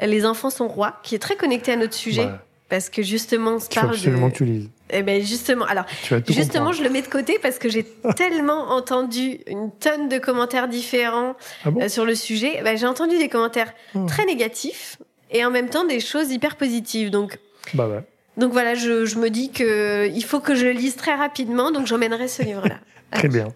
les 0.02 0.26
enfants 0.26 0.50
sont 0.50 0.68
rois, 0.68 0.96
qui 1.04 1.16
est 1.16 1.20
très 1.20 1.36
connecté 1.36 1.72
à 1.72 1.76
notre 1.76 1.94
sujet. 1.94 2.30
Parce 2.70 2.92
que 2.92 3.02
justement, 3.02 3.56
on 3.56 3.60
se 3.60 3.68
parle 3.68 3.90
absolument 3.90 4.30
que 4.30 4.38
tu 4.38 4.46
lises. 4.46 4.70
Eh 4.92 5.02
ben 5.02 5.24
justement, 5.24 5.66
alors 5.66 5.86
justement, 6.28 6.72
je 6.72 6.84
le 6.84 6.90
mets 6.90 7.02
de 7.02 7.08
côté 7.08 7.40
parce 7.42 7.58
que 7.58 7.68
j'ai 7.68 7.84
tellement 8.16 8.72
entendu 8.72 9.40
une 9.48 9.72
tonne 9.72 10.08
de 10.08 10.20
commentaires 10.20 10.68
différents 10.68 11.36
ah 11.66 11.70
euh, 11.80 11.90
sur 11.90 12.06
le 12.06 12.16
sujet. 12.16 12.56
Eh 12.60 12.64
ben, 12.64 12.78
j'ai 12.78 12.86
entendu 12.86 13.18
des 13.18 13.30
commentaires 13.30 13.74
hmm. 13.94 14.06
très 14.06 14.26
négatifs 14.26 14.98
et 15.32 15.46
en 15.46 15.52
même 15.52 15.70
temps 15.70 15.86
des 15.86 16.00
choses 16.00 16.32
hyper 16.32 16.56
positives. 16.56 17.10
Donc, 17.10 17.40
bah 17.74 17.88
ouais. 17.88 18.04
donc 18.38 18.52
voilà, 18.52 18.76
je, 18.76 19.06
je 19.06 19.18
me 19.18 19.30
dis 19.30 19.52
que 19.52 20.08
il 20.08 20.24
faut 20.24 20.40
que 20.40 20.56
je 20.56 20.66
le 20.66 20.72
lise 20.72 20.96
très 20.96 21.16
rapidement, 21.16 21.72
donc 21.72 21.88
j'emmènerai 21.88 22.28
ce 22.28 22.44
livre-là. 22.44 22.80
très 23.12 23.28
bien. 23.28 23.48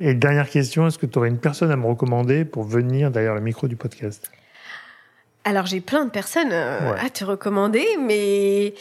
Et 0.00 0.14
dernière 0.14 0.48
question, 0.48 0.86
est-ce 0.86 0.98
que 0.98 1.06
tu 1.06 1.18
aurais 1.18 1.28
une 1.28 1.38
personne 1.38 1.70
à 1.70 1.76
me 1.76 1.86
recommander 1.86 2.44
pour 2.44 2.64
venir 2.64 3.10
derrière 3.10 3.34
le 3.34 3.40
micro 3.40 3.68
du 3.68 3.76
podcast? 3.76 4.30
Alors 5.44 5.66
j'ai 5.66 5.80
plein 5.80 6.04
de 6.04 6.10
personnes 6.10 6.50
euh, 6.52 6.94
à 6.96 7.08
te 7.08 7.24
recommander, 7.24 7.86
mais 8.00 8.74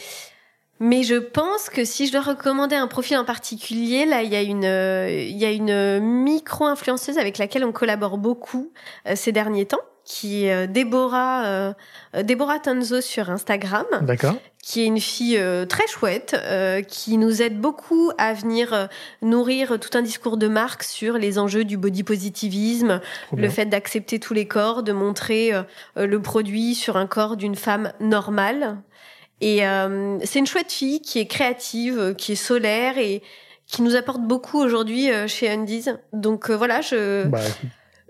mais 0.79 1.03
je 1.03 1.15
pense 1.15 1.69
que 1.69 1.85
si 1.85 2.07
je 2.07 2.11
dois 2.11 2.21
recommander 2.21 2.75
un 2.75 2.87
profil 2.87 3.17
en 3.17 3.23
particulier, 3.23 4.05
là 4.05 4.23
il 4.23 4.31
y 4.31 4.35
a 4.35 4.41
une 4.41 4.65
euh, 4.65 5.09
il 5.11 5.37
y 5.37 5.45
a 5.45 5.51
une 5.51 5.99
micro 5.99 6.65
influenceuse 6.65 7.19
avec 7.19 7.37
laquelle 7.37 7.63
on 7.63 7.71
collabore 7.71 8.17
beaucoup 8.17 8.71
euh, 9.07 9.15
ces 9.15 9.31
derniers 9.31 9.67
temps 9.67 9.83
qui 10.05 10.45
est 10.45 10.67
Déborah, 10.67 11.73
Déborah 12.23 12.59
Tanzo 12.59 13.01
sur 13.01 13.29
Instagram. 13.29 13.85
D'accord 14.01 14.35
qui 14.65 14.81
est 14.81 14.85
une 14.85 14.99
fille 14.99 15.37
euh, 15.37 15.67
très 15.67 15.85
chouette, 15.85 16.35
euh, 16.43 16.81
qui 16.81 17.19
nous 17.19 17.43
aide 17.43 17.61
beaucoup 17.61 18.11
à 18.17 18.33
venir 18.33 18.73
euh, 18.73 18.87
nourrir 19.21 19.79
tout 19.79 19.95
un 19.95 20.01
discours 20.01 20.37
de 20.37 20.47
marque 20.47 20.81
sur 20.81 21.19
les 21.19 21.37
enjeux 21.37 21.65
du 21.65 21.77
body 21.77 22.01
positivisme, 22.01 22.99
le 23.37 23.47
fait 23.47 23.67
d'accepter 23.67 24.19
tous 24.19 24.33
les 24.33 24.47
corps, 24.47 24.81
de 24.81 24.91
montrer 24.91 25.51
le 25.95 26.21
produit 26.21 26.73
sur 26.73 26.97
un 26.97 27.05
corps 27.05 27.37
d'une 27.37 27.55
femme 27.55 27.91
normale. 27.99 28.77
Et 29.39 29.61
c'est 30.23 30.39
une 30.39 30.47
chouette 30.47 30.71
fille 30.71 31.01
qui 31.01 31.19
est 31.19 31.27
créative, 31.27 32.15
qui 32.17 32.31
est 32.31 32.35
solaire 32.35 32.97
et 32.97 33.21
qui 33.67 33.83
nous 33.83 33.95
apporte 33.95 34.21
beaucoup 34.21 34.59
aujourd'hui 34.59 35.09
chez 35.27 35.49
Undies. 35.49 35.85
Donc 36.13 36.49
voilà, 36.49 36.81
je... 36.81 37.25
Bah, 37.25 37.41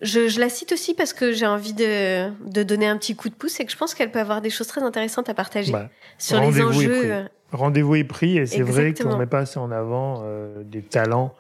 je, 0.02 0.40
la 0.40 0.50
cite 0.50 0.72
aussi 0.72 0.94
parce 0.94 1.14
que 1.14 1.32
j'ai 1.32 1.48
envie 1.48 1.74
de, 1.74 2.30
de, 2.50 2.64
donner 2.64 2.88
un 2.88 2.98
petit 2.98 3.16
coup 3.16 3.30
de 3.30 3.34
pouce 3.34 3.60
et 3.60 3.66
que 3.66 3.72
je 3.72 3.78
pense 3.78 3.94
qu'elle 3.94 4.12
peut 4.12 4.20
avoir 4.20 4.42
des 4.42 4.50
choses 4.50 4.68
très 4.68 4.82
intéressantes 4.82 5.30
à 5.30 5.34
partager 5.34 5.72
bah, 5.72 5.90
sur 6.18 6.40
les 6.42 6.62
enjeux. 6.62 7.12
Euh, 7.12 7.24
rendez-vous 7.52 7.96
est 7.96 8.04
pris 8.04 8.38
et 8.38 8.46
c'est 8.46 8.62
vrai 8.62 8.94
qu'on 8.94 9.18
met 9.18 9.26
pas 9.26 9.40
assez 9.40 9.60
en 9.60 9.72
avant 9.72 10.22
euh, 10.24 10.64
des 10.64 10.82
talents 10.82 11.36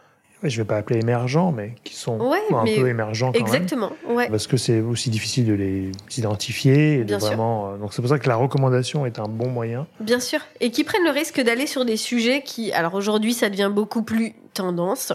je 0.49 0.57
vais 0.57 0.65
pas 0.65 0.77
appeler 0.77 0.99
émergents, 0.99 1.51
mais 1.51 1.75
qui 1.83 1.95
sont 1.95 2.19
un 2.51 2.65
peu 2.65 2.87
émergents 2.87 3.31
quand 3.31 3.39
exactement, 3.39 3.91
même. 4.07 4.29
Parce 4.29 4.47
que 4.47 4.57
c'est 4.57 4.79
aussi 4.79 5.09
difficile 5.09 5.45
de 5.45 5.53
les 5.53 5.91
identifier. 6.17 6.99
Et 6.99 7.03
de 7.03 7.15
vraiment, 7.15 7.71
euh, 7.71 7.77
donc 7.77 7.93
c'est 7.93 8.01
pour 8.01 8.09
ça 8.09 8.19
que 8.19 8.27
la 8.27 8.35
recommandation 8.35 9.05
est 9.05 9.19
un 9.19 9.27
bon 9.27 9.49
moyen. 9.49 9.87
Bien 9.99 10.19
sûr. 10.19 10.39
Et 10.61 10.71
qui 10.71 10.83
prennent 10.83 11.03
le 11.03 11.11
risque 11.11 11.41
d'aller 11.41 11.67
sur 11.67 11.85
des 11.85 11.97
sujets 11.97 12.41
qui, 12.41 12.71
alors 12.73 12.93
aujourd'hui, 12.93 13.33
ça 13.33 13.49
devient 13.49 13.71
beaucoup 13.73 14.03
plus 14.03 14.35
tendance. 14.55 15.13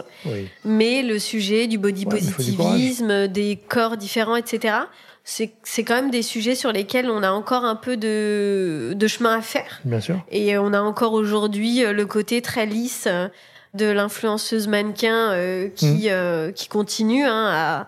Mais 0.63 1.01
le 1.03 1.19
sujet 1.19 1.67
du 1.67 1.77
body 1.77 2.05
positivisme, 2.05 3.27
des 3.27 3.59
corps 3.67 3.97
différents, 3.97 4.37
etc., 4.37 4.75
c'est 5.23 5.83
quand 5.83 5.95
même 5.95 6.11
des 6.11 6.23
sujets 6.23 6.55
sur 6.55 6.71
lesquels 6.71 7.09
on 7.09 7.21
a 7.23 7.31
encore 7.31 7.63
un 7.63 7.75
peu 7.75 7.95
de, 7.97 8.93
de 8.95 9.07
chemin 9.07 9.37
à 9.37 9.41
faire. 9.41 9.79
Bien 9.85 9.99
sûr. 9.99 10.19
Et 10.31 10.57
on 10.57 10.73
a 10.73 10.81
encore 10.81 11.13
aujourd'hui 11.13 11.83
euh, 11.83 11.93
le 11.93 12.05
côté 12.05 12.41
très 12.41 12.65
lisse 12.65 13.07
de 13.73 13.85
l'influenceuse 13.85 14.67
mannequin 14.67 15.33
qui, 15.75 16.09
mmh. 16.09 16.53
qui 16.53 16.67
continue 16.67 17.23
hein, 17.23 17.47
à, 17.47 17.87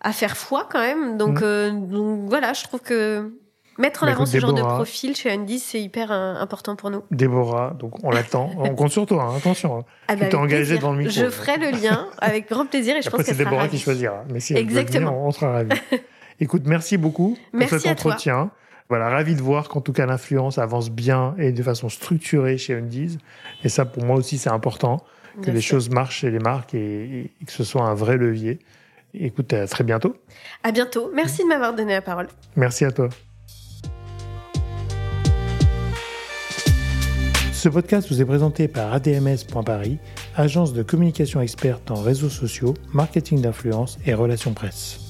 à 0.00 0.12
faire 0.12 0.36
foi 0.36 0.68
quand 0.70 0.78
même. 0.78 1.16
Donc, 1.16 1.40
mmh. 1.40 1.88
donc 1.88 2.28
voilà, 2.28 2.52
je 2.52 2.64
trouve 2.64 2.80
que 2.80 3.32
Mettre 3.78 4.04
en 4.04 4.06
bah, 4.06 4.12
avant 4.12 4.26
ce 4.26 4.38
genre 4.38 4.52
de 4.52 4.62
profil 4.62 5.16
chez 5.16 5.32
Andy, 5.32 5.58
c'est 5.58 5.80
hyper 5.80 6.12
euh, 6.12 6.34
important 6.34 6.76
pour 6.76 6.90
nous. 6.90 7.02
Déborah, 7.10 7.74
donc 7.78 8.04
on 8.04 8.10
l'attend. 8.10 8.50
on 8.58 8.74
compte 8.74 8.92
sur 8.92 9.06
toi, 9.06 9.24
hein, 9.24 9.36
attention. 9.36 9.78
Hein. 9.78 9.84
Ah 10.08 10.14
tu 10.14 10.20
bah, 10.20 10.26
t'es 10.28 10.36
engagé 10.36 10.78
dans 10.78 10.92
le 10.92 10.98
micro. 10.98 11.12
Je 11.12 11.28
ferai 11.28 11.56
le 11.58 11.70
lien 11.70 12.06
avec 12.18 12.48
grand 12.48 12.66
plaisir 12.66 12.96
et 12.96 13.02
je 13.02 13.10
pense 13.10 13.20
que 13.20 13.26
c'est 13.26 13.36
Déborah 13.36 13.68
qui 13.68 13.78
choisira. 13.78 14.24
Mais 14.32 14.40
si 14.40 14.54
Exactement. 14.54 15.26
on, 15.26 15.30
sera 15.32 15.52
ravis. 15.52 15.70
Écoute, 16.40 16.62
merci 16.66 16.96
beaucoup 16.96 17.36
pour 17.52 17.68
cet 17.68 17.86
entretien. 17.86 18.50
Voilà, 18.90 19.08
ravi 19.08 19.34
de 19.34 19.40
voir 19.40 19.68
qu'en 19.68 19.80
tout 19.80 19.92
cas 19.92 20.04
l'influence 20.04 20.58
avance 20.58 20.90
bien 20.90 21.34
et 21.38 21.52
de 21.52 21.62
façon 21.62 21.88
structurée 21.88 22.58
chez 22.58 22.74
Undies. 22.74 23.18
Et 23.64 23.68
ça, 23.68 23.86
pour 23.86 24.04
moi 24.04 24.16
aussi, 24.16 24.36
c'est 24.38 24.50
important 24.50 25.02
que 25.42 25.50
les 25.50 25.60
choses 25.60 25.90
marchent 25.90 26.20
chez 26.20 26.30
les 26.30 26.38
marques 26.38 26.74
et, 26.74 27.32
et, 27.40 27.44
que 27.44 27.52
ce 27.52 27.64
soit 27.64 27.82
un 27.82 27.94
vrai 27.94 28.16
levier. 28.18 28.60
Écoute, 29.14 29.52
à 29.52 29.66
très 29.66 29.84
bientôt. 29.84 30.16
À 30.62 30.70
bientôt. 30.70 31.10
Merci 31.14 31.42
de 31.42 31.48
m'avoir 31.48 31.74
donné 31.74 31.92
la 31.92 32.02
parole. 32.02 32.28
Merci 32.56 32.84
à 32.84 32.92
toi. 32.92 33.08
Ce 37.64 37.70
podcast 37.70 38.10
vous 38.10 38.20
est 38.20 38.26
présenté 38.26 38.68
par 38.68 38.92
ADMS.Paris, 38.92 39.96
agence 40.36 40.74
de 40.74 40.82
communication 40.82 41.40
experte 41.40 41.90
en 41.90 41.94
réseaux 41.94 42.28
sociaux, 42.28 42.74
marketing 42.92 43.40
d'influence 43.40 43.98
et 44.04 44.12
relations 44.12 44.52
presse. 44.52 45.03